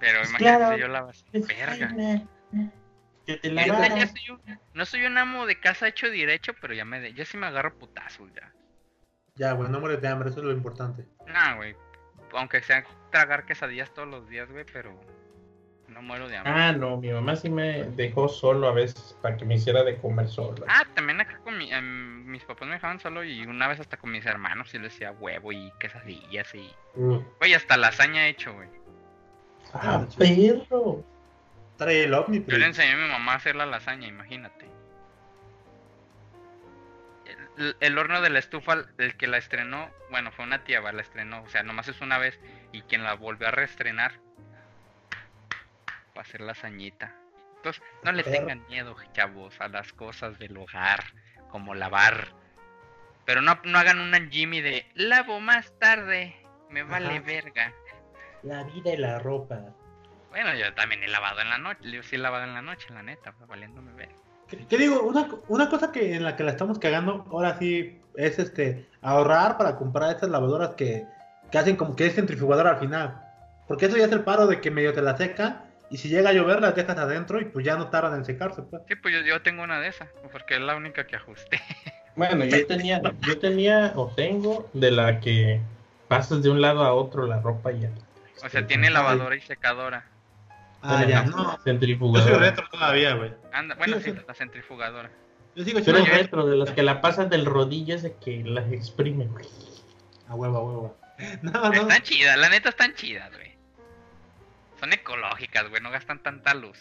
Pero 0.03 0.19
Pues 0.19 0.29
imagínate 0.31 0.57
claro, 0.57 0.75
si 0.75 0.81
yo 0.81 0.87
lavo 0.89 1.09
así. 1.09 1.25
Es 1.31 1.47
Verga. 1.47 2.23
Que 3.25 3.37
te 3.37 3.53
ya 3.55 4.07
soy 4.07 4.29
un- 4.31 4.59
no 4.73 4.85
soy 4.85 5.05
un 5.05 5.17
amo 5.17 5.45
de 5.45 5.57
casa 5.57 5.87
hecho 5.87 6.09
derecho, 6.09 6.53
pero 6.59 6.73
ya 6.73 6.83
me 6.83 6.99
de- 6.99 7.13
ya 7.13 7.23
sí 7.23 7.37
me 7.37 7.47
agarro 7.47 7.73
putazos 7.79 8.29
ya. 8.33 8.51
Ya, 9.35 9.53
güey, 9.53 9.69
no 9.71 9.79
mueres 9.79 10.01
de 10.01 10.09
hambre, 10.09 10.29
eso 10.29 10.39
es 10.39 10.45
lo 10.45 10.51
importante. 10.51 11.05
Nah, 11.27 11.55
güey. 11.55 11.73
Aunque 12.33 12.61
sea 12.61 12.83
tragar 13.11 13.45
quesadillas 13.45 13.93
todos 13.93 14.09
los 14.09 14.27
días, 14.27 14.51
güey, 14.51 14.65
pero 14.73 14.99
no 15.87 16.01
muero 16.01 16.27
de 16.27 16.35
hambre. 16.35 16.51
Ah, 16.53 16.73
no, 16.73 16.97
mi 16.97 17.11
mamá 17.13 17.35
sí 17.37 17.49
me 17.49 17.83
dejó 17.91 18.27
solo 18.27 18.67
a 18.67 18.73
veces 18.73 19.17
para 19.21 19.37
que 19.37 19.45
me 19.45 19.55
hiciera 19.55 19.83
de 19.83 19.97
comer 19.97 20.27
solo. 20.27 20.65
Ah, 20.67 20.83
también 20.93 21.21
acá 21.21 21.37
con 21.45 21.57
mi, 21.57 21.71
em, 21.71 22.25
mis 22.25 22.43
papás 22.43 22.67
me 22.67 22.73
dejaban 22.75 22.99
solo 22.99 23.23
y 23.23 23.45
una 23.45 23.67
vez 23.69 23.79
hasta 23.79 23.95
con 23.97 24.11
mis 24.11 24.25
hermanos 24.25 24.73
y 24.73 24.79
les 24.79 24.91
decía 24.91 25.11
huevo 25.13 25.51
y 25.53 25.71
quesadillas 25.79 26.53
y... 26.55 26.69
Uf. 26.95 27.23
Güey, 27.39 27.53
hasta 27.53 27.77
lasaña 27.77 28.25
he 28.27 28.29
hecho, 28.31 28.53
güey. 28.53 28.67
Ah, 29.73 30.05
perro. 30.17 31.03
Trae 31.77 32.03
el 32.03 32.13
ovni, 32.13 32.43
Yo 32.45 32.57
le 32.57 32.67
enseñé 32.67 32.91
a 32.93 32.97
mi 32.97 33.09
mamá 33.09 33.33
a 33.33 33.35
hacer 33.35 33.55
la 33.55 33.65
lasaña, 33.65 34.07
imagínate. 34.07 34.67
El, 37.57 37.75
el 37.79 37.97
horno 37.97 38.21
de 38.21 38.29
la 38.29 38.39
estufa, 38.39 38.85
el 38.97 39.15
que 39.17 39.27
la 39.27 39.37
estrenó, 39.37 39.89
bueno, 40.11 40.31
fue 40.31 40.45
una 40.45 40.63
tía, 40.63 40.81
va, 40.81 40.91
la 40.91 41.01
estrenó, 41.01 41.43
o 41.43 41.49
sea, 41.49 41.63
nomás 41.63 41.87
es 41.87 42.01
una 42.01 42.17
vez, 42.17 42.39
y 42.71 42.81
quien 42.83 43.03
la 43.03 43.13
volvió 43.15 43.47
a 43.47 43.51
reestrenar, 43.51 44.13
va 46.15 46.19
a 46.19 46.21
hacer 46.21 46.41
lasañita. 46.41 47.15
Entonces, 47.57 47.81
no 48.03 48.11
le 48.11 48.23
Perro. 48.23 48.37
tengan 48.37 48.67
miedo, 48.67 48.95
chavos, 49.13 49.59
a 49.61 49.67
las 49.67 49.93
cosas 49.93 50.37
del 50.37 50.57
hogar, 50.57 51.03
como 51.49 51.73
lavar. 51.73 52.27
Pero 53.25 53.41
no, 53.41 53.59
no 53.63 53.79
hagan 53.79 53.99
un 53.99 54.29
Jimmy 54.29 54.61
de, 54.61 54.85
lavo 54.95 55.39
más 55.39 55.71
tarde, 55.79 56.35
me 56.69 56.83
vale 56.83 57.15
Ajá. 57.17 57.23
verga. 57.25 57.73
La 58.43 58.63
vida 58.63 58.93
y 58.93 58.97
la 58.97 59.19
ropa. 59.19 59.59
Bueno, 60.29 60.55
yo 60.55 60.73
también 60.73 61.03
he 61.03 61.07
lavado 61.07 61.41
en 61.41 61.49
la 61.49 61.57
noche, 61.57 61.91
yo 61.91 62.03
sí 62.03 62.15
he 62.15 62.19
lavado 62.19 62.43
en 62.43 62.53
la 62.53 62.61
noche, 62.61 62.87
la 62.91 63.03
neta, 63.03 63.31
pues, 63.33 63.47
valiéndome 63.47 63.93
verga. 63.93 64.15
¿Qué, 64.47 64.65
qué 64.67 64.77
digo? 64.77 65.03
Una, 65.03 65.27
una 65.47 65.69
cosa 65.69 65.91
que 65.91 66.15
en 66.15 66.23
la 66.23 66.35
que 66.35 66.43
la 66.43 66.51
estamos 66.51 66.79
cagando 66.79 67.25
ahora 67.31 67.57
sí 67.59 68.01
es 68.15 68.39
este 68.39 68.87
ahorrar 69.01 69.57
para 69.57 69.75
comprar 69.75 70.11
estas 70.11 70.29
lavadoras 70.29 70.75
que, 70.75 71.05
que 71.51 71.57
hacen 71.57 71.75
como 71.75 71.95
que 71.95 72.07
es 72.07 72.15
centrifugadora 72.15 72.71
al 72.71 72.79
final. 72.79 73.21
Porque 73.67 73.85
eso 73.85 73.97
ya 73.97 74.05
es 74.05 74.11
el 74.11 74.23
paro 74.23 74.47
de 74.47 74.59
que 74.59 74.71
medio 74.71 74.93
te 74.93 75.01
la 75.01 75.15
seca 75.17 75.65
y 75.89 75.97
si 75.97 76.09
llega 76.09 76.31
a 76.31 76.33
llover 76.33 76.59
las 76.59 76.75
dejas 76.75 76.97
adentro 76.97 77.39
y 77.39 77.45
pues 77.45 77.63
ya 77.65 77.75
no 77.75 77.89
tardan 77.89 78.15
en 78.15 78.25
secarse. 78.25 78.63
Pues. 78.63 78.81
Sí, 78.87 78.95
pues 78.95 79.13
yo, 79.13 79.21
yo 79.21 79.41
tengo 79.41 79.63
una 79.63 79.79
de 79.79 79.89
esas, 79.89 80.09
porque 80.31 80.55
es 80.55 80.61
la 80.61 80.75
única 80.75 81.05
que 81.05 81.15
ajusté. 81.15 81.61
Bueno, 82.15 82.45
yo 82.45 82.67
tenía, 82.67 83.01
yo 83.21 83.39
tenía 83.39 83.91
o 83.95 84.07
tengo 84.15 84.69
de 84.73 84.91
la 84.91 85.19
que 85.19 85.59
pasas 86.07 86.43
de 86.43 86.51
un 86.51 86.61
lado 86.61 86.83
a 86.83 86.93
otro 86.93 87.25
la 87.25 87.39
ropa 87.39 87.71
y 87.71 87.79
ya. 87.79 87.89
O 88.43 88.49
sea, 88.49 88.67
tiene 88.67 88.89
lavadora 88.89 89.35
y 89.35 89.41
secadora. 89.41 90.05
Ah, 90.81 91.05
ya, 91.05 91.23
no. 91.23 91.37
Yo 91.37 91.51
soy 91.55 91.63
Centrifugadora. 91.63 92.37
retro 92.39 92.67
todavía, 92.69 93.13
güey. 93.15 93.33
Anda, 93.53 93.75
bueno, 93.75 93.99
Sí, 94.01 94.13
la 94.27 94.33
centrifugadora. 94.33 95.09
Yo 95.55 95.63
sigo 95.63 95.79
Pero 95.85 96.03
retro. 96.03 96.45
de 96.45 96.57
los 96.57 96.71
que 96.71 96.83
la 96.83 96.99
pasas 96.99 97.29
del 97.29 97.45
rodillo 97.45 97.95
ese 97.95 98.15
que 98.17 98.43
las 98.43 98.69
exprime. 98.71 99.25
güey. 99.27 99.45
A 100.27 100.35
huevo, 100.35 100.57
a 100.57 100.63
huevo. 100.63 100.97
No, 101.41 101.51
no. 101.51 101.71
Están 101.73 102.01
chidas, 102.01 102.37
la 102.37 102.49
neta 102.49 102.69
están 102.69 102.95
chidas, 102.95 103.31
güey. 103.31 103.55
Son 104.79 104.91
ecológicas, 104.91 105.69
güey, 105.69 105.81
no 105.81 105.91
gastan 105.91 106.19
tanta 106.19 106.53
luz. 106.53 106.77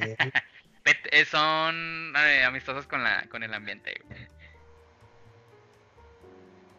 Eh, 0.00 0.16
Pet- 0.84 1.08
eh, 1.10 1.24
son 1.24 2.12
eh, 2.16 2.44
amistosas 2.44 2.86
con 2.86 3.02
la 3.02 3.26
con 3.30 3.42
el 3.42 3.52
ambiente, 3.54 4.00
güey. 4.06 4.26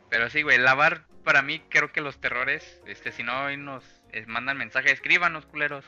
Pero 0.10 0.30
sí, 0.30 0.42
güey, 0.44 0.58
lavar 0.60 1.06
para 1.24 1.42
mí 1.42 1.60
creo 1.70 1.92
que 1.92 2.02
los 2.02 2.20
terrores, 2.20 2.82
este, 2.86 3.12
si 3.12 3.24
no 3.24 3.46
hoy 3.46 3.58
nos 3.58 3.84
eh, 4.12 4.26
mandan 4.28 4.58
mensaje, 4.58 4.92
escríbanos, 4.92 5.46
culeros. 5.46 5.86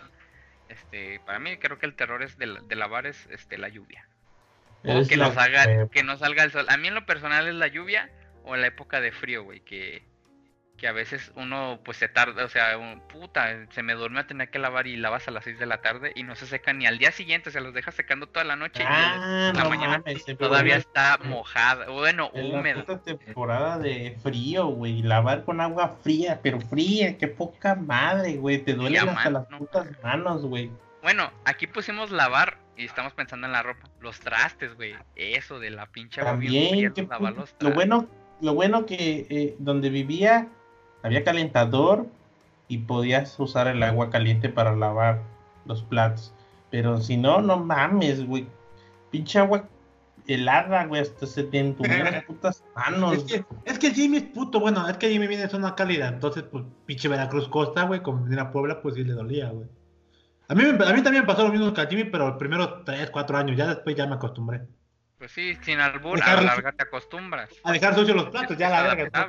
Este, 0.70 1.20
para 1.26 1.40
mí 1.40 1.58
creo 1.58 1.78
que 1.78 1.86
el 1.86 1.96
terror 1.96 2.24
es 2.24 2.38
de, 2.38 2.48
la- 2.48 2.62
de 2.62 2.76
lavar 2.76 3.06
es 3.06 3.28
este 3.30 3.58
la 3.58 3.70
lluvia. 3.70 4.08
O 4.84 5.08
que 5.08 5.18
nos 5.18 5.38
haga, 5.38 5.64
que 5.90 6.04
no 6.04 6.18
salga 6.18 6.44
el 6.44 6.52
sol. 6.52 6.66
A 6.70 6.78
mí 6.78 6.88
en 6.88 6.96
lo 6.96 7.06
personal 7.06 7.48
es 7.48 7.56
la 7.56 7.68
lluvia 7.68 8.10
o 8.44 8.56
la 8.56 8.68
época 8.68 9.02
de 9.02 9.12
frío, 9.12 9.44
güey, 9.44 9.62
que, 9.62 10.04
que 10.78 10.88
a 10.90 10.92
veces 10.92 11.32
uno 11.36 11.80
pues 11.86 11.96
se 11.98 12.10
tarda, 12.10 12.44
o 12.44 12.50
sea, 12.50 12.78
un- 12.78 13.00
puta, 13.08 13.66
se 13.72 13.82
me 13.82 13.94
durmió 13.94 14.20
a 14.20 14.28
tener 14.28 14.50
que 14.50 14.60
lavar 14.60 14.88
y 14.88 14.98
lavas 14.98 15.28
a 15.28 15.32
las 15.32 15.46
6 15.46 15.58
de 15.58 15.66
la 15.66 15.82
tarde 15.82 16.12
y 16.16 16.24
no 16.24 16.36
se 16.36 16.46
secan 16.48 16.80
ni 16.80 16.86
al 16.86 16.98
día 16.98 17.12
siguiente, 17.14 17.50
se 17.52 17.62
los 17.62 17.74
dejas 17.74 17.96
secando 17.96 18.28
toda 18.28 18.44
la 18.44 18.56
noche 18.58 18.84
y 18.84 18.86
Ah, 18.88 19.52
en 19.52 19.58
la 19.58 19.64
no 19.64 19.70
mañana 19.70 20.00
mames, 20.00 20.26
todavía 20.38 20.76
está 20.76 21.18
mojada, 21.24 21.90
bueno, 21.90 22.30
En 22.34 22.52
la 22.52 22.60
húmeda. 22.60 22.84
puta 22.86 23.02
temporada 23.02 23.80
de 23.80 24.18
frío, 24.22 24.68
güey. 24.68 25.02
Lavar 25.02 25.46
con 25.46 25.62
agua 25.62 25.96
fría, 26.04 26.40
pero 26.44 26.60
fría, 26.60 27.18
qué 27.18 27.28
poca 27.30 27.76
madre, 27.76 28.36
güey. 28.36 28.58
Te 28.60 28.74
duelen 28.74 29.08
hasta 29.08 29.14
mano, 29.14 29.40
las 29.40 29.50
no 29.50 29.58
putas 29.60 29.88
manos, 30.04 30.42
güey. 30.46 30.70
Bueno, 31.02 31.32
aquí 31.46 31.68
pusimos 31.68 32.12
lavar 32.12 32.58
y 32.76 32.84
estamos 32.86 33.14
pensando 33.14 33.48
en 33.48 33.54
la 33.54 33.64
ropa. 33.64 33.88
Los 34.02 34.20
trastes, 34.20 34.76
güey. 34.76 34.94
Eso 35.16 35.60
de 35.60 35.70
la 35.70 35.86
pinche 35.86 36.20
bien 36.22 36.32
También, 36.34 36.70
fría, 36.70 36.92
qué 36.94 37.04
lavar 37.04 37.32
los 37.34 37.38
lo 37.52 37.58
trastes. 37.58 37.74
bueno, 37.76 38.10
lo 38.42 38.54
bueno 38.54 38.86
que 38.86 39.26
eh, 39.30 39.56
donde 39.60 39.90
vivía 39.90 40.50
había 41.06 41.24
calentador 41.24 42.08
y 42.68 42.80
podías 42.80 43.40
usar 43.40 43.68
el 43.68 43.84
agua 43.84 44.10
caliente 44.10 44.50
para 44.50 44.76
lavar 44.76 45.22
los 45.66 45.84
platos. 45.84 46.34
Pero 46.72 47.00
si 47.00 47.16
no, 47.16 47.42
no 47.42 47.58
mames, 47.58 48.26
güey. 48.26 48.48
Pinche 49.12 49.40
agua 49.40 49.70
helada, 50.28 50.86
güey, 50.86 51.02
hasta 51.02 51.28
se 51.28 51.44
te 51.44 51.64
las 51.64 52.24
putas 52.28 52.64
manos. 52.76 53.14
Es 53.14 53.24
que, 53.26 53.46
es 53.66 53.78
que 53.80 53.92
Jimmy 53.92 54.18
es 54.18 54.24
puto, 54.24 54.60
bueno, 54.60 54.88
es 54.90 54.98
que 54.98 55.10
Jimmy 55.10 55.28
viene 55.28 55.44
de 55.44 55.50
zona 55.50 55.76
cálida, 55.76 56.08
entonces, 56.08 56.44
pues, 56.44 56.64
pinche 56.88 57.08
Veracruz 57.08 57.48
Costa, 57.48 57.84
güey, 57.84 58.02
como 58.02 58.24
venir 58.24 58.40
a 58.40 58.52
Puebla, 58.52 58.82
pues 58.82 58.96
sí 58.96 59.04
le 59.04 59.14
dolía, 59.14 59.50
güey. 59.50 59.68
A 60.48 60.56
mí, 60.56 60.64
me- 60.64 60.70
a 60.86 60.94
mí 60.94 61.02
también 61.04 61.24
me 61.24 61.28
pasó 61.28 61.44
lo 61.44 61.52
mismo 61.54 61.72
que 61.74 61.82
a 61.82 61.88
Jimmy, 61.88 62.06
pero 62.06 62.30
los 62.30 62.38
primeros 62.38 62.84
3, 62.84 63.12
4 63.12 63.38
años, 63.38 63.56
ya 63.56 63.68
después 63.68 63.96
ya 63.96 64.08
me 64.08 64.16
acostumbré. 64.16 64.62
Pues 65.20 65.32
sí, 65.32 65.56
sin 65.62 65.80
albur, 65.80 66.22
a 66.22 66.36
la 66.36 66.42
larga 66.42 66.72
te 66.72 66.84
acostumbras. 66.84 67.50
A 67.64 67.72
dejar 67.72 67.94
sucios 67.96 68.16
los 68.18 68.30
platos, 68.30 68.58
ya 68.58 68.70
la 68.70 68.82
verga, 68.96 69.28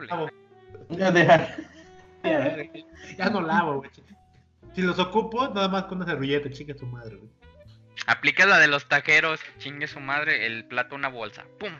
Ya 0.90 1.10
deja- 1.10 1.56
Ya, 3.16 3.30
no 3.30 3.40
lavo, 3.40 3.76
güey. 3.78 3.90
Si 4.74 4.82
los 4.82 4.98
ocupo, 4.98 5.48
nada 5.48 5.68
más 5.68 5.84
con 5.84 5.98
una 5.98 6.06
servilleta, 6.06 6.50
chica 6.50 6.74
su 6.76 6.86
madre, 6.86 7.16
güey. 7.16 7.30
Aplica 8.06 8.46
la 8.46 8.58
de 8.58 8.68
los 8.68 8.86
taqueros, 8.88 9.40
chingue 9.58 9.86
su 9.86 10.00
madre, 10.00 10.46
el 10.46 10.64
plato 10.66 10.94
una 10.94 11.08
bolsa. 11.08 11.44
¡Pum! 11.58 11.72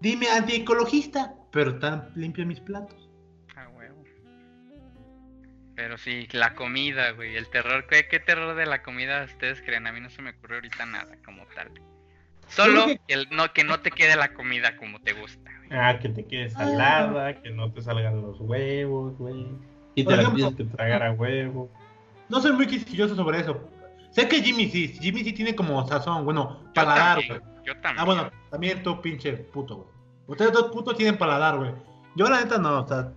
Dime 0.00 0.28
antiecologista, 0.28 1.34
pero 1.50 1.72
están 1.72 2.10
limpios 2.14 2.46
mis 2.46 2.60
platos. 2.60 3.08
Ah, 3.56 3.68
huevo. 3.68 4.04
Pero 5.74 5.98
sí, 5.98 6.28
la 6.32 6.54
comida, 6.54 7.10
güey. 7.12 7.36
El 7.36 7.48
terror, 7.48 7.86
¿qué, 7.88 8.06
qué 8.08 8.20
terror 8.20 8.54
de 8.54 8.66
la 8.66 8.82
comida 8.82 9.24
ustedes 9.24 9.60
creen? 9.62 9.86
A 9.86 9.92
mí 9.92 10.00
no 10.00 10.10
se 10.10 10.22
me 10.22 10.30
ocurre 10.30 10.56
ahorita 10.56 10.86
nada 10.86 11.16
como 11.24 11.44
tal. 11.54 11.70
Solo 12.48 12.86
que, 12.86 13.00
el- 13.08 13.28
no, 13.30 13.52
que 13.52 13.64
no 13.64 13.80
te 13.80 13.90
quede 13.90 14.16
la 14.16 14.32
comida 14.34 14.76
como 14.76 15.00
te 15.00 15.12
gusta, 15.12 15.50
güey. 15.66 15.78
Ah, 15.80 15.98
que 15.98 16.08
te 16.08 16.24
quede 16.26 16.50
salada, 16.50 17.40
que 17.42 17.50
no 17.50 17.72
te 17.72 17.82
salgan 17.82 18.22
los 18.22 18.40
huevos, 18.40 19.16
güey. 19.18 19.46
Y 19.94 20.04
te 20.04 20.16
la 20.16 20.32
tienes 20.32 20.54
que 20.54 20.64
tragar 20.64 21.02
a 21.02 21.12
huevo. 21.12 21.70
No 22.28 22.40
soy 22.40 22.52
muy 22.52 22.66
quisquilloso 22.66 23.14
sobre 23.16 23.40
eso. 23.40 23.68
Sé 24.10 24.28
que 24.28 24.42
Jimmy 24.42 24.70
sí, 24.70 24.88
Jimmy 25.00 25.24
sí 25.24 25.32
tiene 25.32 25.54
como 25.54 25.86
sazón, 25.86 26.24
bueno, 26.24 26.60
Yo 26.66 26.72
paladar, 26.72 27.18
también, 27.18 27.38
güey. 27.40 27.64
yo 27.66 27.72
también. 27.80 27.98
Ah, 28.00 28.04
bueno, 28.04 28.30
también 28.50 28.82
tú, 28.82 29.00
pinche 29.02 29.32
puto, 29.32 29.76
güey. 29.76 29.88
Ustedes 30.28 30.52
dos 30.52 30.70
putos 30.72 30.96
tienen 30.96 31.18
paladar, 31.18 31.56
güey. 31.58 31.72
Yo, 32.14 32.28
la 32.28 32.40
neta, 32.40 32.58
no, 32.58 32.80
o 32.80 32.88
sea. 32.88 33.12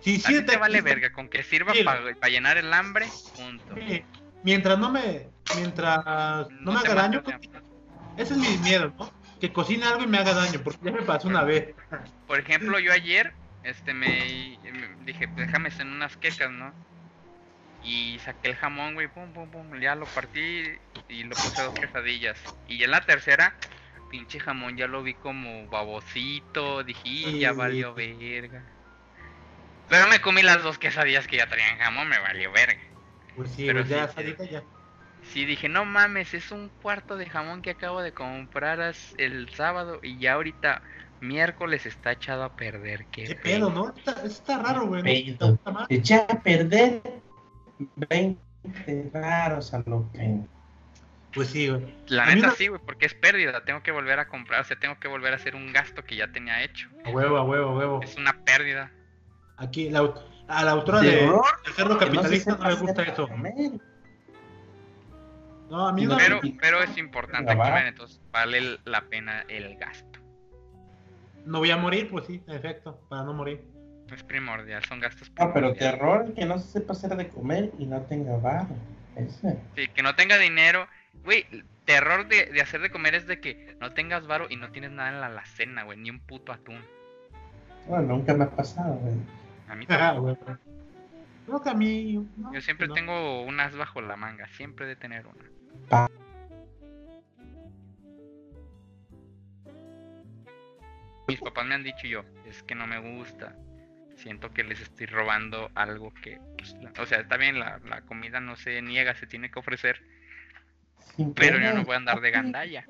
Si 0.00 0.18
sí 0.18 0.44
te 0.44 0.56
vale 0.56 0.80
verga, 0.80 1.12
con 1.12 1.28
que 1.28 1.42
sirva 1.42 1.72
Sí. 1.74 1.84
para 1.84 2.28
llenar 2.28 2.56
el 2.56 2.72
hambre, 2.72 3.06
punto. 3.36 3.74
Sí, 3.74 4.02
Mientras 4.42 4.78
no 4.78 4.90
me. 4.90 5.28
Mientras 5.56 6.48
no, 6.60 6.72
me 6.72 6.80
te 6.80 6.88
haga 6.88 7.02
daño, 7.02 7.22
ese 8.16 8.34
es 8.34 8.38
mi 8.38 8.56
miedo, 8.58 8.92
¿no? 8.98 9.12
Que 9.40 9.52
cocine 9.52 9.84
algo 9.84 10.02
y 10.02 10.06
me 10.06 10.18
haga 10.18 10.34
daño, 10.34 10.60
porque 10.62 10.84
ya 10.84 10.92
me 10.92 11.02
pasó 11.02 11.28
una 11.28 11.44
vez. 11.44 11.74
Por 12.26 12.38
ejemplo, 12.38 12.78
yo 12.78 12.92
ayer, 12.92 13.32
este, 13.62 13.94
me, 13.94 14.58
me 14.62 15.04
dije, 15.04 15.28
pues, 15.28 15.46
déjame 15.46 15.68
hacer 15.68 15.86
unas 15.86 16.16
quecas, 16.16 16.50
¿no? 16.50 16.72
Y 17.82 18.18
saqué 18.18 18.50
el 18.50 18.56
jamón, 18.56 18.94
güey, 18.94 19.08
pum, 19.08 19.32
pum, 19.32 19.50
pum, 19.50 19.80
ya 19.80 19.94
lo 19.94 20.04
partí 20.06 20.62
y 21.08 21.24
lo 21.24 21.34
puse 21.34 21.60
a 21.60 21.64
dos 21.64 21.74
quesadillas. 21.74 22.38
Y 22.68 22.82
en 22.84 22.90
la 22.90 23.00
tercera, 23.00 23.56
pinche 24.10 24.38
jamón, 24.38 24.76
ya 24.76 24.86
lo 24.86 25.02
vi 25.02 25.14
como 25.14 25.66
babosito, 25.68 26.82
dije, 26.84 27.00
"Y, 27.08 27.38
ya 27.38 27.52
valió 27.52 27.94
verga. 27.94 28.62
Pero 29.88 30.06
me 30.08 30.20
comí 30.20 30.42
las 30.42 30.62
dos 30.62 30.78
quesadillas 30.78 31.26
que 31.26 31.38
ya 31.38 31.48
traían 31.48 31.78
jamón, 31.78 32.08
me 32.08 32.18
valió 32.18 32.52
verga. 32.52 32.80
Pues 33.34 33.50
sí, 33.52 33.64
Pero 33.66 33.84
ya, 33.84 34.08
sí, 34.08 34.36
ya. 34.50 34.62
Sí, 35.32 35.44
dije, 35.44 35.68
no 35.68 35.84
mames, 35.84 36.34
es 36.34 36.50
un 36.50 36.70
cuarto 36.82 37.16
de 37.16 37.26
jamón 37.26 37.62
que 37.62 37.70
acabo 37.70 38.02
de 38.02 38.12
comprar 38.12 38.80
el 39.16 39.48
sábado 39.50 40.00
y 40.02 40.18
ya 40.18 40.32
ahorita 40.34 40.82
miércoles 41.20 41.86
está 41.86 42.12
echado 42.12 42.42
a 42.42 42.56
perder. 42.56 43.06
Qué, 43.06 43.38
pedo, 43.40 43.70
¿no? 43.70 43.94
Está, 43.96 44.22
está 44.24 44.58
raro, 44.58 44.86
güey. 44.86 45.36
¿no? 45.38 45.58
Está 45.88 46.26
a 46.28 46.40
perder 46.42 47.00
20 47.94 49.10
raros 49.14 49.72
a 49.72 49.82
lo 49.86 50.10
que. 50.12 50.40
Pues 51.32 51.48
sí, 51.50 51.68
güey. 51.68 51.94
La 52.08 52.24
A 52.24 52.34
neta 52.34 52.48
no- 52.48 52.54
sí, 52.54 52.66
güey, 52.66 52.80
porque 52.84 53.06
es 53.06 53.14
pérdida. 53.14 53.64
Tengo 53.64 53.84
que 53.84 53.92
volver 53.92 54.18
a 54.18 54.26
comprar, 54.26 54.62
o 54.62 54.64
sea, 54.64 54.78
tengo 54.80 54.98
que 54.98 55.06
volver 55.06 55.32
a 55.32 55.36
hacer 55.36 55.54
un 55.54 55.72
gasto 55.72 56.02
que 56.04 56.16
ya 56.16 56.32
tenía 56.32 56.64
hecho. 56.64 56.88
A 57.04 57.10
huevo, 57.10 57.36
a 57.36 57.44
huevo, 57.44 57.70
a 57.70 57.78
huevo. 57.78 58.02
Es 58.02 58.16
una 58.16 58.32
pérdida. 58.44 58.90
Aquí, 59.58 59.90
la, 59.90 60.12
a 60.48 60.64
la 60.64 60.70
autora 60.72 61.00
de, 61.02 61.10
de 61.10 61.26
no 61.26 61.42
se 61.64 61.98
Capitalista 61.98 62.50
no, 62.50 62.56
sepa 62.56 62.68
le 62.70 62.74
gusta 62.74 63.02
eso. 63.04 63.28
comer. 63.28 63.70
No, 65.70 65.88
a 65.88 65.92
mí 65.92 66.02
Y 66.02 66.06
no. 66.06 66.12
no 66.12 66.18
Pero, 66.18 66.40
pero 66.60 66.82
es 66.82 66.96
importante 66.98 67.52
Lavar. 67.54 67.68
comer, 67.72 67.86
entonces 67.86 68.20
vale 68.32 68.78
la 68.84 69.02
pena 69.02 69.44
el 69.48 69.76
gasto. 69.76 70.18
No 71.46 71.58
voy 71.58 71.70
a 71.70 71.76
morir, 71.76 72.10
pues 72.10 72.26
sí, 72.26 72.42
en 72.46 72.54
efecto, 72.54 73.00
para 73.08 73.22
no 73.24 73.32
morir. 73.32 73.62
Es 74.12 74.22
primordial, 74.24 74.84
son 74.84 74.98
gastos 75.00 75.30
No, 75.30 75.36
pero 75.52 75.72
primordiales. 75.72 75.78
terror 75.98 76.34
que 76.34 76.44
no 76.44 76.58
se 76.58 76.66
sepa 76.80 76.92
hacer 76.92 77.16
de 77.16 77.28
comer 77.28 77.70
y 77.78 77.86
no 77.86 78.00
tenga 78.02 78.36
bar. 78.38 78.66
Ese. 79.16 79.56
Sí, 79.76 79.88
que 79.88 80.02
no 80.02 80.14
tenga 80.16 80.36
dinero. 80.38 80.86
Güey, 81.24 81.46
terror 81.84 82.26
de, 82.28 82.46
de 82.46 82.60
hacer 82.60 82.80
de 82.80 82.90
comer 82.90 83.14
es 83.14 83.26
de 83.26 83.40
que 83.40 83.76
no 83.80 83.92
tengas 83.92 84.26
varo 84.26 84.46
y 84.50 84.56
no 84.56 84.70
tienes 84.72 84.90
nada 84.90 85.10
en 85.10 85.20
la 85.20 85.26
alacena, 85.26 85.84
güey, 85.84 85.98
ni 85.98 86.10
un 86.10 86.18
puto 86.20 86.52
atún. 86.52 86.80
Bueno, 87.86 88.08
nunca 88.16 88.34
me 88.34 88.44
ha 88.44 88.50
pasado, 88.50 88.94
güey. 88.94 89.14
A 89.68 89.74
mí 89.76 89.86
tampoco. 89.86 90.36
Creo 91.46 91.62
que 91.62 91.70
a 91.70 91.74
mí. 91.74 92.26
no, 92.36 92.52
Yo 92.52 92.60
siempre 92.60 92.88
no. 92.88 92.94
tengo 92.94 93.42
unas 93.42 93.76
bajo 93.76 94.00
la 94.00 94.16
manga, 94.16 94.46
siempre 94.48 94.86
de 94.86 94.96
tener 94.96 95.26
una. 95.26 95.44
Pa- 95.88 96.08
Mis 101.28 101.40
papás 101.40 101.64
me 101.66 101.74
han 101.74 101.84
dicho 101.84 102.06
yo, 102.06 102.24
es 102.46 102.62
que 102.64 102.74
no 102.74 102.86
me 102.86 102.98
gusta. 102.98 103.54
Siento 104.16 104.52
que 104.52 104.64
les 104.64 104.80
estoy 104.80 105.06
robando 105.06 105.70
algo 105.74 106.12
que, 106.12 106.38
pues, 106.58 106.74
la- 106.82 106.92
o 107.00 107.06
sea, 107.06 107.20
está 107.20 107.36
bien, 107.36 107.58
la, 107.58 107.78
la 107.84 108.02
comida 108.02 108.40
no 108.40 108.56
se 108.56 108.82
niega, 108.82 109.14
se 109.14 109.26
tiene 109.26 109.50
que 109.50 109.58
ofrecer, 109.60 110.02
Sin 111.16 111.32
pero 111.34 111.58
yo 111.58 111.72
no 111.72 111.84
voy 111.84 111.94
a 111.94 111.98
andar 111.98 112.20
de 112.20 112.30
gandalla. 112.30 112.86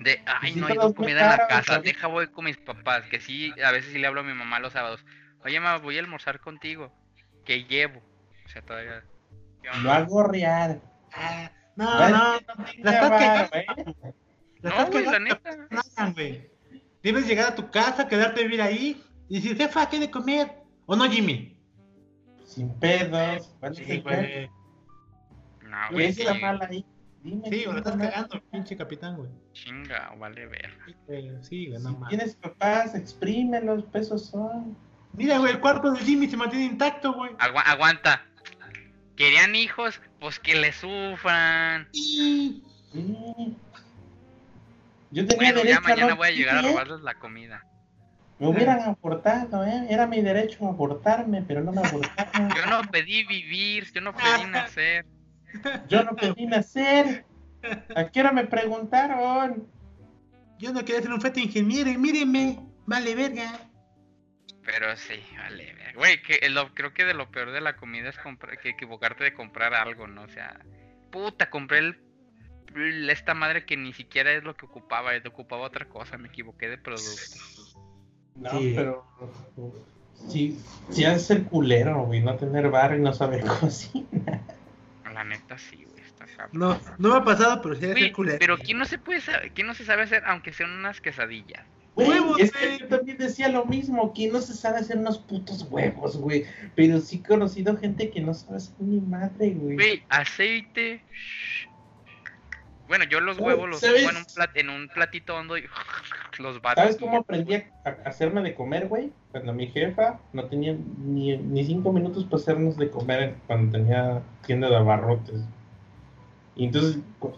De, 0.00 0.20
ay, 0.26 0.56
no 0.56 0.66
hay 0.66 0.76
comida 0.92 1.20
en 1.22 1.28
la 1.28 1.46
casa, 1.46 1.78
deja 1.78 2.08
voy 2.08 2.26
con 2.26 2.44
mis 2.46 2.56
papás, 2.58 3.06
que 3.06 3.20
sí, 3.20 3.54
a 3.64 3.70
veces 3.70 3.92
sí 3.92 3.98
le 3.98 4.08
hablo 4.08 4.20
a 4.20 4.24
mi 4.24 4.34
mamá 4.34 4.58
los 4.58 4.72
sábados. 4.72 5.04
Oye, 5.44 5.60
mamá, 5.60 5.78
voy 5.78 5.96
a 5.96 6.00
almorzar 6.00 6.40
contigo, 6.40 6.92
que 7.44 7.64
llevo. 7.64 8.02
O 8.44 8.48
sea, 8.48 8.60
todavía... 8.62 9.04
Lo 9.62 9.92
hago 9.92 10.06
gorrear. 10.06 10.80
Ah, 11.16 11.50
no, 11.76 11.84
no, 11.84 12.08
No 12.08 12.10
la 12.12 12.40
tenga 12.72 12.92
estás 12.92 13.10
cagando. 13.10 13.50
güey. 13.50 13.66
La 14.60 14.70
No, 14.70 14.76
estás 14.76 14.90
güey, 14.90 15.04
la 15.04 15.18
neta. 15.18 15.56
no 15.70 15.80
hagan, 15.96 16.12
güey. 16.14 16.50
Debes 17.02 17.26
llegar 17.26 17.52
a 17.52 17.54
tu 17.54 17.70
casa, 17.70 18.08
quedarte 18.08 18.40
a 18.40 18.44
vivir 18.44 18.62
ahí 18.62 19.02
y 19.28 19.36
decir, 19.36 19.56
jefa, 19.56 19.88
¿qué 19.88 19.98
de 20.00 20.10
comer? 20.10 20.52
¿O 20.86 20.96
no, 20.96 21.04
Jimmy? 21.10 21.56
Sin 22.44 22.70
pedos. 22.78 23.54
¿cuál 23.60 23.72
es 23.72 23.78
Sí, 23.86 24.00
güey. 24.00 24.48
No, 25.62 25.76
¿Qué 25.88 25.94
güey, 25.94 26.06
está 26.06 26.34
sí. 26.34 26.40
mal 26.40 26.60
ahí? 26.62 26.84
Dime. 27.22 27.48
Sí, 27.50 27.64
lo 27.64 27.78
estás 27.78 27.96
cagando, 27.96 28.40
pinche 28.50 28.76
capitán, 28.76 29.16
güey. 29.16 29.30
Chinga, 29.52 30.14
vale 30.18 30.46
ver. 30.46 30.70
Sí, 31.42 31.66
güey, 31.68 31.78
Si 31.78 31.84
no 31.84 31.92
mames. 31.92 32.08
tienes 32.10 32.36
papás, 32.36 32.94
exprime 32.94 33.60
los 33.62 33.84
pesos 33.84 34.26
son. 34.26 34.76
Mira, 35.14 35.38
güey, 35.38 35.52
el 35.52 35.60
cuarto 35.60 35.92
de 35.92 36.00
Jimmy 36.00 36.28
se 36.28 36.36
mantiene 36.36 36.66
intacto, 36.66 37.12
güey. 37.14 37.30
Agua- 37.38 37.62
aguanta. 37.62 38.26
¿Querían 39.16 39.54
hijos? 39.54 40.00
Pues 40.20 40.38
que 40.38 40.54
le 40.54 40.72
sufran. 40.72 41.88
Sí. 41.92 42.62
Yo 45.10 45.26
tenía 45.26 45.52
Bueno, 45.52 45.58
derecho 45.58 45.74
ya 45.74 45.80
mañana 45.80 46.08
no 46.08 46.16
voy 46.16 46.28
a 46.28 46.30
llegar 46.32 46.56
a 46.56 46.60
¿eh? 46.60 46.70
robarles 46.72 47.00
la 47.02 47.14
comida. 47.14 47.64
Me 48.38 48.48
hubieran 48.48 48.80
abortado, 48.80 49.64
¿eh? 49.64 49.86
Era 49.88 50.08
mi 50.08 50.20
derecho 50.20 50.66
abortarme, 50.66 51.42
pero 51.42 51.62
no 51.62 51.72
me 51.72 51.86
abortaron. 51.86 52.50
Yo 52.50 52.66
no 52.66 52.82
pedí 52.90 53.24
vivir, 53.24 53.92
yo 53.92 54.00
no 54.00 54.12
pedí 54.12 54.50
nacer. 54.50 55.06
Yo 55.88 56.02
no 56.02 56.16
pedí 56.16 56.46
nacer. 56.46 57.24
¿A 57.94 58.08
qué 58.08 58.20
hora 58.20 58.32
me 58.32 58.44
preguntaron? 58.44 59.68
Yo 60.58 60.72
no 60.72 60.84
quería 60.84 61.02
ser 61.02 61.12
un 61.12 61.20
feto 61.20 61.38
ingeniero 61.38 61.90
y 61.90 61.96
mírenme, 61.96 62.58
vale 62.86 63.14
verga. 63.14 63.60
Pero 64.64 64.96
sí, 64.96 65.20
vale. 65.38 65.73
Güey, 65.94 66.20
que 66.22 66.48
lo, 66.50 66.74
creo 66.74 66.92
que 66.92 67.04
de 67.04 67.14
lo 67.14 67.30
peor 67.30 67.52
de 67.52 67.60
la 67.60 67.76
comida 67.76 68.08
es 68.08 68.18
comprar, 68.18 68.58
que 68.58 68.70
equivocarte 68.70 69.24
de 69.24 69.34
comprar 69.34 69.74
algo, 69.74 70.06
¿no? 70.06 70.22
O 70.22 70.28
sea, 70.28 70.58
puta, 71.12 71.50
compré 71.50 71.78
el, 71.78 71.98
el- 72.74 73.08
esta 73.10 73.34
madre 73.34 73.64
que 73.64 73.76
ni 73.76 73.92
siquiera 73.92 74.32
es 74.32 74.42
lo 74.42 74.56
que 74.56 74.66
ocupaba, 74.66 75.14
es 75.14 75.24
ocupaba 75.26 75.62
otra 75.62 75.86
cosa, 75.86 76.18
me 76.18 76.28
equivoqué 76.28 76.68
de 76.68 76.78
producto. 76.78 77.36
No, 78.36 78.50
Sí. 78.50 78.72
pero. 78.74 79.06
Sí, 80.28 80.58
sí, 80.90 81.04
ha 81.04 81.10
de 81.12 81.18
ser 81.18 81.44
culero, 81.44 82.04
güey. 82.04 82.20
No 82.22 82.36
tener 82.36 82.70
bar 82.70 82.94
y 82.96 83.00
no 83.00 83.12
saber 83.12 83.44
cocinar. 83.60 84.40
La 85.12 85.22
neta 85.22 85.56
sí, 85.58 85.84
güey, 85.84 86.02
está 86.02 86.26
cabrón. 86.26 86.58
No, 86.58 86.80
no 86.98 87.08
me 87.10 87.16
ha 87.16 87.24
pasado, 87.24 87.62
pero 87.62 87.74
sí 87.76 87.86
Güey, 87.86 88.02
ser 88.04 88.12
culero. 88.12 88.38
pero 88.40 88.58
¿quién 88.58 88.78
no 88.78 88.84
se 88.84 88.98
puede 88.98 89.20
saber, 89.20 89.52
quién 89.52 89.66
no 89.68 89.74
se 89.74 89.84
sabe 89.84 90.02
hacer 90.02 90.22
aunque 90.26 90.52
sean 90.52 90.70
unas 90.72 91.00
quesadillas? 91.00 91.64
Huevos, 91.96 92.40
es 92.40 92.50
que 92.50 92.78
yo 92.78 92.88
también 92.88 93.18
decía 93.18 93.48
lo 93.48 93.64
mismo, 93.66 94.12
que 94.12 94.28
no 94.28 94.40
se 94.40 94.54
sabe 94.54 94.78
hacer 94.80 94.98
unos 94.98 95.18
putos 95.18 95.66
huevos, 95.70 96.16
güey. 96.16 96.44
Pero 96.74 96.98
sí 97.00 97.22
he 97.24 97.28
conocido 97.28 97.76
gente 97.76 98.10
que 98.10 98.20
no 98.20 98.34
sabe 98.34 98.56
hacer 98.56 98.74
ni 98.80 99.00
madre, 99.00 99.50
güey. 99.50 99.76
Güey, 99.76 100.02
aceite. 100.08 101.02
Bueno, 102.86 103.04
yo 103.04 103.20
los 103.20 103.38
huevos 103.38 103.68
los 103.68 103.80
pongo 103.80 103.94
en 103.96 104.16
un, 104.16 104.24
plat- 104.24 104.50
en 104.56 104.68
un 104.68 104.88
platito 104.88 105.34
hondo 105.36 105.56
y 105.56 105.62
los 106.38 106.60
bato. 106.60 106.80
¿Sabes 106.82 106.96
cómo 106.98 107.18
aprendí 107.18 107.54
a, 107.54 107.64
a 107.84 107.90
hacerme 108.08 108.42
de 108.42 108.54
comer, 108.54 108.88
güey? 108.88 109.10
Cuando 109.30 109.54
mi 109.54 109.68
jefa 109.68 110.18
no 110.32 110.44
tenía 110.46 110.76
ni, 110.98 111.36
ni 111.36 111.64
cinco 111.64 111.92
minutos 111.92 112.24
para 112.24 112.36
hacernos 112.36 112.76
de 112.76 112.90
comer 112.90 113.36
cuando 113.46 113.78
tenía 113.78 114.20
tienda 114.46 114.68
de 114.68 114.76
abarrotes. 114.76 115.40
Y 116.56 116.66
entonces 116.66 116.98
pues, 117.20 117.34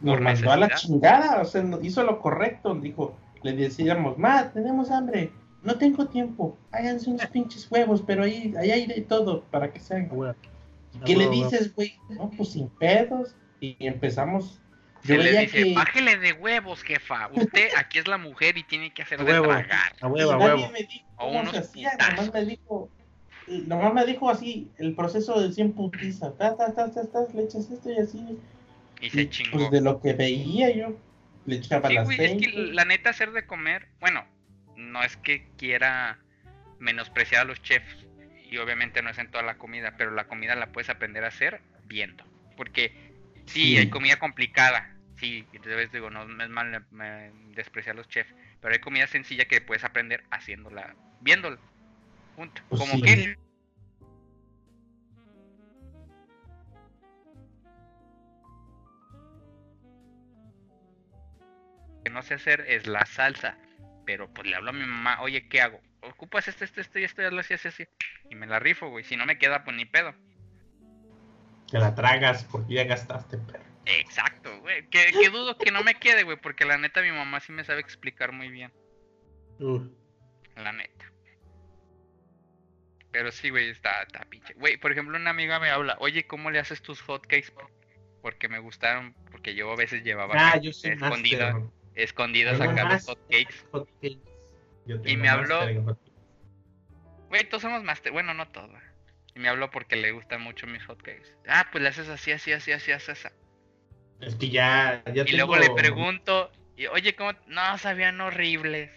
nos 0.00 0.20
mandó 0.20 0.50
a 0.50 0.56
la 0.56 0.70
chingada, 0.70 1.42
o 1.42 1.44
sea, 1.44 1.62
hizo 1.82 2.02
lo 2.02 2.20
correcto. 2.20 2.74
Dijo, 2.74 3.14
le 3.42 3.52
decíamos, 3.54 4.18
ma, 4.18 4.50
tenemos 4.52 4.90
hambre, 4.90 5.32
no 5.62 5.76
tengo 5.76 6.06
tiempo, 6.06 6.56
háganse 6.72 7.10
unos 7.10 7.26
pinches 7.26 7.70
huevos, 7.70 8.02
pero 8.06 8.24
ahí, 8.24 8.54
ahí 8.58 8.70
hay 8.70 8.86
de 8.86 9.00
todo 9.02 9.42
para 9.50 9.72
que 9.72 9.80
sean. 9.80 10.08
Güey. 10.08 10.32
¿Qué 11.04 11.14
le 11.16 11.26
huevo, 11.26 11.32
huevo. 11.36 11.50
dices, 11.50 11.74
güey? 11.74 11.94
No, 12.10 12.30
pues 12.30 12.50
sin 12.52 12.68
pedos. 12.68 13.34
Y 13.60 13.76
empezamos. 13.80 14.60
Se 15.04 15.16
Yo 15.16 15.22
le 15.22 15.40
dice, 15.40 15.64
que. 15.64 15.74
bájele 15.74 16.16
de 16.16 16.32
huevos, 16.32 16.82
jefa. 16.82 17.28
Usted 17.32 17.68
aquí 17.76 17.98
es 17.98 18.08
la 18.08 18.18
mujer 18.18 18.56
y 18.58 18.64
tiene 18.64 18.92
que 18.92 19.02
hacer 19.02 19.20
A 19.20 19.24
de 19.24 19.32
huevo. 19.32 19.46
tragar. 19.46 19.92
A 20.00 20.08
y 20.08 20.10
huevo, 20.10 20.32
a 20.32 20.36
nadie 20.38 20.54
huevo. 20.54 20.72
me 20.72 20.78
dijo 20.80 21.06
O 21.16 21.26
cómo 21.26 21.40
unos 21.40 21.52
se 21.52 21.58
hacía, 21.58 21.90
putazos. 21.92 22.16
nomás 22.16 22.32
me 22.34 22.44
dijo. 22.44 22.88
Nomás 23.66 23.94
me 23.94 24.04
dijo 24.06 24.28
así, 24.28 24.70
el 24.76 24.94
proceso 24.94 25.40
de 25.40 25.52
100 25.52 25.72
putiza. 25.72 26.32
Ta, 26.36 26.54
ta, 26.56 26.74
ta, 26.74 26.90
ta, 26.92 27.06
ta, 27.10 27.20
le 27.32 27.44
echas 27.44 27.70
esto 27.70 27.90
y 27.90 27.96
así. 27.98 28.38
Y 29.00 29.06
Y, 29.06 29.10
se 29.10 29.30
chingó. 29.30 29.56
Pues 29.58 29.70
de 29.70 29.80
lo 29.80 30.00
que 30.00 30.12
veía 30.12 30.70
yo, 30.74 30.94
le 31.48 31.62
Sí, 31.62 31.96
güey, 32.04 32.20
es 32.20 32.34
que 32.46 32.52
la 32.72 32.84
neta 32.84 33.10
hacer 33.10 33.32
de 33.32 33.46
comer, 33.46 33.88
bueno, 34.00 34.26
no 34.76 35.02
es 35.02 35.16
que 35.16 35.48
quiera 35.56 36.18
menospreciar 36.78 37.42
a 37.42 37.44
los 37.44 37.60
chefs 37.62 38.06
y 38.50 38.58
obviamente 38.58 39.02
no 39.02 39.10
es 39.10 39.18
en 39.18 39.30
toda 39.30 39.42
la 39.42 39.58
comida, 39.58 39.94
pero 39.96 40.10
la 40.10 40.28
comida 40.28 40.54
la 40.54 40.72
puedes 40.72 40.90
aprender 40.90 41.24
a 41.24 41.28
hacer 41.28 41.60
viendo, 41.84 42.24
porque 42.56 42.92
sí, 43.46 43.72
Sí. 43.72 43.78
hay 43.78 43.90
comida 43.90 44.18
complicada, 44.18 44.94
sí, 45.16 45.44
entonces 45.52 45.90
digo, 45.92 46.10
no 46.10 46.22
es 46.42 46.50
mal 46.50 46.86
despreciar 47.54 47.94
a 47.94 47.98
los 47.98 48.08
chefs, 48.08 48.32
pero 48.60 48.74
hay 48.74 48.80
comida 48.80 49.06
sencilla 49.06 49.46
que 49.46 49.60
puedes 49.60 49.84
aprender 49.84 50.24
haciéndola, 50.30 50.94
viéndola, 51.20 51.58
punto. 52.36 52.62
Pues 52.68 52.80
Como 52.80 52.94
sí. 52.94 53.02
que 53.02 53.36
que 62.08 62.14
no 62.14 62.22
sé 62.22 62.34
hacer 62.34 62.64
es 62.68 62.86
la 62.86 63.04
salsa. 63.04 63.58
Pero 64.06 64.32
pues 64.32 64.48
le 64.48 64.56
hablo 64.56 64.70
a 64.70 64.72
mi 64.72 64.86
mamá, 64.86 65.20
oye, 65.20 65.46
¿qué 65.48 65.60
hago? 65.60 65.80
Ocupas 66.00 66.48
esto, 66.48 66.64
esto, 66.64 66.80
esto 66.80 66.98
y 66.98 67.04
esto, 67.04 67.20
y 67.20 67.26
hazlo 67.26 67.40
así, 67.40 67.54
así, 67.54 67.68
así. 67.68 67.86
Y 68.30 68.34
me 68.34 68.46
la 68.46 68.58
rifo, 68.58 68.88
güey. 68.88 69.04
Si 69.04 69.16
no 69.16 69.26
me 69.26 69.36
queda, 69.36 69.64
pues 69.64 69.76
ni 69.76 69.84
pedo. 69.84 70.14
Te 71.70 71.78
la 71.78 71.94
tragas 71.94 72.44
porque 72.44 72.74
ya 72.74 72.84
gastaste, 72.84 73.36
perro. 73.36 73.64
Exacto, 73.84 74.58
güey. 74.60 74.88
Que, 74.88 75.12
que 75.12 75.28
dudo 75.28 75.58
que 75.58 75.70
no 75.70 75.82
me 75.82 75.96
quede, 75.96 76.22
güey. 76.22 76.38
Porque 76.40 76.64
la 76.64 76.78
neta, 76.78 77.02
mi 77.02 77.12
mamá 77.12 77.40
sí 77.40 77.52
me 77.52 77.64
sabe 77.64 77.80
explicar 77.80 78.32
muy 78.32 78.48
bien. 78.48 78.72
Uf. 79.58 79.82
La 80.56 80.72
neta. 80.72 81.12
Pero 83.12 83.30
sí, 83.32 83.50
güey, 83.50 83.68
está, 83.68 84.02
está 84.02 84.20
pinche. 84.20 84.54
Güey, 84.54 84.78
por 84.78 84.92
ejemplo, 84.92 85.18
una 85.18 85.30
amiga 85.30 85.60
me 85.60 85.68
habla, 85.68 85.96
oye, 86.00 86.26
¿cómo 86.26 86.50
le 86.50 86.58
haces 86.58 86.80
tus 86.80 87.02
hotcakes? 87.02 87.52
Porque 88.22 88.48
me 88.48 88.58
gustaron, 88.58 89.14
porque 89.30 89.54
yo 89.54 89.70
a 89.70 89.76
veces 89.76 90.02
llevaba 90.04 90.34
Ah, 90.36 90.58
yo 90.58 90.72
soy 90.72 90.96
master. 90.96 91.54
Escondidas 91.98 92.58
los 92.58 93.04
hotcakes. 93.06 93.64
Yo 94.86 94.96
Y 95.04 95.16
me 95.16 95.28
habló-. 95.28 95.96
Güey, 97.28 97.48
todos 97.48 97.62
somos 97.62 97.82
master, 97.82 98.12
bueno, 98.12 98.32
no 98.32 98.48
todos. 98.48 98.70
Y 99.34 99.40
me 99.40 99.48
habló 99.48 99.70
porque 99.70 99.96
le 99.96 100.12
gustan 100.12 100.40
mucho 100.40 100.66
mis 100.66 100.84
hotcakes. 100.84 101.36
Ah, 101.46 101.66
pues 101.70 101.82
le 101.82 101.90
haces 101.90 102.08
así, 102.08 102.32
así, 102.32 102.52
así, 102.52 102.72
así, 102.72 102.92
así, 102.92 103.10
así. 103.10 103.28
Es 104.20 104.34
que 104.34 104.48
ya, 104.48 105.02
ya 105.12 105.24
Y 105.26 105.36
luego 105.36 105.56
le 105.56 105.70
pregunto, 105.70 106.50
y, 106.76 106.86
oye, 106.86 107.14
¿cómo? 107.14 107.32
No, 107.46 107.78
sabían 107.78 108.20
horribles. 108.20 108.90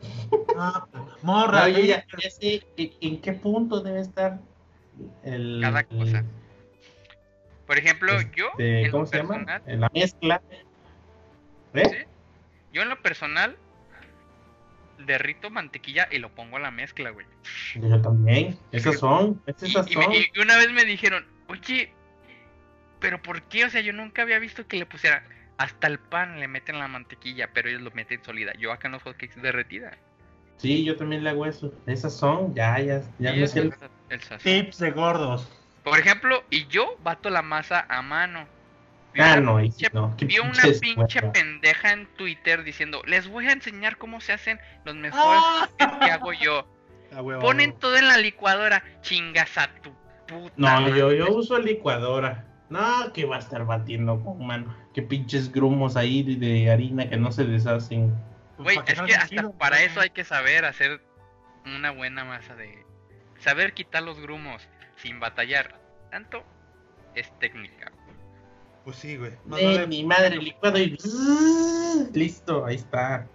Ah, 0.60 0.88
morra, 1.22 1.68
No, 1.68 1.68
yo 1.68 1.84
ya, 1.84 2.04
ya 2.20 2.30
sé 2.30 2.64
en, 2.76 3.20
qué 3.20 3.32
punto 3.32 3.80
debe 3.80 4.00
estar 4.00 4.40
el. 5.22 5.60
Cada 5.62 5.84
cosa. 5.84 6.24
Por 7.64 7.78
ejemplo, 7.78 8.12
yo, 8.34 8.46
este, 8.52 8.82
en 8.86 8.90
¿Cómo 8.90 9.06
se 9.06 9.18
llama? 9.18 9.34
personal, 9.34 9.62
En 9.66 9.80
la 9.80 9.90
mezcla. 9.94 10.42
¿Sí? 11.74 11.82
Yo 12.72 12.82
en 12.82 12.88
lo 12.88 13.00
personal 13.02 13.56
derrito 14.98 15.50
mantequilla 15.50 16.08
y 16.10 16.18
lo 16.18 16.34
pongo 16.34 16.56
a 16.56 16.60
la 16.60 16.70
mezcla, 16.70 17.10
güey. 17.10 17.26
Yo 17.76 18.00
también. 18.00 18.58
Esas 18.72 18.98
son. 18.98 19.40
Y, 19.46 19.50
Esas 19.64 19.88
y 19.90 19.94
son. 19.94 20.08
me- 20.08 20.18
y 20.18 20.40
una 20.40 20.56
vez 20.56 20.72
me 20.72 20.84
dijeron, 20.84 21.24
oye, 21.48 21.92
pero 23.00 23.22
¿por 23.22 23.42
qué? 23.42 23.64
O 23.64 23.70
sea, 23.70 23.80
yo 23.80 23.92
nunca 23.92 24.22
había 24.22 24.38
visto 24.38 24.66
que 24.66 24.76
le 24.76 24.86
pusieran 24.86 25.22
hasta 25.56 25.86
el 25.88 25.98
pan 25.98 26.38
le 26.40 26.46
meten 26.48 26.78
la 26.78 26.88
mantequilla, 26.88 27.50
pero 27.52 27.68
ellos 27.68 27.82
lo 27.82 27.90
meten 27.92 28.22
sólida. 28.24 28.52
Yo 28.58 28.72
acá 28.72 28.88
en 28.88 28.92
los 28.92 29.02
hotcakes 29.02 29.40
derretida. 29.40 29.96
Sí, 30.56 30.84
yo 30.84 30.96
también 30.96 31.22
le 31.24 31.30
hago 31.30 31.46
eso. 31.46 31.72
Esas 31.86 32.16
son. 32.16 32.54
Ya, 32.54 32.78
ya. 32.80 33.02
Ya 33.18 33.32
Y 33.34 33.38
el- 33.38 33.44
es 33.44 33.56
el. 33.56 33.72
Tips 34.42 34.78
de 34.78 34.90
gordos. 34.90 35.48
Por 35.84 35.98
ejemplo, 35.98 36.44
y 36.50 36.66
yo 36.66 36.96
bato 37.02 37.30
la 37.30 37.42
masa 37.42 37.86
a 37.88 38.02
mano. 38.02 38.46
Ah, 39.18 39.38
una 39.38 39.40
no, 39.40 39.60
no. 39.92 40.16
Qué 40.16 40.24
Vi 40.26 40.38
una 40.38 40.62
pinche 40.80 41.22
pendeja 41.22 41.92
en 41.92 42.06
Twitter 42.14 42.62
diciendo, 42.64 43.02
les 43.06 43.28
voy 43.28 43.46
a 43.48 43.52
enseñar 43.52 43.96
cómo 43.98 44.20
se 44.20 44.32
hacen 44.32 44.60
los 44.84 44.94
mejores 44.94 45.42
hotcakes 45.42 45.98
que 45.98 46.10
hago 46.10 46.32
yo. 46.32 46.66
A 47.12 47.22
huevo, 47.22 47.40
a 47.40 47.42
Ponen 47.42 47.70
huevo. 47.70 47.80
todo 47.80 47.96
en 47.96 48.08
la 48.08 48.16
licuadora, 48.16 48.82
chingas 49.02 49.56
a 49.58 49.68
tu 49.82 49.92
puta. 50.26 50.54
No, 50.56 50.66
madre. 50.66 50.98
yo, 50.98 51.12
yo 51.12 51.30
uso 51.32 51.58
licuadora. 51.58 52.44
No, 52.70 53.12
que 53.14 53.24
va 53.24 53.36
a 53.36 53.38
estar 53.38 53.64
batiendo 53.64 54.22
con 54.22 54.46
mano. 54.46 54.74
Qué 54.92 55.02
pinches 55.02 55.50
grumos 55.50 55.96
ahí 55.96 56.22
de, 56.22 56.36
de 56.36 56.70
harina 56.70 57.08
que 57.08 57.16
no 57.16 57.32
se 57.32 57.44
deshacen. 57.44 58.14
Pues, 58.56 58.76
Güey, 58.76 58.84
que 58.84 58.92
es 58.92 59.00
que 59.02 59.14
hasta 59.14 59.50
para 59.52 59.82
eso 59.82 60.00
hay 60.00 60.10
que 60.10 60.24
saber 60.24 60.64
hacer 60.64 61.00
una 61.64 61.90
buena 61.92 62.24
masa 62.24 62.54
de... 62.56 62.84
Saber 63.38 63.72
quitar 63.72 64.02
los 64.02 64.20
grumos 64.20 64.68
sin 64.96 65.18
batallar. 65.18 65.80
Tanto 66.10 66.44
es 67.14 67.36
técnica. 67.38 67.92
Pues 68.88 69.00
sí, 69.00 69.18
güey. 69.18 69.32
De 69.44 69.86
mi 69.86 70.02
madre, 70.02 70.38
licuado 70.38 70.78
y. 70.78 70.96
Listo, 72.14 72.64
ahí 72.64 72.76
está. 72.76 73.26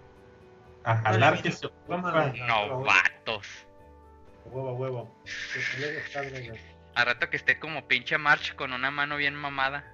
A 0.82 0.96
jalar 0.96 1.40
que 1.42 1.52
se 1.52 1.66
ocupa. 1.66 2.32
Novatos. 2.48 3.46
Huevo, 4.46 4.72
huevo. 4.72 5.16
A 6.96 7.04
rato 7.04 7.30
que 7.30 7.36
esté 7.36 7.60
como 7.60 7.86
pinche 7.86 8.18
March 8.18 8.56
con 8.56 8.72
una 8.72 8.90
mano 8.90 9.16
bien 9.16 9.36
mamada. 9.36 9.84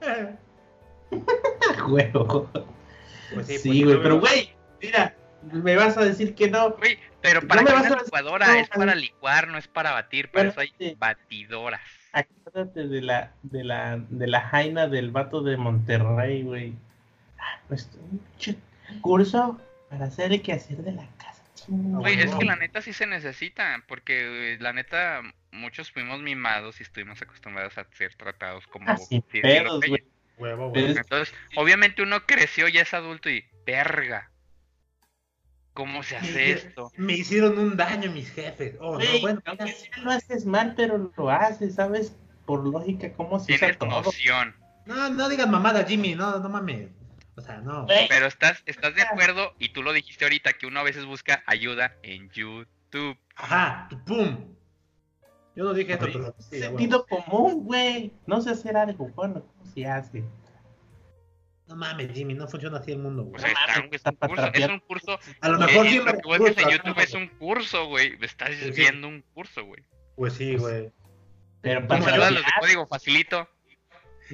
Juego. 1.84 2.50
Pues 3.34 3.46
sí, 3.46 3.58
Sí, 3.58 3.84
pues, 3.84 3.84
güey, 3.84 4.02
pero 4.02 4.18
güey, 4.18 4.52
mira, 4.80 5.14
me 5.42 5.76
vas 5.76 5.96
a 5.96 6.04
decir 6.04 6.34
que 6.34 6.50
no. 6.50 6.70
Güey, 6.70 6.98
pero 7.20 7.40
No 7.40 7.46
para 7.46 7.62
me 7.62 7.68
que 7.70 7.76
una 7.76 8.02
licuadora 8.02 8.46
no, 8.48 8.54
es 8.54 8.68
para 8.68 8.96
licuar, 8.96 9.46
no 9.46 9.58
es 9.58 9.68
para 9.68 9.92
batir. 9.92 10.28
Para 10.32 10.48
eso 10.48 10.58
hay 10.58 10.74
sí. 10.76 10.96
batidoras. 10.98 12.01
Acuérdate 12.12 12.88
de 12.88 13.00
la, 13.02 13.32
de 13.42 13.64
la, 13.64 13.98
de 14.10 14.26
la 14.26 14.40
jaina 14.42 14.86
del 14.88 15.10
vato 15.10 15.42
de 15.42 15.56
Monterrey, 15.56 16.42
güey. 16.42 16.74
Ah, 17.38 17.60
Pues 17.68 17.90
un 18.90 19.00
curso 19.00 19.60
para 19.88 20.06
hacer 20.06 20.32
el 20.32 20.42
quehacer 20.42 20.78
de 20.78 20.92
la 20.92 21.06
casa. 21.16 21.42
Güey, 21.68 22.18
es 22.20 22.30
no. 22.32 22.38
que 22.38 22.44
la 22.44 22.56
neta 22.56 22.82
sí 22.82 22.92
se 22.92 23.06
necesita, 23.06 23.82
porque 23.86 24.56
la 24.60 24.72
neta 24.72 25.22
muchos 25.52 25.92
fuimos 25.92 26.20
mimados 26.20 26.80
y 26.80 26.82
estuvimos 26.82 27.22
acostumbrados 27.22 27.78
a 27.78 27.86
ser 27.92 28.14
tratados 28.14 28.66
como 28.66 28.90
Ah, 28.90 28.96
sí, 28.96 29.20
pedos, 29.20 29.80
güey. 29.86 30.04
Entonces, 30.74 31.32
obviamente 31.56 32.02
uno 32.02 32.26
creció, 32.26 32.66
ya 32.68 32.82
es 32.82 32.92
adulto 32.94 33.30
y 33.30 33.44
verga. 33.64 34.31
¿Cómo 35.74 36.02
se 36.02 36.16
hace 36.16 36.52
esto? 36.52 36.92
Me 36.96 37.14
hicieron 37.14 37.58
un 37.58 37.76
daño 37.76 38.10
mis 38.12 38.30
jefes. 38.30 38.76
Oh, 38.80 38.98
no, 38.98 39.04
bueno, 39.20 39.40
lo 40.02 40.10
haces 40.10 40.44
mal, 40.44 40.74
pero 40.76 41.12
lo 41.16 41.30
haces, 41.30 41.76
¿sabes? 41.76 42.14
Por 42.44 42.66
lógica, 42.66 43.12
cómo 43.14 43.38
se 43.38 43.52
usa 43.54 43.58
Tienes 43.58 43.78
todo. 43.78 44.02
noción. 44.02 44.54
no, 44.84 45.08
no 45.10 45.28
digas 45.28 45.48
mamada, 45.48 45.84
Jimmy, 45.84 46.14
no, 46.14 46.38
no 46.38 46.48
mames. 46.48 46.90
O 47.36 47.40
sea, 47.40 47.58
no. 47.58 47.86
Pero 47.86 48.26
estás, 48.26 48.62
estás 48.66 48.94
de 48.94 49.02
acuerdo, 49.02 49.54
y 49.58 49.70
tú 49.70 49.82
lo 49.82 49.92
dijiste 49.94 50.24
ahorita, 50.24 50.52
que 50.52 50.66
uno 50.66 50.80
a 50.80 50.82
veces 50.82 51.06
busca 51.06 51.42
ayuda 51.46 51.94
en 52.02 52.28
YouTube. 52.30 53.16
Ajá, 53.36 53.88
pum. 54.06 54.54
Yo 55.56 55.64
no 55.64 55.72
dije 55.74 55.94
esto, 55.94 56.06
pero 56.12 56.34
sí, 56.38 56.60
sentido 56.60 57.06
común, 57.06 57.64
güey. 57.64 58.12
No 58.26 58.40
sé 58.40 58.50
hacer 58.50 58.76
algo, 58.76 59.08
bueno, 59.14 59.42
¿cómo 59.46 59.70
se 59.72 59.86
hace? 59.86 60.24
No 61.72 61.76
mames, 61.78 62.12
Jimmy, 62.12 62.34
no 62.34 62.46
funciona 62.46 62.78
así 62.78 62.92
el 62.92 62.98
mundo, 62.98 63.22
O 63.22 63.24
güey. 63.26 63.40
sea, 63.40 63.50
está, 63.50 63.80
mames, 63.80 63.92
es 63.94 64.04
un 64.06 64.16
curso, 64.18 64.32
es 64.32 64.36
patrapear. 64.36 64.70
un 64.70 64.80
curso. 64.80 65.18
A 65.40 65.48
lo 65.48 65.54
eh, 65.56 65.58
mejor 65.66 65.86
sí 65.88 65.96
lo 65.96 66.04
que 66.04 66.10
en 66.10 66.38
gusta, 66.38 66.70
YouTube 66.70 66.98
es 67.00 67.14
un 67.14 67.28
curso, 67.28 67.86
güey. 67.86 68.18
Estás 68.20 68.50
sí. 68.54 68.70
viendo 68.72 69.08
un 69.08 69.22
curso, 69.32 69.64
güey. 69.64 69.82
Pues 70.16 70.34
sí, 70.34 70.56
güey. 70.56 70.90
Pero 71.62 71.80
Un 71.80 71.86
para 71.88 72.02
saludo 72.02 72.24
a 72.26 72.30
los 72.30 72.44
de 72.44 72.50
código 72.60 72.86
facilito. 72.86 73.48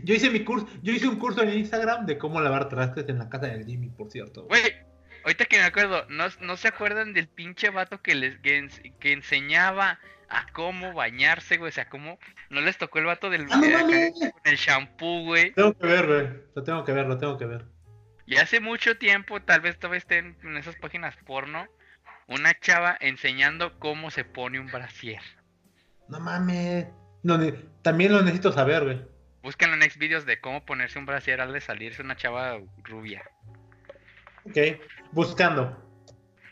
Yo 0.03 0.15
hice 0.15 0.31
mi 0.31 0.41
curso, 0.45 0.67
yo 0.83 0.93
hice 0.93 1.07
un 1.07 1.17
curso 1.19 1.43
en 1.43 1.57
Instagram 1.59 2.07
de 2.07 2.19
cómo 2.19 2.41
lavar 2.41 2.69
trastes 2.69 3.09
en 3.09 3.19
la 3.19 3.29
casa 3.29 3.47
del 3.47 3.65
Jimmy, 3.67 3.89
por 3.91 4.11
cierto. 4.11 4.45
güey. 4.45 4.61
Güey, 4.63 4.75
ahorita 5.25 5.45
que 5.45 5.59
me 5.59 5.65
acuerdo, 5.65 6.07
¿no, 6.09 6.25
no 6.41 6.57
se 6.57 6.69
acuerdan 6.69 7.13
del 7.15 7.29
pinche 7.29 7.71
vato 7.71 8.03
que 8.03 8.15
les 8.17 8.39
que, 8.41 8.61
ens- 8.61 8.99
que 8.99 9.13
enseñaba 9.13 10.01
a 10.29 10.47
cómo 10.53 10.93
bañarse, 10.93 11.57
güey? 11.57 11.71
O 11.71 11.73
sea, 11.73 11.89
cómo 11.89 12.19
no 12.51 12.61
les 12.61 12.79
tocó 12.79 12.99
el 12.99 13.07
vato 13.07 13.31
del 13.31 13.47
¡Ah, 13.51 13.57
no 13.57 14.33
con 14.33 14.43
el 14.45 14.57
shampoo, 14.57 15.25
güey. 15.25 15.53
Tengo 15.53 15.77
que 15.77 15.87
ver, 15.87 16.07
güey. 16.07 16.29
Lo 16.55 16.63
tengo 16.63 16.85
que 16.85 16.93
ver, 16.93 17.07
lo 17.07 17.19
tengo 17.19 17.39
que 17.39 17.47
ver. 17.47 17.65
Y 18.27 18.37
hace 18.37 18.61
mucho 18.61 18.99
tiempo, 18.99 19.41
tal 19.41 19.61
vez 19.61 19.79
todavía 19.79 19.99
estén 19.99 20.37
en 20.43 20.57
esas 20.59 20.77
páginas 20.77 21.17
porno, 21.25 21.67
una 22.27 22.53
chava 22.61 22.97
enseñando 23.01 23.79
cómo 23.79 24.11
se 24.11 24.25
pone 24.25 24.61
un 24.61 24.67
brasier. 24.67 25.23
No 26.09 26.21
mames. 26.21 26.87
No, 27.23 27.39
también 27.83 28.13
lo 28.13 28.21
necesito 28.23 28.53
saber, 28.53 28.85
güey. 28.85 29.03
Buscan 29.43 29.73
en 29.73 29.79
next 29.79 29.99
videos 29.99 30.27
de 30.27 30.41
cómo 30.41 30.65
ponerse 30.65 30.99
un 30.99 31.07
brasier 31.07 31.41
al 31.41 31.53
de 31.53 31.61
salirse 31.61 32.03
una 32.03 32.17
chava 32.17 32.59
rubia. 32.85 33.23
Ok. 34.45 34.81
Buscando. 35.13 35.85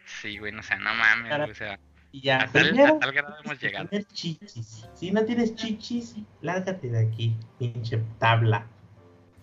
Sí, 0.07 0.39
güey, 0.39 0.53
no, 0.53 0.61
o 0.61 0.63
sea, 0.63 0.79
no 0.79 0.95
mames, 0.95 1.37
güey, 1.37 1.51
o 1.51 1.55
sea, 1.55 1.79
y 2.13 2.21
ya, 2.23 2.43
a 2.43 2.53
tal, 2.53 2.69
primero, 2.69 2.97
a 2.97 2.99
tal 2.99 3.13
grado 3.13 3.29
hemos 3.29 3.43
tienes 3.43 3.59
que 3.61 3.67
llegado. 3.67 3.89
tener 3.89 4.07
chichis. 4.09 4.89
Si 4.95 5.11
no 5.11 5.25
tienes 5.25 5.55
chichis, 5.55 6.17
lárgate 6.41 6.89
de 6.89 7.07
aquí, 7.07 7.37
pinche 7.59 8.01
tabla. 8.19 8.67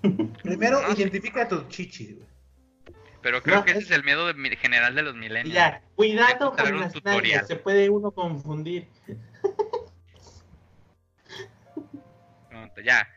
Primero, 0.44 0.82
No, 0.82 0.96
sí. 0.96 1.02
identifica 1.02 1.48
tus 1.48 1.68
chichis, 1.70 2.16
güey. 2.16 2.28
Pero 3.22 3.42
creo 3.42 3.58
No, 3.58 3.66
que 3.66 3.72
ese 3.72 3.80
es- 3.80 3.86
es 3.86 3.92
el 3.92 4.04
miedo 4.04 4.28
de 4.28 4.56
general 4.58 4.96
de 4.96 5.02
los 5.04 5.16
Y 5.16 5.20
millennials. 5.20 5.54
ya, 5.54 5.82
cuidado 5.96 6.52
con 6.54 6.80
las 6.80 7.04
nalgas, 7.06 7.48
se 7.48 7.56
puede 7.56 7.90
uno 7.90 8.12
confundir. 8.12 8.88
Pronto, 12.50 12.82
Ya. 12.82 13.08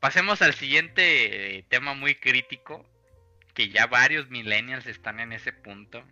Pasemos 0.00 0.42
al 0.42 0.52
siguiente 0.52 1.56
eh, 1.58 1.62
tema 1.70 1.94
muy 1.94 2.14
crítico, 2.14 2.84
que 3.54 3.70
ya 3.70 3.86
varios 3.86 4.28
millennials 4.28 4.84
están 4.86 5.18
en 5.18 5.32
ese 5.32 5.50
punto, 5.54 6.04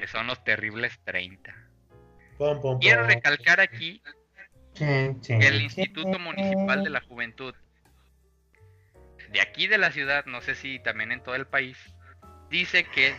que 0.00 0.06
son 0.06 0.26
los 0.26 0.42
terribles 0.44 0.98
30. 1.04 1.54
Pom, 2.36 2.60
pom, 2.60 2.78
Quiero 2.80 3.04
recalcar 3.06 3.60
aquí 3.60 4.02
chen, 4.74 5.20
que 5.20 5.34
el. 5.48 5.60
Instituto 5.62 6.18
Municipal 6.18 6.84
de 6.84 6.90
la 6.90 7.00
Juventud 7.00 7.54
de 9.30 9.40
aquí 9.42 9.66
de 9.66 9.76
la 9.78 9.90
ciudad, 9.92 10.24
no 10.26 10.40
sé 10.40 10.54
si 10.54 10.78
también 10.80 11.12
en 11.12 11.22
todo 11.22 11.34
el 11.34 11.46
país, 11.46 11.76
dice 12.48 12.84
que 12.84 13.14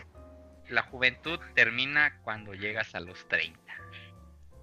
la 0.68 0.82
juventud 0.82 1.38
termina 1.54 2.18
cuando 2.22 2.52
llegas 2.54 2.94
a 2.94 3.00
los 3.00 3.28
30. 3.28 3.58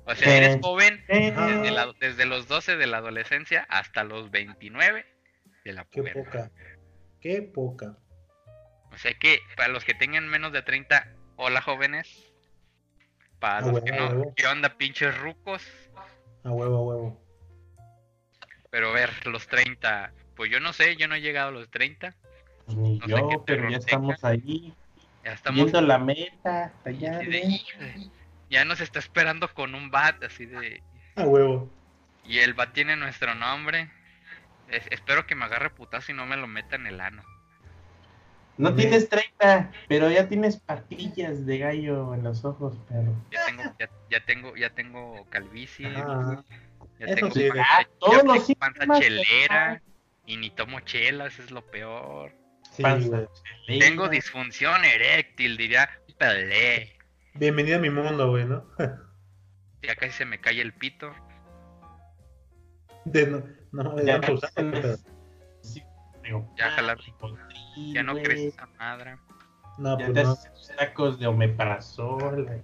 O 0.05 0.15
sea, 0.15 0.35
eres 0.37 0.57
joven 0.61 1.03
desde, 1.07 1.71
la- 1.71 1.93
desde 1.99 2.25
los 2.25 2.47
12 2.47 2.75
de 2.77 2.87
la 2.87 2.97
adolescencia 2.97 3.65
hasta 3.69 4.03
los 4.03 4.29
29 4.31 5.05
de 5.63 5.73
la 5.73 5.85
Qué 5.85 6.01
pubertad. 6.01 6.23
poca. 6.23 6.51
Qué 7.21 7.41
poca. 7.41 7.97
O 8.91 8.97
sea 8.97 9.13
que 9.13 9.39
para 9.55 9.69
los 9.69 9.83
que 9.85 9.93
tengan 9.93 10.27
menos 10.27 10.51
de 10.53 10.61
30, 10.61 11.07
hola 11.37 11.61
jóvenes. 11.61 12.23
Para 13.39 13.61
los 13.61 13.73
huevo, 13.73 13.85
que 13.85 13.91
no. 13.91 14.33
¿qué 14.35 14.47
onda 14.47 14.77
pinches 14.77 15.17
rucos? 15.17 15.63
A 16.43 16.49
huevo, 16.51 16.77
a 16.77 16.81
huevo. 16.81 17.21
Pero 18.69 18.89
a 18.89 18.93
ver, 18.93 19.25
los 19.27 19.47
30, 19.47 20.11
pues 20.35 20.51
yo 20.51 20.59
no 20.59 20.73
sé, 20.73 20.95
yo 20.97 21.07
no 21.07 21.15
he 21.15 21.21
llegado 21.21 21.49
a 21.49 21.51
los 21.51 21.69
30. 21.69 22.15
Ni 22.67 22.97
No 22.99 23.07
yo, 23.07 23.43
pero 23.45 23.69
ya 23.69 23.77
estamos 23.77 24.23
ahí, 24.23 24.73
Ya 25.23 25.31
estamos 25.33 25.63
viendo 25.63 25.81
la 25.81 25.97
meta. 25.99 26.73
Allá, 26.83 27.21
ya 28.49 28.65
nos 28.65 28.81
está 28.81 28.99
esperando 28.99 29.53
con 29.53 29.75
un 29.75 29.89
bat 29.91 30.21
así 30.23 30.45
de 30.45 30.81
A 31.15 31.23
huevo. 31.23 31.71
y 32.25 32.39
el 32.39 32.53
bat 32.53 32.73
tiene 32.73 32.95
nuestro 32.97 33.35
nombre. 33.35 33.91
Es- 34.67 34.87
espero 34.91 35.25
que 35.27 35.35
me 35.35 35.45
agarre 35.45 35.69
putazo 35.69 36.11
y 36.11 36.15
no 36.15 36.25
me 36.25 36.35
lo 36.37 36.47
meta 36.47 36.75
en 36.75 36.87
el 36.87 36.99
ano. 36.99 37.23
No 38.57 38.73
tienes 38.73 39.07
30, 39.09 39.71
pero 39.87 40.09
ya 40.09 40.27
tienes 40.27 40.57
patillas 40.57 41.45
de 41.45 41.57
gallo 41.59 42.13
en 42.15 42.23
los 42.23 42.43
ojos, 42.43 42.75
perro. 42.89 43.13
Ya 43.31 43.45
tengo, 43.45 43.63
ya, 43.79 43.89
ya 44.09 44.25
tengo, 44.25 44.55
ya 44.55 44.69
tengo 44.71 45.25
calvicie, 45.29 45.85
Ajá. 45.87 46.43
ya 46.99 47.05
eso 47.05 47.15
tengo 47.15 47.31
sí. 47.31 47.47
panza, 47.49 47.63
Ah, 47.69 47.81
ya 47.81 47.89
todos 47.99 48.23
los 48.23 48.47
tengo 48.47 48.59
panza 48.59 48.99
chelera 48.99 49.81
y 50.25 50.37
ni 50.37 50.49
tomo 50.49 50.79
chelas, 50.81 51.37
es 51.39 51.51
lo 51.51 51.61
peor. 51.69 52.31
Sí, 52.71 52.81
Panza 52.83 53.07
güey. 53.09 53.27
chelera. 53.67 53.85
Tengo 53.85 54.09
disfunción 54.09 54.83
eréctil, 54.83 55.55
diría 55.57 55.89
Pelé. 56.17 56.97
Bienvenido 57.35 57.77
a 57.77 57.81
mi 57.81 57.89
mundo, 57.91 58.29
güey, 58.31 58.45
¿no? 58.45 58.65
Ya 59.83 59.95
casi 59.95 60.11
se 60.13 60.25
me 60.25 60.41
cae 60.41 60.59
el 60.59 60.73
pito. 60.73 61.13
De 63.05 63.27
no, 63.27 63.43
no, 63.71 63.95
de 63.95 64.05
Ya 64.05 64.19
tanto 64.19 64.47
digo, 66.27 66.53
Ya 66.57 66.71
jalar. 66.71 66.97
Ya 67.93 68.03
no 68.03 68.13
crees 68.15 68.53
esa 68.53 68.67
madre. 68.77 69.17
No, 69.77 69.97
Ya 69.99 70.05
pues 70.05 70.13
te 70.15 70.23
no. 70.23 70.31
haces 70.31 70.53
tus 70.53 70.75
tacos 70.75 71.19
de 71.19 71.27
omeprazol. 71.27 72.63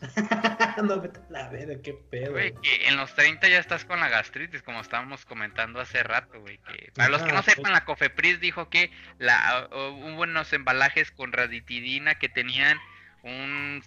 no, 0.82 1.00
vete 1.00 1.20
a 1.20 1.30
la 1.30 1.48
verga, 1.48 1.82
qué 1.82 1.92
pedo. 1.92 2.32
Güey, 2.32 2.54
que 2.54 2.88
en 2.88 2.96
los 2.96 3.14
30 3.14 3.48
ya 3.48 3.58
estás 3.58 3.84
con 3.84 4.00
la 4.00 4.08
gastritis, 4.08 4.62
como 4.62 4.80
estábamos 4.80 5.26
comentando 5.26 5.78
hace 5.80 6.02
rato, 6.02 6.40
güey. 6.40 6.58
Que 6.58 6.90
para 6.94 7.10
los 7.10 7.22
que 7.22 7.32
no 7.32 7.40
Ajá, 7.40 7.50
sepan, 7.50 7.72
la 7.72 7.84
Cofepris 7.84 8.40
dijo 8.40 8.70
que 8.70 8.90
la, 9.18 9.68
uh, 9.70 9.74
hubo 9.74 10.22
unos 10.22 10.52
embalajes 10.54 11.10
con 11.10 11.32
raditidina 11.32 12.14
que 12.14 12.28
tenían 12.30 12.78
un 13.22 13.82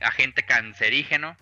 agente 0.00 0.44
cancerígeno. 0.44 1.36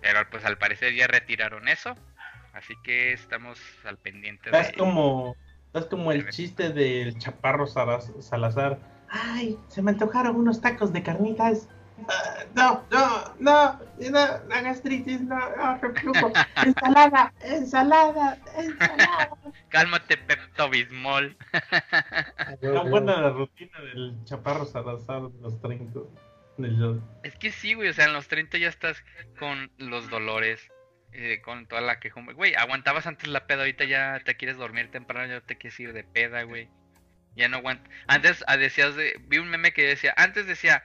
Pero 0.00 0.28
pues 0.30 0.44
al 0.44 0.58
parecer 0.58 0.94
ya 0.94 1.06
retiraron 1.06 1.68
eso. 1.68 1.96
Así 2.54 2.74
que 2.84 3.12
estamos 3.12 3.60
al 3.84 3.98
pendiente 3.98 4.46
Estás 4.46 4.68
de... 4.68 4.78
como, 4.78 5.36
estás 5.66 5.86
como 5.86 6.12
el 6.12 6.28
chiste 6.30 6.70
del 6.70 7.18
chaparro 7.18 7.66
Salazar. 7.66 8.78
Ay, 9.10 9.58
se 9.68 9.82
me 9.82 9.90
antojaron 9.90 10.36
unos 10.36 10.60
tacos 10.60 10.92
de 10.92 11.02
carnitas. 11.02 11.68
Ah, 12.08 12.44
no, 12.54 12.84
no, 12.90 13.34
no, 13.38 13.80
no, 14.10 14.48
la 14.48 14.60
gastritis, 14.62 15.20
no, 15.20 15.38
no, 15.56 15.78
reflujo. 15.78 16.32
ensalada, 16.64 17.32
ensalada, 17.40 18.38
ensalada. 18.56 19.30
Cálmate, 19.68 20.16
Pepto 20.16 20.68
Bismol. 20.70 21.36
Tan 22.60 22.90
buena 22.90 23.20
la 23.20 23.30
rutina 23.30 23.80
del 23.80 24.24
chaparro 24.24 24.64
Salazar 24.64 25.22
de 25.22 25.40
los 25.40 25.60
30. 25.60 26.00
del- 26.58 27.00
Es 27.24 27.36
que 27.36 27.50
sí, 27.50 27.74
güey, 27.74 27.88
o 27.88 27.92
sea, 27.92 28.06
en 28.06 28.12
los 28.12 28.28
30 28.28 28.58
ya 28.58 28.68
estás 28.68 29.02
con 29.38 29.70
los 29.78 30.08
dolores, 30.10 30.68
eh, 31.16 31.40
con 31.42 31.66
toda 31.66 31.80
la 31.80 32.00
quejumbre. 32.00 32.34
Güey, 32.34 32.54
aguantabas 32.54 33.06
antes 33.06 33.28
la 33.28 33.46
peda, 33.46 33.60
ahorita 33.60 33.84
ya 33.84 34.20
te 34.24 34.34
quieres 34.34 34.56
dormir 34.56 34.90
temprano, 34.90 35.32
ya 35.32 35.40
te 35.40 35.56
quieres 35.56 35.78
ir 35.78 35.92
de 35.92 36.02
peda, 36.02 36.42
güey. 36.42 36.68
Ya 37.36 37.48
no 37.48 37.58
aguantas. 37.58 37.88
Antes 38.08 38.44
ah, 38.48 38.56
decías 38.56 38.96
de... 38.96 39.20
Vi 39.28 39.38
un 39.38 39.48
meme 39.48 39.72
que 39.72 39.86
decía, 39.86 40.12
antes 40.16 40.46
decía, 40.46 40.84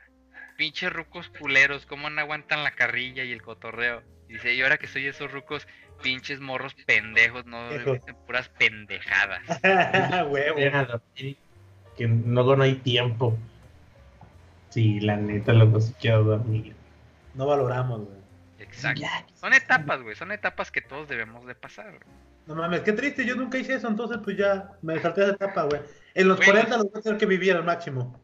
pinches 0.55 0.93
rucos 0.93 1.29
culeros, 1.29 1.87
¿cómo 1.87 2.09
no 2.11 2.21
aguantan 2.21 2.63
la 2.63 2.71
carrilla 2.71 3.23
y 3.23 3.31
el 3.31 3.41
cotorreo? 3.41 4.03
Y 4.27 4.33
dice, 4.33 4.53
y 4.53 4.61
ahora 4.61 4.77
que 4.77 4.85
soy 4.85 5.07
esos 5.07 5.31
rucos, 5.31 5.67
pinches 6.03 6.39
morros 6.39 6.75
pendejos, 6.85 7.45
no 7.45 7.69
dicen 7.69 8.15
puras 8.27 8.49
pendejadas. 8.49 9.41
A 9.63 10.25
huevo. 10.29 10.57
Que 11.97 12.07
luego 12.07 12.55
no 12.55 12.63
hay 12.63 12.75
tiempo. 12.75 13.35
Sí, 14.69 14.99
la 14.99 15.17
neta, 15.17 15.53
luego 15.53 15.81
sí 15.81 15.93
quiero 15.99 16.23
dormir. 16.23 16.75
No 17.33 17.47
valoramos, 17.47 18.05
güey. 18.05 18.18
Exacto. 18.85 19.33
Son 19.35 19.53
etapas, 19.53 20.01
güey. 20.01 20.15
Son 20.15 20.31
etapas 20.31 20.71
que 20.71 20.81
todos 20.81 21.07
debemos 21.07 21.45
de 21.45 21.55
pasar. 21.55 21.89
güey. 21.91 22.01
No 22.47 22.55
mames, 22.55 22.81
qué 22.81 22.93
triste, 22.93 23.25
yo 23.25 23.35
nunca 23.35 23.57
hice 23.59 23.75
eso, 23.75 23.87
entonces 23.87 24.17
pues 24.23 24.35
ya 24.37 24.71
me 24.81 24.99
salté 24.99 25.21
esa 25.21 25.33
etapa, 25.33 25.63
güey. 25.63 25.81
En 26.15 26.27
los 26.27 26.37
Güey. 26.37 26.49
40 26.49 26.77
los 26.77 26.91
voy 26.91 26.99
a 26.99 27.01
tener 27.03 27.17
que 27.19 27.25
vivir 27.27 27.53
al 27.55 27.63
máximo. 27.63 28.19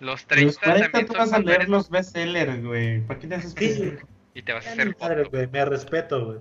Los 0.00 0.24
A 0.24 0.26
30 0.28 0.46
los 0.46 0.58
40 0.58 0.82
también 0.90 1.06
tú 1.06 1.12
vas 1.14 1.32
a 1.32 1.38
leer 1.38 1.68
los 1.70 1.88
bestsellers, 1.88 2.62
güey. 2.62 3.00
¿Para 3.06 3.18
qué 3.20 3.26
te 3.26 3.34
haces 3.36 3.54
Sí. 3.56 3.94
y 4.34 4.42
te 4.42 4.52
vas 4.52 4.66
a 4.66 4.72
hacer 4.72 4.94
güey, 5.30 5.46
me 5.46 5.64
respeto, 5.64 6.26
güey. 6.26 6.38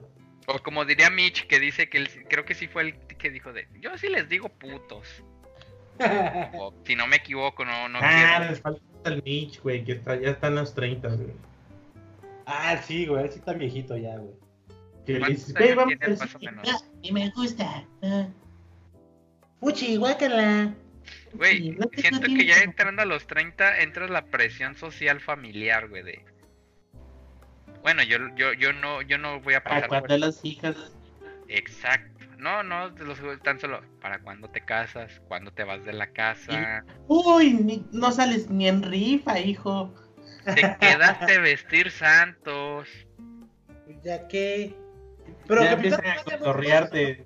O 0.47 0.59
como 0.59 0.83
diría 0.83 1.09
Mitch, 1.09 1.47
que 1.47 1.59
dice 1.61 1.87
que 1.89 1.99
él, 1.99 2.09
creo 2.29 2.43
que 2.43 2.55
sí 2.55 2.67
fue 2.67 2.81
el 2.81 2.97
que 3.17 3.29
dijo 3.29 3.53
de, 3.53 3.69
yo 3.79 3.97
sí 3.97 4.09
les 4.09 4.27
digo 4.27 4.49
putos. 4.49 5.07
O, 6.55 6.73
si 6.85 6.95
no 6.95 7.07
me 7.07 7.17
equivoco, 7.17 7.63
no, 7.63 7.87
no 7.87 7.99
Ah, 8.01 8.35
quiero. 8.37 8.51
les 8.51 8.59
falta 8.61 8.81
el 9.05 9.23
Mitch, 9.23 9.61
güey, 9.61 9.83
que 9.85 9.93
está, 9.93 10.15
ya 10.19 10.31
está 10.31 10.47
en 10.47 10.55
los 10.55 10.73
30, 10.73 11.07
güey. 11.09 11.31
Ah, 12.45 12.77
sí, 12.77 13.05
güey, 13.05 13.27
sí 13.29 13.39
está 13.39 13.53
viejito 13.53 13.97
ya, 13.97 14.17
güey. 14.17 14.35
Que 15.05 15.19
Y 17.01 17.11
me 17.11 17.29
gusta. 17.31 17.85
ah. 18.03 18.27
Uchi, 19.59 19.97
guácala. 19.97 20.73
Güey, 21.33 21.77
siento 21.97 22.21
que 22.27 22.45
ya 22.45 22.63
entrando 22.63 23.01
a 23.01 23.05
los 23.05 23.27
30 23.27 23.81
entras 23.81 24.09
la 24.09 24.25
presión 24.25 24.75
social 24.75 25.19
familiar, 25.19 25.89
güey, 25.89 26.03
de... 26.03 26.25
Bueno, 27.81 28.03
yo, 28.03 28.17
yo, 28.35 28.53
yo 28.53 28.71
no, 28.71 29.01
yo 29.01 29.17
no 29.17 29.41
voy 29.41 29.55
a 29.55 29.63
¿Para 29.63 29.75
pasar 29.75 29.89
por 29.89 30.07
cuando 30.07 30.25
las 30.25 30.45
hijas? 30.45 30.75
Exacto. 31.49 32.25
No, 32.37 32.61
no, 32.63 32.89
los 32.89 33.19
tan 33.41 33.59
solo 33.59 33.81
para 34.01 34.19
cuando 34.19 34.49
te 34.49 34.61
casas, 34.61 35.21
cuando 35.27 35.51
te 35.51 35.63
vas 35.63 35.83
de 35.85 35.93
la 35.93 36.07
casa, 36.07 36.83
Uy, 37.07 37.53
ni- 37.53 37.85
no 37.91 38.11
sales 38.11 38.49
ni 38.49 38.67
en 38.67 38.83
rifa, 38.83 39.39
hijo. 39.39 39.93
Te 40.43 40.75
quedaste 40.79 41.39
vestir 41.39 41.91
santos. 41.91 42.87
Ya 44.03 44.27
que. 44.27 44.75
Pero 45.47 45.63
ya 45.63 45.71
Capitán 45.71 45.99
empiezan 45.99 45.99
a 45.99 46.23
Planeta, 46.23 46.23
güey, 46.23 46.39
cotorrear 46.39 46.89
de, 46.89 47.25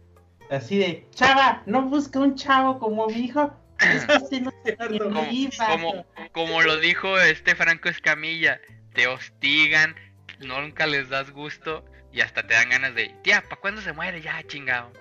así 0.49 0.77
de, 0.77 1.07
chava, 1.11 1.63
no 1.65 1.83
busca 1.83 2.19
un 2.19 2.35
chavo 2.35 2.79
como 2.79 3.07
mi 3.07 3.25
hijo. 3.25 3.53
Este 3.79 4.41
no 4.41 4.51
en 4.65 4.97
Como, 4.97 5.25
como, 5.57 6.05
como 6.31 6.61
lo 6.63 6.79
dijo 6.79 7.19
este 7.19 7.55
Franco 7.55 7.89
Escamilla, 7.89 8.59
te 8.93 9.05
hostigan, 9.05 9.95
nunca 10.39 10.87
les 10.87 11.09
das 11.09 11.29
gusto 11.29 11.85
y 12.11 12.21
hasta 12.21 12.45
te 12.47 12.55
dan 12.55 12.69
ganas 12.69 12.95
de, 12.95 13.09
tía, 13.21 13.43
¿para 13.43 13.61
cuándo 13.61 13.81
se 13.81 13.93
muere? 13.93 14.21
Ya, 14.21 14.41
chingado. 14.47 14.91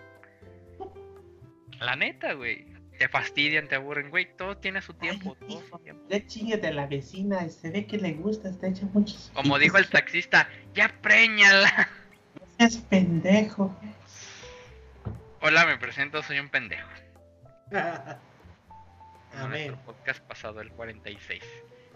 La 1.80 1.96
neta, 1.96 2.34
güey. 2.34 2.75
Te 2.98 3.08
fastidian, 3.08 3.68
te 3.68 3.74
aburren, 3.74 4.10
güey. 4.10 4.36
Todo 4.36 4.56
tiene 4.56 4.80
su 4.80 4.94
tiempo. 4.94 5.36
Ay, 5.40 5.48
todo 5.48 5.62
su 5.68 5.78
tiempo. 5.78 6.06
Ya 6.08 6.26
chingate 6.26 6.66
a 6.68 6.72
la 6.72 6.86
vecina, 6.86 7.48
se 7.48 7.70
ve 7.70 7.86
que 7.86 7.98
le 7.98 8.12
gusta, 8.12 8.48
está 8.48 8.68
hecha 8.68 8.86
muchos. 8.92 9.30
Como 9.34 9.58
dijo 9.58 9.76
el 9.78 9.88
taxista, 9.88 10.48
ya 10.74 10.88
preñala. 11.02 11.88
No 12.40 12.46
seas 12.58 12.78
pendejo. 12.78 13.76
Hola, 15.40 15.66
me 15.66 15.76
presento, 15.76 16.22
soy 16.22 16.38
un 16.38 16.48
pendejo. 16.48 16.88
En 19.32 19.42
Amén. 19.42 19.66
nuestro 19.66 19.92
podcast 19.92 20.20
pasado, 20.22 20.62
el 20.62 20.70
46. 20.70 21.42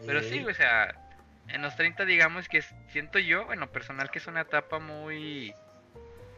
Pero 0.04 0.22
sí, 0.22 0.44
o 0.44 0.52
sea, 0.52 0.94
en 1.48 1.62
los 1.62 1.74
30 1.74 2.04
digamos 2.04 2.48
que 2.48 2.62
siento 2.88 3.18
yo, 3.18 3.50
en 3.52 3.60
lo 3.60 3.72
personal, 3.72 4.10
que 4.10 4.18
es 4.18 4.26
una 4.26 4.42
etapa 4.42 4.78
muy 4.78 5.54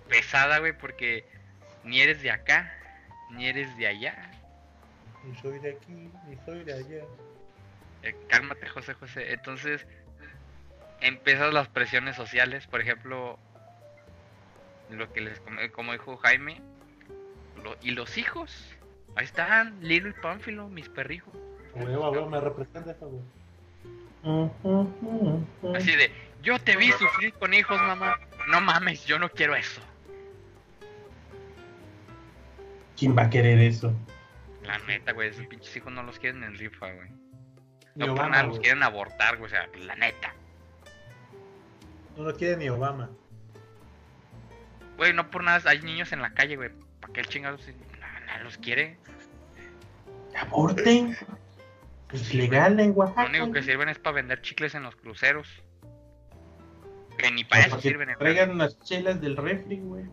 pesada, 0.09 0.59
güey, 0.59 0.76
porque 0.76 1.24
ni 1.82 2.01
eres 2.01 2.22
de 2.22 2.30
acá, 2.30 2.72
ni 3.30 3.47
eres 3.48 3.76
de 3.76 3.89
allá. 3.89 4.30
Ni 5.24 5.35
soy 5.36 5.59
de 5.61 5.70
aquí, 5.70 6.11
ni 6.28 6.36
soy 6.44 6.65
de 6.65 6.73
allá. 6.73 7.05
Eh, 8.03 8.16
cálmate, 8.28 8.66
José 8.69 8.94
José. 8.94 9.32
Entonces, 9.32 9.86
empiezas 11.01 11.53
las 11.53 11.69
presiones 11.69 12.16
sociales, 12.16 12.66
por 12.66 12.81
ejemplo, 12.81 13.39
lo 14.90 15.12
que 15.12 15.20
les, 15.20 15.39
com- 15.40 15.57
como 15.73 15.93
dijo 15.93 16.16
Jaime, 16.19 16.61
lo- 17.62 17.77
y 17.82 17.93
los 17.93 18.19
hijos. 18.19 18.74
Ahí 19.15 19.24
están, 19.27 19.78
Lilo 19.82 20.09
y 20.09 20.12
Pánfilo, 20.15 20.69
mis 20.69 20.89
perrijos. 20.89 21.35
Huevo, 21.74 22.28
me 22.28 22.40
representa 22.40 22.94
ujú. 24.23 25.47
Así 25.74 25.94
de, 25.97 26.11
yo 26.43 26.59
te 26.59 26.77
vi 26.77 26.90
sufrir 26.93 27.32
con 27.35 27.55
hijos, 27.55 27.81
mamá. 27.81 28.19
No 28.49 28.61
mames, 28.61 29.05
yo 29.07 29.19
no 29.19 29.28
quiero 29.31 29.55
eso. 29.55 29.81
¿Quién 32.97 33.16
va 33.16 33.23
a 33.23 33.31
querer 33.31 33.59
eso? 33.61 33.93
La 34.62 34.78
neta, 34.78 35.12
güey, 35.12 35.28
esos 35.30 35.47
pinches 35.47 35.76
hijos 35.76 35.93
no 35.93 36.02
los 36.02 36.18
quieren 36.18 36.44
en 36.44 36.56
rifa, 36.56 36.90
güey. 36.93 37.09
No 37.94 38.14
por 38.14 38.30
nada 38.30 38.44
los 38.44 38.59
quieren 38.60 38.82
abortar, 38.82 39.36
güey, 39.36 39.47
o 39.47 39.51
sea, 39.51 39.66
la 39.78 39.94
neta. 39.97 40.34
No 42.16 42.24
lo 42.24 42.34
quiere 42.36 42.56
ni 42.56 42.68
Obama. 42.68 43.10
Güey, 44.97 45.12
no 45.12 45.30
por 45.30 45.43
nada 45.43 45.68
hay 45.70 45.80
niños 45.82 46.12
en 46.12 46.22
la 46.22 46.32
calle, 46.34 46.56
güey. 46.56 46.70
¿Para 47.01 47.12
qué 47.12 47.20
el 47.20 47.26
chingado 47.28 47.56
no, 47.59 48.36
no 48.39 48.44
los 48.44 48.59
quiere? 48.59 48.98
Aborten. 50.39 51.16
Es 52.12 52.34
legal 52.34 52.78
en 52.78 52.89
Lo 52.90 52.94
Oaxaca. 52.97 53.26
único 53.28 53.52
que 53.52 53.62
sirven 53.62 53.89
es 53.89 53.98
para 53.98 54.16
vender 54.16 54.43
chicles 54.43 54.74
en 54.74 54.82
los 54.82 54.94
cruceros. 54.97 55.48
Que 57.18 57.30
ni 57.30 57.44
para 57.44 57.62
eso 57.62 57.70
Para 57.70 57.82
que 57.82 57.89
sirven 57.89 58.10
en 58.10 58.18
traigan 58.18 58.51
unas 58.51 58.78
chelas 58.80 59.20
del 59.20 59.36
refri, 59.36 59.80
güey. 59.80 60.05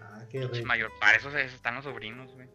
Ah, 0.00 0.22
qué 0.30 0.46
rico. 0.46 0.66
mayor. 0.66 0.90
Para 1.00 1.16
eso, 1.16 1.28
eso 1.36 1.54
están 1.56 1.74
los 1.74 1.84
sobrinos, 1.84 2.32
güey. 2.34 2.48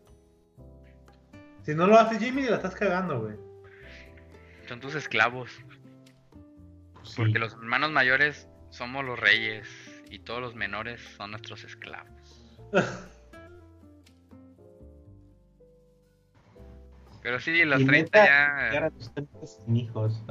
Si 1.67 1.75
no 1.75 1.85
lo 1.85 1.99
hace 1.99 2.17
Jimmy, 2.17 2.43
la 2.43 2.55
estás 2.55 2.75
cagando, 2.75 3.19
güey. 3.19 3.35
Son 4.69 4.79
tus 4.79 4.95
esclavos. 4.95 5.51
Sí. 7.03 7.15
Porque 7.17 7.39
los 7.39 7.51
hermanos 7.55 7.91
mayores 7.91 8.47
somos 8.69 9.03
los 9.03 9.19
reyes. 9.19 9.67
Y 10.09 10.19
todos 10.19 10.39
los 10.39 10.55
menores 10.55 11.01
son 11.17 11.31
nuestros 11.31 11.65
esclavos. 11.65 12.45
Pero 17.21 17.41
sí, 17.41 17.65
los 17.65 17.81
Y 17.81 17.85
30 17.85 18.17
neta, 18.17 18.25
ya. 18.25 18.69
llegar 18.69 18.83
a 18.85 18.91
tus 18.91 19.13
30 19.13 19.45
sin 19.45 19.75
hijos. 19.75 20.23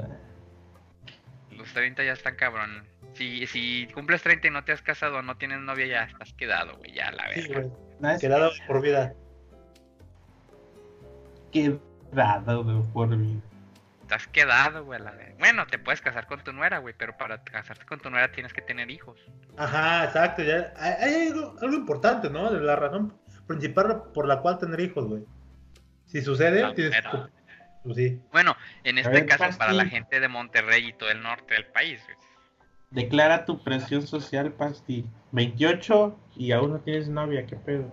Los 1.50 1.70
30 1.74 2.02
ya 2.02 2.12
están 2.14 2.36
cabrón. 2.36 2.86
Si, 3.12 3.46
si 3.46 3.88
cumples 3.92 4.22
30 4.22 4.48
y 4.48 4.50
no 4.52 4.64
te 4.64 4.72
has 4.72 4.80
casado, 4.80 5.20
no 5.20 5.36
tienes 5.36 5.60
novia, 5.60 5.84
ya 5.86 6.04
estás 6.04 6.32
quedado, 6.32 6.78
güey. 6.78 6.94
Ya 6.94 7.12
la 7.12 7.30
Sí, 7.34 7.46
güey. 7.46 7.70
No 8.00 8.08
es 8.08 8.22
Quedado 8.22 8.50
por 8.66 8.80
vida. 8.80 9.12
Quedado 11.50 12.64
de 12.64 12.82
por 12.92 13.16
vida. 13.16 13.40
Estás 14.02 14.28
quedado, 14.28 14.84
güey. 14.84 15.00
la. 15.00 15.12
Bueno, 15.38 15.66
te 15.66 15.78
puedes 15.78 16.00
casar 16.00 16.26
con 16.26 16.42
tu 16.44 16.52
nuera, 16.52 16.78
güey. 16.78 16.94
Pero 16.96 17.16
para 17.16 17.42
casarte 17.42 17.84
con 17.86 17.98
tu 17.98 18.08
nuera 18.08 18.30
tienes 18.30 18.52
que 18.52 18.62
tener 18.62 18.88
hijos. 18.90 19.18
Ajá, 19.56 20.04
exacto. 20.04 20.44
Ya. 20.44 20.72
Hay, 20.76 20.92
hay 21.00 21.28
algo, 21.28 21.56
algo 21.60 21.74
importante, 21.74 22.30
¿no? 22.30 22.48
La 22.50 22.76
razón 22.76 23.18
principal 23.46 24.04
por 24.14 24.28
la 24.28 24.40
cual 24.40 24.58
tener 24.58 24.78
hijos, 24.80 25.06
güey. 25.06 25.24
Si 26.04 26.22
sucede, 26.22 26.62
La 26.62 26.74
tienes 26.74 26.94
que. 27.00 27.18
Pues 27.82 27.96
sí. 27.96 28.20
Bueno, 28.32 28.56
en 28.84 28.98
este 28.98 29.10
ver, 29.10 29.26
caso, 29.26 29.44
Basti. 29.44 29.58
para 29.58 29.72
la 29.72 29.86
gente 29.86 30.20
de 30.20 30.28
Monterrey 30.28 30.88
y 30.88 30.92
todo 30.92 31.10
el 31.10 31.22
norte 31.22 31.54
del 31.54 31.66
país, 31.66 32.00
güey. 32.04 32.16
Declara 32.90 33.44
tu 33.44 33.62
presión 33.62 34.06
social, 34.06 34.52
Pasti. 34.52 35.04
28 35.32 36.18
y 36.36 36.52
aún 36.52 36.72
no 36.72 36.78
tienes 36.80 37.08
novia, 37.08 37.44
¿qué 37.46 37.56
pedo? 37.56 37.90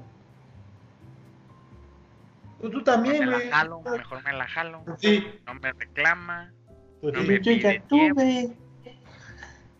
Tú, 2.63 2.69
tú 2.69 2.77
Mejor 2.77 2.83
también, 2.85 3.19
me 3.19 3.25
la 3.25 3.37
güey. 3.39 3.49
jalo, 3.49 3.81
mejor 3.81 4.23
me 4.23 4.31
la 4.31 4.47
jalo. 4.47 4.85
Sí. 4.97 5.21
No 5.45 5.53
me 5.55 5.73
reclama. 5.73 6.53
Pues 7.01 7.13
No 7.13 7.21
sí. 7.23 7.27
me 7.27 7.41
yo 7.41 7.51
ya 7.51 7.83
tuve. 7.87 8.55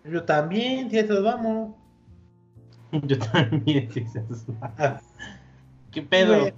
Yo 0.04 0.24
también, 0.26 0.90
si 0.90 0.98
vamos. 1.24 1.76
Yo 2.92 3.18
también, 3.20 3.90
sí, 3.90 4.02
esas- 4.02 4.46
Ah, 4.62 5.00
¿Qué 5.94 6.02
pedo? 6.02 6.52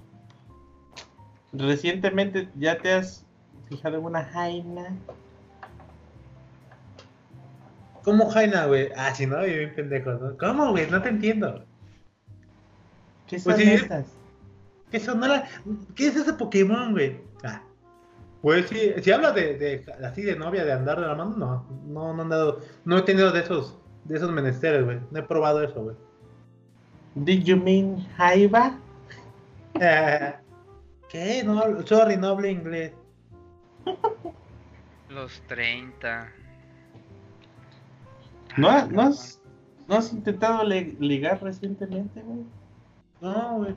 Recientemente 1.52 2.48
ya 2.56 2.76
te 2.76 2.92
has 2.92 3.24
fijado 3.68 3.98
en 3.98 4.04
una 4.06 4.24
jaina. 4.24 4.96
¿Cómo 8.02 8.28
Jaina, 8.30 8.66
güey? 8.66 8.88
Ah, 8.96 9.14
si 9.14 9.26
no, 9.26 9.40
yo 9.46 9.58
bien 9.58 9.74
pendejo, 9.76 10.12
¿no? 10.14 10.36
¿Cómo, 10.38 10.70
güey? 10.72 10.90
No 10.90 11.00
te 11.02 11.08
entiendo. 11.08 11.64
¿Qué 13.28 13.38
son 13.38 13.54
Pues 13.54 13.64
sí. 13.64 13.72
estas? 13.72 14.15
¿Qué, 14.90 15.00
son? 15.00 15.20
No 15.20 15.26
la- 15.28 15.46
¿Qué 15.94 16.08
es 16.08 16.16
ese 16.16 16.32
Pokémon, 16.34 16.92
güey? 16.92 17.20
Ah. 17.44 17.62
Pues 18.42 18.68
sí, 18.68 18.92
si 19.02 19.10
hablas 19.10 19.34
de, 19.34 19.54
de 19.58 19.84
así 20.04 20.22
de 20.22 20.36
novia, 20.36 20.64
de 20.64 20.72
andar 20.72 21.00
de 21.00 21.06
la 21.06 21.14
mano, 21.14 21.34
no. 21.36 21.66
No, 21.86 22.14
no 22.14 22.22
han 22.22 22.28
dado. 22.28 22.60
No 22.84 22.98
he 22.98 23.02
tenido 23.02 23.32
de 23.32 23.40
esos, 23.40 23.76
de 24.04 24.16
esos 24.16 24.30
menesteres, 24.30 24.84
güey. 24.84 25.00
No 25.10 25.18
he 25.18 25.22
probado 25.22 25.62
eso, 25.62 25.82
güey. 25.82 25.96
Did 27.16 27.42
you 27.44 27.56
mean 27.56 28.06
jaiba? 28.16 28.78
¿Qué? 31.08 31.42
No, 31.44 31.82
sorry, 31.86 32.16
no 32.16 32.28
hablo 32.28 32.46
inglés. 32.48 32.92
Los 35.08 35.40
30. 35.48 36.28
¿No, 38.56 38.68
Ah, 38.68 38.86
no, 38.90 39.02
has, 39.02 39.40
¿No 39.88 39.96
has 39.96 40.12
intentado 40.12 40.62
le- 40.64 40.96
ligar 40.98 41.42
recientemente, 41.42 42.20
güey? 42.22 42.44
No, 43.20 43.56
güey. 43.58 43.76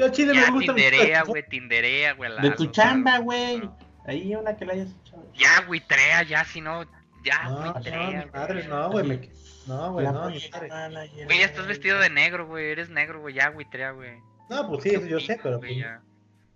No. 0.00 0.06
Yo 0.06 0.10
a 0.10 0.12
Chile 0.12 0.34
Ya 0.34 0.46
me 0.46 0.50
gusta. 0.52 0.74
tinderea, 0.74 1.22
güey, 1.24 1.48
tinderea, 1.48 2.12
güey. 2.14 2.30
la- 2.30 2.42
De 2.42 2.50
tu 2.52 2.66
chamba, 2.66 3.18
güey. 3.18 3.62
Ahí 4.06 4.34
una 4.34 4.56
que 4.56 4.64
la 4.64 4.72
hayas 4.72 4.88
hecho. 5.02 5.16
Ya, 5.34 5.64
güey, 5.66 5.80
trea, 5.80 6.22
ya, 6.22 6.44
si 6.44 6.60
no, 6.60 6.84
Ya, 7.22 7.48
No, 7.50 7.56
güey, 7.58 7.66
no, 7.74 7.80
trea, 7.82 8.24
ni 8.24 8.30
madre, 8.30 8.54
güey. 8.54 8.68
no, 8.68 8.90
güey. 8.90 9.06
me- 9.06 9.30
No, 9.66 9.92
güey, 9.92 10.06
La 10.06 10.12
no, 10.12 10.20
Güey, 10.22 11.38
ya 11.38 11.44
estás 11.44 11.66
vestido 11.66 11.98
de 11.98 12.08
negro, 12.08 12.46
güey. 12.46 12.70
Eres 12.70 12.88
negro, 12.88 13.20
güey. 13.20 13.34
Ya, 13.34 13.50
güey, 13.50 13.66
trea, 13.70 13.90
güey. 13.90 14.12
No, 14.48 14.66
pues 14.68 14.82
sí, 14.84 14.88
eso 14.88 15.06
yo 15.06 15.20
sé, 15.20 15.38
pero. 15.42 15.58
Güey, 15.58 15.80
ya. 15.80 16.00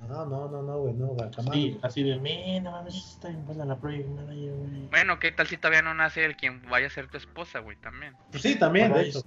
No, 0.01 0.25
no, 0.25 0.49
no, 0.49 0.63
no, 0.63 0.79
güey, 0.79 0.95
no, 0.95 1.07
güey, 1.09 1.31
jamás. 1.35 1.55
Sí, 1.55 1.79
así 1.83 2.03
de, 2.03 2.19
"Me, 2.19 2.61
no 2.63 2.71
mames, 2.73 2.95
está 2.97 3.29
en 3.29 3.45
buena 3.45 3.67
la 3.67 3.77
project 3.77 4.09
manager, 4.09 4.53
güey. 4.55 4.87
Bueno, 4.91 5.19
¿qué 5.19 5.33
tal 5.33 5.47
si 5.47 5.59
todavía 5.59 5.83
no 5.83 5.93
nace 5.95 6.25
el 6.25 6.35
quien 6.37 6.63
vaya 6.71 6.87
a 6.87 6.91
ser 6.91 7.09
tu 7.09 7.19
esposa, 7.19 7.59
güey? 7.61 7.77
También. 7.77 8.15
Pues 8.31 8.43
sí, 8.43 8.59
también, 8.59 8.93
de 8.95 9.03
hecho. 9.03 9.21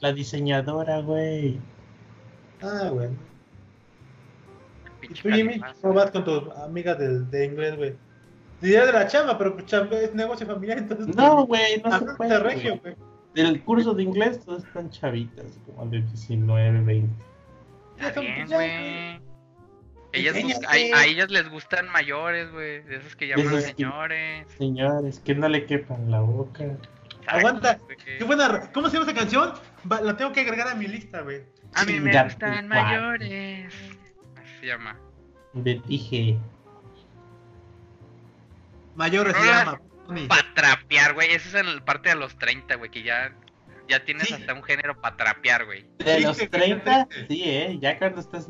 La 0.00 0.12
diseñadora, 0.12 0.98
güey. 0.98 1.58
Ah, 2.62 2.88
güey. 2.90 3.10
¿Y 5.02 5.06
Pinche 5.06 5.22
tú, 5.22 5.34
Jimmy? 5.34 5.60
¿Cómo 5.80 5.94
vas 5.94 6.10
con 6.10 6.24
tus 6.24 6.50
amigas 6.58 6.98
de, 6.98 7.20
de 7.20 7.44
inglés, 7.44 7.76
güey? 7.76 7.94
Diría 8.60 8.84
de 8.86 8.92
la 8.92 9.06
chamba, 9.06 9.38
pero 9.38 9.54
pues 9.54 9.66
chamba 9.66 9.98
es 9.98 10.14
negocio 10.14 10.46
familiar, 10.46 10.78
entonces. 10.78 11.14
No, 11.16 11.46
güey, 11.46 11.80
no 11.82 11.98
se 11.98 12.04
puede. 12.16 12.30
de 12.30 12.38
regio, 12.40 12.78
güey. 12.82 12.94
Del 13.34 13.62
curso 13.62 13.94
de 13.94 14.02
inglés 14.02 14.40
todos 14.44 14.64
están 14.64 14.90
chavitas, 14.90 15.46
como 15.64 15.86
de 15.86 16.00
19, 16.02 16.80
20. 16.82 17.08
Ya 17.98 18.08
Está 18.08 18.20
bien, 18.20 18.46
ya, 18.48 18.56
güey. 18.56 19.20
Ellas 20.12 20.36
a, 20.66 20.72
a 20.98 21.04
ellas 21.06 21.30
les 21.30 21.48
gustan 21.48 21.88
mayores, 21.92 22.50
güey. 22.50 22.82
De 22.82 22.96
esos 22.96 23.14
que 23.14 23.28
llaman 23.28 23.46
esos 23.46 23.64
que- 23.64 23.70
señores. 23.76 24.46
Señores, 24.58 25.20
que 25.20 25.34
no 25.36 25.48
le 25.48 25.64
quepan 25.66 26.10
la 26.10 26.20
boca. 26.20 26.64
Aguanta. 27.28 27.78
Qué 28.18 28.24
buena. 28.24 28.72
¿Cómo 28.72 28.88
se 28.88 28.94
llama 28.98 29.08
esa 29.10 29.18
canción? 29.20 29.52
Va- 29.90 30.00
la 30.00 30.16
tengo 30.16 30.32
que 30.32 30.40
agregar 30.40 30.66
a 30.66 30.74
mi 30.74 30.88
lista, 30.88 31.20
güey. 31.20 31.42
A 31.74 31.84
mí 31.84 32.00
me 32.00 32.24
gustan 32.24 32.62
tu 32.62 32.66
mayores. 32.68 33.72
Se 34.60 34.66
llama. 34.66 34.98
Le 35.54 35.80
dije, 35.86 36.38
Mayores 38.94 39.36
se 39.36 39.44
llama. 39.46 39.80
Para 40.28 40.54
trapear, 40.54 41.14
güey. 41.14 41.30
Eso 41.32 41.48
es 41.48 41.54
en 41.54 41.76
la 41.76 41.84
parte 41.84 42.08
de 42.10 42.16
los 42.16 42.36
30, 42.36 42.74
güey. 42.76 42.90
Que 42.90 43.02
ya, 43.02 43.32
ya 43.88 44.04
tienes 44.04 44.28
Sí. 44.28 44.34
hasta 44.34 44.54
un 44.54 44.62
género 44.62 45.00
para 45.00 45.16
trapear, 45.16 45.64
güey. 45.64 45.86
de 45.98 46.20
los 46.20 46.36
que- 46.38 46.48
30, 46.48 47.08
sí, 47.28 47.42
eh, 47.44 47.78
ya 47.80 47.96
cuando 47.98 48.20
estás, 48.20 48.48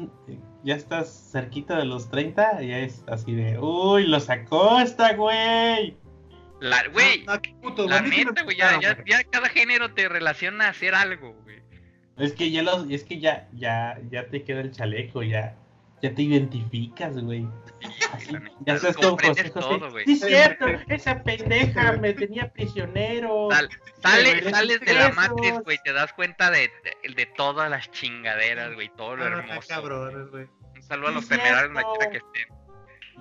ya 0.64 0.74
estás 0.74 1.30
cerquita 1.32 1.76
de 1.76 1.84
los 1.84 2.10
30, 2.10 2.62
ya 2.62 2.78
es 2.78 3.04
así 3.08 3.34
de, 3.34 3.58
uy, 3.58 4.06
lo 4.06 4.18
sacó 4.20 4.80
esta, 4.80 5.12
güey. 5.14 5.96
La, 6.60 6.86
güey. 6.88 7.24
Qué 7.42 7.54
puto, 7.62 7.86
La 7.88 8.00
neta, 8.02 8.42
güey. 8.42 8.56
Ya, 8.56 8.78
ya 8.80 9.24
cada 9.24 9.48
género 9.48 9.92
te 9.94 10.08
relaciona 10.08 10.66
a 10.66 10.70
hacer 10.70 10.94
algo, 10.94 11.32
güey. 11.44 11.60
Es 12.18 12.32
que 12.32 12.50
ya 12.50 12.62
los, 12.62 12.88
es 12.90 13.04
que 13.04 13.18
ya, 13.18 13.48
ya, 13.52 13.98
ya 14.10 14.26
te 14.28 14.42
queda 14.44 14.60
el 14.60 14.72
chaleco, 14.72 15.22
ya, 15.22 15.56
ya 16.02 16.14
te 16.14 16.22
identificas, 16.22 17.18
güey. 17.20 17.46
Ya 18.66 18.74
estás 18.74 18.96
con 18.96 19.10
comprendes 19.10 19.50
José 19.50 19.52
José. 19.52 19.78
todo, 19.78 19.90
güey. 19.90 20.04
Sí, 20.06 20.12
es 20.12 20.20
cierto, 20.20 20.66
esa 20.88 21.22
pendeja 21.22 21.92
me 21.92 22.12
tenía 22.12 22.52
prisionero. 22.52 23.48
Sal- 23.50 23.68
sale, 24.02 24.50
sales 24.50 24.80
de 24.80 24.94
la 24.94 25.10
matriz, 25.12 25.54
güey, 25.64 25.78
te 25.84 25.92
das 25.92 26.12
cuenta 26.12 26.50
de, 26.50 26.70
de, 27.04 27.14
de 27.14 27.26
todas 27.36 27.70
las 27.70 27.90
chingaderas, 27.90 28.74
güey, 28.74 28.90
todo 28.96 29.16
lo 29.16 29.24
Ah, 29.24 29.28
hermoso. 29.28 29.68
cabrones, 29.68 30.30
güey. 30.30 30.46
Un 30.74 30.82
saludo 30.82 31.08
a 31.08 31.12
los 31.12 31.28
temerarios, 31.28 31.78
que 32.10 32.16
estén. 32.18 32.48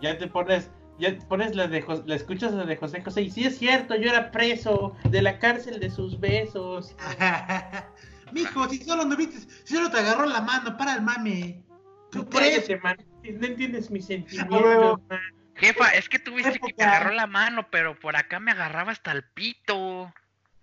Ya 0.01 0.17
te 0.17 0.27
pones, 0.27 0.71
ya 0.97 1.17
te 1.17 1.25
pones 1.25 1.55
la 1.55 1.67
de 1.67 1.83
la 2.05 2.15
escuchas 2.15 2.53
la 2.53 2.65
de 2.65 2.77
José 2.77 3.01
José 3.01 3.21
y 3.23 3.31
sí 3.31 3.45
es 3.45 3.57
cierto, 3.57 3.95
yo 3.95 4.09
era 4.09 4.31
preso 4.31 4.95
de 5.05 5.21
la 5.21 5.39
cárcel 5.39 5.79
de 5.79 5.89
sus 5.89 6.19
besos. 6.19 6.95
Mijo, 8.31 8.69
si 8.69 8.77
solo 8.83 9.05
no 9.05 9.15
viste, 9.17 9.39
si 9.63 9.75
solo 9.75 9.89
te 9.89 9.97
agarró 9.99 10.25
la 10.25 10.41
mano, 10.41 10.77
para 10.77 10.95
el 10.95 11.01
mame. 11.01 11.63
Tú 12.11 12.27
cállate, 12.29 12.77
man. 12.79 12.97
No 13.23 13.45
entiendes 13.47 13.91
mis 13.91 14.05
sentimientos, 14.05 14.99
man. 15.09 15.19
Jefa, 15.55 15.89
es 15.95 16.07
que 16.07 16.19
tú 16.19 16.35
viste 16.35 16.57
que 16.59 16.73
me 16.77 16.83
agarró 16.85 17.11
la 17.13 17.27
mano, 17.27 17.67
pero 17.69 17.99
por 17.99 18.15
acá 18.15 18.39
me 18.39 18.51
agarraba 18.51 18.91
hasta 18.91 19.11
el 19.11 19.23
pito. 19.23 20.11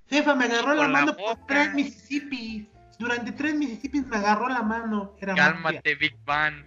Jefa, 0.08 0.34
me 0.34 0.46
agarró 0.46 0.74
la 0.74 0.82
la 0.84 0.88
mano 0.88 1.16
por 1.16 1.46
tres 1.46 1.74
Mississippi. 1.74 2.70
Durante 2.98 3.32
tres 3.32 3.54
Mississippi 3.56 4.00
me 4.00 4.16
agarró 4.16 4.48
la 4.48 4.62
mano. 4.62 5.14
Era 5.20 5.34
mafia. 5.36 5.52
Cálmate, 5.52 5.94
Big 5.96 6.16
Bang. 6.24 6.64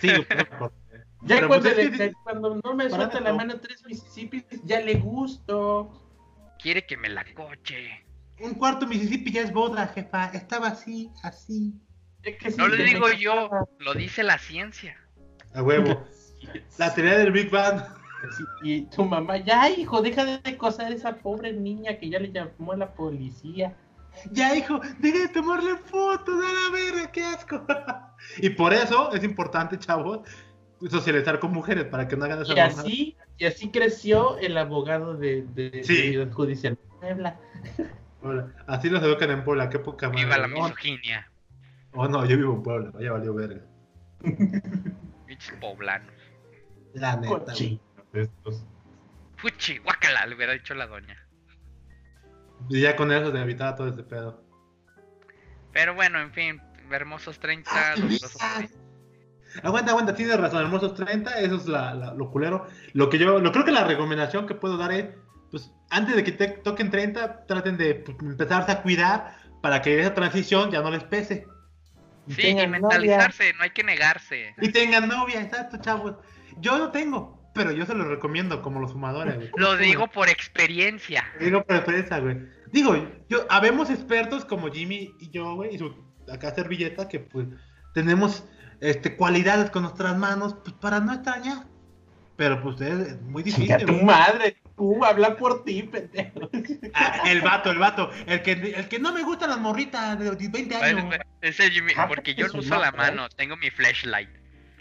Sí, 0.00 0.08
Ya 1.22 1.36
Pero, 1.36 1.48
cuando, 1.48 1.68
pues, 1.68 1.78
es 1.78 1.90
le- 1.90 2.08
que- 2.08 2.12
cuando 2.24 2.60
no 2.64 2.74
me 2.74 2.88
suelta 2.90 3.20
la 3.20 3.34
mano 3.34 3.60
tres 3.60 3.84
Mississippi, 3.86 4.44
ya 4.64 4.80
le 4.80 4.94
gusto. 4.94 5.92
Quiere 6.60 6.84
que 6.86 6.96
me 6.96 7.08
la 7.08 7.24
coche. 7.34 8.04
Un 8.40 8.54
cuarto 8.54 8.86
Mississippi 8.86 9.30
ya 9.30 9.42
es 9.42 9.52
boda, 9.52 9.86
jefa. 9.88 10.26
Estaba 10.32 10.68
así, 10.68 11.10
así. 11.22 11.74
Es 12.22 12.36
que 12.36 12.50
No 12.50 12.68
lo 12.68 12.76
digo 12.76 13.10
yo, 13.12 13.50
lo 13.78 13.94
dice 13.94 14.22
la 14.22 14.38
ciencia. 14.38 14.96
A 15.54 15.62
huevo. 15.62 16.04
La 16.78 16.94
teoría 16.94 17.18
del 17.18 17.32
Big 17.32 17.50
Bang. 17.50 17.82
Y 18.62 18.82
tu 18.82 19.06
mamá, 19.06 19.38
ya 19.38 19.70
hijo, 19.70 20.02
deja 20.02 20.26
de 20.26 20.50
acosar 20.50 20.92
a 20.92 20.94
esa 20.94 21.16
pobre 21.16 21.54
niña 21.54 21.98
que 21.98 22.10
ya 22.10 22.18
le 22.18 22.30
llamó 22.30 22.72
a 22.72 22.76
la 22.76 22.92
policía. 22.92 23.74
Ya, 24.32 24.54
hijo, 24.54 24.78
deja 24.98 25.20
de 25.20 25.28
tomarle 25.28 25.76
fotos 25.76 26.34
a 26.34 26.52
la 26.52 26.70
verga, 26.70 27.10
qué 27.10 27.24
asco. 27.24 27.64
y 28.38 28.50
por 28.50 28.74
eso 28.74 29.10
es 29.14 29.24
importante, 29.24 29.78
chavos, 29.78 30.20
socializar 30.90 31.40
con 31.40 31.52
mujeres 31.52 31.84
para 31.84 32.06
que 32.08 32.16
no 32.16 32.26
hagan 32.26 32.42
esa 32.42 32.52
Y 32.54 32.58
así, 32.58 33.16
y 33.38 33.46
así 33.46 33.70
creció 33.70 34.36
el 34.38 34.58
abogado 34.58 35.16
de, 35.16 35.46
de, 35.54 35.82
Sí. 35.82 36.14
de 36.14 36.26
judicial 36.26 36.76
Puebla. 37.00 37.40
Así 38.66 38.90
los 38.90 39.02
educan 39.02 39.30
en 39.30 39.44
Puebla, 39.44 39.70
qué 39.70 39.78
poca 39.78 40.08
madre. 40.08 40.24
Viva 40.24 40.38
la 40.38 40.48
misoginia. 40.48 41.29
Oh, 41.92 42.06
no, 42.08 42.24
yo 42.24 42.36
vivo 42.36 42.54
en 42.54 42.62
Puebla, 42.62 42.92
ya 43.00 43.12
valió 43.12 43.34
verga. 43.34 43.62
Bichos 45.26 45.54
poblanos. 45.60 46.12
La 46.94 47.16
neta. 47.16 47.52
güey. 47.52 47.80
Estos. 48.12 48.64
Fuchi, 49.36 49.78
guacala, 49.78 50.26
le 50.26 50.34
hubiera 50.36 50.52
dicho 50.52 50.74
la 50.74 50.86
doña. 50.86 51.16
Y 52.68 52.80
ya 52.80 52.94
con 52.96 53.10
eso 53.12 53.32
se 53.32 53.40
evitaba 53.40 53.74
todo 53.74 53.88
ese 53.88 54.02
pedo. 54.02 54.44
Pero 55.72 55.94
bueno, 55.94 56.20
en 56.20 56.32
fin, 56.32 56.60
hermosos 56.90 57.38
30, 57.40 57.70
Ah, 57.72 57.94
dolorosos 57.96 58.20
Luisa. 58.34 58.56
30. 58.58 59.66
Aguanta, 59.66 59.90
aguanta, 59.92 60.14
tienes 60.14 60.38
razón, 60.38 60.62
hermosos 60.62 60.94
30, 60.94 61.38
eso 61.40 61.56
es 61.56 61.66
la, 61.66 61.94
la- 61.94 62.14
lo 62.14 62.30
culero. 62.30 62.66
Lo 62.92 63.08
que 63.08 63.18
yo, 63.18 63.38
lo 63.40 63.50
creo 63.52 63.64
que 63.64 63.72
la 63.72 63.84
recomendación 63.84 64.46
que 64.46 64.54
puedo 64.54 64.76
dar 64.76 64.92
es, 64.92 65.08
pues, 65.50 65.72
antes 65.90 66.14
de 66.16 66.22
que 66.24 66.32
te 66.32 66.48
toquen 66.48 66.90
30, 66.90 67.46
traten 67.46 67.76
de 67.76 67.94
pues, 67.96 68.16
empezarse 68.20 68.70
a 68.72 68.82
cuidar 68.82 69.36
para 69.62 69.80
que 69.82 69.98
esa 70.00 70.14
transición 70.14 70.70
ya 70.70 70.82
no 70.82 70.90
les 70.90 71.02
pese. 71.04 71.46
Y 72.26 72.34
Sí, 72.34 72.48
y 72.48 72.66
mentalizarse, 72.66 73.52
no 73.54 73.64
hay 73.64 73.70
que 73.70 73.82
negarse. 73.82 74.54
Y 74.60 74.70
tengan 74.70 75.08
novia, 75.08 75.40
exacto, 75.42 75.78
chavos. 75.78 76.16
Yo 76.58 76.78
no 76.78 76.90
tengo, 76.90 77.50
pero 77.54 77.72
yo 77.72 77.86
se 77.86 77.94
los 77.94 78.06
recomiendo 78.06 78.62
como 78.62 78.80
los 78.80 78.92
fumadores, 78.92 79.36
güey. 79.36 79.50
Lo 79.56 79.76
digo 79.76 80.08
por 80.08 80.28
experiencia. 80.28 81.24
Digo 81.40 81.62
por 81.64 81.76
experiencia, 81.76 82.18
güey. 82.18 82.38
Digo, 82.72 82.94
yo, 83.28 83.46
habemos 83.48 83.90
expertos 83.90 84.44
como 84.44 84.70
Jimmy 84.70 85.14
y 85.18 85.30
yo, 85.30 85.54
güey, 85.54 85.74
y 85.74 85.78
su 85.78 85.94
acá 86.30 86.54
servilleta, 86.54 87.08
que 87.08 87.20
pues 87.20 87.46
tenemos 87.94 88.44
este, 88.80 89.16
cualidades 89.16 89.70
con 89.70 89.82
nuestras 89.82 90.16
manos 90.16 90.56
pues, 90.62 90.74
para 90.76 91.00
no 91.00 91.12
extrañar. 91.12 91.66
Pero 92.36 92.62
pues 92.62 92.80
es, 92.80 93.08
es 93.08 93.20
muy 93.22 93.42
difícil. 93.42 93.76
tu 93.84 93.92
güey. 93.92 94.04
madre, 94.04 94.56
tú 94.80 95.04
habla 95.04 95.36
por 95.36 95.62
ti, 95.62 95.82
pendejo. 95.82 96.48
Ah, 96.94 97.20
el 97.26 97.42
vato, 97.42 97.70
el 97.70 97.78
vato. 97.78 98.10
El 98.26 98.40
que, 98.40 98.52
el 98.52 98.88
que 98.88 98.98
no 98.98 99.12
me 99.12 99.22
gustan 99.22 99.50
las 99.50 99.58
morritas 99.58 100.18
de 100.18 100.48
20 100.48 100.74
años. 100.74 101.14
Ese 101.42 101.70
Jimmy, 101.70 101.92
Ah, 101.98 102.08
porque 102.08 102.34
yo 102.34 102.46
pues, 102.46 102.54
lo 102.54 102.60
es 102.60 102.66
uso 102.66 102.78
la 102.80 102.88
¿eh? 102.88 102.92
mano, 102.96 103.28
tengo 103.28 103.58
mi 103.58 103.68
flashlight. 103.68 104.30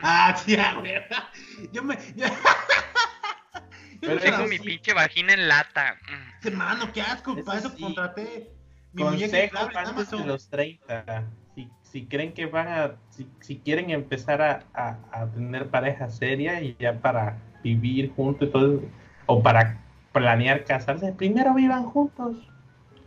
Ah, 0.01 0.34
sí, 0.38 0.55
güey. 0.80 0.93
Yo 1.73 1.84
me. 1.84 1.97
Yo, 2.15 2.27
yo 4.01 4.07
Pero 4.07 4.19
Tengo 4.21 4.47
mi 4.47 4.57
sí. 4.57 4.63
pinche 4.63 4.93
vagina 4.93 5.34
en 5.34 5.49
lata. 5.49 5.97
Mm. 6.07 6.39
Ese 6.39 6.51
mano, 6.51 6.93
qué 6.93 7.01
asco. 7.01 7.34
Eso 7.34 7.43
para 7.43 7.59
eso 7.59 7.69
sí. 7.76 7.84
contraté 7.84 8.49
mi 8.93 9.03
Consejo 9.03 9.57
antes 9.76 10.11
de 10.11 10.26
los 10.26 10.49
30. 10.49 11.26
Si, 11.55 11.69
si 11.81 12.05
creen 12.05 12.31
que 12.31 12.45
van 12.45 12.69
a. 12.69 12.95
Si, 13.09 13.27
si 13.41 13.57
quieren 13.57 13.89
empezar 13.89 14.41
a, 14.41 14.63
a, 14.73 14.97
a 15.11 15.27
tener 15.27 15.67
pareja 15.67 16.09
seria 16.09 16.61
y 16.61 16.77
ya 16.80 16.93
para 17.01 17.38
vivir 17.61 18.13
juntos 18.15 18.47
y 18.47 18.51
todo, 18.53 18.81
o 19.26 19.43
para 19.43 19.89
planear 20.20 20.64
casarse, 20.66 21.12
primero 21.14 21.54
vivan 21.54 21.84
juntos. 21.86 22.38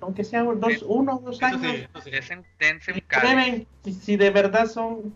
Aunque 0.01 0.25
sea 0.25 0.43
dos, 0.43 0.73
Sí. 0.73 0.85
uno 0.87 1.17
o 1.17 1.19
dos 1.21 1.37
Eso 1.37 1.47
años. 1.47 1.61
sí. 2.03 2.11
Desen- 2.11 2.45
Dense 2.59 2.93
un 2.93 3.67
si, 3.85 3.93
si 3.93 4.17
de 4.17 4.31
verdad 4.31 4.67
son, 4.67 5.15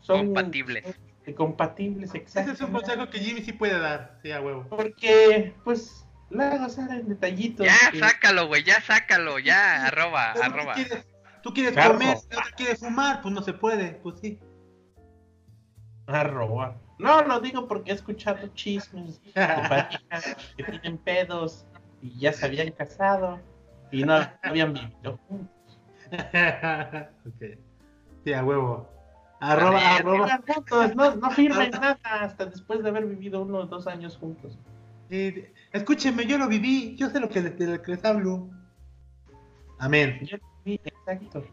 son 0.00 0.26
Compatibles. 0.26 0.98
son 1.26 1.34
compatibles, 1.34 2.08
Ese 2.10 2.18
exacto. 2.18 2.52
es 2.52 2.60
un 2.62 2.72
consejo 2.72 3.08
que 3.10 3.18
Jimmy 3.18 3.42
sí 3.42 3.52
puede 3.52 3.78
dar. 3.78 4.18
Sí, 4.22 4.30
a 4.32 4.40
huevo. 4.40 4.66
Porque, 4.70 5.54
pues, 5.64 6.06
luego 6.30 6.68
salen 6.70 7.06
detallitos. 7.08 7.66
Ya, 7.66 7.90
que- 7.90 7.98
sácalo, 7.98 8.46
güey, 8.46 8.64
ya 8.64 8.80
sácalo, 8.80 9.38
ya, 9.38 9.86
arroba, 9.86 10.30
Pero 10.34 10.44
arroba. 10.46 10.74
¿Tú 10.74 10.82
quieres, 10.84 11.06
tú 11.42 11.52
quieres 11.54 11.72
Claro. 11.74 11.92
comer, 11.98 12.16
la 12.30 12.38
otra 12.38 12.52
quiere 12.56 12.76
fumar, 12.76 13.20
pues 13.20 13.34
no 13.34 13.42
se 13.42 13.52
puede, 13.52 13.92
pues 14.02 14.20
sí. 14.20 14.38
Arroba. 16.06 16.76
No, 16.98 17.22
lo 17.22 17.40
digo 17.40 17.66
porque 17.66 17.90
he 17.90 17.94
escuchado 17.94 18.46
chismes 18.48 19.22
de 19.24 19.32
parejas 19.32 20.36
que 20.56 20.62
tienen 20.64 20.98
pedos 20.98 21.66
y 22.02 22.18
ya 22.18 22.32
se 22.32 22.46
habían 22.46 22.70
casado 22.72 23.40
y 23.90 24.04
no 24.04 24.14
habían 24.42 24.72
vivido 24.72 25.18
juntos. 25.28 25.80
ok. 27.26 27.58
Sí, 28.24 28.32
a 28.32 28.44
huevo. 28.44 28.88
Arroba, 29.40 29.96
arroba. 29.96 30.40
Juntos, 30.46 30.94
no, 30.96 31.16
no 31.16 31.30
firmen 31.30 31.70
nada 31.70 31.98
hasta 32.02 32.46
después 32.46 32.82
de 32.82 32.88
haber 32.88 33.06
vivido 33.06 33.42
uno 33.42 33.58
o 33.58 33.66
dos 33.66 33.86
años 33.86 34.16
juntos. 34.16 34.58
Eh, 35.10 35.52
escúcheme, 35.72 36.24
yo 36.26 36.38
lo 36.38 36.48
viví, 36.48 36.96
yo 36.96 37.10
sé 37.10 37.20
lo 37.20 37.28
que, 37.28 37.42
de 37.42 37.66
lo 37.66 37.82
que 37.82 37.92
les 37.92 38.04
hablo. 38.04 38.48
Amén. 39.78 40.20
Yo- 40.22 40.38
sí, 40.64 40.80
Exacto. 40.84 41.44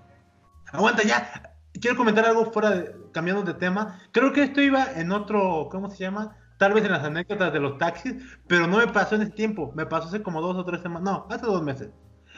Aguanta 0.71 1.03
ya. 1.03 1.53
Quiero 1.79 1.95
comentar 1.97 2.25
algo 2.25 2.51
fuera 2.51 2.71
de, 2.71 2.95
cambiando 3.11 3.43
de 3.43 3.53
tema. 3.53 3.99
Creo 4.11 4.33
que 4.33 4.43
esto 4.43 4.61
iba 4.61 4.85
en 4.95 5.11
otro, 5.11 5.67
¿cómo 5.71 5.89
se 5.89 5.97
llama? 6.03 6.35
Tal 6.57 6.73
vez 6.73 6.83
en 6.85 6.91
las 6.91 7.03
anécdotas 7.03 7.51
de 7.53 7.59
los 7.59 7.77
taxis, 7.77 8.15
pero 8.47 8.67
no 8.67 8.77
me 8.77 8.87
pasó 8.87 9.15
en 9.15 9.23
ese 9.23 9.31
tiempo. 9.31 9.71
Me 9.75 9.85
pasó 9.85 10.09
hace 10.09 10.21
como 10.21 10.41
dos 10.41 10.55
o 10.57 10.65
tres 10.65 10.81
semanas. 10.81 11.03
No, 11.03 11.27
hace 11.29 11.45
dos 11.45 11.63
meses. 11.63 11.89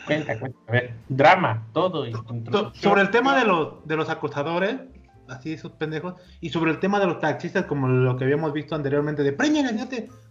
Cuenta, 0.06 0.40
cuenta. 0.40 0.58
A 0.68 0.72
ver, 0.72 0.96
drama, 1.10 1.68
todo. 1.74 2.06
So- 2.52 2.72
sobre 2.76 3.02
el 3.02 3.10
tema 3.10 3.38
de 3.38 3.46
los, 3.46 3.86
de 3.88 3.96
los 3.96 4.10
acosadores, 4.10 4.76
así 5.28 5.54
esos 5.54 5.72
pendejos, 5.74 6.16
y 6.40 6.50
sobre 6.50 6.72
el 6.72 6.80
tema 6.80 7.00
de 7.00 7.08
los 7.08 7.20
taxistas, 7.20 7.66
como 7.66 7.88
lo 7.88 8.16
que 8.18 8.24
habíamos 8.24 8.54
visto 8.54 8.76
anteriormente, 8.76 9.24
de 9.24 9.34
premia, 9.34 9.64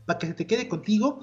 para 0.07 0.19
que 0.19 0.27
se 0.27 0.35
te 0.35 0.47
quede 0.47 0.69
contigo. 0.69 1.21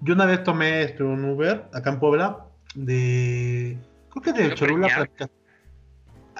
Yo 0.00 0.14
una 0.14 0.24
vez 0.24 0.42
tomé 0.42 0.82
este, 0.82 1.02
un 1.02 1.24
Uber 1.24 1.66
acá 1.72 1.90
en 1.90 2.00
Puebla, 2.00 2.46
de. 2.74 3.78
Creo 4.10 4.22
que 4.22 4.32
de 4.32 4.48
¿Lo 4.48 4.54
Cholula. 4.54 4.88
premiaron? 4.88 5.08
para- 5.16 5.30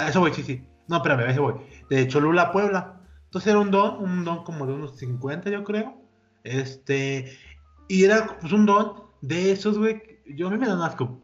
A 0.07 0.09
eso 0.09 0.21
voy, 0.21 0.33
sí, 0.33 0.43
sí. 0.43 0.65
No, 0.91 0.97
espérame, 0.97 1.21
a 1.21 1.31
eso 1.31 1.43
voy. 1.43 1.55
De 1.89 2.09
Cholula 2.09 2.43
a 2.43 2.53
Puebla. 2.53 3.01
Entonces 3.27 3.49
era 3.49 3.61
un 3.61 3.71
don, 3.71 4.03
un 4.03 4.25
don 4.25 4.43
como 4.43 4.67
de 4.67 4.73
unos 4.73 4.99
50, 4.99 5.49
yo 5.49 5.63
creo. 5.63 5.95
Este. 6.43 7.33
Y 7.87 8.03
era 8.05 8.39
pues 8.41 8.53
un 8.53 8.67
don 8.67 9.05
de 9.21 9.53
esos, 9.53 9.79
güey. 9.79 10.03
Yo 10.27 10.49
a 10.49 10.51
mí 10.51 10.59
me 10.59 10.67
dan 10.67 10.83
asco. 10.83 11.23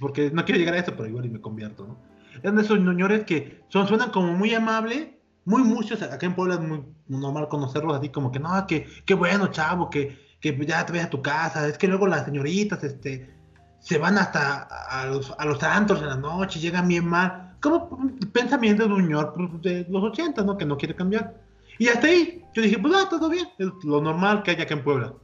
Porque 0.00 0.32
no 0.32 0.44
quiero 0.44 0.58
llegar 0.58 0.74
a 0.74 0.78
eso, 0.78 0.96
pero 0.96 1.08
igual 1.08 1.26
y 1.26 1.30
me 1.30 1.40
convierto, 1.40 1.86
¿no? 1.86 1.96
Eran 2.42 2.56
de 2.56 2.62
esos 2.62 2.80
ñoñores 2.80 3.22
que 3.22 3.62
son, 3.68 3.86
suenan 3.86 4.10
como 4.10 4.32
muy 4.32 4.52
amable, 4.52 5.20
muy 5.44 5.62
muchos. 5.62 6.02
Acá 6.02 6.26
en 6.26 6.34
Puebla 6.34 6.54
es 6.54 6.60
muy 6.60 6.84
normal 7.06 7.46
conocerlos 7.46 7.96
así 7.96 8.08
como 8.08 8.32
que, 8.32 8.40
no, 8.40 8.66
que, 8.66 8.88
qué 9.06 9.14
bueno, 9.14 9.46
chavo, 9.46 9.90
que, 9.90 10.18
que 10.40 10.58
ya 10.66 10.84
te 10.84 10.90
vayas 10.90 11.06
a 11.06 11.10
tu 11.10 11.22
casa. 11.22 11.68
Es 11.68 11.78
que 11.78 11.86
luego 11.86 12.08
las 12.08 12.24
señoritas, 12.24 12.82
este, 12.82 13.32
se 13.78 13.96
van 13.96 14.18
hasta 14.18 14.62
a 14.90 15.06
los, 15.06 15.32
a 15.38 15.44
los 15.44 15.62
antros 15.62 16.00
en 16.00 16.08
la 16.08 16.16
noche, 16.16 16.58
llegan 16.58 16.88
bien 16.88 17.06
mal. 17.06 17.43
Como 17.64 17.88
pensamiento 18.32 18.86
de 18.86 18.92
un 18.92 19.02
señor 19.04 19.32
pues, 19.34 19.62
de 19.62 19.86
los 19.88 20.02
80, 20.04 20.42
¿no? 20.44 20.56
Que 20.58 20.66
no 20.66 20.76
quiere 20.76 20.94
cambiar. 20.94 21.40
Y 21.78 21.88
hasta 21.88 22.06
ahí, 22.06 22.44
yo 22.54 22.62
dije, 22.62 22.78
pues 22.78 22.94
ah, 22.94 23.08
todo 23.08 23.28
bien, 23.30 23.48
es 23.58 23.68
lo 23.82 24.00
normal 24.00 24.42
que 24.42 24.50
hay 24.52 24.60
acá 24.60 24.74
en 24.74 24.84
Puebla. 24.84 25.14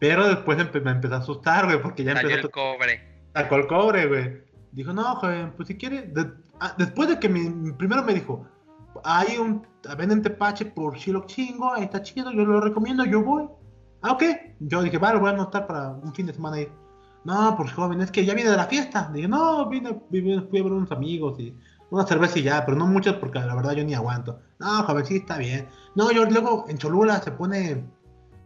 Pero 0.00 0.26
después 0.26 0.58
empe- 0.58 0.82
me 0.82 0.90
empezó 0.90 1.14
a 1.14 1.18
asustar, 1.18 1.66
güey, 1.66 1.80
porque 1.80 2.02
ya 2.04 2.10
empezó 2.12 2.28
a 2.28 2.34
el 2.40 2.50
cobre. 2.50 3.22
sacó 3.32 3.54
el 3.56 3.66
cobre, 3.68 4.06
güey. 4.08 4.42
Dijo, 4.72 4.92
no, 4.92 5.04
joven, 5.16 5.52
pues 5.56 5.68
si 5.68 5.76
quiere. 5.78 6.02
de- 6.02 6.32
ah, 6.60 6.74
después 6.76 7.08
de 7.08 7.18
que 7.20 7.28
mi, 7.28 7.72
primero 7.72 8.02
me 8.02 8.12
dijo, 8.12 8.44
hay 9.04 9.38
un. 9.38 9.64
Venden 9.96 10.20
tepache 10.22 10.66
por 10.66 10.96
Chilo 10.96 11.24
Chingo, 11.26 11.72
ahí 11.72 11.84
está 11.84 12.02
chido, 12.02 12.32
yo 12.32 12.44
lo 12.44 12.60
recomiendo, 12.60 13.04
yo 13.04 13.22
voy. 13.22 13.44
Ah, 14.02 14.12
ok. 14.12 14.22
Yo 14.60 14.82
dije, 14.82 14.98
vale, 14.98 15.18
voy 15.20 15.30
a 15.30 15.34
anotar 15.34 15.66
para 15.66 15.90
un 15.90 16.12
fin 16.12 16.26
de 16.26 16.34
semana 16.34 16.60
ir. 16.60 16.70
No, 17.24 17.54
pues 17.56 17.72
joven, 17.72 18.02
es 18.02 18.10
que 18.10 18.24
ya 18.26 18.34
viene 18.34 18.50
de 18.50 18.56
la 18.58 18.66
fiesta. 18.66 19.10
Dije, 19.14 19.26
no, 19.28 19.66
vine, 19.70 19.98
vine- 20.10 20.42
fui 20.50 20.58
a 20.60 20.62
ver 20.62 20.72
unos 20.72 20.92
amigos 20.92 21.38
y 21.40 21.56
una 21.94 22.06
cerveza 22.06 22.38
y 22.38 22.42
ya, 22.42 22.64
pero 22.64 22.76
no 22.76 22.86
muchas 22.86 23.14
porque 23.14 23.38
la 23.38 23.54
verdad 23.54 23.72
yo 23.72 23.84
ni 23.84 23.94
aguanto. 23.94 24.40
No, 24.58 24.82
joven, 24.84 25.06
sí, 25.06 25.16
está 25.16 25.38
bien. 25.38 25.68
No, 25.94 26.10
yo 26.10 26.24
luego 26.24 26.64
en 26.68 26.78
Cholula 26.78 27.20
se 27.22 27.30
pone, 27.30 27.84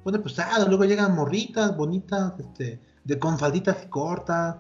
pone 0.05 0.19
pesado, 0.19 0.69
luego 0.69 0.85
llegan 0.85 1.15
morritas 1.15 1.77
bonitas, 1.77 2.35
este, 2.39 2.81
de 3.05 3.19
con 3.19 3.39
falditas 3.39 3.87
cortas 3.87 4.57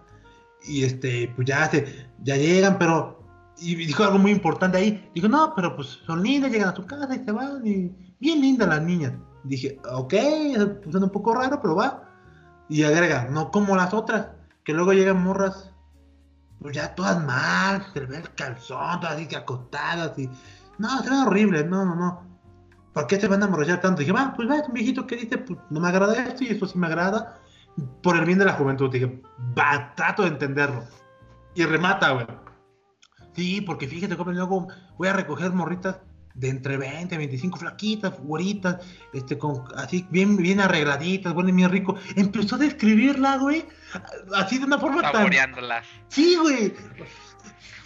y 0.66 0.84
este, 0.84 1.32
pues 1.36 1.46
ya 1.46 1.70
se, 1.70 2.08
ya 2.22 2.36
llegan, 2.36 2.78
pero 2.78 3.18
y 3.60 3.74
dijo 3.74 4.04
algo 4.04 4.18
muy 4.18 4.30
importante 4.30 4.78
ahí. 4.78 5.10
Dijo, 5.14 5.28
no, 5.28 5.52
pero 5.54 5.74
pues 5.76 6.00
son 6.06 6.22
lindas, 6.22 6.50
llegan 6.50 6.70
a 6.70 6.76
su 6.76 6.86
casa 6.86 7.14
y 7.14 7.24
se 7.24 7.32
van, 7.32 7.66
y 7.66 7.92
bien 8.20 8.40
lindas 8.40 8.68
las 8.68 8.82
niñas. 8.82 9.12
Dije, 9.44 9.80
ok, 9.90 10.14
suena 10.90 11.06
un 11.06 11.12
poco 11.12 11.34
raro, 11.34 11.60
pero 11.60 11.76
va. 11.76 12.04
Y 12.68 12.82
agrega, 12.84 13.28
no 13.30 13.50
como 13.50 13.76
las 13.76 13.94
otras, 13.94 14.28
que 14.64 14.72
luego 14.72 14.92
llegan 14.92 15.22
morras, 15.22 15.67
pues 16.60 16.74
ya 16.76 16.94
todas 16.94 17.22
mal, 17.24 17.86
se 17.92 18.00
le 18.00 18.06
ve 18.06 18.16
el 18.18 18.34
calzón, 18.34 19.00
todas 19.00 19.14
así 19.14 19.26
que 19.26 19.36
acostadas 19.36 20.18
y. 20.18 20.28
No, 20.78 21.02
se 21.02 21.10
ven 21.10 21.20
horribles, 21.20 21.66
no, 21.66 21.84
no, 21.84 21.94
no. 21.94 22.28
¿Por 22.92 23.06
qué 23.06 23.20
se 23.20 23.28
van 23.28 23.42
a 23.42 23.46
emborrachar 23.46 23.80
tanto? 23.80 24.00
Dije, 24.00 24.12
va, 24.12 24.32
pues 24.34 24.48
va, 24.48 24.62
viejito 24.72 25.06
que 25.06 25.16
dice, 25.16 25.38
pues 25.38 25.58
no 25.70 25.80
me 25.80 25.88
agrada 25.88 26.14
esto 26.14 26.44
y 26.44 26.48
esto 26.48 26.66
sí 26.66 26.78
me 26.78 26.86
agrada. 26.86 27.40
Por 28.02 28.16
el 28.16 28.24
bien 28.24 28.38
de 28.38 28.44
la 28.44 28.54
juventud, 28.54 28.90
dije, 28.90 29.22
va, 29.56 29.94
trato 29.94 30.22
de 30.22 30.28
entenderlo. 30.28 30.84
Y 31.54 31.64
remata, 31.64 32.10
güey. 32.10 32.26
Sí, 33.34 33.60
porque 33.60 33.86
fíjate 33.86 34.16
cómo 34.16 34.32
luego 34.32 34.66
voy 34.96 35.08
a 35.08 35.12
recoger 35.12 35.52
morritas 35.52 35.98
de 36.34 36.48
entre 36.48 36.76
20, 36.76 37.16
25 37.16 37.58
flaquitas, 37.58 38.18
güeritas, 38.20 38.84
este, 39.12 39.38
con, 39.38 39.64
así 39.76 40.06
bien, 40.10 40.36
bien 40.36 40.60
arregladitas, 40.60 41.34
bueno, 41.34 41.52
bien 41.52 41.70
rico. 41.70 41.96
Empezó 42.16 42.56
a 42.56 42.58
describirla, 42.58 43.38
güey, 43.38 43.64
así 44.34 44.58
de 44.58 44.64
una 44.64 44.78
forma 44.78 45.02
tan... 45.02 45.12
Saboreándolas. 45.12 45.86
Sí, 46.08 46.36
güey. 46.36 46.74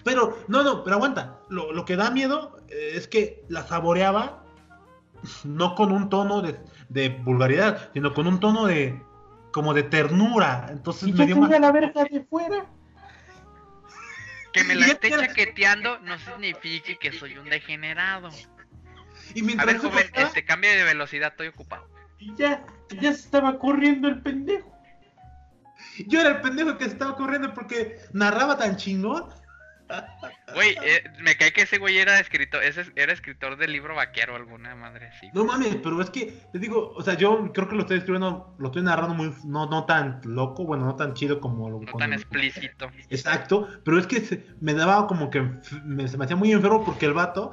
Pero, 0.05 0.45
no, 0.49 0.63
no, 0.63 0.83
pero 0.85 0.97
aguanta. 0.97 1.39
Lo, 1.49 1.73
lo 1.73 1.85
que 1.85 1.97
da 1.97 2.11
miedo 2.11 2.59
eh, 2.69 2.93
es 2.95 3.07
que 3.07 3.45
la 3.49 3.63
saboreaba 3.67 4.45
no 5.45 5.75
con 5.77 5.93
un 5.93 6.09
tono 6.09 6.43
de, 6.43 6.59
de 6.89 7.11
vulgaridad, 7.11 7.91
sino 7.95 8.13
con 8.13 8.27
un 8.27 8.41
tono 8.41 8.67
de 8.67 9.01
como 9.53 9.75
de 9.75 9.85
ternura. 9.85 10.67
Entonces 10.71 11.09
Y 11.09 11.13
me 11.13 11.27
dio 11.27 11.37
más... 11.37 11.51
la 11.61 11.71
verga 11.71 12.05
de 12.05 12.25
fuera. 12.25 12.67
Que 14.53 14.65
me 14.65 14.75
la 14.75 14.87
esté 14.87 15.11
te- 15.11 15.17
chaqueteando 15.17 15.99
no 16.01 16.19
significa 16.19 16.93
que 17.01 17.13
soy 17.13 17.39
un 17.39 17.49
degenerado. 17.49 18.29
Y 19.35 19.41
A 19.41 19.45
mientras 19.45 19.67
ver, 19.67 19.77
eso 19.77 19.91
joven, 19.91 20.11
este 20.15 20.45
cambio 20.45 20.71
de 20.71 20.85
velocidad, 20.85 21.31
estoy 21.31 21.49
ocupado. 21.49 21.89
Y 22.19 22.35
ya, 22.35 22.65
ya 23.01 23.13
se 23.13 23.21
estaba 23.21 23.59
corriendo 23.59 24.09
el 24.09 24.21
pendejo. 24.21 24.71
Yo 26.07 26.21
era 26.21 26.31
el 26.31 26.41
pendejo 26.41 26.77
que 26.79 26.85
se 26.85 26.91
estaba 26.93 27.17
corriendo 27.17 27.53
porque 27.55 27.99
narraba 28.13 28.57
tan 28.59 28.77
chingón. 28.77 29.25
Güey, 30.55 30.75
eh, 30.83 31.05
me 31.21 31.37
cae 31.37 31.53
que 31.53 31.63
ese 31.63 31.77
güey 31.77 31.99
era 31.99 32.19
escritor, 32.19 32.63
ese 32.63 32.87
era 32.97 33.13
escritor 33.13 33.59
del 33.59 33.73
libro 33.73 33.95
vaquero, 33.95 34.35
alguna 34.37 34.75
madre 34.75 35.09
así. 35.09 35.29
No 35.35 35.45
mames, 35.45 35.77
pero 35.83 36.01
es 36.01 36.09
que, 36.09 36.35
te 36.51 36.59
digo, 36.59 36.93
o 36.97 37.03
sea, 37.03 37.15
yo 37.15 37.53
creo 37.53 37.69
que 37.69 37.75
lo 37.75 37.83
estoy 37.83 37.99
escribiendo, 37.99 38.55
lo 38.59 38.67
estoy 38.69 38.83
narrando 38.83 39.15
muy, 39.15 39.35
no, 39.45 39.67
no 39.67 39.85
tan 39.85 40.21
loco, 40.25 40.65
bueno, 40.65 40.87
no 40.87 40.97
tan 40.97 41.13
chido 41.13 41.41
como 41.41 41.69
lo 41.69 41.81
No 41.81 41.93
tan 41.99 42.15
explícito. 42.15 42.91
Exacto, 43.11 43.69
pero 43.85 43.99
es 43.99 44.07
que 44.07 44.21
se- 44.21 44.47
me 44.61 44.73
daba 44.73 45.07
como 45.07 45.29
que 45.29 45.43
me, 45.85 46.09
se 46.09 46.17
me 46.17 46.25
hacía 46.25 46.37
muy 46.37 46.53
enfermo 46.53 46.85
porque 46.85 47.05
el 47.05 47.13
vato, 47.13 47.53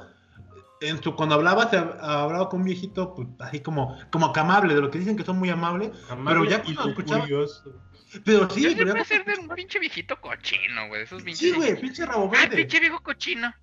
en 0.80 1.02
su, 1.02 1.14
cuando 1.14 1.34
hablaba, 1.34 1.68
se 1.68 1.78
hab- 1.78 1.98
hablaba 2.00 2.48
con 2.48 2.60
un 2.60 2.66
viejito, 2.66 3.14
pues 3.14 3.28
así 3.40 3.60
como, 3.60 3.98
como 4.10 4.32
que 4.32 4.40
amable, 4.40 4.74
de 4.74 4.80
lo 4.80 4.90
que 4.90 4.98
dicen 4.98 5.14
que 5.16 5.24
son 5.24 5.38
muy 5.38 5.50
amables, 5.50 5.90
pero 6.24 6.44
ya 6.44 6.62
y 6.64 6.74
cuando 6.74 6.88
escuchaba, 6.90 7.20
curioso. 7.20 7.74
Pero 8.24 8.50
sí, 8.50 8.62
Yo 8.62 8.70
siempre 8.70 9.04
ser 9.04 9.24
de 9.24 9.34
un 9.34 9.48
pinche 9.48 9.78
viejito 9.78 10.20
cochino, 10.20 10.88
güey. 10.88 11.02
Esos 11.02 11.22
pinches. 11.22 11.50
sí, 11.50 11.52
güey, 11.52 11.80
pinche 11.80 12.04
rabo 12.04 12.30
Ay, 12.34 12.42
verde. 12.42 12.56
pinche 12.56 12.80
viejo 12.80 13.00
cochino. 13.02 13.54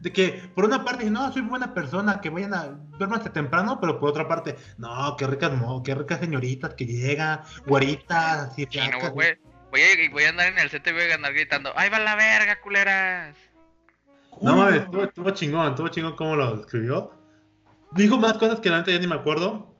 De 0.00 0.12
que 0.12 0.42
por 0.54 0.64
una 0.64 0.84
parte, 0.84 1.10
no, 1.10 1.30
soy 1.32 1.42
buena 1.42 1.74
persona, 1.74 2.20
que 2.20 2.30
vayan 2.30 2.54
a 2.54 2.78
verme 2.98 3.16
hasta 3.16 3.32
temprano, 3.32 3.78
pero 3.80 4.00
por 4.00 4.10
otra 4.10 4.26
parte, 4.26 4.56
no, 4.78 5.14
qué 5.18 5.26
ricas, 5.26 5.52
no, 5.52 5.82
qué 5.82 5.94
ricas 5.94 6.20
señoritas 6.20 6.74
que 6.74 6.86
llegan, 6.86 7.42
güeritas, 7.66 8.50
así 8.50 8.66
Chino, 8.66 8.86
flacas, 8.86 9.10
güey. 9.12 9.38
Voy 9.70 9.80
a, 9.82 10.10
voy 10.10 10.24
a 10.24 10.28
andar 10.30 10.48
en 10.48 10.58
el 10.58 10.70
set 10.70 10.86
y 10.86 10.92
voy 10.92 11.02
a 11.02 11.14
andar 11.14 11.32
gritando, 11.34 11.72
¡ay, 11.76 11.90
va 11.90 11.98
la 11.98 12.16
verga, 12.16 12.60
culeras! 12.60 13.36
No 14.40 14.56
mames, 14.56 14.82
estuvo, 14.82 15.04
estuvo 15.04 15.30
chingón, 15.30 15.70
estuvo 15.70 15.88
chingón 15.88 16.16
cómo 16.16 16.34
lo 16.34 16.60
escribió. 16.60 17.12
Dijo 17.92 18.16
más 18.16 18.34
cosas 18.38 18.60
que 18.60 18.70
la 18.70 18.78
neta 18.78 18.92
ya 18.92 18.98
ni 18.98 19.06
me 19.06 19.16
acuerdo, 19.16 19.76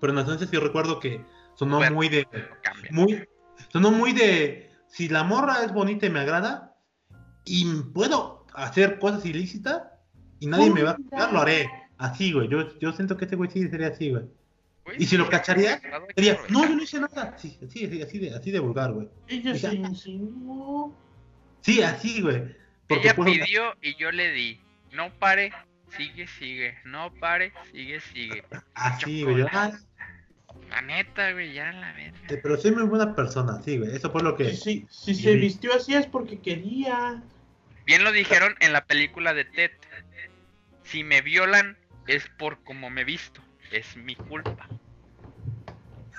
pero 0.00 0.12
en 0.12 0.16
la 0.16 0.22
esencia 0.22 0.46
sí 0.46 0.56
recuerdo 0.56 0.98
que 0.98 1.24
sonó 1.58 1.78
Bueno. 1.78 1.96
muy 1.96 2.08
de, 2.08 2.26
muy, 2.90 3.26
sonó 3.72 3.90
muy 3.90 4.12
de, 4.12 4.70
si 4.86 5.08
la 5.08 5.24
morra 5.24 5.64
es 5.64 5.72
bonita 5.72 6.06
y 6.06 6.10
me 6.10 6.20
agrada, 6.20 6.76
y 7.44 7.64
puedo 7.94 8.46
hacer 8.54 8.98
cosas 8.98 9.24
ilícitas, 9.26 9.82
y 10.40 10.46
nadie 10.46 10.70
me 10.70 10.82
va 10.82 10.92
a 10.92 10.94
juzgar, 10.96 11.32
lo 11.32 11.40
haré. 11.40 11.68
Así, 11.98 12.32
güey, 12.32 12.48
yo, 12.48 12.78
yo 12.78 12.92
siento 12.92 13.16
que 13.16 13.24
este 13.24 13.34
güey 13.36 13.50
sí 13.50 13.68
sería 13.68 13.88
así, 13.88 14.10
güey. 14.10 14.24
¿Y 14.98 15.04
si 15.06 15.16
lo 15.16 15.28
cacharía? 15.28 15.80
Sería, 16.14 16.38
no, 16.48 16.66
yo 16.66 16.76
no 16.76 16.82
hice 16.82 17.00
nada. 17.00 17.36
Sí, 17.36 17.58
sí, 17.68 17.88
sí, 17.88 18.02
así 18.02 18.18
de, 18.20 18.34
así 18.34 18.50
de 18.52 18.60
vulgar, 18.60 18.92
güey. 18.92 19.08
Ella 19.26 19.54
se 19.54 19.74
insinuó. 19.74 20.94
Sí, 21.60 21.82
así, 21.82 22.22
güey. 22.22 22.56
Porque 22.86 23.08
Ella 23.08 23.16
puedo- 23.16 23.32
pidió 23.32 23.74
y 23.82 23.96
yo 23.96 24.10
le 24.12 24.30
di. 24.32 24.60
No 24.92 25.10
pare, 25.18 25.52
sigue, 25.96 26.26
sigue. 26.26 26.74
No 26.86 27.12
pare, 27.20 27.52
sigue, 27.72 28.00
sigue. 28.00 28.44
Así, 28.74 29.24
güey. 29.24 29.44
ah, 29.52 29.72
La 30.68 30.82
neta, 30.82 31.32
güey, 31.32 31.52
ya 31.54 31.72
la 31.72 31.92
verga. 31.92 32.18
pero 32.42 32.56
soy 32.56 32.72
muy 32.72 32.84
buena 32.84 33.14
persona, 33.14 33.60
sí, 33.62 33.78
güey. 33.78 33.94
Eso 33.94 34.10
fue 34.10 34.22
lo 34.22 34.36
que. 34.36 34.50
Si, 34.50 34.86
si, 34.90 35.14
si 35.14 35.14
se 35.14 35.32
Sí. 35.32 35.38
vistió 35.38 35.72
así 35.74 35.94
es 35.94 36.06
porque 36.06 36.40
quería. 36.40 37.22
Bien 37.86 38.04
lo 38.04 38.12
dijeron 38.12 38.54
en 38.60 38.72
la 38.72 38.84
película 38.84 39.32
de 39.32 39.44
Ted. 39.46 39.70
Si 40.82 41.04
me 41.04 41.22
violan 41.22 41.76
es 42.06 42.28
por 42.38 42.62
como 42.64 42.90
me 42.90 43.04
visto. 43.04 43.40
Es 43.70 43.96
mi 43.96 44.14
culpa. 44.14 44.66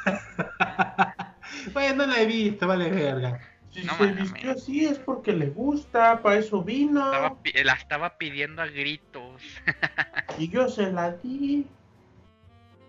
bueno, 1.74 2.06
no 2.06 2.14
la 2.14 2.22
he 2.22 2.26
visto, 2.26 2.68
vale, 2.68 2.90
verga. 2.90 3.40
Si 3.72 3.84
No 3.84 3.96
se 3.98 4.08
vistió 4.14 4.52
así 4.52 4.86
es 4.86 4.98
porque 4.98 5.32
le 5.32 5.48
gusta, 5.48 6.22
para 6.22 6.38
eso 6.38 6.64
vino. 6.64 7.06
Estaba 7.06 7.38
la 7.64 7.74
estaba 7.74 8.18
pidiendo 8.18 8.62
a 8.62 8.68
gritos. 8.68 9.42
Y 10.38 10.50
yo 10.50 10.70
se 10.70 10.92
la 10.92 11.12
di. 11.12 11.68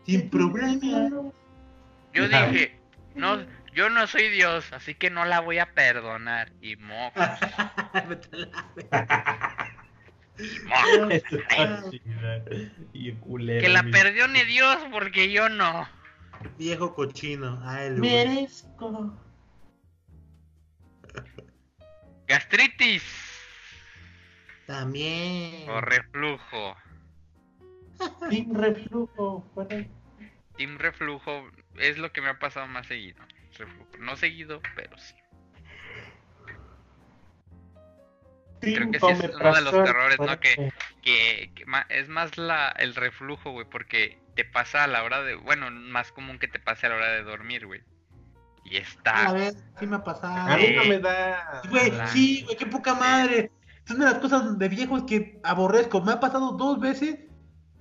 Sin 0.07 0.31
problema. 0.31 1.11
Yo 2.13 2.25
Ajá. 2.25 2.47
dije, 2.49 2.79
no, 3.15 3.45
yo 3.73 3.89
no 3.91 4.07
soy 4.07 4.29
Dios, 4.31 4.73
así 4.73 4.95
que 4.95 5.11
no 5.11 5.25
la 5.25 5.41
voy 5.41 5.59
a 5.59 5.73
perdonar. 5.75 6.53
Y 6.61 6.77
moco, 6.77 7.21
Vete 8.09 8.29
a 8.35 8.39
la 11.67 11.83
y. 11.93 12.03
Y 12.93 13.13
culero. 13.13 13.61
Que 13.61 13.69
la 13.69 13.83
mi- 13.83 13.93
perdone 13.93 14.45
Dios 14.47 14.77
porque 14.91 15.31
yo 15.31 15.49
no. 15.49 15.89
Viejo 16.59 16.95
cochino. 16.95 17.61
Ay. 17.65 17.91
Merezco. 17.91 19.17
Gastritis 22.27 23.03
También. 24.67 25.69
o 25.69 25.81
reflujo. 25.81 26.77
Sin 28.31 28.55
reflujo. 28.55 29.45
Team 30.57 30.79
reflujo 30.79 31.51
es 31.81 31.99
lo 31.99 32.13
que 32.13 32.21
me 32.21 32.29
ha 32.29 32.39
pasado 32.39 32.67
más 32.67 32.87
seguido. 32.87 33.23
No 33.99 34.17
seguido, 34.17 34.61
pero 34.77 34.97
sí. 34.99 35.15
Creo 38.61 38.91
que 38.91 39.01
sí 39.01 39.07
es 39.07 39.35
uno 39.35 39.55
de 39.55 39.63
los 39.63 39.85
terrores, 39.85 40.19
¿no? 40.19 40.39
Que, 40.39 40.73
que, 41.03 41.51
es 41.89 42.09
más 42.09 42.37
la, 42.37 42.69
el 42.79 42.95
reflujo, 42.95 43.53
güey, 43.53 43.67
porque 43.69 44.19
te 44.35 44.45
pasa 44.45 44.85
a 44.85 44.87
la 44.87 45.03
hora 45.03 45.23
de, 45.23 45.35
bueno, 45.35 45.71
más 45.71 46.13
común 46.13 46.39
que 46.39 46.47
te 46.49 46.59
pase 46.59 46.87
a 46.87 46.91
la 46.91 46.97
hora 46.97 47.11
de 47.13 47.23
dormir, 47.23 47.67
güey. 47.67 47.83
Y 48.65 48.77
A 48.77 48.81
está, 48.81 49.33
ver, 49.33 49.55
sí 49.79 49.87
me 49.87 49.97
ha 49.97 50.01
A 50.01 50.05
pasado. 50.05 50.57
mí 50.59 50.75
no 50.77 50.85
me 50.85 50.99
da. 50.99 51.63
Güey, 51.71 51.93
sí, 52.09 52.43
güey, 52.45 52.57
qué 52.57 52.67
poca 52.67 52.95
madre. 52.95 53.51
Es 53.87 53.91
una 53.91 54.07
de 54.07 54.11
las 54.13 54.21
cosas 54.21 54.59
de 54.59 54.69
viejos 54.69 55.05
que 55.05 55.41
aborrezco. 55.43 56.03
Me 56.03 56.13
ha 56.13 56.21
pasado 56.21 56.53
dos 56.53 56.79
veces 56.79 57.19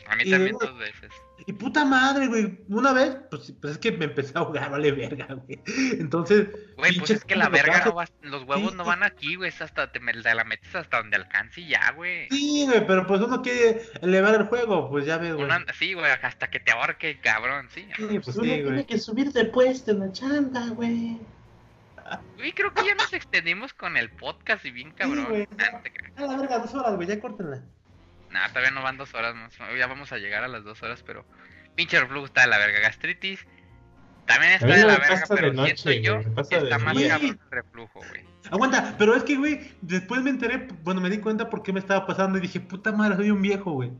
a 0.10 0.16
mí 0.16 0.24
y 0.26 0.32
también 0.32 0.58
dos 0.60 0.78
veces. 0.78 1.12
y 1.48 1.54
puta 1.54 1.86
madre, 1.86 2.28
güey. 2.28 2.60
Una 2.70 2.92
vez, 2.94 3.16
pues, 3.30 3.54
pues 3.62 3.74
es 3.74 3.78
que 3.80 3.92
me 3.92 4.06
empecé 4.06 4.32
a 4.36 4.42
ahogar, 4.42 4.70
vale 4.72 4.92
verga, 4.92 5.28
güey. 5.36 5.60
Entonces, 6.00 6.48
Güey, 6.78 6.98
pues 6.98 7.12
es 7.12 7.26
que 7.26 7.36
la 7.36 7.50
verga 7.50 7.84
no 7.86 7.94
va, 7.96 8.06
los 8.22 8.44
huevos 8.44 8.72
Sí, 8.72 8.78
no 8.78 8.84
sí. 8.84 8.88
van 8.90 9.04
aquí, 9.04 9.36
güey, 9.36 9.50
es 9.50 9.62
hasta 9.62 9.92
te, 9.92 10.00
la 10.00 10.44
metes 10.44 10.74
hasta 10.76 10.98
donde 10.98 11.18
alcance 11.18 11.62
y 11.62 11.68
ya, 11.70 11.92
güey. 11.92 12.28
Sí, 12.30 12.66
güey, 12.68 12.86
pero 12.88 13.06
pues 13.08 13.22
uno 13.22 13.42
quiere 13.42 13.82
elevar 14.02 14.36
el 14.36 14.44
juego, 14.48 14.90
pues 14.90 15.06
ya 15.06 15.18
ves, 15.18 15.34
güey. 15.34 15.46
Una- 15.46 15.66
sí, 15.78 15.94
güey, 15.94 16.06
hasta 16.22 16.50
que 16.50 16.60
te 16.60 16.72
ahorque, 16.72 17.20
cabrón, 17.22 17.68
sí. 17.74 17.88
Sí, 17.96 18.04
Pues 18.06 18.26
pues 18.26 18.36
uno 18.38 18.44
sí, 18.46 18.50
tiene 18.52 18.64
güey. 18.72 18.86
que 18.86 18.98
subir 19.00 19.32
de 19.32 19.46
puesto 19.46 19.92
en 19.92 20.00
la 20.00 20.12
chamba, 20.12 20.68
güey. 20.70 21.18
Güey, 22.38 22.54
creo 22.54 22.74
que 22.74 22.84
ya 22.86 22.96
nos 22.96 23.14
extendimos 23.14 23.74
con 23.76 23.96
el 23.96 24.10
podcast 24.10 24.66
y 24.66 24.72
bien 24.72 24.92
cabrón. 24.94 25.26
güey. 25.30 25.48
Ah. 25.60 25.82
A 26.16 26.22
la 26.26 26.38
verga, 26.38 26.58
dos 26.60 26.74
horas, 26.74 26.96
güey, 26.96 27.08
ya 27.08 27.20
córtenla. 27.20 27.62
Nah, 28.32 28.48
todavía 28.50 28.72
no 28.72 28.84
van 28.84 28.98
dos 28.98 29.14
horas, 29.14 29.36
más. 29.36 29.54
ya 29.78 29.88
vamos 29.88 30.12
a 30.12 30.18
llegar 30.18 30.44
a 30.44 30.48
las 30.48 30.64
dos 30.64 30.82
horas, 30.84 31.04
pero 31.06 31.26
pinche 31.76 32.00
reflujo 32.00 32.26
está 32.26 32.42
de 32.42 32.48
la 32.48 32.58
verga. 32.58 32.80
Gastritis 32.80 33.46
también 34.30 34.54
está 34.54 34.68
de 34.68 34.86
la 34.86 34.98
verga, 35.00 35.22
pasa 35.22 35.34
de 35.34 35.42
pero 35.42 35.54
noche, 35.54 35.76
siento 35.76 36.24
yo 36.24 36.36
que 36.36 36.42
está 36.42 36.78
de 36.78 36.84
más 36.84 36.96
día. 36.96 37.10
cabrón 37.10 37.40
el 37.44 37.52
reflujo, 37.52 38.00
güey. 38.10 38.26
Aguanta, 38.52 38.96
pero 38.98 39.16
es 39.16 39.24
que, 39.24 39.36
güey, 39.36 39.72
después 39.82 40.22
me 40.22 40.30
enteré, 40.30 40.68
bueno, 40.84 41.02
me 41.02 41.10
di 41.10 41.18
cuenta 41.18 41.50
por 41.50 41.64
qué 41.64 41.74
me 41.74 41.80
estaba 41.80 42.06
pasando 42.06 42.38
y 42.38 42.42
dije, 42.42 42.60
puta 42.60 42.92
madre, 42.92 43.16
soy 43.16 43.32
un 43.32 43.42
viejo, 43.42 43.72
güey. 43.72 43.92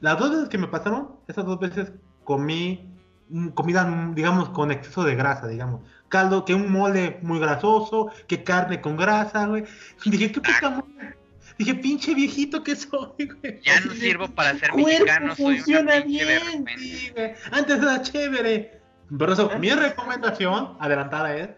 Las 0.00 0.18
dos 0.18 0.30
veces 0.30 0.48
que 0.48 0.58
me 0.58 0.68
pasaron, 0.68 1.16
esas 1.28 1.46
dos 1.46 1.58
veces 1.60 1.92
comí 2.24 2.94
mm, 3.30 3.48
comida, 3.48 3.84
mm, 3.84 4.14
digamos, 4.14 4.50
con 4.50 4.70
exceso 4.70 5.02
de 5.04 5.14
grasa, 5.14 5.48
digamos. 5.48 5.80
Caldo, 6.08 6.44
que 6.44 6.54
un 6.54 6.70
mole 6.70 7.18
muy 7.22 7.38
grasoso, 7.38 8.10
que 8.26 8.42
carne 8.44 8.80
con 8.80 8.96
grasa, 8.96 9.46
güey. 9.46 9.64
Dije, 10.04 10.32
qué 10.32 10.40
puta 10.40 10.70
madre. 10.70 11.16
Dije, 11.60 11.74
pinche 11.74 12.14
viejito 12.14 12.64
que 12.64 12.74
soy, 12.74 13.12
güey. 13.18 13.60
Ya 13.60 13.80
no 13.80 13.92
sirvo 13.92 14.28
para 14.28 14.54
ser 14.58 14.70
cuerpo 14.70 14.88
mexicano, 14.88 15.36
soy 15.36 15.44
una 15.44 15.56
funciona 15.56 15.92
pinche 16.02 16.24
bien. 16.24 16.64
Sí, 16.78 17.12
güey. 17.14 17.34
Antes 17.52 17.82
era 17.82 18.00
chévere. 18.00 18.80
Pero 19.18 19.32
eso, 19.34 19.58
mi 19.58 19.70
recomendación 19.70 20.78
adelantada 20.80 21.36
es, 21.36 21.50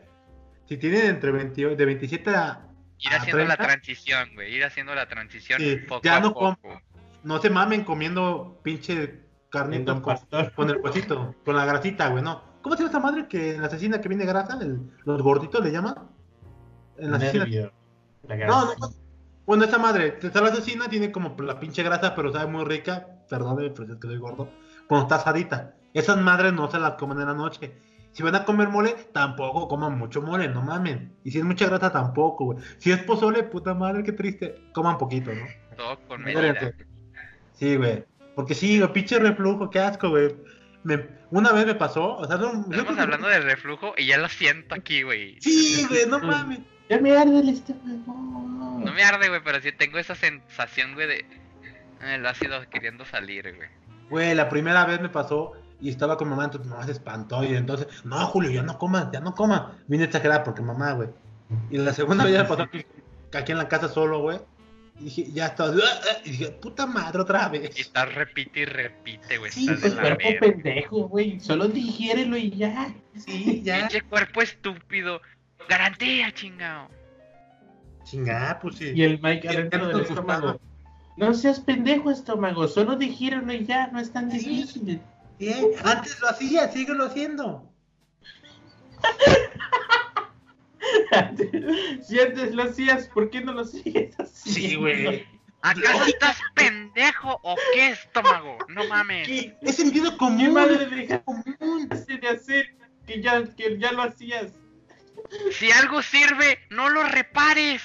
si 0.68 0.76
tienen 0.76 1.06
entre 1.06 1.30
28, 1.30 1.76
de 1.76 1.84
27 1.84 2.30
a... 2.30 2.66
Ir 2.98 3.12
a 3.12 3.16
haciendo 3.18 3.44
la 3.44 3.56
30, 3.56 3.64
transición, 3.64 4.30
güey, 4.34 4.52
ir 4.56 4.64
haciendo 4.64 4.92
la 4.92 5.06
transición 5.06 5.60
Sí, 5.60 5.76
poco 5.88 6.00
ya 6.02 6.16
a 6.16 6.20
no 6.20 6.34
poco. 6.34 6.82
No 7.22 7.40
se 7.40 7.48
mamen 7.48 7.84
comiendo 7.84 8.58
pinche 8.64 8.94
En 8.94 9.20
carnita 9.50 9.92
Don 9.92 10.02
con, 10.56 10.68
el 10.68 10.78
huesito, 10.78 11.36
con 11.44 11.54
la 11.54 11.64
grasita, 11.64 12.08
güey, 12.08 12.24
no. 12.24 12.42
¿Cómo 12.62 12.74
se 12.74 12.82
llama 12.82 12.90
esa 12.90 12.98
madre 12.98 13.28
que 13.28 13.56
la 13.56 13.68
asesina 13.68 14.00
que 14.00 14.08
viene 14.08 14.24
grasa? 14.24 14.58
El- 14.60 14.80
los 15.04 15.22
gorditos 15.22 15.64
le 15.64 15.70
llaman. 15.70 15.94
En 16.98 17.12
la 17.12 17.18
asesina. 17.18 17.70
La 18.26 18.36
No, 18.48 18.74
no. 18.74 19.01
Bueno, 19.46 19.64
esa 19.64 19.78
madre, 19.78 20.18
la 20.22 20.40
asesina, 20.48 20.88
tiene 20.88 21.10
como 21.10 21.34
la 21.42 21.58
pinche 21.58 21.82
grasa, 21.82 22.14
pero 22.14 22.32
sabe 22.32 22.50
muy 22.50 22.64
rica. 22.64 23.08
Perdóneme, 23.28 23.70
pero 23.70 23.94
es 23.94 24.00
que 24.00 24.06
soy 24.08 24.18
gordo. 24.18 24.48
Cuando 24.86 25.04
está 25.06 25.16
asadita. 25.16 25.74
Esas 25.94 26.16
madres 26.18 26.52
no 26.52 26.70
se 26.70 26.78
las 26.78 26.94
comen 26.94 27.20
en 27.20 27.26
la 27.26 27.34
noche. 27.34 27.72
Si 28.12 28.22
van 28.22 28.34
a 28.34 28.44
comer 28.44 28.68
mole, 28.68 28.94
tampoco 29.12 29.68
coman 29.68 29.98
mucho 29.98 30.20
mole, 30.22 30.48
no 30.48 30.62
mamen. 30.62 31.16
Y 31.24 31.30
si 31.30 31.38
es 31.38 31.44
mucha 31.44 31.66
grasa, 31.66 31.90
tampoco, 31.90 32.44
güey. 32.44 32.58
Si 32.78 32.90
es 32.92 32.98
pozole, 33.02 33.42
puta 33.42 33.74
madre, 33.74 34.02
qué 34.02 34.12
triste. 34.12 34.54
Coman 34.72 34.98
poquito, 34.98 35.32
¿no? 35.34 35.44
Todo 35.76 35.98
con 36.06 36.22
medida. 36.22 36.72
Sí, 37.52 37.76
güey. 37.76 38.04
Porque 38.34 38.54
sí, 38.54 38.78
güey, 38.78 38.92
pinche 38.92 39.18
reflujo, 39.18 39.70
qué 39.70 39.80
asco, 39.80 40.10
güey. 40.10 40.34
Me- 40.84 41.08
una 41.30 41.52
vez 41.52 41.64
me 41.64 41.74
pasó, 41.74 42.16
o 42.16 42.24
sea, 42.26 42.36
no, 42.36 42.66
Estamos 42.70 42.94
que- 42.96 43.00
hablando 43.00 43.28
del 43.28 43.44
reflujo 43.44 43.94
y 43.96 44.06
ya 44.06 44.18
lo 44.18 44.28
siento 44.28 44.74
aquí, 44.74 45.02
güey. 45.02 45.40
Sí, 45.40 45.86
güey, 45.88 46.06
no 46.06 46.18
mames. 46.18 46.60
Ya 46.92 46.98
me 47.00 47.16
arde 47.16 47.40
el 47.40 47.48
estómago. 47.48 48.78
No 48.84 48.92
me 48.92 49.02
arde, 49.02 49.30
güey, 49.30 49.40
pero 49.42 49.62
sí 49.62 49.72
tengo 49.72 49.96
esa 49.96 50.14
sensación, 50.14 50.92
güey, 50.92 51.08
de... 51.08 51.24
El 52.02 52.26
ácido 52.26 52.68
queriendo 52.68 53.06
salir, 53.06 53.50
güey. 53.56 53.68
Güey, 54.10 54.34
la 54.34 54.50
primera 54.50 54.84
vez 54.84 55.00
me 55.00 55.08
pasó 55.08 55.52
y 55.80 55.88
estaba 55.88 56.18
con 56.18 56.28
mamá, 56.28 56.44
entonces 56.44 56.70
mamá 56.70 56.84
se 56.84 56.92
espantó 56.92 57.44
y 57.44 57.54
entonces, 57.54 57.86
no, 58.04 58.18
Julio, 58.26 58.50
ya 58.50 58.62
no 58.62 58.76
comas, 58.76 59.10
ya 59.10 59.20
no 59.20 59.34
comas. 59.34 59.72
Vine 59.86 60.04
exagerada 60.04 60.44
porque 60.44 60.60
mamá, 60.60 60.92
güey. 60.92 61.08
Y 61.70 61.78
la 61.78 61.94
segunda 61.94 62.24
vez 62.24 62.34
ya 62.34 62.42
me 62.42 62.48
pasó 62.50 62.64
aquí, 62.64 62.84
aquí 63.32 63.52
en 63.52 63.58
la 63.58 63.68
casa 63.68 63.88
solo, 63.88 64.18
güey. 64.18 64.38
Y 65.00 65.04
dije, 65.04 65.32
ya 65.32 65.46
estaba, 65.46 65.74
y 66.24 66.30
dije, 66.30 66.50
puta 66.50 66.86
madre, 66.86 67.22
otra 67.22 67.48
Y 67.54 67.58
vez. 67.58 67.78
estás 67.78 68.14
repite 68.14 68.60
y 68.60 68.64
repite, 68.66 69.38
güey. 69.38 69.50
Sí, 69.50 69.66
estás 69.66 69.80
Pues 69.80 69.96
de 69.96 70.10
la 70.10 70.16
cuerpo 70.16 70.40
pendejo, 70.40 71.08
güey. 71.08 71.40
Solo 71.40 71.68
digiérelo 71.68 72.36
y 72.36 72.50
ya. 72.50 72.92
Sí, 73.16 73.62
ya. 73.62 73.88
Pinche 73.88 74.02
cuerpo 74.02 74.42
estúpido. 74.42 75.22
Garantía, 75.68 76.32
chingado. 76.32 76.88
Chinga, 78.04 78.58
pues 78.60 78.76
sí. 78.76 78.92
Y 78.94 79.02
el 79.02 79.20
Mike 79.20 79.48
adentro 79.48 79.88
del 79.88 79.96
no 79.98 80.02
estómago. 80.02 80.60
No 81.16 81.34
seas 81.34 81.60
pendejo, 81.60 82.10
estómago. 82.10 82.68
Solo 82.68 82.96
digiérelo 82.96 83.52
y 83.52 83.64
ya. 83.64 83.88
No 83.88 84.00
es 84.00 84.12
tan 84.12 84.28
difícil. 84.28 85.00
Bien, 85.38 85.66
Antes 85.84 86.20
lo 86.20 86.28
hacía, 86.28 86.68
síguelo 86.68 87.06
haciendo. 87.06 87.68
si 92.02 92.20
antes 92.20 92.54
lo 92.54 92.64
hacías, 92.64 93.08
¿por 93.08 93.30
qué 93.30 93.40
no 93.40 93.52
lo 93.52 93.64
sigues 93.64 94.14
haciendo? 94.18 94.60
Sí, 94.60 94.74
güey. 94.76 95.26
¿Acaso 95.62 96.04
estás 96.06 96.38
pendejo 96.54 97.38
o 97.42 97.56
qué, 97.72 97.90
estómago? 97.90 98.58
No 98.68 98.86
mames. 98.88 99.28
¿Qué? 99.28 99.56
Es 99.62 99.76
sentido 99.76 100.12
¿Qué 100.12 100.16
común. 100.18 100.52
madre 100.52 100.86
dejaste 100.86 101.24
común. 101.24 101.88
de 101.88 102.28
hacer 102.28 102.76
que 103.06 103.22
ya, 103.22 103.44
que 103.54 103.78
ya 103.78 103.92
lo 103.92 104.02
hacías? 104.02 104.52
Si 105.52 105.70
algo 105.70 106.02
sirve, 106.02 106.58
no 106.70 106.88
lo 106.88 107.04
repares. 107.04 107.82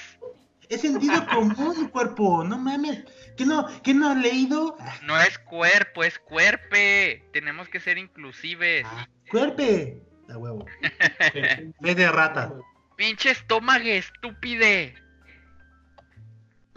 Es 0.70 0.82
sentido 0.82 1.26
común, 1.28 1.88
cuerpo. 1.90 2.44
No 2.44 2.58
mames. 2.58 3.04
¿Qué 3.38 3.46
no, 3.46 3.68
qué 3.84 3.94
no 3.94 4.10
has 4.10 4.18
leído? 4.18 4.78
No 5.04 5.20
es 5.22 5.38
cuerpo, 5.40 6.04
es 6.04 6.20
cuerpe. 6.20 7.24
Tenemos 7.32 7.70
que 7.70 7.80
ser 7.80 7.98
inclusives. 7.98 8.86
Cuerpe. 9.32 10.02
A 10.30 10.38
huevo. 10.38 10.66
Es 11.84 11.96
de 11.96 12.12
rata. 12.12 12.54
Pinche 12.98 13.32
estómago 13.32 13.86
estúpide. 13.86 14.96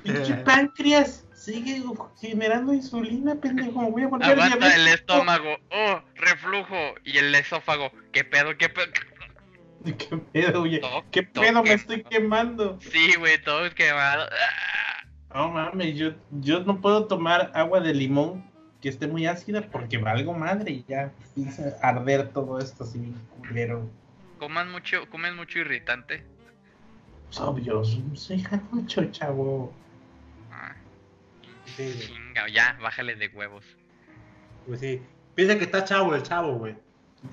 Pinche 0.03 0.35
páncreas. 0.37 1.27
Sigue 1.35 1.83
generando 2.21 2.75
insulina, 2.75 3.35
pendejo. 3.35 3.91
Voy 3.91 4.03
a 4.03 4.09
volver 4.09 4.31
Aguanta 4.31 4.77
el 4.77 4.87
estómago. 4.89 5.57
Oh, 5.71 6.01
reflujo. 6.15 6.95
Y 7.03 7.17
el 7.17 7.35
esófago. 7.35 7.91
¿Qué 8.13 8.25
pedo? 8.25 8.57
¿Qué 8.59 8.69
pedo? 8.69 8.93
¿Qué 9.99 10.17
pedo, 10.33 10.63
oye? 10.63 10.79
Todo- 10.81 11.05
¿Qué 11.11 11.23
pedo 11.23 11.63
me 11.63 11.73
estoy 11.73 12.03
quemando? 12.05 12.79
Sí, 12.81 13.15
güey, 13.19 13.43
todo 13.43 13.67
es 13.67 13.75
quemado. 13.75 14.27
No 15.35 15.49
mames, 15.51 15.97
yo, 15.97 16.11
yo 16.41 16.61
no 16.61 16.81
puedo 16.81 17.07
tomar 17.07 17.51
agua 17.55 17.81
de 17.81 17.95
limón 17.95 18.45
que 18.81 18.89
esté 18.89 19.07
muy 19.07 19.27
ácida 19.27 19.63
porque 19.71 19.99
valgo 19.99 20.35
madre 20.35 20.73
y 20.73 20.85
ya 20.89 21.13
empieza 21.37 21.77
a 21.83 21.89
arder 21.91 22.29
todo 22.33 22.59
esto 22.59 22.85
así, 22.85 23.15
culero. 23.39 23.89
Comas 24.39 24.67
mucho, 24.67 25.09
comes 25.11 25.35
mucho 25.35 25.59
irritante. 25.61 26.25
Pues 27.27 27.41
obvio, 27.41 27.83
soy 28.15 28.43
jarocho, 28.43 29.05
chavo. 29.13 29.73
Ah, 30.51 30.75
Sí, 31.77 31.85
güey. 31.85 31.99
chinga, 32.09 32.49
ya, 32.49 32.77
bájale 32.83 33.15
de 33.15 33.29
huevos. 33.29 33.65
Pues 34.67 34.81
sí. 34.81 35.01
Piensa 35.37 35.57
que 35.57 35.65
está 35.65 35.85
chavo 35.85 36.15
el 36.15 36.23
chavo, 36.23 36.55
güey. 36.55 36.75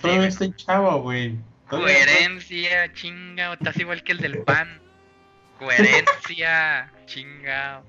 Todavía 0.01 0.27
estoy 0.27 0.53
chavo, 0.53 1.01
güey. 1.01 1.35
Coherencia, 1.69 2.93
chinga, 2.93 3.53
estás 3.53 3.77
igual 3.77 4.03
que 4.03 4.13
el 4.13 4.19
del 4.19 4.43
pan. 4.43 4.81
Coherencia, 5.59 6.91
chinga. 7.05 7.83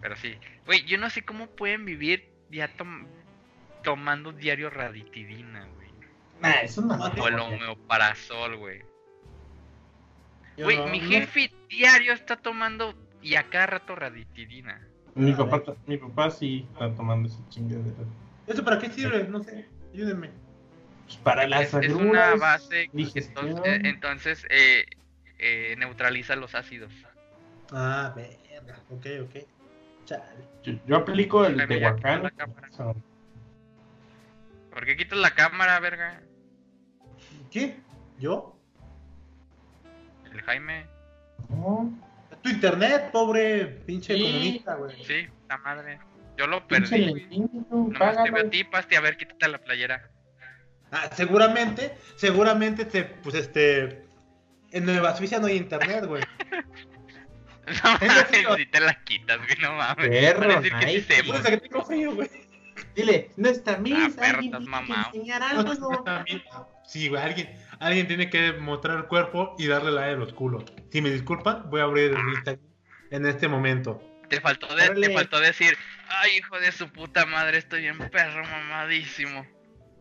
Pero 0.00 0.16
sí, 0.16 0.36
güey, 0.66 0.84
yo 0.84 0.98
no 0.98 1.10
sé 1.10 1.24
cómo 1.24 1.48
pueden 1.48 1.84
vivir 1.84 2.28
ya 2.50 2.68
tom- 2.76 3.06
tomando 3.82 4.32
diario 4.32 4.70
raditidina, 4.70 5.66
güey. 5.74 5.88
Nah, 6.40 6.50
eso 6.62 6.80
no 6.82 6.94
O 6.94 7.28
el 7.28 7.38
homeoparazol, 7.38 8.56
güey. 8.56 8.82
Güey, 10.56 10.76
no, 10.78 10.86
mi 10.86 11.00
no. 11.00 11.08
jefe 11.08 11.52
diario 11.68 12.12
está 12.12 12.36
tomando 12.36 12.94
y 13.22 13.34
a 13.34 13.44
cada 13.50 13.66
rato 13.66 13.94
raditidina. 13.96 14.80
Mi 15.14 15.32
papá, 15.32 15.62
mi 15.86 15.96
papá 15.98 16.30
sí 16.30 16.66
está 16.72 16.94
tomando 16.94 17.28
esa 17.28 17.38
chingadera. 17.48 18.04
¿Eso 18.46 18.64
para 18.64 18.78
qué 18.78 18.88
sirve? 18.90 19.24
No 19.24 19.42
sé. 19.42 19.66
Ayúdenme. 19.92 20.30
Para 21.22 21.46
las 21.46 21.72
Es, 21.74 21.90
es 21.90 21.92
una 21.94 22.34
base, 22.36 22.88
digestión. 22.92 23.48
entonces, 23.48 23.80
entonces 23.84 24.46
eh, 24.50 24.84
eh, 25.38 25.74
neutraliza 25.78 26.36
los 26.36 26.54
ácidos. 26.54 26.92
Ah, 27.72 28.12
verga. 28.14 28.78
Ok, 28.90 29.06
ok. 29.24 29.36
Chale. 30.04 30.22
Yo, 30.62 30.72
yo 30.86 30.96
aplico 30.96 31.44
el 31.46 31.56
de 31.66 31.80
la 31.80 31.96
cámara. 31.96 32.32
¿Por 34.70 34.84
qué 34.86 34.96
quitas 34.96 35.18
la 35.18 35.30
cámara, 35.34 35.80
verga? 35.80 36.22
¿Qué? 37.50 37.76
¿Yo? 38.18 38.58
El 40.32 40.40
Jaime. 40.42 40.86
No, 41.48 41.90
Tu 42.42 42.50
internet, 42.50 43.10
pobre 43.10 43.66
pinche 43.86 44.14
Sí. 44.14 44.22
comunista, 44.22 44.74
güey. 44.76 45.04
Sí, 45.04 45.26
la 45.48 45.58
madre. 45.58 45.98
Yo 46.36 46.46
lo 46.46 46.66
pinche 46.68 46.96
perdí, 46.96 47.48
Nomás 47.70 48.22
te 48.22 48.30
veo 48.30 48.46
a 48.46 48.50
ti, 48.50 48.62
Pasti, 48.64 48.94
a 48.94 49.00
ver, 49.00 49.16
quítate 49.16 49.48
la 49.48 49.58
playera. 49.58 50.10
Ah, 50.90 51.10
seguramente, 51.14 51.94
seguramente, 52.16 52.84
te, 52.84 53.04
pues 53.04 53.34
este. 53.34 54.04
En 54.70 54.84
Nueva 54.84 55.16
Suiza 55.16 55.38
no 55.38 55.46
hay 55.46 55.56
internet, 55.56 56.04
güey. 56.06 56.22
No 57.68 57.92
mames, 57.92 58.56
si 58.56 58.66
te 58.66 58.80
la 58.80 58.94
quitas, 59.04 59.36
güey, 59.36 59.58
no 59.60 59.74
mames. 59.74 60.08
Perro, 60.08 60.60
decir 60.60 60.72
que 60.80 60.86
sí 60.88 61.02
se 61.42 61.50
que 61.50 61.56
tengo 61.58 61.84
frío, 61.84 62.14
güey. 62.14 62.30
Dile, 62.94 63.30
no 63.36 63.48
está 63.50 63.76
misa, 63.76 64.08
perro, 64.18 64.38
alguien 64.38 64.54
estás 64.54 64.60
tiene 64.60 64.64
que 64.64 64.70
mamado. 64.70 65.06
enseñar 65.12 65.54
No, 65.54 65.70
algo. 65.70 66.02
también- 66.04 66.42
Sí, 66.86 67.08
güey, 67.08 67.22
alguien, 67.22 67.54
alguien 67.80 68.06
tiene 68.08 68.30
que 68.30 68.54
mostrar 68.54 68.96
el 68.96 69.04
cuerpo 69.04 69.54
y 69.58 69.66
darle 69.66 69.90
la 69.90 70.06
de 70.06 70.16
los 70.16 70.32
culos. 70.32 70.64
Si 70.90 71.02
me 71.02 71.10
disculpan, 71.10 71.68
voy 71.68 71.80
a 71.82 71.84
abrir 71.84 72.12
el 72.12 72.28
Instagram 72.30 72.64
en 73.10 73.26
este 73.26 73.48
momento. 73.48 74.02
Te 74.30 74.40
faltó, 74.40 74.74
de, 74.74 74.84
Órale. 74.84 75.08
te 75.08 75.14
faltó 75.14 75.38
decir, 75.38 75.76
ay, 76.08 76.38
hijo 76.38 76.58
de 76.60 76.72
su 76.72 76.90
puta 76.90 77.26
madre, 77.26 77.58
estoy 77.58 77.82
bien 77.82 77.98
perro 78.10 78.44
mamadísimo. 78.44 79.46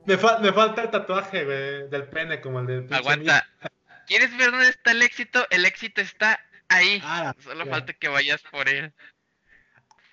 Me, 0.08 0.18
fa- 0.18 0.40
me 0.40 0.52
falta 0.54 0.84
el 0.84 0.90
tatuaje, 0.90 1.44
güey, 1.44 1.90
del 1.90 2.08
pene, 2.08 2.40
como 2.42 2.62
el 2.62 2.68
del 2.68 2.94
Aguanta. 2.94 3.46
¿Quieres 4.08 4.36
ver 4.38 4.52
dónde 4.52 4.70
está 4.70 4.92
el 4.92 5.02
éxito? 5.02 5.46
El 5.50 5.66
éxito 5.66 6.00
está 6.02 6.40
ahí. 6.70 7.02
Ah, 7.04 7.36
Solo 7.40 7.66
ya. 7.66 7.72
falta 7.72 7.94
que 7.94 8.08
vayas 8.08 8.42
por 8.50 8.70
él. 8.70 8.94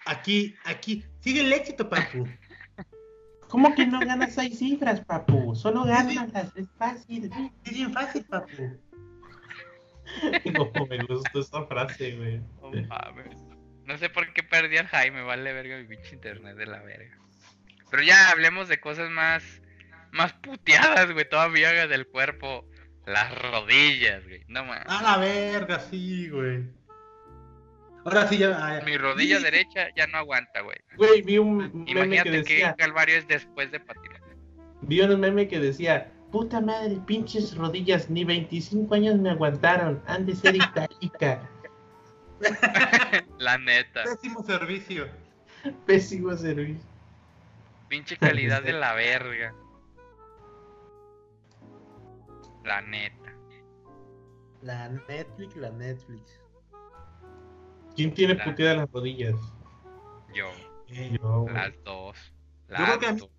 Aquí, 0.07 0.55
aquí. 0.65 1.05
Sigue 1.21 1.43
el 1.43 1.53
éxito, 1.53 1.89
papu. 1.89 2.29
¿Cómo 3.49 3.73
que 3.77 3.87
no 3.87 4.01
ganas 4.01 4.35
seis 4.35 4.59
cifras, 4.59 5.01
papu? 5.05 5.55
Solo 5.55 5.85
gánaslas, 5.85 6.51
es 6.57 6.66
fácil. 6.77 7.31
Es 7.65 7.73
bien 7.73 7.93
fácil, 7.93 8.25
papu. 8.25 8.81
No, 10.53 10.87
me 10.87 10.99
gustó 11.05 11.41
esa 11.41 11.65
frase, 11.66 12.16
güey. 12.16 12.41
No 13.85 13.97
sé 13.99 14.11
por 14.11 14.33
qué 14.33 14.43
perdí 14.43 14.77
al 14.77 14.89
Jaime, 14.89 15.23
vale 15.23 15.53
verga 15.53 15.77
mi 15.79 15.85
pinche 15.85 16.15
internet 16.16 16.57
de 16.57 16.66
la 16.66 16.83
verga. 16.83 17.16
Pero 17.91 18.03
ya 18.03 18.31
hablemos 18.31 18.69
de 18.69 18.81
cosas 18.81 19.09
más 19.11 19.62
más 20.15 20.32
puteadas, 20.35 21.12
güey, 21.12 21.28
todavía 21.28 21.86
del 21.86 22.07
cuerpo. 22.07 22.65
Las 23.07 23.36
rodillas, 23.39 24.24
güey. 24.24 24.43
No 24.49 24.65
mames. 24.65 24.85
A 24.86 25.03
la 25.03 25.19
verga, 25.19 25.78
sí, 25.78 26.31
güey. 26.31 26.65
Ahora 28.05 28.27
sí 28.28 28.39
ya. 28.39 28.82
Mi 28.86 28.97
rodilla 28.97 29.39
sí. 29.39 29.45
derecha 29.45 29.89
ya 29.95 30.07
no 30.07 30.19
aguanta, 30.19 30.61
güey. 30.62 30.78
Güey, 30.97 31.23
vi 31.23 31.39
un 31.39 31.85
meme 31.85 32.23
que 32.23 32.31
decía, 32.31 32.74
calvario 32.78 33.16
es 33.16 33.28
después 33.28 33.70
de 33.73 33.81
patinar. 33.81 34.23
vi 34.82 35.01
un 35.03 35.20
meme 35.20 35.49
que 35.49 35.59
decía, 35.59 36.11
puta 36.31 36.61
madre, 36.61 36.99
pinches 37.07 37.55
rodillas, 37.57 38.09
ni 38.09 38.24
25 38.24 38.95
años 38.95 39.19
me 39.19 39.31
aguantaron, 39.31 40.03
han 40.07 40.24
de 40.24 40.35
ser 40.35 40.57
itálica. 40.57 41.51
La 43.39 43.59
neta. 43.59 44.05
Pésimo 44.05 44.45
servicio. 44.45 45.09
Pésimo 45.86 46.36
servicio. 46.36 46.85
Pinche 47.89 48.16
calidad 48.16 48.62
de 48.62 48.73
la 48.73 48.95
verga. 48.95 49.55
La 52.65 52.81
neta. 52.81 53.32
La 54.62 54.89
Netflix, 54.89 55.57
la 55.57 55.70
Netflix. 55.70 56.41
¿Quién 57.95 58.12
tiene 58.15 58.35
La- 58.35 58.45
puteadas 58.45 58.77
las 58.78 58.91
rodillas? 58.91 59.35
Yo. 60.35 60.47
Yo, 60.89 61.41
güey. 61.43 61.55
Las 61.55 61.73
dos. 61.85 62.16
Yo 62.69 62.74
creo 62.74 62.86
Las 62.89 62.99
que 62.99 63.07
a 63.07 63.12
mí- 63.12 63.20
dos. 63.20 63.31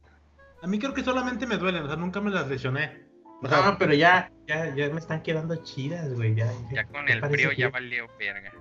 A 0.61 0.67
mí 0.67 0.79
creo 0.79 0.93
que 0.93 1.03
solamente 1.03 1.45
me 1.45 1.57
duelen, 1.57 1.83
o 1.83 1.87
sea, 1.87 1.95
nunca 1.95 2.21
me 2.21 2.31
las 2.31 2.47
lesioné. 2.47 3.05
O 3.43 3.47
sea, 3.47 3.61
No, 3.63 3.77
pero 3.77 3.93
ya, 3.93 4.31
ya, 4.47 4.73
ya 4.73 4.89
me 4.89 4.99
están 4.99 5.21
quedando 5.21 5.55
chidas, 5.57 6.13
güey. 6.13 6.33
Ya, 6.35 6.51
Ya 6.71 6.85
con 6.85 7.07
el 7.09 7.21
frío 7.21 7.49
que- 7.49 7.55
ya 7.57 7.69
valió 7.69 8.07
verga. 8.17 8.51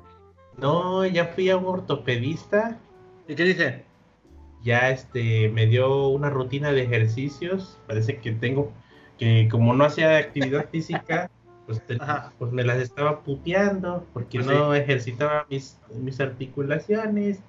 No, 0.58 1.04
ya 1.06 1.26
fui 1.26 1.48
a 1.50 1.56
un 1.56 1.64
ortopedista. 1.66 2.78
¿Y 3.28 3.34
qué 3.34 3.44
dice? 3.44 3.84
Ya 4.62 4.90
este 4.90 5.48
me 5.50 5.66
dio 5.66 6.08
una 6.08 6.28
rutina 6.30 6.72
de 6.72 6.82
ejercicios. 6.82 7.78
Parece 7.86 8.18
que 8.18 8.32
tengo 8.32 8.72
que 9.24 9.48
como 9.50 9.72
no 9.72 9.84
hacía 9.84 10.18
actividad 10.18 10.68
física, 10.68 11.30
pues, 11.64 11.80
te- 11.86 11.96
pues 12.38 12.52
me 12.52 12.62
las 12.62 12.76
estaba 12.76 13.20
puteando 13.20 14.04
porque 14.12 14.38
Pues 14.40 14.46
no 14.54 14.74
ejercitaba 14.74 15.46
mis, 15.48 15.78
mis 15.94 16.20
articulaciones. 16.20 17.40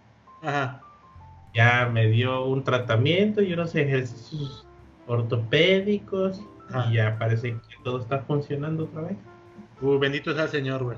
Ajá. 0.42 0.82
Ya 1.54 1.90
me 1.92 2.08
dio 2.08 2.46
un 2.46 2.64
tratamiento 2.64 3.42
y 3.42 3.52
unos 3.52 3.76
ejercicios 3.76 4.66
ortopédicos 5.08 6.42
Ajá. 6.70 6.90
y 6.90 6.96
ya 6.96 7.18
parece 7.20 7.52
que 7.52 7.76
todo 7.84 8.00
está 8.00 8.20
funcionando 8.20 8.86
otra 8.86 9.02
vez. 9.02 9.18
Uh, 9.82 10.00
bendito 10.00 10.34
sea 10.34 10.44
el 10.44 10.50
Señor, 10.50 10.82
güey. 10.84 10.98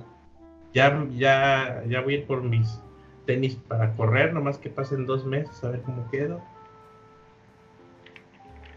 Ya, 0.76 1.08
ya, 1.16 1.84
ya 1.88 2.02
voy 2.02 2.14
a 2.14 2.18
ir 2.20 2.28
por 2.28 2.44
mis 2.44 2.80
tenis 3.26 3.56
para 3.56 3.94
correr, 3.96 4.32
nomás 4.32 4.60
que 4.60 4.70
pasen 4.70 5.08
dos 5.08 5.26
meses 5.26 5.64
a 5.64 5.72
ver 5.72 5.82
cómo 5.82 6.08
quedo. 6.12 6.40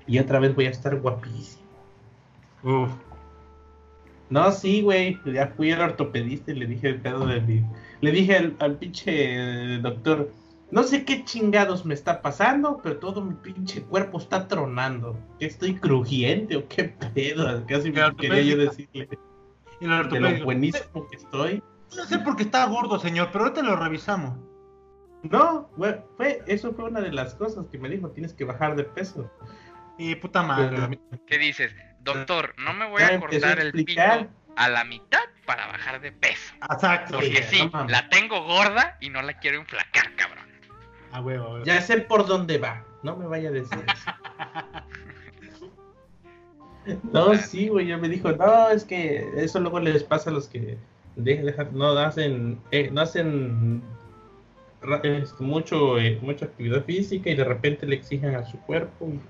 Y 0.06 0.18
otra 0.18 0.38
vez 0.38 0.54
voy 0.54 0.64
a 0.64 0.70
estar 0.70 0.98
guapísimo. 0.98 1.59
Uf. 2.62 2.90
No, 4.28 4.52
sí, 4.52 4.82
güey. 4.82 5.18
Ya 5.26 5.48
fui 5.48 5.72
al 5.72 5.80
ortopedista 5.80 6.52
y 6.52 6.56
le 6.56 6.66
dije 6.66 6.88
el 6.88 7.00
pedo 7.00 7.26
de 7.26 7.40
mi. 7.40 7.64
Le 8.00 8.12
dije 8.12 8.36
al, 8.36 8.56
al 8.60 8.76
pinche 8.78 9.78
doctor, 9.78 10.30
no 10.70 10.84
sé 10.84 11.04
qué 11.04 11.24
chingados 11.24 11.84
me 11.84 11.94
está 11.94 12.22
pasando, 12.22 12.80
pero 12.82 12.98
todo 12.98 13.22
mi 13.22 13.34
pinche 13.34 13.82
cuerpo 13.82 14.18
está 14.18 14.46
tronando. 14.46 15.18
¿Que 15.38 15.46
estoy 15.46 15.74
crujiente 15.74 16.56
o 16.56 16.68
qué 16.68 16.94
pedo? 17.14 17.64
Casi 17.66 17.90
me 17.90 18.14
quería 18.16 18.42
yo 18.42 18.56
decirle 18.56 19.08
Y 19.80 19.84
el 19.84 20.08
de 20.08 20.20
lo 20.20 20.44
buenísimo 20.44 21.08
que 21.08 21.16
estoy. 21.16 21.62
No 21.96 22.04
sé 22.04 22.20
por 22.20 22.36
qué 22.36 22.44
está 22.44 22.66
gordo, 22.66 23.00
señor, 23.00 23.30
pero 23.32 23.44
ahorita 23.44 23.62
lo 23.62 23.74
revisamos. 23.74 24.38
No, 25.24 25.68
güey, 25.76 25.96
fue, 26.16 26.42
eso 26.46 26.72
fue 26.72 26.84
una 26.84 27.00
de 27.00 27.12
las 27.12 27.34
cosas 27.34 27.66
que 27.66 27.78
me 27.78 27.88
dijo, 27.88 28.08
tienes 28.10 28.32
que 28.32 28.44
bajar 28.44 28.76
de 28.76 28.84
peso. 28.84 29.28
Y 29.98 30.14
puta 30.14 30.42
madre. 30.42 31.00
¿Qué 31.26 31.36
dices? 31.38 31.74
Doctor, 32.00 32.54
no 32.58 32.72
me 32.74 32.88
voy 32.88 33.02
a 33.02 33.18
cortar 33.20 33.58
a 33.58 33.62
el 33.62 33.72
pito 33.72 34.00
a 34.56 34.68
la 34.68 34.84
mitad 34.84 35.20
para 35.46 35.66
bajar 35.68 36.00
de 36.00 36.12
peso. 36.12 36.54
Exacto. 36.70 37.14
Porque 37.14 37.42
Sí, 37.44 37.68
no 37.72 37.86
la 37.86 38.08
tengo 38.08 38.42
gorda 38.44 38.96
y 39.00 39.10
no 39.10 39.22
la 39.22 39.34
quiero 39.38 39.58
inflacar, 39.58 40.14
cabrón. 40.16 40.44
A 41.12 41.20
huevo, 41.20 41.46
a 41.46 41.50
huevo. 41.54 41.64
Ya 41.64 41.80
sé 41.80 41.98
por 41.98 42.26
dónde 42.26 42.58
va, 42.58 42.84
no 43.02 43.16
me 43.16 43.26
vaya 43.26 43.48
a 43.48 43.52
decir 43.52 43.78
eso. 43.86 44.10
No, 47.12 47.34
sí, 47.36 47.68
güey, 47.68 47.88
ya 47.88 47.98
me 47.98 48.08
dijo, 48.08 48.32
no, 48.32 48.70
es 48.70 48.84
que 48.84 49.28
eso 49.36 49.60
luego 49.60 49.80
les 49.80 50.02
pasa 50.02 50.30
a 50.30 50.32
los 50.32 50.48
que 50.48 50.78
de- 51.16 51.42
dejan- 51.42 51.72
no 51.72 51.90
hacen, 51.98 52.58
eh, 52.70 52.90
no 52.90 53.02
hacen 53.02 53.82
mucho, 55.40 55.98
eh, 55.98 56.18
mucha 56.22 56.46
actividad 56.46 56.82
física 56.84 57.28
y 57.30 57.34
de 57.36 57.44
repente 57.44 57.86
le 57.86 57.96
exigen 57.96 58.34
a 58.34 58.44
su 58.46 58.58
cuerpo. 58.60 59.08
Y 59.08 59.20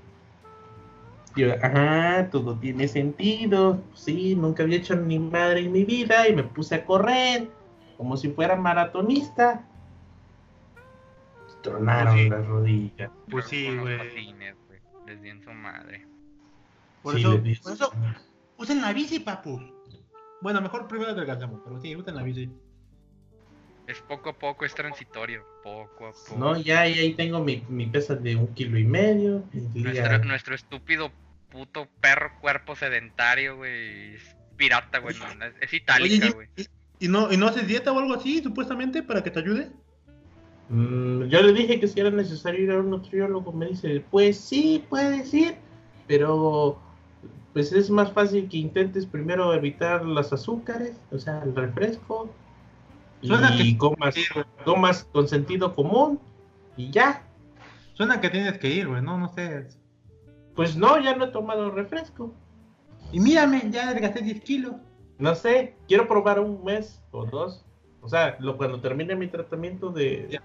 yo, 1.36 1.52
ajá, 1.62 2.28
todo 2.31 2.59
tiene 2.59 2.89
sentido. 2.89 3.82
Sí, 3.94 4.35
nunca 4.35 4.62
había 4.62 4.78
hecho 4.78 4.97
ni 4.97 5.19
madre 5.19 5.61
en 5.61 5.73
mi 5.73 5.85
vida 5.85 6.28
y 6.28 6.35
me 6.35 6.43
puse 6.44 6.74
a 6.77 6.85
correr 6.85 7.51
como 7.97 8.16
si 8.16 8.31
fuera 8.31 8.57
maratonista. 8.57 9.65
Tronaron 11.62 12.16
Sí. 12.16 12.28
las 12.31 12.47
rodillas. 12.47 13.11
Pues 13.31 13.47
sí, 13.47 13.77
güey. 13.77 13.98
Les 15.07 15.23
di 15.23 15.28
en 15.28 15.43
su 15.43 15.51
madre. 15.52 16.07
Por, 17.02 17.15
Sí, 17.15 17.20
eso, 17.20 17.62
por 17.62 17.73
eso, 17.73 17.93
usen 18.59 18.81
la 18.81 18.93
bici, 18.93 19.19
papu. 19.20 19.61
Bueno, 20.40 20.61
mejor 20.61 20.86
primero 20.89 21.11
adelgazamos, 21.11 21.61
pero 21.65 21.81
sí, 21.81 21.94
usen 21.97 22.15
la 22.15 22.23
bici. 22.23 22.51
Es 23.91 24.01
poco 24.03 24.31
a 24.31 24.33
poco, 24.33 24.65
es 24.65 24.75
transitorio. 24.75 25.45
Poco 25.65 26.07
a 26.07 26.12
poco. 26.12 26.39
No, 26.39 26.57
ya, 26.57 26.87
ya 26.87 27.03
ahí 27.03 27.15
tengo 27.15 27.43
mi, 27.43 27.65
mi 27.69 27.87
pesa 27.87 28.15
de 28.15 28.37
un 28.37 28.55
kilo 28.55 28.79
y 28.79 28.85
medio. 28.85 29.45
y 29.53 29.81
Nuestro, 29.81 30.25
nuestro 30.25 30.55
estúpido 30.55 31.11
puto 31.51 31.89
perro 32.01 32.33
cuerpo 32.41 32.77
sedentario, 32.77 33.57
güey. 33.57 34.15
Es 34.15 34.37
pirata, 34.57 34.99
güey. 34.99 35.17
no, 35.19 35.45
es, 35.45 35.55
es 35.61 35.75
itálica, 35.75 36.27
Oye, 36.27 36.35
güey. 36.35 36.49
¿y, 36.57 36.62
y, 36.62 36.67
y 37.07 37.09
no, 37.09 37.33
¿y 37.33 37.37
no 37.37 37.49
haces 37.49 37.67
dieta 37.67 37.91
o 37.91 37.99
algo 37.99 38.15
así, 38.15 38.43
supuestamente, 38.43 39.03
para 39.03 39.25
que 39.25 39.31
te 39.31 39.41
ayude? 39.41 39.71
Mm, 40.69 41.25
yo 41.25 41.43
le 41.43 41.53
dije 41.53 41.81
que 41.81 41.89
si 41.89 41.99
era 41.99 42.11
necesario 42.11 42.62
ir 42.62 42.71
a 42.71 42.79
un 42.79 42.91
nutriólogo. 42.91 43.53
Me 43.53 43.67
dice, 43.67 44.05
pues 44.11 44.39
sí, 44.39 44.85
puedes 44.89 45.35
ir, 45.35 45.57
pero 46.07 46.81
pues 47.53 47.73
es 47.73 47.91
más 47.91 48.12
fácil 48.12 48.49
que 48.49 48.59
intentes 48.59 49.05
primero 49.07 49.53
evitar 49.53 50.05
los 50.05 50.33
azúcares, 50.33 50.93
o 51.11 51.19
sea, 51.19 51.43
el 51.43 51.57
refresco, 51.57 52.33
Suena 53.23 53.55
y 53.57 53.73
que- 53.73 53.79
comas, 53.79 54.15
comas 54.65 55.05
con 55.13 55.29
sentido 55.29 55.75
común, 55.75 56.19
y 56.77 56.91
ya. 56.91 57.23
Suena 57.95 58.21
que 58.21 58.31
tienes 58.31 58.59
que 58.59 58.69
ir, 58.69 58.89
güey, 58.89 59.03
no, 59.03 59.19
no 59.19 59.29
sé. 59.33 59.69
Pues 60.57 60.77
no, 60.77 60.99
ya 60.99 61.15
no 61.17 61.27
he 61.27 61.29
tomado 61.29 61.71
refresco. 61.71 62.33
Y 63.13 63.21
mírame, 63.21 63.63
ya 63.71 63.89
adelgacé 63.89 64.23
10 64.23 64.41
kilos. 64.43 64.73
No 65.19 65.35
sé, 65.35 65.77
quiero 65.87 66.09
probar 66.09 66.41
un 66.41 66.65
mes 66.65 67.03
o 67.11 67.27
dos. 67.27 67.65
O 68.01 68.09
sea, 68.09 68.37
lo, 68.41 68.57
cuando 68.57 68.81
termine 68.81 69.15
mi 69.15 69.27
tratamiento 69.29 69.91
de, 69.91 70.41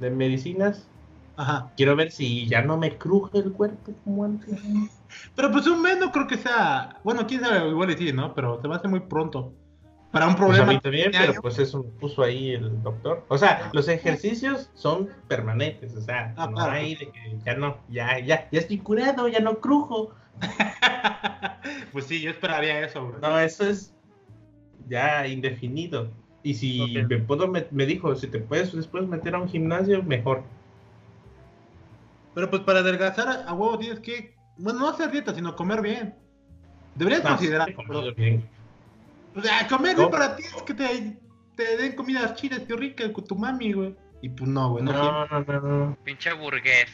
medicinas, 0.00 0.88
Ajá. 1.36 1.70
quiero 1.76 1.94
ver 1.94 2.10
si 2.10 2.48
ya 2.48 2.62
no 2.62 2.76
me 2.76 2.98
cruje 2.98 3.38
el 3.38 3.52
cuerpo 3.52 3.92
como 4.04 4.24
antes. 4.24 4.60
Pero 5.36 5.52
pues 5.52 5.66
un 5.68 5.80
mes 5.80 5.98
no 6.00 6.10
creo 6.10 6.26
que 6.26 6.36
sea. 6.38 6.98
Bueno, 7.04 7.26
quién 7.26 7.42
sabe, 7.42 7.68
igual 7.68 7.90
y 7.90 7.96
sí, 7.96 8.12
¿no? 8.12 8.34
Pero 8.34 8.60
se 8.60 8.66
va 8.66 8.74
a 8.74 8.78
hacer 8.78 8.90
muy 8.90 9.00
pronto. 9.00 9.52
Para 10.12 10.28
un 10.28 10.34
Pues 10.36 10.42
a 10.42 10.46
problema. 10.46 10.72
mí 10.74 10.80
también, 10.80 11.10
pero 11.10 11.40
pues 11.40 11.58
eso 11.58 11.84
puso 11.98 12.22
ahí 12.22 12.50
el 12.52 12.82
doctor. 12.82 13.24
O 13.28 13.38
sea, 13.38 13.70
los 13.72 13.88
ejercicios 13.88 14.70
son 14.74 15.08
permanentes, 15.26 15.96
o 15.96 16.00
sea, 16.02 16.34
Ah, 16.36 16.46
no 16.46 16.54
claro. 16.56 16.72
hay 16.72 16.94
de 16.96 17.10
que 17.10 17.38
ya 17.44 17.54
no, 17.56 17.78
ya, 17.88 18.18
ya, 18.18 18.48
ya 18.50 18.58
estoy 18.60 18.78
curado, 18.78 19.26
ya 19.28 19.40
no 19.40 19.58
crujo. 19.58 20.14
pues 21.92 22.06
sí, 22.06 22.20
yo 22.20 22.30
esperaría 22.30 22.80
eso, 22.80 23.06
güey. 23.06 23.20
No, 23.22 23.38
eso 23.40 23.66
es 23.66 23.94
ya 24.88 25.26
indefinido. 25.26 26.10
Y 26.42 26.54
si 26.54 26.94
me 27.08 27.18
puedo, 27.18 27.48
met- 27.48 27.70
me 27.70 27.86
dijo, 27.86 28.14
si 28.16 28.26
te 28.26 28.38
puedes 28.38 28.72
después 28.74 29.06
meter 29.06 29.34
a 29.34 29.38
un 29.40 29.48
gimnasio, 29.48 30.02
mejor. 30.02 30.42
Pero 32.34 32.50
pues 32.50 32.62
para 32.62 32.80
adelgazar 32.80 33.44
a 33.46 33.52
huevo 33.54 33.78
tienes 33.78 34.00
que. 34.00 34.34
Bueno, 34.56 34.80
no 34.80 34.88
hacer 34.88 35.10
dieta, 35.10 35.34
sino 35.34 35.54
comer 35.56 35.80
bien. 35.80 36.14
Deberías 36.96 37.22
No, 37.24 37.30
considerar. 37.30 37.68
sí, 37.68 37.74
comido 37.74 38.14
bien. 38.14 38.46
O 39.34 39.40
sea, 39.40 39.66
comer 39.68 39.92
No. 39.96 40.00
bien 40.00 40.10
para 40.10 40.36
ti 40.36 40.42
es 40.44 40.62
que 40.62 40.74
te, 40.74 41.16
te 41.56 41.76
den 41.76 41.94
comidas 41.96 42.34
chidas 42.34 42.62
y 42.68 42.72
ricas 42.72 43.10
con 43.10 43.24
tu 43.24 43.34
mami, 43.36 43.72
güey. 43.72 43.94
Y 44.20 44.28
pues 44.28 44.48
no, 44.50 44.70
güey. 44.70 44.84
No, 44.84 44.92
No, 44.92 45.26
no, 45.26 45.40
no, 45.40 45.60
no. 45.60 45.98
Pinche 46.04 46.32
burgués. 46.32 46.90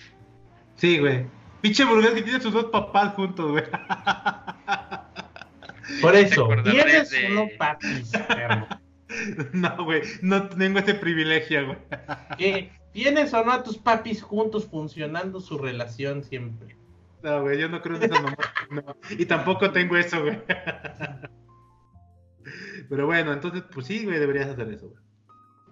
Sí, 0.76 0.98
güey. 0.98 1.26
Pinche 1.60 1.84
burgués 1.84 2.12
que 2.12 2.22
tiene 2.22 2.40
sus 2.40 2.52
dos 2.52 2.66
papás 2.66 3.14
juntos, 3.14 3.50
güey. 3.50 3.64
Por 6.02 6.14
eso, 6.14 6.48
¿tienes 6.64 7.10
de- 7.10 7.26
o 7.26 7.30
no 7.30 7.46
papis, 7.58 8.12
no, 9.52 9.84
güey. 9.84 10.02
No 10.22 10.48
tengo 10.50 10.78
ese 10.80 10.94
privilegio, 10.94 11.66
güey. 11.66 11.78
¿Qué? 12.36 12.72
¿Tienes 12.92 13.32
o 13.34 13.44
no 13.44 13.52
a 13.52 13.62
tus 13.62 13.78
papis 13.78 14.22
juntos 14.22 14.66
funcionando 14.70 15.40
su 15.40 15.58
relación 15.58 16.22
siempre? 16.24 16.76
No, 17.22 17.42
güey, 17.42 17.58
yo 17.58 17.68
no 17.68 17.80
creo 17.80 17.96
en 17.96 18.02
eso 18.04 18.14
nomás. 18.14 18.36
No. 18.70 18.96
Y 19.10 19.26
tampoco 19.26 19.70
tengo 19.72 19.96
eso, 19.96 20.20
güey. 20.22 20.38
Pero 22.88 23.06
bueno, 23.06 23.32
entonces, 23.32 23.62
pues 23.72 23.86
sí, 23.86 24.04
güey, 24.04 24.18
deberías 24.18 24.48
hacer 24.48 24.68
eso, 24.72 24.88
güey. 24.88 25.00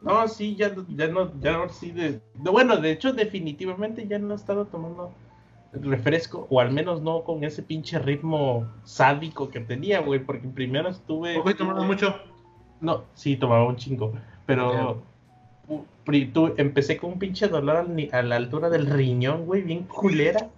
No, 0.03 0.29
sí, 0.29 0.55
ya, 0.57 0.75
ya 0.89 1.09
no, 1.09 1.33
ya 1.41 1.55
ahora 1.57 1.73
sí, 1.73 1.91
de, 1.91 2.21
no, 2.43 2.53
bueno, 2.53 2.77
de 2.77 2.93
hecho, 2.93 3.13
definitivamente 3.13 4.07
ya 4.07 4.19
no 4.19 4.35
he 4.35 4.37
estado 4.37 4.67
tomando 4.67 5.13
refresco, 5.73 6.47
o 6.51 6.61
al 6.61 6.71
menos 6.71 7.03
no 7.03 7.25
con 7.25 7.43
ese 7.45 7.63
pinche 7.63 7.99
ritmo 7.99 8.67
sádico 8.85 9.49
que 9.49 9.61
tenía, 9.61 10.01
güey, 10.01 10.21
porque 10.21 10.47
primero 10.49 10.89
estuve... 10.91 11.41
Tomando 11.57 11.85
mucho. 11.85 12.15
No, 12.81 13.05
sí, 13.15 13.37
tomaba 13.37 13.67
un 13.67 13.77
chingo, 13.77 14.13
pero 14.45 15.03
tu- 16.33 16.55
empecé 16.57 16.99
con 16.99 17.13
un 17.13 17.19
pinche 17.19 17.49
dolor 17.49 17.87
a 18.13 18.23
la 18.23 18.37
altura 18.37 18.69
del 18.69 18.87
riñón, 18.87 19.47
güey, 19.47 19.63
bien 19.63 19.85
culera. 19.85 20.49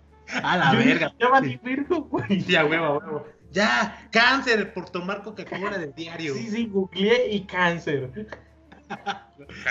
A 0.42 0.58
la 0.58 0.72
Yo 0.72 0.78
verga. 0.78 1.12
valí 1.30 1.58
verga, 1.62 1.96
güey. 1.96 2.40
Sí, 2.42 2.54
a 2.54 2.66
huevo, 2.66 2.84
a 2.84 2.98
huevo. 2.98 3.24
Ya, 3.52 4.08
cáncer 4.12 4.72
por 4.74 4.90
tomar 4.90 5.22
Coca-Cola 5.22 5.78
del 5.78 5.94
diario. 5.94 6.34
Sí, 6.34 6.48
sí, 6.50 6.66
googleé 6.66 7.30
y 7.34 7.40
cáncer. 7.44 8.10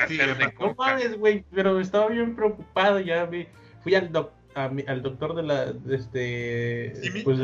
De 0.08 0.54
No 0.60 0.76
coca. 0.76 0.92
mames, 0.92 1.18
güey, 1.18 1.44
pero 1.54 1.80
estaba 1.80 2.08
bien 2.08 2.36
preocupado, 2.36 3.00
ya 3.00 3.26
vi, 3.26 3.48
fui 3.84 3.96
al, 3.96 4.12
doc- 4.12 4.32
a 4.56 4.70
mi- 4.70 4.86
al 4.88 5.02
doctor 5.02 5.36
de 5.36 5.44
la, 5.44 5.72
de 5.74 5.96
este, 5.96 7.22
pues 7.24 7.40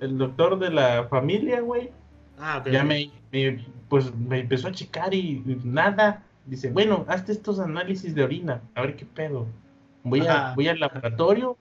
el, 0.00 0.18
doctor 0.18 0.58
de 0.58 0.70
la 0.70 1.06
familia, 1.08 1.60
güey, 1.60 1.90
Ah, 2.38 2.58
ok. 2.58 2.70
ya 2.70 2.82
me, 2.84 3.10
me- 3.30 3.64
pues 3.88 4.14
me 4.14 4.40
empezó 4.40 4.68
a 4.68 4.72
checar 4.72 5.12
y, 5.12 5.42
nada, 5.64 6.22
dice, 6.46 6.70
bueno, 6.70 7.04
hazte 7.08 7.32
estos 7.32 7.60
análisis 7.60 8.14
de 8.14 8.22
orina, 8.24 8.62
a 8.74 8.80
ver 8.82 8.96
qué 8.96 9.04
pedo, 9.04 9.46
voy, 10.02 10.26
a, 10.26 10.54
voy 10.54 10.68
al 10.68 10.80
laboratorio, 10.80 11.56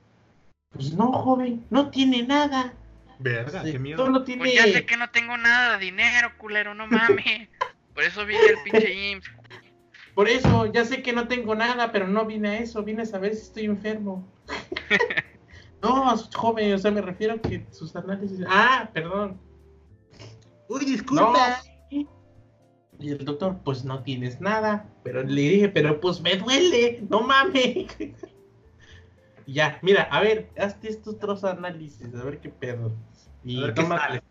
pues 0.71 0.93
no, 0.93 1.11
joven, 1.11 1.65
no 1.69 1.89
tiene 1.89 2.23
nada, 2.23 2.73
Verga, 3.19 3.63
Sí, 3.63 3.73
qué 3.73 3.79
miedo. 3.79 4.05
solo 4.05 4.23
tiene, 4.23 4.43
Pues 4.43 4.53
ya 4.55 4.63
sé 4.63 4.85
que 4.85 4.97
no 4.97 5.09
tengo 5.09 5.37
nada 5.37 5.77
de 5.77 5.85
dinero, 5.85 6.31
culero, 6.37 6.73
no 6.73 6.87
mames. 6.87 7.49
Por 7.93 8.03
eso 8.03 8.25
vi 8.25 8.35
el 8.35 8.55
pinche 8.63 8.93
IMSS. 9.11 9.29
por 10.15 10.29
eso, 10.29 10.65
ya 10.71 10.85
sé 10.85 11.01
que 11.01 11.11
no 11.11 11.27
tengo 11.27 11.53
nada, 11.53 11.91
pero 11.91 12.07
no 12.07 12.25
vine 12.25 12.49
a 12.49 12.57
eso, 12.59 12.81
vine 12.83 13.01
a 13.01 13.05
saber 13.05 13.35
si 13.35 13.41
estoy 13.43 13.65
enfermo. 13.65 14.27
No, 15.81 16.13
joven, 16.35 16.73
o 16.73 16.77
sea, 16.77 16.91
me 16.91 16.99
refiero 17.01 17.35
a 17.35 17.37
que 17.37 17.65
sus 17.71 17.95
análisis. 17.95 18.41
Ah, 18.49 18.89
perdón. 18.93 19.39
Uy, 20.67 20.83
disculpa. 20.83 21.61
Y 21.89 22.05
el 23.11 23.23
doctor, 23.23 23.59
pues 23.63 23.85
no 23.85 24.03
tienes 24.03 24.41
nada. 24.41 24.89
Pero 25.05 25.23
le 25.23 25.41
dije, 25.41 25.69
pero 25.69 26.01
pues 26.01 26.19
me 26.19 26.35
duele, 26.35 27.01
no 27.09 27.21
mames. 27.21 27.87
Ya, 29.47 29.79
mira, 29.81 30.03
a 30.11 30.19
ver, 30.21 30.51
hazte 30.59 30.89
estos 30.89 31.15
otros 31.15 31.43
análisis, 31.43 32.13
a 32.13 32.23
ver 32.23 32.39
qué 32.39 32.49
pedo. 32.49 32.91
Y, 33.43 33.61
ver 33.61 33.73
toma- 33.73 34.21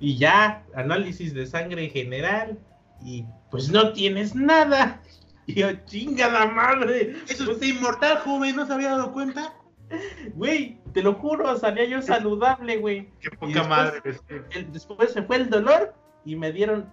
ya, 0.00 0.64
análisis 0.74 1.34
de 1.34 1.46
sangre 1.46 1.84
en 1.84 1.90
general. 1.90 2.58
Y 3.04 3.24
pues 3.50 3.70
no 3.70 3.92
tienes 3.92 4.34
nada. 4.34 5.00
Y 5.46 5.54
yo, 5.60 5.72
chinga 5.86 6.28
la 6.30 6.46
madre. 6.46 7.16
Eso 7.28 7.50
es 7.52 7.62
inmortal, 7.62 8.18
joven, 8.18 8.56
¿no 8.56 8.66
se 8.66 8.72
había 8.72 8.90
dado 8.90 9.12
cuenta? 9.12 9.54
Güey, 10.34 10.78
te 10.92 11.02
lo 11.02 11.14
juro, 11.14 11.56
salía 11.58 11.84
yo 11.84 12.00
saludable, 12.00 12.76
güey. 12.76 13.08
Qué 13.20 13.30
poca 13.30 13.46
después- 13.52 13.68
madre. 13.68 14.02
El- 14.50 14.72
después 14.72 15.12
se 15.12 15.22
fue 15.22 15.36
el 15.36 15.50
dolor 15.50 15.94
y 16.24 16.36
me 16.36 16.52
dieron, 16.52 16.88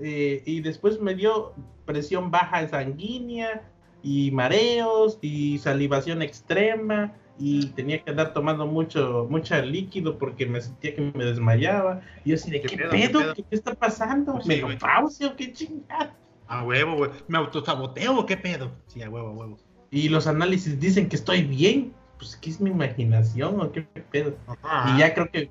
eh, 0.00 0.42
y 0.44 0.60
después 0.60 1.00
me 1.00 1.14
dio 1.14 1.54
presión 1.86 2.30
baja 2.30 2.66
sanguínea 2.68 3.62
y 4.02 4.30
mareos 4.32 5.18
y 5.22 5.58
salivación 5.58 6.20
extrema 6.22 7.14
y 7.38 7.66
tenía 7.68 8.02
que 8.02 8.10
andar 8.10 8.32
tomando 8.32 8.66
mucho, 8.66 9.26
mucho 9.30 9.60
líquido 9.62 10.18
porque 10.18 10.46
me 10.46 10.60
sentía 10.60 10.94
que 10.94 11.12
me 11.14 11.24
desmayaba. 11.24 12.00
Y 12.24 12.30
yo 12.30 12.36
así 12.36 12.50
de, 12.50 12.60
¿Qué 12.60 12.68
¿qué, 12.68 12.76
pedo, 12.76 13.20
pedo? 13.20 13.34
qué 13.34 13.44
está 13.50 13.74
pasando? 13.74 14.40
Sí. 14.40 14.48
¿Menopausia 14.48 15.28
o 15.28 15.36
qué 15.36 15.52
chingada? 15.52 16.14
A 16.46 16.64
huevo, 16.64 16.96
güey. 16.96 17.10
¿Me 17.28 17.38
autosaboteo 17.38 18.26
qué 18.26 18.36
pedo? 18.36 18.70
Sí, 18.86 19.02
a 19.02 19.08
huevo, 19.08 19.28
a 19.28 19.32
huevo. 19.32 19.58
Y 19.90 20.08
los 20.08 20.26
análisis 20.26 20.78
dicen 20.78 21.08
que 21.08 21.16
estoy 21.16 21.42
bien. 21.42 21.92
Pues, 22.18 22.36
¿qué 22.36 22.50
es 22.50 22.60
mi 22.60 22.70
imaginación 22.70 23.60
o 23.60 23.72
qué 23.72 23.82
pedo? 23.82 24.36
Ajá. 24.46 24.94
Y 24.94 25.00
ya 25.00 25.12
creo 25.12 25.30
que 25.30 25.50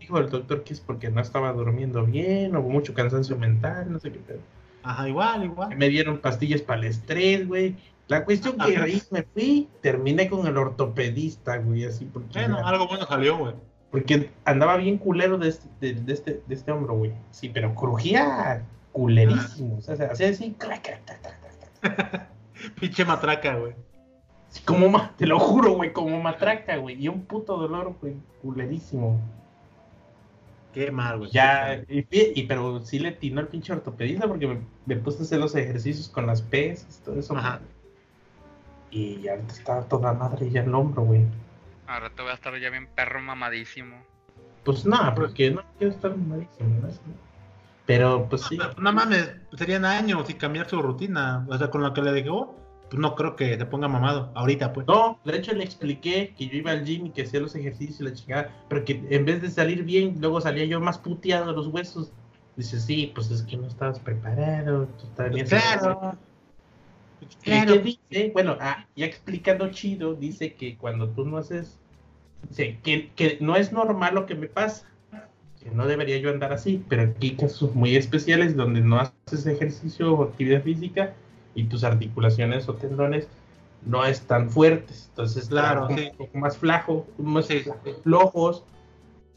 dijo 0.00 0.18
el 0.18 0.30
doctor 0.30 0.64
que 0.64 0.72
es 0.72 0.80
porque 0.80 1.10
no 1.10 1.20
estaba 1.20 1.52
durmiendo 1.52 2.04
bien 2.04 2.56
o 2.56 2.62
mucho 2.62 2.94
cansancio 2.94 3.36
mental, 3.36 3.92
no 3.92 4.00
sé 4.00 4.10
qué 4.10 4.18
pedo. 4.18 4.40
Ajá, 4.82 5.08
igual, 5.08 5.44
igual. 5.44 5.76
Me 5.76 5.88
dieron 5.88 6.18
pastillas 6.18 6.62
para 6.62 6.80
el 6.80 6.86
estrés, 6.86 7.46
güey. 7.46 7.76
La 8.08 8.24
cuestión 8.24 8.56
que 8.56 8.76
ahí 8.76 9.02
me 9.10 9.22
fui, 9.22 9.68
terminé 9.82 10.28
con 10.28 10.46
el 10.46 10.56
ortopedista, 10.56 11.58
güey, 11.58 11.84
así 11.84 12.04
porque, 12.06 12.38
Bueno, 12.40 12.66
algo 12.66 12.88
bueno 12.88 13.06
salió, 13.06 13.36
güey. 13.38 13.54
porque 13.90 14.30
andaba 14.44 14.76
bien 14.78 14.96
culero 14.98 15.36
de 15.38 15.48
este, 15.50 15.68
de, 15.80 15.92
de 15.94 16.12
este, 16.12 16.42
de 16.46 16.54
este 16.54 16.72
hombro, 16.72 16.94
güey. 16.94 17.12
Sí, 17.30 17.48
pero 17.50 17.74
crujía 17.74 18.62
culerísimo. 18.92 19.76
O 19.76 19.80
sea, 19.82 19.96
se 19.96 20.04
hacía 20.06 20.28
así. 20.30 20.56
Pinche 22.80 23.04
matraca, 23.04 23.56
güey. 23.56 23.74
Como, 24.64 24.88
ma- 24.88 25.12
te 25.16 25.26
lo 25.26 25.38
juro, 25.38 25.72
güey, 25.74 25.92
como 25.92 26.20
matraca, 26.20 26.76
güey. 26.76 26.96
Y 27.02 27.08
un 27.08 27.22
puto 27.24 27.56
dolor, 27.56 27.94
güey, 28.00 28.14
culerísimo. 28.42 29.20
Qué 30.72 30.90
mal, 30.90 31.18
güey. 31.18 31.30
Ya, 31.30 31.82
y, 31.88 32.42
pero 32.44 32.80
sí 32.84 32.98
le 32.98 33.12
tinó 33.12 33.40
el 33.40 33.48
pinche 33.48 33.72
ortopedista 33.72 34.26
porque 34.26 34.46
me, 34.46 34.58
me 34.86 34.96
puse 34.96 35.18
a 35.20 35.22
hacer 35.22 35.38
los 35.38 35.54
ejercicios 35.54 36.08
con 36.08 36.26
las 36.26 36.42
pesas, 36.42 37.00
todo 37.04 37.18
eso. 37.18 37.36
Ajá. 37.36 37.60
Y 38.90 39.20
ya 39.20 39.32
ahorita 39.32 39.52
estaba 39.52 39.82
toda 39.82 40.12
madre 40.12 40.50
ya 40.50 40.62
el 40.62 40.74
hombro, 40.74 41.02
güey. 41.02 41.26
Ahora 41.86 42.10
te 42.10 42.22
voy 42.22 42.30
a 42.30 42.34
estar 42.34 42.58
ya 42.58 42.70
bien 42.70 42.86
perro 42.94 43.20
mamadísimo. 43.20 43.96
Pues 44.64 44.84
nada, 44.84 45.14
porque 45.14 45.50
no 45.50 45.62
quiero 45.78 45.94
estar 45.94 46.16
malísimo, 46.16 46.80
¿no? 46.82 46.88
Pero 47.86 48.28
pues 48.28 48.42
sí. 48.42 48.58
No, 48.58 48.70
no 48.74 48.92
mames, 48.92 49.30
serían 49.56 49.86
años 49.86 50.28
y 50.28 50.34
cambiar 50.34 50.68
su 50.68 50.82
rutina. 50.82 51.46
O 51.48 51.56
sea, 51.56 51.70
con 51.70 51.82
lo 51.82 51.94
que 51.94 52.02
le 52.02 52.12
dejó, 52.12 52.54
pues 52.90 53.00
no 53.00 53.14
creo 53.14 53.34
que 53.34 53.56
se 53.56 53.64
ponga 53.64 53.88
mamado. 53.88 54.30
Ahorita, 54.34 54.74
pues. 54.74 54.86
No, 54.86 55.18
de 55.24 55.38
hecho 55.38 55.52
le 55.52 55.64
expliqué 55.64 56.34
que 56.36 56.48
yo 56.48 56.58
iba 56.58 56.72
al 56.72 56.84
gym 56.84 57.06
y 57.06 57.10
que 57.10 57.22
hacía 57.22 57.40
los 57.40 57.54
ejercicios 57.54 58.00
y 58.00 58.04
la 58.04 58.12
chingada, 58.12 58.50
pero 58.68 58.84
que 58.84 59.02
en 59.08 59.24
vez 59.24 59.40
de 59.40 59.50
salir 59.50 59.84
bien, 59.84 60.16
luego 60.20 60.40
salía 60.40 60.66
yo 60.66 60.80
más 60.80 60.98
puteado 60.98 61.46
de 61.46 61.52
los 61.54 61.68
huesos. 61.68 62.12
Dice, 62.56 62.78
sí, 62.80 63.12
pues 63.14 63.30
es 63.30 63.42
que 63.42 63.56
no 63.56 63.68
estabas 63.68 63.98
preparado, 64.00 64.86
tú 64.86 65.06
Claro. 65.14 66.18
¿Y 67.20 67.26
Claro. 67.44 67.74
qué 67.74 67.78
dice? 68.10 68.30
Bueno, 68.32 68.56
ah, 68.60 68.86
ya 68.96 69.06
explicando 69.06 69.68
chido, 69.70 70.14
dice 70.14 70.54
que 70.54 70.76
cuando 70.76 71.08
tú 71.08 71.24
no 71.24 71.38
haces, 71.38 71.78
dice 72.48 72.78
que, 72.82 73.10
que 73.16 73.38
no 73.40 73.56
es 73.56 73.72
normal 73.72 74.14
lo 74.14 74.26
que 74.26 74.34
me 74.34 74.46
pasa, 74.46 74.86
que 75.62 75.70
no 75.70 75.86
debería 75.86 76.18
yo 76.18 76.30
andar 76.30 76.52
así, 76.52 76.82
pero 76.88 77.02
aquí 77.02 77.30
hay 77.30 77.36
casos 77.36 77.74
muy 77.74 77.96
especiales 77.96 78.56
donde 78.56 78.80
no 78.80 79.00
haces 79.00 79.46
ejercicio 79.46 80.12
o 80.14 80.22
actividad 80.24 80.62
física 80.62 81.14
y 81.54 81.64
tus 81.64 81.82
articulaciones 81.84 82.68
o 82.68 82.74
tendones 82.74 83.28
no 83.84 84.04
están 84.04 84.50
fuertes, 84.50 85.06
entonces 85.10 85.48
Claro, 85.48 85.88
sí. 85.88 86.10
un 86.12 86.16
poco 86.16 86.38
más 86.38 86.58
flajo, 86.58 87.06
más 87.18 87.46
Sí. 87.46 87.64
flojos 88.02 88.64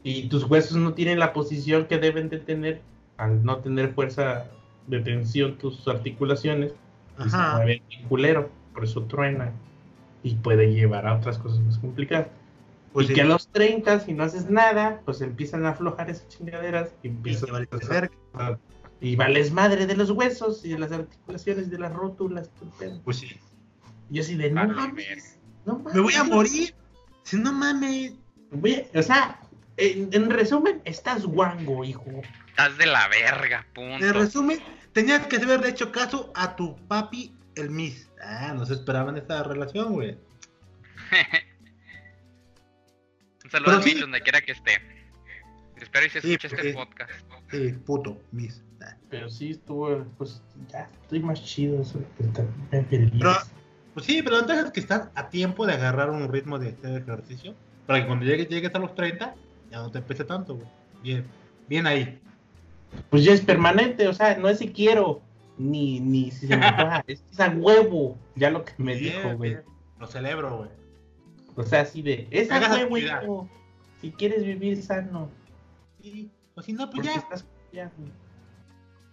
y 0.03 0.27
tus 0.29 0.43
huesos 0.43 0.77
no 0.77 0.93
tienen 0.93 1.19
la 1.19 1.31
posición 1.33 1.85
que 1.85 1.97
deben 1.97 2.29
de 2.29 2.39
tener 2.39 2.81
al 3.17 3.43
no 3.43 3.57
tener 3.57 3.93
fuerza 3.93 4.47
de 4.87 4.99
tensión 4.99 5.57
tus 5.57 5.87
articulaciones 5.87 6.73
y 7.19 7.29
se 7.29 7.35
Ajá. 7.35 7.55
mueve 7.57 7.81
bien 7.89 8.07
culero, 8.07 8.49
por 8.73 8.83
eso 8.83 9.03
truena 9.03 9.51
y 10.23 10.35
puede 10.35 10.73
llevar 10.73 11.07
a 11.07 11.15
otras 11.15 11.37
cosas 11.37 11.59
más 11.61 11.77
complicadas. 11.79 12.27
Pues 12.93 13.05
y 13.05 13.07
sí. 13.09 13.13
que 13.15 13.21
a 13.21 13.25
los 13.25 13.47
30, 13.47 14.01
si 14.01 14.13
no 14.13 14.23
haces 14.23 14.49
nada, 14.49 15.01
pues 15.05 15.21
empiezan 15.21 15.65
a 15.65 15.69
aflojar 15.69 16.09
esas 16.09 16.27
chingaderas 16.27 16.89
y 17.03 17.07
Y 17.07 17.11
vale 17.49 17.67
a- 17.71 17.87
verga. 17.87 18.59
y 18.99 19.15
vales 19.15 19.51
madre 19.51 19.87
de 19.87 19.95
los 19.95 20.11
huesos 20.11 20.63
y 20.65 20.69
de 20.69 20.79
las 20.79 20.91
articulaciones, 20.91 21.69
de 21.71 21.79
las 21.79 21.93
rótulas. 21.93 22.49
todo 22.49 22.65
el 22.69 22.75
pedo. 22.77 23.01
Pues 23.03 23.17
sí. 23.17 23.27
Y 24.09 24.15
yo 24.15 24.21
así 24.21 24.35
de, 24.35 24.51
no 24.51 24.67
mames, 24.67 25.39
no 25.65 25.77
mames. 25.79 25.93
Me 25.95 26.01
voy 26.01 26.13
a 26.15 26.23
morir. 26.23 26.75
Si 27.23 27.37
no 27.37 27.51
mames. 27.53 28.13
Voy 28.51 28.75
a- 28.93 28.99
o 28.99 29.01
sea, 29.01 29.39
en, 29.77 30.09
en 30.11 30.29
resumen, 30.29 30.81
estás 30.83 31.25
guango, 31.25 31.83
hijo. 31.85 32.03
Estás 32.51 32.77
de 32.77 32.85
la 32.85 33.07
verga, 33.07 33.65
punto. 33.73 34.05
En 34.05 34.13
resumen, 34.13 34.59
tenías 34.93 35.25
que 35.27 35.37
haberle 35.37 35.69
hecho 35.69 35.91
caso 35.91 36.31
a 36.35 36.55
tu 36.55 36.75
papi, 36.87 37.33
el 37.55 37.69
Miss. 37.69 38.09
Ah, 38.23 38.53
no 38.55 38.65
se 38.65 38.73
esperaban 38.75 39.17
esa 39.17 39.41
relación, 39.43 39.93
güey. 39.93 40.17
Un 43.43 43.49
saludo 43.49 43.65
Pero 43.71 43.77
a 43.79 43.81
sí. 43.83 43.89
Mitch 43.89 44.01
donde 44.01 44.21
quiera 44.21 44.41
que 44.41 44.51
esté. 44.51 44.71
Espero 45.77 46.05
y 46.05 46.09
se 46.09 46.21
Sí, 46.21 46.33
escuche 46.33 46.47
este 46.55 46.69
sí. 46.71 46.73
podcast. 46.73 47.11
Sí, 47.49 47.71
puto, 47.85 48.21
Miss. 48.31 48.61
Ah. 48.83 48.95
Pero 49.09 49.29
sí 49.29 49.51
estuvo, 49.51 50.05
pues 50.17 50.41
ya 50.69 50.89
estoy 51.01 51.19
más 51.21 51.43
chido. 51.43 51.83
Pero- 52.69 53.37
Pues 53.93 54.05
sí, 54.05 54.21
pero 54.21 54.37
ventaja 54.37 54.61
es 54.61 54.71
que 54.71 54.79
estás 54.79 55.09
a 55.15 55.29
tiempo 55.29 55.65
de 55.65 55.73
agarrar 55.73 56.09
un 56.11 56.31
ritmo 56.31 56.59
de 56.59 56.69
hacer 56.69 57.01
ejercicio. 57.01 57.55
Para 57.87 57.99
que 58.01 58.07
cuando 58.07 58.25
llegues, 58.25 58.47
llegues 58.47 58.73
a 58.73 58.79
los 58.79 58.95
30, 58.95 59.35
ya 59.69 59.77
no 59.79 59.91
te 59.91 60.01
pese 60.01 60.23
tanto, 60.23 60.55
güey. 60.55 60.67
Bien, 61.01 61.25
bien 61.67 61.87
ahí. 61.87 62.21
Pues 63.09 63.23
ya 63.23 63.33
es 63.33 63.41
permanente, 63.41 64.07
o 64.07 64.13
sea, 64.13 64.37
no 64.37 64.49
es 64.49 64.59
si 64.59 64.71
quiero, 64.71 65.21
ni, 65.57 65.99
ni 65.99 66.31
si 66.31 66.47
se 66.47 66.57
me 66.57 66.65
antoja, 66.67 67.03
es 67.07 67.39
a 67.39 67.49
huevo, 67.49 68.17
ya 68.35 68.49
lo 68.49 68.63
que 68.65 68.73
me 68.77 68.95
Bien, 68.95 69.15
dijo, 69.15 69.37
güey. 69.37 69.57
Lo 69.99 70.07
celebro, 70.07 70.57
güey. 70.57 70.69
O 71.55 71.63
sea, 71.63 71.81
así 71.81 72.01
de, 72.01 72.27
es 72.31 72.49
a 72.51 72.59
huevo, 72.59 72.97
hijo, 72.97 73.49
si 73.99 74.11
quieres 74.11 74.43
vivir 74.43 74.81
sano. 74.81 75.29
Sí, 76.01 76.31
o 76.55 76.61
si 76.61 76.73
no, 76.73 76.89
pues 76.89 77.05
ya. 77.05 77.13
estás 77.13 77.45
ya, 77.71 77.91
güey. 77.97 78.11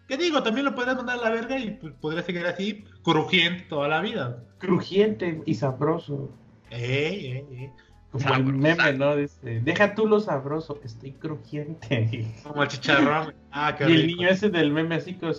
¿Qué 0.09 0.17
digo? 0.17 0.43
También 0.43 0.65
lo 0.65 0.75
podrías 0.75 0.97
mandar 0.97 1.19
a 1.19 1.23
la 1.23 1.31
verga 1.31 1.59
y 1.59 1.73
pues, 1.73 1.93
podría 2.01 2.23
seguir 2.23 2.47
así, 2.47 2.85
crujiente 3.03 3.65
toda 3.65 3.89
la 3.89 4.01
vida. 4.01 4.43
crujiente 4.57 5.43
y 5.45 5.55
sabroso. 5.55 6.31
Ey, 6.71 7.27
ey, 7.27 7.47
ey. 7.53 7.71
Como 8.10 8.35
el 8.35 8.44
meme, 8.44 8.93
¿no? 8.94 9.16
Dice, 9.16 9.60
deja 9.60 9.94
tú 9.94 10.06
lo 10.06 10.18
sabroso, 10.20 10.80
estoy 10.82 11.12
crujiente. 11.12 12.26
Como 12.43 12.62
el 12.62 12.68
chicharrón. 12.68 13.35
Ah, 13.51 13.74
qué 13.76 13.85
y 13.85 13.93
el 13.93 14.02
rico. 14.02 14.16
niño 14.16 14.28
ese 14.30 14.48
del 14.48 14.72
meme 14.72 14.94
así 14.94 15.14
con, 15.14 15.35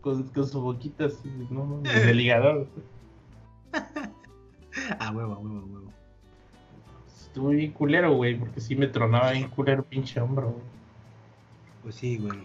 con, 0.00 0.22
con 0.24 0.46
su 0.46 0.60
boquita 0.62 1.06
así, 1.06 1.30
no, 1.50 1.66
no, 1.66 1.80
del 1.82 2.16
ligador. 2.16 2.66
Ah, 4.98 5.12
huevo, 5.14 5.34
huevo, 5.34 5.66
huevo. 5.66 5.92
Estuvo 7.06 7.48
bien 7.50 7.72
culero, 7.72 8.14
güey, 8.14 8.38
porque 8.38 8.60
sí 8.60 8.76
me 8.76 8.86
tronaba 8.86 9.32
bien 9.32 9.48
culero 9.48 9.80
el 9.80 9.86
pinche 9.86 10.20
hombro, 10.20 10.52
güey. 10.52 10.64
Pues 11.82 11.96
sí, 11.96 12.16
güey. 12.16 12.38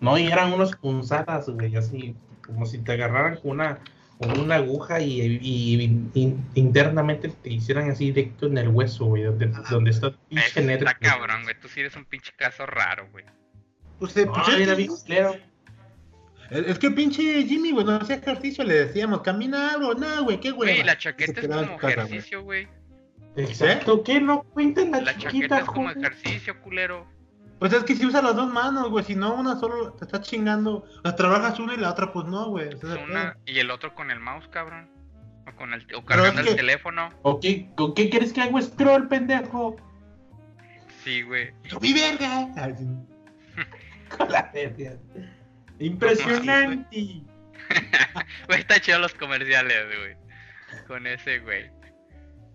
No, 0.00 0.16
y 0.16 0.26
eran 0.26 0.52
unos 0.52 0.76
punzadas, 0.76 1.48
güey, 1.48 1.74
así, 1.76 2.14
como 2.46 2.64
si 2.64 2.78
te 2.78 2.92
agarraran 2.92 3.36
con 3.36 3.52
una, 3.52 3.80
con 4.20 4.38
una 4.38 4.56
aguja 4.56 5.00
y, 5.00 5.38
y- 5.40 5.82
in- 6.14 6.44
internamente 6.54 7.30
te 7.30 7.50
hicieran 7.50 7.90
así 7.90 8.12
directo 8.12 8.46
en 8.48 8.58
el 8.58 8.68
hueso, 8.68 9.06
güey, 9.06 9.22
donde, 9.22 9.46
donde 9.70 9.90
está 9.92 10.12
pinche 10.28 10.60
nervio. 10.60 10.86
está 10.86 10.98
cabrón, 10.98 11.42
güey. 11.44 11.58
Tú 11.58 11.68
sí 11.68 11.80
eres 11.80 11.96
un 11.96 12.04
pinche 12.04 12.30
caso 12.36 12.66
raro, 12.66 13.08
güey. 13.12 13.24
Pues, 13.98 14.14
eh, 14.18 14.26
pues, 14.26 14.46
era 14.48 14.72
que, 14.72 14.74
bien 14.76 14.90
culero. 14.94 15.36
es- 16.50 16.78
que 16.78 16.90
pinche 16.90 17.22
Jimmy, 17.44 17.70
güey, 17.72 17.86
no 17.86 17.92
hacía 17.96 18.16
ejercicio, 18.16 18.62
le 18.62 18.74
decíamos, 18.86 19.22
camina 19.22 19.72
algo, 19.72 19.94
nada, 19.94 20.20
güey, 20.20 20.38
qué 20.38 20.50
güey. 20.50 20.74
Güey, 20.74 20.84
la 20.84 20.98
chaqueta 20.98 21.40
es 21.40 21.48
como 21.48 21.78
ejercicio, 21.88 22.42
güey. 22.42 22.68
Exacto, 23.36 24.02
¿qué? 24.02 24.20
No 24.20 24.42
cuenta 24.42 24.84
la, 24.84 25.00
La 25.00 25.12
chiquita, 25.16 25.30
chaqueta 25.30 25.58
es 25.60 25.64
como 25.64 25.88
joder? 25.88 25.98
ejercicio, 25.98 26.60
culero. 26.60 27.06
Pues 27.60 27.72
es 27.74 27.84
que 27.84 27.94
si 27.94 28.04
usas 28.06 28.24
las 28.24 28.34
dos 28.34 28.50
manos, 28.52 28.88
güey, 28.90 29.04
si 29.04 29.14
no, 29.14 29.34
una 29.34 29.54
solo 29.60 29.92
te 29.92 30.04
está 30.06 30.20
chingando. 30.20 30.78
O 30.78 31.00
sea, 31.04 31.14
trabajas 31.14 31.60
una 31.60 31.74
y 31.74 31.76
la 31.76 31.90
otra, 31.90 32.10
pues 32.12 32.26
no, 32.26 32.48
güey. 32.48 32.68
el 32.70 32.98
una- 33.08 33.36
y 33.46 33.58
el 33.60 33.70
otro 33.70 33.94
con 33.94 34.10
el 34.10 34.18
mouse, 34.18 34.48
cabrón. 34.48 34.90
O 35.46 35.54
con 35.56 35.72
el 35.74 35.86
o 35.94 36.04
cargando 36.04 36.40
el 36.40 36.56
teléfono. 36.56 37.10
¿O 37.22 37.38
qué, 37.38 37.70
¿Con 37.76 37.94
qué 37.94 38.08
quieres 38.10 38.32
que 38.32 38.40
hago 38.40 38.60
scroll, 38.60 39.08
pendejo? 39.08 39.76
Sí, 41.04 41.22
güey. 41.22 41.52
¡Yo, 41.64 41.78
mi 41.80 41.92
verga! 41.92 42.48
Con 44.16 44.32
la 44.32 44.50
verga. 44.52 44.96
Impresionante. 45.78 47.22
Güey, 48.48 48.60
está 48.60 48.80
chido 48.80 48.98
los 48.98 49.14
comerciales, 49.14 49.86
güey. 49.86 50.16
Con 50.88 51.06
ese, 51.06 51.38
güey. 51.40 51.70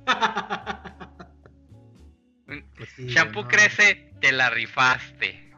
Pues 2.45 2.89
sí, 2.95 3.07
Shampoo 3.07 3.43
no. 3.43 3.47
crece, 3.47 4.11
te 4.21 4.31
la 4.31 4.49
rifaste. 4.49 5.51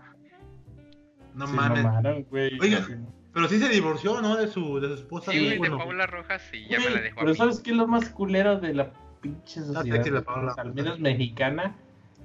No 1.34 1.48
Se 1.48 1.54
mames. 1.54 2.30
güey. 2.30 2.60
Oigan, 2.60 3.08
Pero 3.34 3.48
sí 3.48 3.60
se 3.60 3.70
divorció, 3.70 4.22
¿no? 4.22 4.36
De 4.38 4.48
su, 4.48 4.80
de 4.80 4.88
su 4.88 4.94
esposa. 4.96 5.32
Sí, 5.32 5.50
de 5.50 5.58
bueno. 5.58 5.78
Paula 5.78 6.08
Rojas 6.08 6.42
sí, 6.52 6.66
ya 6.70 6.80
me 6.80 6.90
la 6.90 7.02
dejó 7.02 7.20
a 7.20 7.22
Pero 7.22 7.32
mí. 7.34 7.38
¿sabes 7.38 7.60
qué 7.60 7.72
es 7.72 7.78
lo 7.78 7.88
más 7.88 8.10
culero 8.10 8.60
de 8.60 8.74
la 8.74 8.92
pinche 9.22 9.62
sexy 9.62 9.74
sociedad? 9.74 10.06
la 10.08 10.22
Paola. 10.22 10.54
al 10.58 10.74
menos 10.74 11.00
mexicana. 11.00 11.76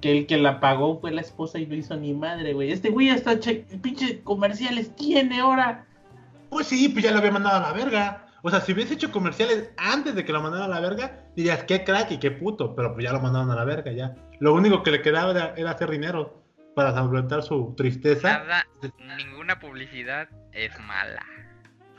Que 0.01 0.17
el 0.19 0.25
que 0.25 0.37
la 0.37 0.59
pagó 0.59 0.99
fue 0.99 1.11
la 1.11 1.21
esposa 1.21 1.59
y 1.59 1.65
no 1.65 1.75
hizo 1.75 1.95
ni 1.95 2.13
madre, 2.13 2.51
güey. 2.53 2.71
Este 2.73 2.89
güey 2.89 3.09
hasta 3.09 3.39
che- 3.39 3.65
pinche 3.81 4.21
comerciales 4.21 4.93
tiene 4.95 5.39
ahora. 5.39 5.85
Pues 6.49 6.67
sí, 6.67 6.89
pues 6.89 7.05
ya 7.05 7.11
lo 7.11 7.19
había 7.19 7.31
mandado 7.31 7.57
a 7.57 7.69
la 7.69 7.73
verga. 7.73 8.27
O 8.41 8.49
sea, 8.49 8.59
si 8.59 8.73
hubiese 8.73 8.95
hecho 8.95 9.11
comerciales 9.11 9.71
antes 9.77 10.13
de 10.15 10.25
que 10.25 10.33
lo 10.33 10.41
mandara 10.41 10.65
a 10.65 10.67
la 10.67 10.81
verga, 10.81 11.23
dirías 11.37 11.63
qué 11.63 11.85
crack 11.85 12.11
y 12.11 12.17
qué 12.19 12.31
puto. 12.31 12.75
Pero 12.75 12.93
pues 12.93 13.05
ya 13.05 13.13
lo 13.13 13.21
mandaron 13.21 13.49
a 13.51 13.55
la 13.55 13.63
verga, 13.63 13.93
ya. 13.93 14.13
Lo 14.43 14.53
único 14.53 14.83
que 14.83 14.91
le 14.91 15.01
quedaba 15.01 15.31
era, 15.31 15.53
era 15.55 15.71
hacer 15.71 15.89
dinero 15.89 16.43
para 16.75 16.93
solventar 16.93 17.43
su 17.43 17.73
tristeza. 17.77 18.39
Nada, 18.39 18.67
ninguna 19.17 19.57
publicidad 19.57 20.27
es 20.51 20.77
mala. 20.81 21.25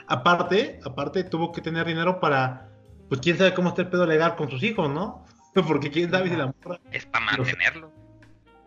Aparte, 0.08 0.78
aparte 0.84 1.24
tuvo 1.24 1.52
que 1.52 1.62
tener 1.62 1.86
dinero 1.86 2.20
para, 2.20 2.68
pues 3.08 3.22
quién 3.22 3.38
sabe 3.38 3.54
cómo 3.54 3.70
está 3.70 3.80
el 3.80 3.88
pedo 3.88 4.04
legal 4.04 4.36
con 4.36 4.50
sus 4.50 4.62
hijos, 4.62 4.90
¿no? 4.90 5.24
Porque 5.66 5.90
quién 5.90 6.10
sabe 6.10 6.28
si 6.28 6.36
la 6.36 6.48
morra. 6.48 6.78
Es 6.92 7.06
para 7.06 7.24
mantenerlo. 7.24 7.90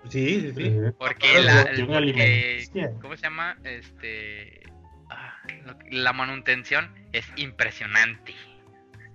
Sí, 0.10 0.42
sí, 0.42 0.54
sí. 0.56 0.76
Porque 0.98 1.40
la, 1.44 1.66
porque-. 1.88 2.68
¿cómo 3.00 3.16
se 3.16 3.22
llama? 3.22 3.58
Este, 3.64 4.64
ah, 5.12 5.36
la 5.92 6.14
manutención 6.14 6.92
es 7.12 7.32
impresionante. 7.36 8.34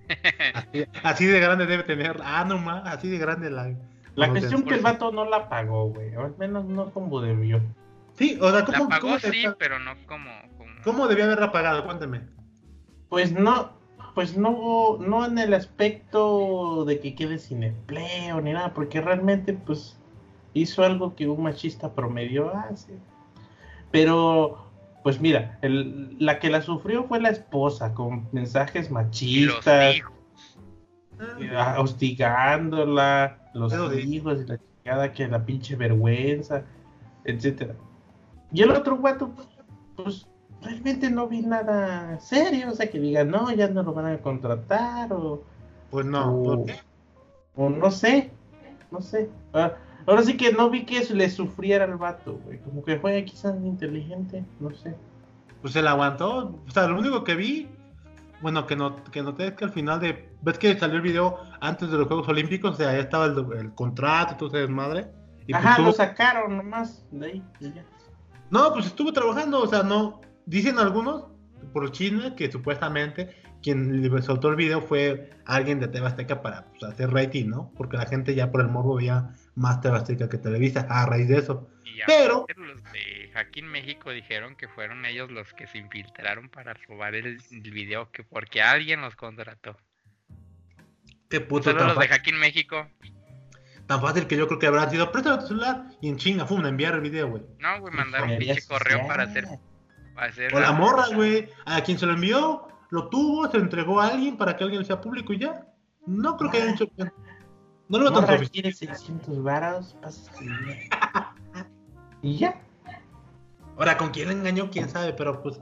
Así, 0.55 0.85
así 1.03 1.27
de 1.27 1.41
grande 1.41 1.67
debe 1.67 1.83
tener. 1.83 2.21
Ah, 2.23 2.45
no 2.47 2.59
más, 2.59 2.87
así 2.87 3.09
de 3.09 3.19
grande 3.19 3.51
la. 3.51 3.73
La 4.15 4.27
como 4.29 4.39
cuestión 4.41 4.63
que 4.65 4.75
el 4.75 4.81
vato 4.83 5.11
no 5.13 5.25
la 5.25 5.49
pagó, 5.49 5.87
güey. 5.89 6.15
Al 6.15 6.35
menos 6.39 6.65
no 6.67 6.91
como 6.91 7.21
debió. 7.21 7.61
Sí, 8.15 8.39
o 8.41 8.51
sea, 8.51 8.61
La 8.61 8.65
¿cómo, 8.67 8.89
pagó 8.89 9.01
cómo, 9.09 9.19
sí, 9.19 9.45
pero 9.59 9.79
no 9.79 9.93
como, 10.07 10.31
como- 10.59 10.71
cómo 10.85 11.09
debía 11.09 11.25
haberla 11.25 11.51
pagado? 11.51 11.85
Cuéntame. 11.85 12.21
Pues 13.09 13.33
no, 13.33 13.73
pues 14.15 14.37
no, 14.37 14.99
no 14.99 15.25
en 15.25 15.39
el 15.39 15.55
aspecto 15.55 16.85
de 16.85 17.01
que 17.01 17.15
quede 17.15 17.39
sin 17.39 17.63
empleo 17.63 18.41
ni 18.43 18.53
nada, 18.53 18.75
porque 18.75 19.01
realmente 19.01 19.55
pues 19.55 19.99
hizo 20.55 20.85
algo 20.85 21.15
que 21.17 21.27
un 21.29 21.43
machista 21.43 21.95
promedio 21.95 22.55
hace. 22.55 22.99
Pero, 23.91 24.71
pues 25.03 25.21
mira, 25.21 25.59
el- 25.63 26.17
la 26.19 26.39
que 26.39 26.51
la 26.51 26.61
sufrió 26.63 27.05
fue 27.05 27.21
la 27.21 27.31
esposa, 27.31 27.95
con 27.95 28.29
mensajes 28.33 28.87
y 28.87 28.89
los 28.89 28.91
machistas, 28.93 29.97
hijos. 29.97 30.13
ah, 31.57 31.77
hostigándola, 31.79 33.39
los 33.55 33.73
hijos 33.97 34.41
y 34.41 34.47
la 34.47 34.59
chingada, 34.59 35.13
que 35.13 35.29
la 35.29 35.45
pinche 35.45 35.77
vergüenza, 35.77 36.65
etcétera. 37.25 37.75
Y 38.53 38.63
el 38.63 38.71
otro 38.71 38.97
guato, 38.97 39.31
pues 39.97 40.27
realmente 40.63 41.11
no 41.11 41.29
vi 41.29 41.43
nada 41.43 42.19
serio, 42.21 42.71
o 42.71 42.75
sea 42.75 42.91
que 42.91 43.01
diga, 43.01 43.25
no, 43.25 43.51
ya 43.53 43.69
no 43.69 43.83
lo 43.83 43.93
van 43.93 44.07
a 44.07 44.19
contratar, 44.19 45.13
o, 45.13 45.43
Pues 45.91 46.07
no, 46.07 46.35
o, 46.35 46.43
¿por 46.43 46.65
qué? 46.67 46.75
o 47.57 47.69
no 47.71 47.91
sé, 47.91 48.31
no 48.91 49.01
sé. 49.01 49.31
Ah, 49.53 49.73
ahora 50.07 50.23
sí 50.23 50.37
que 50.37 50.53
no 50.53 50.71
vi 50.71 50.85
que 50.85 51.03
le 51.15 51.31
sufriera 51.31 51.85
al 51.85 51.97
vato, 51.97 52.39
güey, 52.45 52.59
como 52.59 52.85
que 52.85 52.99
fue 52.99 53.25
quizás 53.25 53.57
inteligente, 53.65 54.45
no 54.61 54.71
sé. 54.75 54.95
Pues 55.61 55.75
se 55.75 55.83
la 55.83 55.93
aguantó. 55.93 56.59
O 56.67 56.71
sea, 56.71 56.89
lo 56.89 56.99
único 56.99 57.23
que 57.23 57.37
vi, 57.37 57.69
bueno, 58.43 58.67
que, 58.67 58.77
no, 58.77 59.03
que 59.05 59.23
noté 59.23 59.47
es 59.49 59.53
que 59.55 59.65
al 59.65 59.73
final 59.73 60.01
de. 60.01 60.29
¿Ves 60.43 60.59
que 60.59 60.79
salió 60.79 60.97
el 60.97 61.03
video 61.03 61.39
antes 61.61 61.91
de 61.91 61.97
los 61.97 62.07
Juegos 62.09 62.29
Olímpicos? 62.29 62.73
O 62.73 62.75
sea, 62.75 62.93
ya 62.93 62.99
estaba 62.99 63.27
el, 63.27 63.47
el 63.59 63.75
contrato 63.75 64.35
y 64.35 64.37
todo 64.37 64.49
ese 64.49 64.59
desmadre. 64.59 65.07
Y 65.47 65.53
pues 65.53 65.65
Ajá, 65.65 65.77
tuvo- 65.77 65.87
lo 65.87 65.93
sacaron 65.93 66.57
nomás 66.57 67.05
de 67.11 67.27
ahí. 67.27 67.43
y 67.61 67.73
ya. 67.73 67.85
No, 68.51 68.73
pues 68.73 68.87
estuvo 68.87 69.13
trabajando, 69.13 69.61
o 69.63 69.67
sea, 69.67 69.83
no. 69.83 70.21
Dicen 70.45 70.79
algunos, 70.79 71.27
por 71.73 71.91
chisme, 71.93 72.35
que 72.35 72.51
supuestamente 72.51 73.41
quien 73.63 74.03
le 74.03 74.23
soltó 74.23 74.49
el 74.49 74.57
video 74.57 74.83
fue 74.83 75.31
alguien 75.47 75.79
de 75.79 75.87
TV 75.87 76.05
Azteca 76.07 76.43
para 76.43 76.67
pues, 76.73 76.83
hacer 76.83 77.11
rating, 77.13 77.49
¿no? 77.49 77.71
Porque 77.77 77.97
la 77.97 78.07
gente 78.07 78.35
ya 78.35 78.51
por 78.51 78.61
el 78.61 78.69
morbo 78.69 78.97
veía 78.97 79.31
más 79.55 79.81
TV 79.81 79.97
Azteca 79.97 80.29
que 80.29 80.37
Televisa 80.39 80.87
a 80.91 81.07
raíz 81.07 81.29
de 81.29 81.39
eso. 81.39 81.69
Pero- 82.07 82.45
Hacking 83.33 83.67
México 83.67 84.11
dijeron 84.11 84.55
que 84.57 84.69
fueron 84.69 85.05
ellos 85.05 85.31
los 85.31 85.53
que 85.55 85.67
se 85.67 85.79
infiltraron 85.79 86.49
para 86.49 86.75
robar 86.89 87.15
el, 87.15 87.39
el 87.51 87.71
video, 87.71 88.11
que 88.13 88.23
porque 88.25 88.63
alguien 88.63 89.01
los 89.01 89.17
contrató. 89.17 89.77
Qué 91.29 91.41
puto 91.41 91.65
Solo 91.71 91.79
tan, 91.79 91.89
los 91.89 91.99
de 91.99 92.09
Hacking 92.09 92.39
México. 92.39 92.87
tan 93.87 94.01
fácil 94.01 94.27
que 94.27 94.37
yo 94.37 94.47
creo 94.49 94.59
que 94.59 94.67
habrán 94.67 94.91
sido, 94.91 95.11
préstame 95.11 95.39
tu 95.39 95.47
celular 95.49 95.87
y 96.01 96.09
en 96.09 96.17
chinga, 96.17 96.47
fum, 96.47 96.65
enviar 96.67 96.95
el 96.95 97.01
video, 97.01 97.29
güey. 97.29 97.43
No, 97.59 97.81
güey, 97.81 97.93
mandaron 97.95 98.29
un 98.29 98.35
Ingeniería 98.35 98.55
pinche 98.57 98.69
correo 98.69 99.07
para 99.07 99.25
hacer, 99.25 99.47
para 100.15 100.27
hacer 100.29 100.55
O 100.55 100.61
la 100.61 100.67
la- 100.69 100.73
morra, 100.73 101.07
güey, 101.15 101.49
a 101.65 101.83
quien 101.83 101.99
se 101.99 102.07
lo 102.07 102.13
envió, 102.13 102.69
lo 102.91 103.09
tuvo, 103.09 103.51
se 103.51 103.57
lo 103.57 103.65
entregó 103.65 104.01
a 104.01 104.09
alguien 104.09 104.37
para 104.37 104.57
que 104.57 104.65
alguien 104.65 104.85
sea 104.85 105.01
público 105.01 105.33
y 105.33 105.39
ya. 105.39 105.67
No 106.07 106.37
creo 106.37 106.51
que 106.51 106.59
hayan 106.59 106.75
hecho. 106.75 106.87
No 107.89 107.99
lo 107.99 108.05
veo 108.05 108.13
tan 108.13 108.23
Morra 108.23 108.35
sofisticado. 108.35 108.51
quiere 108.53 108.73
600 108.73 109.43
varos, 109.43 109.97
pasa 110.03 110.33
su 110.33 110.41
dinero. 110.41 110.81
Y 112.25 112.37
ya. 112.39 112.61
Ahora, 113.77 113.97
¿con 113.97 114.11
quién 114.11 114.29
le 114.29 114.35
engañó? 114.35 114.71
¿Quién 114.71 114.89
sabe? 114.89 115.13
Pero 115.13 115.43
pues, 115.43 115.59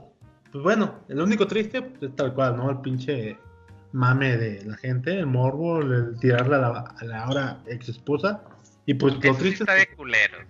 pues 0.53 0.63
bueno, 0.65 1.01
el 1.09 1.21
único 1.21 1.47
triste 1.47 1.83
pues, 1.83 2.03
es 2.11 2.17
tal 2.17 2.35
cual, 2.35 2.57
¿no? 2.57 2.71
El 2.71 2.81
pinche 2.81 3.39
mame 3.93 4.37
de 4.37 4.65
la 4.65 4.77
gente, 4.77 5.19
el 5.19 5.27
morbo, 5.27 5.81
el 5.81 6.19
tirarle 6.21 6.57
a 6.57 6.59
la, 6.59 6.95
a 6.99 7.05
la 7.05 7.25
ahora 7.25 7.63
ex 7.67 7.89
esposa. 7.89 8.43
Y 8.87 8.95
pues 8.95 9.15
lo 9.15 9.35
triste 9.35 9.63
está 9.63 9.77
es 9.77 9.89
de 9.89 9.97
culeros. 9.97 10.47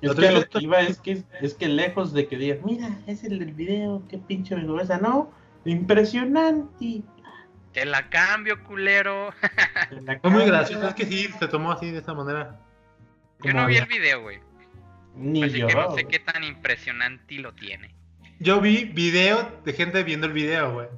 Es 0.00 0.14
que 0.14 0.30
lo 0.30 0.60
iba 0.60 0.80
es 0.80 1.00
que, 1.00 1.24
es 1.40 1.54
que 1.54 1.68
lejos 1.68 2.12
de 2.12 2.28
que 2.28 2.36
digas, 2.36 2.58
mira, 2.64 2.98
es 3.06 3.24
el 3.24 3.40
del 3.40 3.52
video, 3.52 4.02
qué 4.08 4.18
pinche 4.18 4.54
vergüenza, 4.54 4.98
no, 4.98 5.32
impresionante. 5.64 7.02
Te 7.72 7.84
la 7.84 8.08
cambio, 8.08 8.62
culero. 8.64 9.30
fue 10.22 10.30
muy 10.30 10.44
gracioso, 10.46 10.88
es 10.88 10.94
que 10.94 11.06
sí, 11.06 11.28
se 11.38 11.48
tomó 11.48 11.72
así 11.72 11.90
de 11.90 11.98
esa 11.98 12.14
manera. 12.14 12.60
Yo 13.42 13.52
no 13.52 13.66
vi 13.66 13.76
el 13.76 13.86
video, 13.86 14.22
güey. 14.22 14.40
Ni 15.16 15.42
Así 15.42 15.58
yo. 15.58 15.66
que 15.66 15.74
no 15.74 15.94
sé 15.94 16.04
qué 16.06 16.18
tan 16.18 16.44
impresionante 16.44 17.34
lo 17.36 17.54
tiene. 17.54 17.94
Yo 18.40 18.60
vi 18.60 18.84
video 18.84 19.60
de 19.64 19.72
gente 19.72 20.02
viendo 20.04 20.26
el 20.26 20.32
video, 20.32 20.72
güey. 20.72 20.88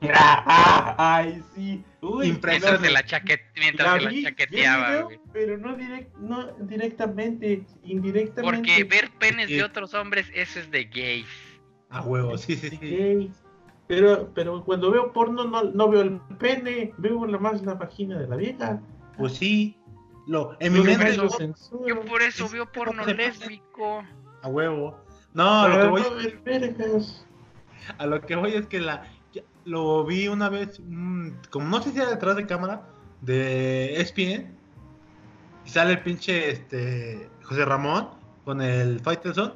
Ay, 0.12 1.42
sí. 1.54 1.84
Uy, 2.00 2.28
Impresionante. 2.28 2.80
Mientras 2.80 2.80
se 2.80 2.90
la, 2.90 3.04
chaquet 3.04 3.40
mientras 3.58 4.02
la 4.02 4.08
vi, 4.10 4.22
chaqueteaba, 4.22 4.88
video, 4.88 5.04
güey. 5.04 5.20
pero 5.32 5.58
no, 5.58 5.76
direct, 5.76 6.16
no 6.16 6.52
directamente, 6.60 7.64
indirectamente. 7.84 8.56
Porque 8.56 8.84
ver 8.84 9.10
penes 9.18 9.48
de 9.48 9.62
otros 9.62 9.92
hombres, 9.94 10.26
eso 10.34 10.60
es 10.60 10.70
de 10.70 10.84
gays. 10.84 11.28
A 11.90 12.02
huevo, 12.02 12.38
sí, 12.38 12.56
sí, 12.56 12.70
sí. 12.70 13.30
Pero, 13.88 14.32
pero 14.34 14.64
cuando 14.64 14.90
veo 14.90 15.12
porno 15.12 15.44
no, 15.44 15.64
no 15.64 15.88
veo 15.90 16.02
el 16.02 16.20
pene, 16.38 16.92
veo 16.98 17.26
la 17.26 17.38
más 17.38 17.62
la 17.62 17.74
vagina 17.74 18.18
de 18.18 18.28
la 18.28 18.36
vieja. 18.36 18.80
Pues 19.18 19.34
sí. 19.34 19.76
Lo, 20.26 20.56
en 20.60 20.72
mi 20.72 20.78
Lo 20.78 20.84
mente, 20.84 21.16
Yo 21.16 21.28
censuro. 21.30 22.04
por 22.04 22.22
eso 22.22 22.46
es- 22.46 22.52
veo 22.52 22.70
porno 22.70 23.04
lésbico. 23.06 24.02
a 24.42 24.48
huevo. 24.48 24.98
No, 25.34 25.68
lo 25.68 25.80
que 25.80 25.88
voy. 25.88 26.02
A 27.98 28.06
lo 28.06 28.20
que 28.20 28.36
voy 28.36 28.54
es 28.54 28.66
que 28.66 28.80
la 28.80 29.04
lo 29.64 30.04
vi 30.04 30.26
una 30.28 30.48
vez, 30.48 30.80
mm, 30.84 31.28
como 31.50 31.66
no 31.68 31.82
sé 31.82 31.92
si 31.92 31.98
era 31.98 32.10
detrás 32.10 32.34
de 32.36 32.46
cámara, 32.46 32.82
de 33.20 33.94
ESPN, 34.00 34.50
y 35.66 35.68
sale 35.68 35.92
el 35.92 36.00
pinche 36.02 36.50
este, 36.50 37.28
José 37.42 37.64
Ramón 37.64 38.08
con 38.44 38.62
el 38.62 39.00
Faitelson, 39.00 39.52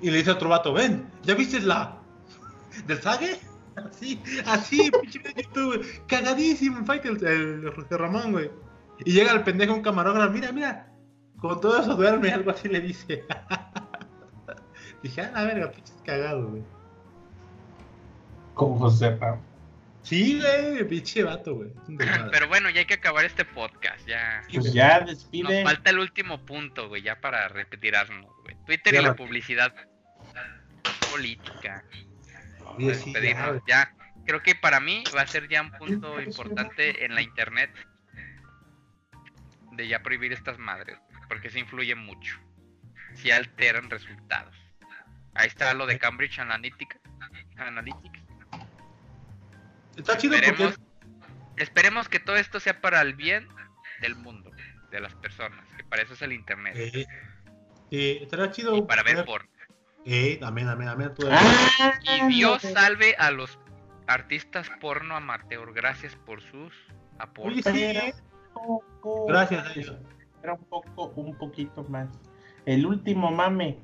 y 0.00 0.10
le 0.10 0.18
dice 0.18 0.30
a 0.30 0.34
otro 0.34 0.48
vato, 0.48 0.72
ven, 0.72 1.06
¿ya 1.24 1.34
viste 1.34 1.60
la 1.60 1.98
del 2.86 3.02
Sage? 3.02 3.40
Así, 3.76 4.22
así, 4.46 4.88
pinche 5.02 5.20
YouTube, 5.36 5.84
cagadísimo 6.06 6.84
Faitelson, 6.86 7.28
el 7.28 7.72
José 7.74 7.96
Ramón, 7.98 8.30
güey. 8.32 8.50
Y 9.04 9.12
llega 9.12 9.32
el 9.32 9.42
pendejo 9.42 9.74
un 9.74 9.82
camarógrafo, 9.82 10.30
mira, 10.32 10.52
mira, 10.52 10.86
con 11.38 11.60
todo 11.60 11.80
eso 11.80 11.94
duerme, 11.96 12.30
algo 12.32 12.50
así 12.50 12.68
le 12.68 12.80
dice. 12.80 13.24
Dije, 15.02 15.20
ah, 15.20 15.30
la 15.34 15.44
verga, 15.44 15.70
pinches 15.70 16.00
cagados, 16.04 16.50
güey. 16.50 16.62
Con 18.54 18.78
José. 18.78 19.18
Sí, 20.02 20.40
güey, 20.40 20.86
pinche 20.88 21.22
vato, 21.22 21.54
güey. 21.56 21.70
Pero 22.30 22.48
bueno, 22.48 22.70
ya 22.70 22.80
hay 22.80 22.86
que 22.86 22.94
acabar 22.94 23.24
este 23.24 23.44
podcast. 23.44 24.06
Ya. 24.06 24.42
Pues 24.52 24.72
ya 24.72 25.00
Nos 25.00 25.10
despide. 25.10 25.62
falta 25.64 25.90
el 25.90 25.98
último 25.98 26.44
punto, 26.44 26.88
güey, 26.88 27.02
ya 27.02 27.20
para 27.20 27.48
retirarnos, 27.48 28.30
güey. 28.44 28.56
Twitter 28.64 28.94
y 28.94 29.02
la 29.02 29.14
publicidad 29.14 29.74
política. 31.10 31.84
Sí, 31.90 32.06
Para 32.64 32.76
sí, 32.78 32.86
despedirnos. 32.86 33.62
ya, 33.66 33.84
Ya, 33.84 33.94
creo 34.24 34.42
que 34.42 34.54
para 34.54 34.80
mí 34.80 35.04
va 35.16 35.22
a 35.22 35.26
ser 35.26 35.48
ya 35.48 35.62
un 35.62 35.72
punto 35.72 36.20
importante 36.20 37.04
en 37.04 37.14
la 37.14 37.22
internet 37.22 37.70
de 39.76 39.88
ya 39.88 40.02
prohibir 40.02 40.32
estas 40.32 40.58
madres, 40.58 40.98
porque 41.28 41.50
se 41.50 41.58
influye 41.60 41.94
mucho. 41.94 42.38
Si 43.14 43.30
alteran 43.30 43.90
resultados. 43.90 44.54
Ahí 45.34 45.48
está 45.48 45.74
lo 45.74 45.86
de 45.86 45.98
Cambridge 45.98 46.38
Analytica. 46.38 46.98
Analytics. 47.56 48.20
Está 49.96 50.16
chido 50.18 50.36
porque 50.44 50.74
Esperemos, 51.56 52.08
que 52.08 52.18
todo 52.18 52.36
esto 52.36 52.58
sea 52.58 52.80
para 52.80 53.00
el 53.00 53.14
bien 53.14 53.46
del 54.00 54.16
mundo, 54.16 54.50
de 54.90 55.00
las 55.00 55.14
personas, 55.14 55.64
que 55.76 55.84
para 55.84 56.02
eso 56.02 56.14
es 56.14 56.22
el 56.22 56.32
internet. 56.32 56.74
eh, 56.76 57.06
eh, 57.92 58.18
estará 58.22 58.50
chido. 58.50 58.76
y 58.76 58.82
para 58.82 59.02
ver 59.04 59.24
porno. 59.24 59.48
Eh, 60.04 60.40
amén, 60.42 60.68
amén, 60.68 60.88
amén. 60.88 61.12
tú- 61.14 61.28
Ah, 61.30 61.94
Y 62.02 62.26
Dios 62.34 62.62
no, 62.64 62.70
salve 62.70 63.14
a 63.18 63.30
los 63.30 63.58
artistas 64.08 64.68
porno 64.80 65.16
amateur. 65.16 65.72
Gracias 65.72 66.16
por 66.16 66.42
sus 66.42 66.72
Oye, 66.74 67.06
aportes. 67.20 67.64
sí, 67.72 67.84
eh. 67.84 68.14
Poco- 68.54 69.26
Gracias 69.26 69.66
a 69.66 69.72
ellos. 69.78 69.96
Era 70.42 70.54
un 70.54 70.64
poco, 70.64 71.12
un 71.16 71.34
poquito 71.36 71.84
más. 71.84 72.08
El 72.66 72.86
último 72.86 73.30
mame. 73.30 73.78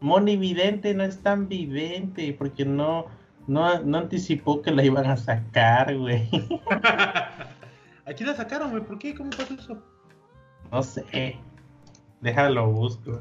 Moni 0.00 0.36
Vidente 0.36 0.92
no 0.94 1.02
es 1.04 1.22
tan 1.22 1.48
vidente 1.48 2.34
porque 2.38 2.64
no, 2.64 3.06
no, 3.46 3.80
no 3.82 3.98
anticipó 3.98 4.60
que 4.62 4.70
la 4.70 4.82
iban 4.84 5.06
a 5.06 5.16
sacar, 5.16 5.96
güey. 5.96 6.28
Aquí 8.06 8.22
la 8.24 8.34
sacaron, 8.34 8.70
güey. 8.70 8.82
¿Por 8.82 8.98
qué? 8.98 9.14
¿Cómo 9.14 9.30
pasó 9.30 9.54
eso? 9.54 9.82
No 10.70 10.82
sé. 10.82 11.38
Déjalo, 12.20 12.70
busco. 12.70 13.20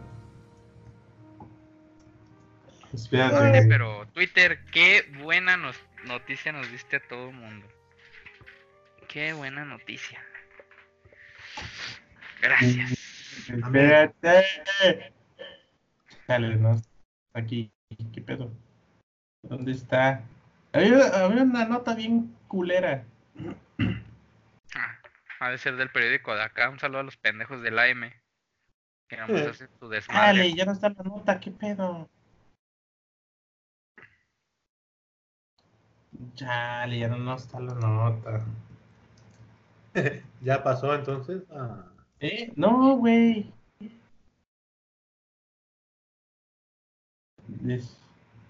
Sí, 2.95 2.95
Espérate. 3.15 3.65
pero 3.67 4.05
Twitter, 4.13 4.59
qué 4.71 5.01
buena 5.23 5.57
nos- 5.57 5.79
noticia 6.05 6.51
nos 6.51 6.69
diste 6.71 6.97
a 6.97 7.07
todo 7.07 7.29
el 7.29 7.35
mundo. 7.35 7.65
Qué 9.07 9.33
buena 9.33 9.65
noticia. 9.65 10.19
Gracias. 12.43 12.91
Espérate. 13.49 14.43
Dale, 16.27 16.55
no. 16.57 16.81
Aquí. 17.33 17.71
¿Qué 18.11 18.21
pedo? 18.21 18.51
¿Dónde 19.43 19.71
está? 19.71 20.21
Había, 20.73 21.07
había 21.23 21.43
una 21.43 21.65
nota 21.65 21.95
bien 21.95 22.35
culera. 22.49 23.05
Ah, 24.75 24.99
Ha 25.39 25.49
de 25.51 25.57
ser 25.57 25.77
del 25.77 25.89
periódico 25.89 26.35
de 26.35 26.43
acá. 26.43 26.69
Un 26.69 26.79
saludo 26.79 26.99
a 26.99 27.03
los 27.03 27.15
pendejos 27.15 27.61
del 27.61 27.79
AM. 27.79 28.11
Que 29.07 29.15
vamos 29.15 29.41
a 29.41 29.49
hacer 29.51 29.69
tu 29.79 29.87
desmadre. 29.87 30.39
Dale, 30.39 30.53
ya 30.53 30.65
no 30.65 30.73
está 30.73 30.89
la 30.89 31.03
nota. 31.03 31.39
¿Qué 31.39 31.51
pedo? 31.51 32.09
Chale, 36.35 36.99
ya 36.99 37.07
no, 37.07 37.17
no 37.17 37.35
está 37.35 37.59
la 37.61 37.73
nota. 37.73 38.45
ya 40.41 40.61
pasó 40.61 40.93
entonces. 40.93 41.43
Ah. 41.51 41.85
¿Eh? 42.23 42.51
No, 42.55 42.95
güey. 42.97 43.51
Des- 47.47 47.99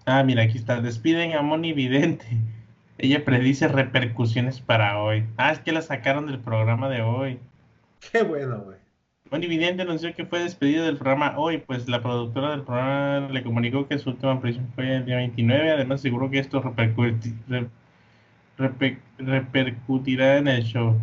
Ah, 0.06 0.22
mira, 0.22 0.42
aquí 0.42 0.58
está. 0.58 0.80
Despiden 0.80 1.32
a 1.32 1.42
Moni 1.42 1.72
Vidente. 1.72 2.26
Ella 2.98 3.24
predice 3.24 3.66
repercusiones 3.68 4.60
para 4.60 5.00
hoy. 5.02 5.24
Ah, 5.38 5.50
es 5.50 5.58
que 5.60 5.72
la 5.72 5.80
sacaron 5.82 6.26
del 6.26 6.38
programa 6.38 6.88
de 6.88 7.00
hoy. 7.02 7.38
Qué 8.12 8.22
bueno, 8.22 8.60
güey. 8.60 8.76
Moni 9.30 9.46
Vidente 9.48 9.82
anunció 9.82 10.14
que 10.14 10.26
fue 10.26 10.40
despedida 10.40 10.84
del 10.84 10.98
programa 10.98 11.38
hoy, 11.38 11.58
pues 11.58 11.88
la 11.88 12.02
productora 12.02 12.50
del 12.50 12.62
programa 12.62 13.28
le 13.30 13.42
comunicó 13.42 13.88
que 13.88 13.98
su 13.98 14.10
última 14.10 14.38
presión 14.40 14.68
fue 14.74 14.96
el 14.96 15.06
día 15.06 15.16
29. 15.16 15.72
Además, 15.72 16.00
aseguró 16.00 16.30
que 16.30 16.38
esto 16.38 16.62
repercuti- 16.62 17.34
re- 17.48 17.68
repe- 18.58 18.98
repercutirá 19.18 20.36
en 20.36 20.48
el 20.48 20.62
show. 20.64 20.96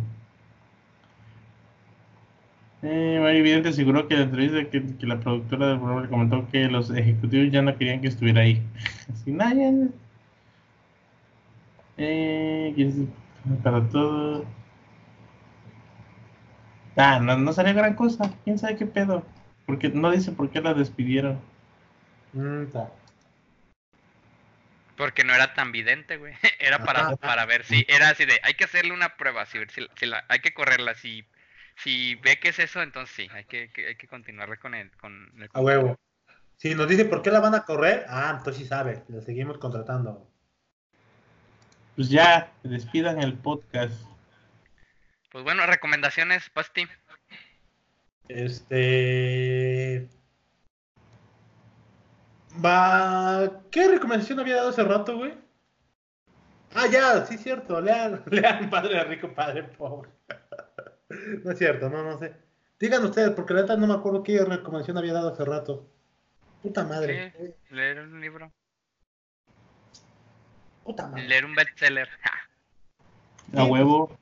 Eh, 2.82 3.18
Mari 3.20 3.42
Vidente 3.42 3.68
aseguró 3.68 4.08
que 4.08 4.16
la 4.16 4.22
entrevista 4.22 4.68
que, 4.68 4.96
que 4.96 5.06
la 5.06 5.20
productora 5.20 5.68
del 5.68 5.78
programa 5.78 6.02
le 6.02 6.08
comentó 6.08 6.48
que 6.50 6.66
los 6.66 6.90
ejecutivos 6.90 7.52
ya 7.52 7.62
no 7.62 7.76
querían 7.78 8.00
que 8.00 8.08
estuviera 8.08 8.42
ahí. 8.42 8.60
Así, 9.12 9.30
nada, 9.30 9.54
ya. 9.54 9.70
Eh, 11.98 12.72
que 12.74 12.88
es 12.88 12.94
para 13.62 13.88
todo. 13.88 14.44
Ah, 16.96 17.20
no, 17.20 17.36
no 17.38 17.52
salió 17.52 17.74
gran 17.74 17.94
cosa. 17.94 18.34
¿Quién 18.44 18.58
sabe 18.58 18.76
qué 18.76 18.86
pedo? 18.86 19.24
Porque 19.66 19.88
no 19.88 20.10
dice 20.10 20.32
por 20.32 20.50
qué 20.50 20.60
la 20.60 20.74
despidieron. 20.74 21.40
Mm. 22.32 22.64
Porque 24.96 25.24
no 25.24 25.34
era 25.34 25.54
tan 25.54 25.70
vidente, 25.70 26.16
güey. 26.16 26.34
Era 26.58 26.84
para, 26.84 27.16
para 27.16 27.46
ver 27.46 27.64
si, 27.64 27.84
era 27.88 28.10
así 28.10 28.24
de, 28.24 28.38
hay 28.42 28.54
que 28.54 28.64
hacerle 28.64 28.92
una 28.92 29.16
prueba, 29.16 29.46
si, 29.46 29.58
si, 29.68 29.86
si 29.96 30.06
la, 30.06 30.24
hay 30.28 30.38
que 30.40 30.54
correrla, 30.54 30.94
si, 30.94 31.24
si 31.76 32.14
ve 32.16 32.38
que 32.38 32.48
es 32.50 32.58
eso, 32.58 32.82
entonces 32.82 33.14
sí, 33.14 33.28
hay 33.32 33.44
que, 33.44 33.70
que- 33.72 33.88
hay 33.88 33.96
que 33.96 34.08
continuarle 34.08 34.58
con 34.58 34.74
el, 34.74 34.90
con 34.96 35.32
el 35.40 35.48
A 35.52 35.60
huevo. 35.60 35.98
Si 36.56 36.74
nos 36.74 36.88
dice 36.88 37.04
por 37.04 37.22
qué 37.22 37.30
la 37.30 37.40
van 37.40 37.54
a 37.54 37.64
correr, 37.64 38.04
ah, 38.08 38.34
entonces 38.36 38.62
sí 38.62 38.68
sabe, 38.68 39.02
la 39.08 39.20
seguimos 39.20 39.58
contratando. 39.58 40.28
Pues 41.96 42.08
ya, 42.08 42.52
despidan 42.62 43.20
el 43.20 43.34
podcast. 43.34 44.00
Pues 45.30 45.44
bueno, 45.44 45.66
recomendaciones, 45.66 46.48
Pasti. 46.50 46.86
Este. 48.28 50.08
Va. 52.64 53.62
¿Qué 53.70 53.88
recomendación 53.88 54.40
había 54.40 54.56
dado 54.56 54.70
hace 54.70 54.84
rato, 54.84 55.16
güey? 55.16 55.34
Ah, 56.74 56.86
ya, 56.90 57.26
sí, 57.26 57.36
cierto. 57.38 57.80
Lean, 57.80 58.22
lean 58.30 58.70
Padre 58.70 59.02
Rico, 59.04 59.32
Padre 59.34 59.64
Pobre. 59.64 60.10
No 61.44 61.50
es 61.50 61.58
cierto, 61.58 61.88
no, 61.88 62.02
no 62.02 62.18
sé. 62.18 62.32
Digan 62.78 63.04
ustedes, 63.04 63.30
porque 63.30 63.54
la 63.54 63.62
neta 63.62 63.76
no 63.76 63.86
me 63.86 63.94
acuerdo 63.94 64.22
qué 64.22 64.44
recomendación 64.44 64.98
había 64.98 65.12
dado 65.12 65.32
hace 65.32 65.44
rato. 65.44 65.88
Puta 66.62 66.84
madre. 66.84 67.32
Sí, 67.38 67.54
leer 67.70 68.00
un 68.00 68.20
libro, 68.20 68.52
Puta 70.84 71.06
madre. 71.06 71.28
leer 71.28 71.44
un 71.44 71.54
bestseller. 71.54 72.08
A 73.56 73.64
huevo. 73.64 74.16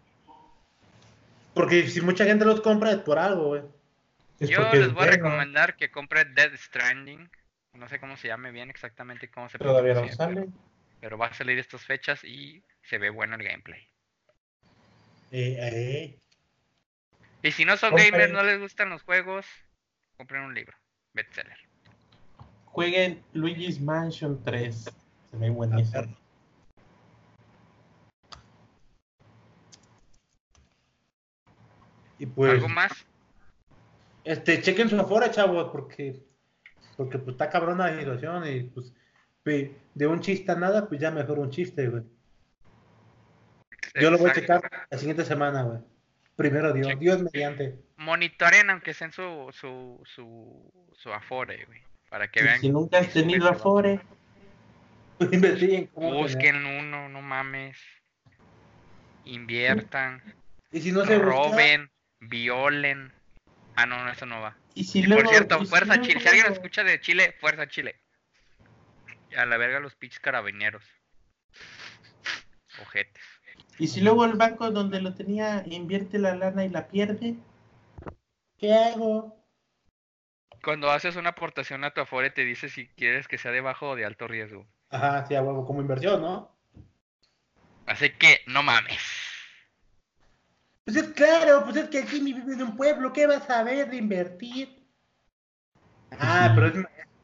Porque 1.54 1.88
si 1.88 2.00
mucha 2.00 2.24
gente 2.24 2.44
los 2.44 2.60
compra 2.60 2.90
es 2.92 2.98
por 2.98 3.18
algo, 3.18 3.48
güey. 3.48 3.62
Yo 4.40 4.72
les 4.72 4.92
voy 4.92 5.04
a 5.04 5.10
recomendar 5.10 5.76
que 5.76 5.90
compren 5.90 6.34
Dead 6.34 6.52
Stranding. 6.56 7.30
No 7.74 7.88
sé 7.88 8.00
cómo 8.00 8.16
se 8.16 8.28
llame 8.28 8.50
bien 8.50 8.70
exactamente 8.70 9.30
cómo 9.30 9.48
se 9.48 9.58
Todavía 9.58 9.94
no 9.94 10.08
sale. 10.08 10.42
Pero, 10.42 10.52
pero 11.00 11.18
va 11.18 11.26
a 11.26 11.34
salir 11.34 11.58
estas 11.58 11.84
fechas 11.84 12.24
y 12.24 12.62
se 12.82 12.98
ve 12.98 13.10
bueno 13.10 13.36
el 13.36 13.42
gameplay. 13.42 13.80
Eh, 15.30 15.56
eh. 15.60 16.18
Y 17.42 17.52
si 17.52 17.64
no 17.64 17.76
son 17.76 17.90
Compren. 17.90 18.12
gamers, 18.12 18.32
no 18.32 18.42
les 18.42 18.60
gustan 18.60 18.90
los 18.90 19.02
juegos, 19.02 19.46
compren 20.16 20.42
un 20.42 20.54
libro, 20.54 20.76
bestseller. 21.14 21.56
Jueguen 22.66 23.22
Luigi's 23.32 23.80
Mansion 23.80 24.42
3. 24.44 24.76
Se 25.30 25.36
ve 25.36 25.50
buenísimo. 25.50 26.16
Y 32.18 32.26
pues. 32.26 32.52
¿Algo 32.52 32.68
más? 32.68 32.92
Este, 34.24 34.60
chequen 34.60 34.90
su 34.90 35.00
afora, 35.00 35.30
chavos, 35.30 35.70
porque, 35.72 36.22
porque 36.96 37.18
pues 37.18 37.34
está 37.34 37.48
cabrona 37.48 37.90
la 37.90 37.98
situación 37.98 38.46
y 38.46 38.64
pues 38.64 38.92
de 39.44 40.06
un 40.06 40.20
chiste 40.20 40.52
a 40.52 40.54
nada, 40.54 40.88
pues 40.88 41.00
ya 41.00 41.10
mejor 41.10 41.38
un 41.38 41.50
chiste, 41.50 41.88
güey. 41.88 42.04
Yo 44.00 44.10
lo 44.10 44.18
voy 44.18 44.30
a 44.30 44.34
checar 44.34 44.62
la 44.88 44.98
siguiente 44.98 45.24
semana, 45.24 45.62
güey. 45.62 45.80
Primero 46.40 46.72
Dios. 46.72 46.98
Dios 46.98 47.22
mediante. 47.22 47.74
Monitoren 47.96 48.70
aunque 48.70 48.94
sea 48.94 49.08
en 49.08 49.12
su, 49.12 49.50
su, 49.52 50.02
su, 50.06 50.72
su 50.96 51.12
Afore, 51.12 51.64
güey. 51.66 51.82
Para 52.08 52.28
que 52.30 52.42
vean. 52.42 52.60
si 52.60 52.70
nunca 52.70 52.98
has 52.98 53.12
tenido 53.12 53.46
Afore, 53.48 54.00
Pues 55.18 55.30
investiguen. 55.34 55.90
Busquen 55.94 56.64
uno, 56.64 57.08
no 57.10 57.20
mames. 57.20 57.78
Inviertan, 59.26 60.22
Y 60.72 60.80
si 60.80 60.92
no 60.92 61.04
se 61.04 61.18
busca, 61.18 61.30
roben, 61.30 61.90
violen. 62.20 63.12
Ah, 63.76 63.84
no, 63.86 64.02
no, 64.02 64.10
eso 64.10 64.24
no 64.26 64.40
va. 64.40 64.56
y 64.74 64.84
si 64.84 65.00
Y 65.00 65.02
luego. 65.02 65.22
por 65.24 65.30
cierto, 65.30 65.58
y 65.60 65.64
si 65.64 65.70
fuerza 65.70 65.96
luego- 65.96 66.04
Chile. 66.08 66.20
Si 66.20 66.28
alguien 66.28 66.52
escucha 66.52 66.84
de 66.84 67.00
Chile, 67.00 67.36
fuerza 67.38 67.68
Chile. 67.68 68.00
Y 69.30 69.34
a 69.36 69.44
la 69.46 69.56
verga 69.58 69.78
los 69.78 69.94
pinches 69.94 70.20
carabineros. 70.20 70.82
Ojetes. 72.82 73.22
Y 73.80 73.88
si 73.88 74.02
luego 74.02 74.26
el 74.26 74.34
banco 74.34 74.70
donde 74.70 75.00
lo 75.00 75.14
tenía 75.14 75.64
invierte 75.64 76.18
la 76.18 76.34
lana 76.34 76.66
y 76.66 76.68
la 76.68 76.86
pierde, 76.86 77.34
¿qué 78.58 78.74
hago? 78.74 79.42
Cuando 80.62 80.90
haces 80.90 81.16
una 81.16 81.30
aportación 81.30 81.82
a 81.84 81.94
tu 81.94 82.02
Afore, 82.02 82.28
te 82.28 82.44
dice 82.44 82.68
si 82.68 82.88
quieres 82.88 83.26
que 83.26 83.38
sea 83.38 83.52
de 83.52 83.62
bajo 83.62 83.88
o 83.88 83.96
de 83.96 84.04
alto 84.04 84.28
riesgo. 84.28 84.66
Ajá, 84.90 85.24
sí, 85.24 85.34
a 85.34 85.42
huevo, 85.42 85.64
como 85.64 85.80
inversión, 85.80 86.20
¿no? 86.20 86.54
Así 87.86 88.10
que 88.10 88.40
no 88.46 88.62
mames. 88.62 89.00
Pues 90.84 90.98
es 90.98 91.08
claro, 91.14 91.64
pues 91.64 91.76
es 91.76 91.88
que 91.88 92.00
aquí 92.00 92.20
mi 92.20 92.34
vive 92.34 92.52
en 92.52 92.62
un 92.62 92.76
pueblo, 92.76 93.14
¿qué 93.14 93.26
vas 93.26 93.48
a 93.48 93.62
ver 93.62 93.88
de 93.88 93.96
invertir? 93.96 94.84
Ah, 96.10 96.52
pero 96.54 96.66
es 96.66 96.74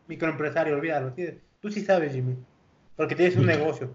microempresario, 0.06 0.74
olvídalo. 0.74 1.12
sí, 1.14 1.38
Tú 1.60 1.70
sí 1.70 1.84
sabes, 1.84 2.14
Jimmy. 2.14 2.34
Porque 2.96 3.14
tienes 3.14 3.36
un 3.36 3.44
negocio. 3.44 3.94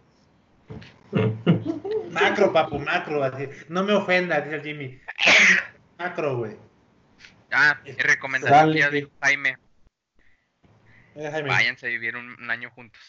Macro, 2.12 2.54
papu, 2.54 2.80
macro. 2.80 3.24
Así. 3.24 3.48
No 3.70 3.84
me 3.84 3.94
ofendas, 3.94 4.44
dice 4.44 4.56
el 4.56 4.64
Jimmy. 4.64 5.02
Macro, 5.98 6.38
güey. 6.38 6.58
Ah, 7.52 7.80
y 7.86 7.92
recomendación 7.92 8.74
que 8.74 8.80
ya 8.80 8.90
dijo 8.90 9.10
Jaime. 9.22 9.58
Eh, 11.16 11.30
Jaime. 11.30 11.50
Váyanse 11.50 11.88
a 11.88 11.90
vivir 11.90 12.16
un, 12.16 12.36
un 12.42 12.50
año 12.50 12.70
juntos. 12.72 13.02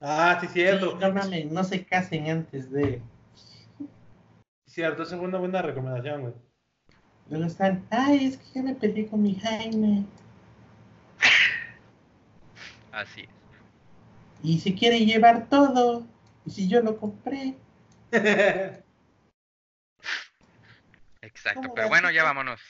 Ah, 0.00 0.38
sí, 0.40 0.48
cierto. 0.48 0.92
Sí, 0.92 0.96
no 1.00 1.12
mames, 1.12 1.46
no 1.50 1.62
se 1.62 1.84
casen 1.84 2.28
antes 2.28 2.70
de. 2.70 3.00
Cierto, 4.66 5.02
esa 5.02 5.16
fue 5.16 5.26
una 5.26 5.38
buena 5.38 5.62
recomendación, 5.62 6.22
güey. 6.22 6.34
Luego 7.28 7.46
están, 7.46 7.86
ay, 7.90 8.26
es 8.26 8.36
que 8.38 8.44
ya 8.54 8.62
me 8.62 8.74
peleé 8.74 9.06
con 9.06 9.22
mi 9.22 9.34
Jaime. 9.36 10.04
Así 12.90 13.22
es. 13.22 13.28
Y 14.42 14.58
si 14.58 14.74
quiere 14.74 15.06
llevar 15.06 15.48
todo, 15.48 16.06
y 16.46 16.50
si 16.50 16.68
yo 16.68 16.80
lo 16.82 16.96
compré. 16.96 17.54
Exacto. 21.22 21.62
¿Cómo 21.62 21.74
Pero 21.74 21.88
bueno, 21.88 22.10
ya 22.10 22.24
vámonos. 22.24 22.60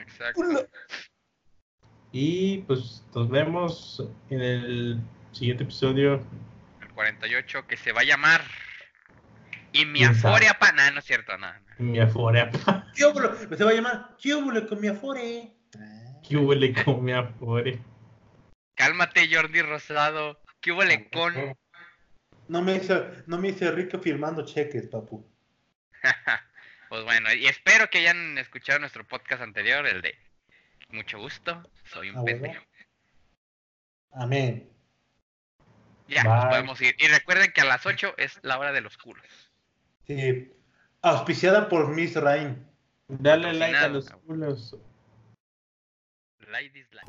Exacto. 0.00 0.40
Culo. 0.40 0.66
Y 2.12 2.58
pues 2.58 3.04
nos 3.14 3.28
vemos 3.28 4.08
en 4.30 4.40
el 4.40 5.00
siguiente 5.32 5.64
episodio. 5.64 6.24
El 6.80 6.88
48 6.94 7.66
que 7.66 7.76
se 7.76 7.90
va 7.92 8.02
a 8.02 8.04
llamar. 8.04 8.42
Y 9.72 9.86
mi 9.86 10.04
aforia 10.04 10.54
pana, 10.58 10.90
no 10.90 10.98
es 10.98 11.04
cierto, 11.04 11.36
nada. 11.38 11.60
Mi 11.78 11.98
aforea. 11.98 12.50
¿Qué 12.94 13.04
óvulo? 13.06 13.34
Se 13.34 13.64
va 13.64 13.70
a 13.70 13.74
llamar 13.74 14.16
¿Qué 14.22 14.32
con 14.68 14.80
mi 14.80 14.88
afore? 14.88 15.56
¿Qué 16.28 16.36
huele 16.36 16.72
con 16.84 17.02
mi 17.02 17.12
afore? 17.12 17.80
Cálmate, 18.74 19.28
Jordi 19.34 19.62
Rosado. 19.62 20.40
¿Qué 20.60 20.70
hubo 20.70 20.82
con? 21.12 21.56
No 22.48 22.62
me 22.62 22.76
hice, 22.76 23.24
no 23.26 23.38
me 23.38 23.48
hice 23.48 23.70
rico 23.70 23.98
firmando 23.98 24.44
cheques, 24.44 24.86
papu. 24.88 25.24
pues 26.88 27.04
bueno, 27.04 27.32
y 27.32 27.46
espero 27.46 27.88
que 27.88 27.98
hayan 27.98 28.36
escuchado 28.38 28.78
nuestro 28.80 29.06
podcast 29.06 29.42
anterior, 29.42 29.86
el 29.86 30.02
de 30.02 30.14
Mucho 30.90 31.18
gusto, 31.18 31.62
soy 31.84 32.10
un 32.10 32.18
Ah, 32.18 32.24
pendejo. 32.24 32.62
Amén. 34.12 34.68
Ya, 36.08 36.22
Bye. 36.24 36.32
nos 36.34 36.44
podemos 36.46 36.80
ir. 36.82 36.94
Y 36.98 37.08
recuerden 37.08 37.50
que 37.52 37.62
a 37.62 37.64
las 37.64 37.86
8 37.86 38.14
es 38.18 38.38
la 38.42 38.58
hora 38.58 38.72
de 38.72 38.82
los 38.82 38.98
culos. 38.98 39.24
Sí. 40.06 40.52
Auspiciada 41.00 41.68
por 41.70 41.88
Miss 41.88 42.14
Rain. 42.16 42.66
Dale 43.08 43.54
like 43.54 43.76
a 43.76 43.88
los 43.88 44.10
culos. 44.10 44.76
like 46.48 46.70
dislike. 46.70 47.06